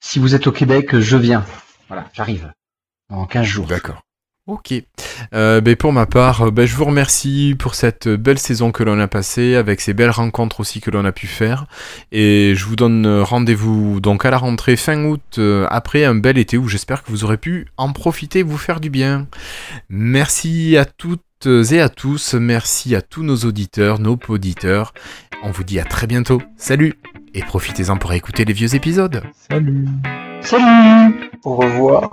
Si 0.00 0.18
vous 0.18 0.34
êtes 0.34 0.46
au 0.46 0.52
Québec, 0.52 0.98
je 0.98 1.16
viens. 1.16 1.44
Voilà, 1.88 2.06
j'arrive. 2.12 2.52
Dans 3.10 3.26
15 3.26 3.44
jours. 3.44 3.66
D'accord. 3.66 4.02
Ok. 4.46 4.74
Euh, 5.32 5.62
ben, 5.62 5.74
pour 5.74 5.94
ma 5.94 6.04
part, 6.04 6.42
euh, 6.42 6.50
ben, 6.50 6.66
je 6.66 6.76
vous 6.76 6.84
remercie 6.84 7.56
pour 7.58 7.74
cette 7.74 8.08
belle 8.08 8.38
saison 8.38 8.72
que 8.72 8.82
l'on 8.82 9.00
a 9.00 9.08
passée, 9.08 9.54
avec 9.54 9.80
ces 9.80 9.94
belles 9.94 10.10
rencontres 10.10 10.60
aussi 10.60 10.82
que 10.82 10.90
l'on 10.90 11.06
a 11.06 11.12
pu 11.12 11.26
faire. 11.26 11.64
Et 12.12 12.52
je 12.54 12.66
vous 12.66 12.76
donne 12.76 13.06
euh, 13.06 13.22
rendez-vous 13.22 14.00
donc 14.00 14.26
à 14.26 14.30
la 14.30 14.36
rentrée 14.36 14.76
fin 14.76 15.02
août, 15.04 15.22
euh, 15.38 15.66
après 15.70 16.04
un 16.04 16.14
bel 16.14 16.36
été 16.36 16.58
où 16.58 16.68
j'espère 16.68 17.02
que 17.02 17.10
vous 17.10 17.24
aurez 17.24 17.38
pu 17.38 17.68
en 17.78 17.92
profiter, 17.92 18.42
vous 18.42 18.58
faire 18.58 18.80
du 18.80 18.90
bien. 18.90 19.26
Merci 19.88 20.76
à 20.76 20.84
toutes 20.84 21.22
et 21.46 21.80
à 21.80 21.88
tous, 21.88 22.34
merci 22.34 22.94
à 22.94 23.02
tous 23.02 23.22
nos 23.22 23.36
auditeurs, 23.36 23.98
nos 23.98 24.18
auditeurs. 24.28 24.92
On 25.42 25.50
vous 25.50 25.64
dit 25.64 25.80
à 25.80 25.84
très 25.84 26.06
bientôt. 26.06 26.40
Salut 26.58 26.94
Et 27.32 27.40
profitez-en 27.40 27.96
pour 27.96 28.12
écouter 28.12 28.44
les 28.44 28.52
vieux 28.52 28.74
épisodes. 28.74 29.22
Salut. 29.50 29.88
Salut 30.42 31.30
Au 31.44 31.56
revoir. 31.56 32.10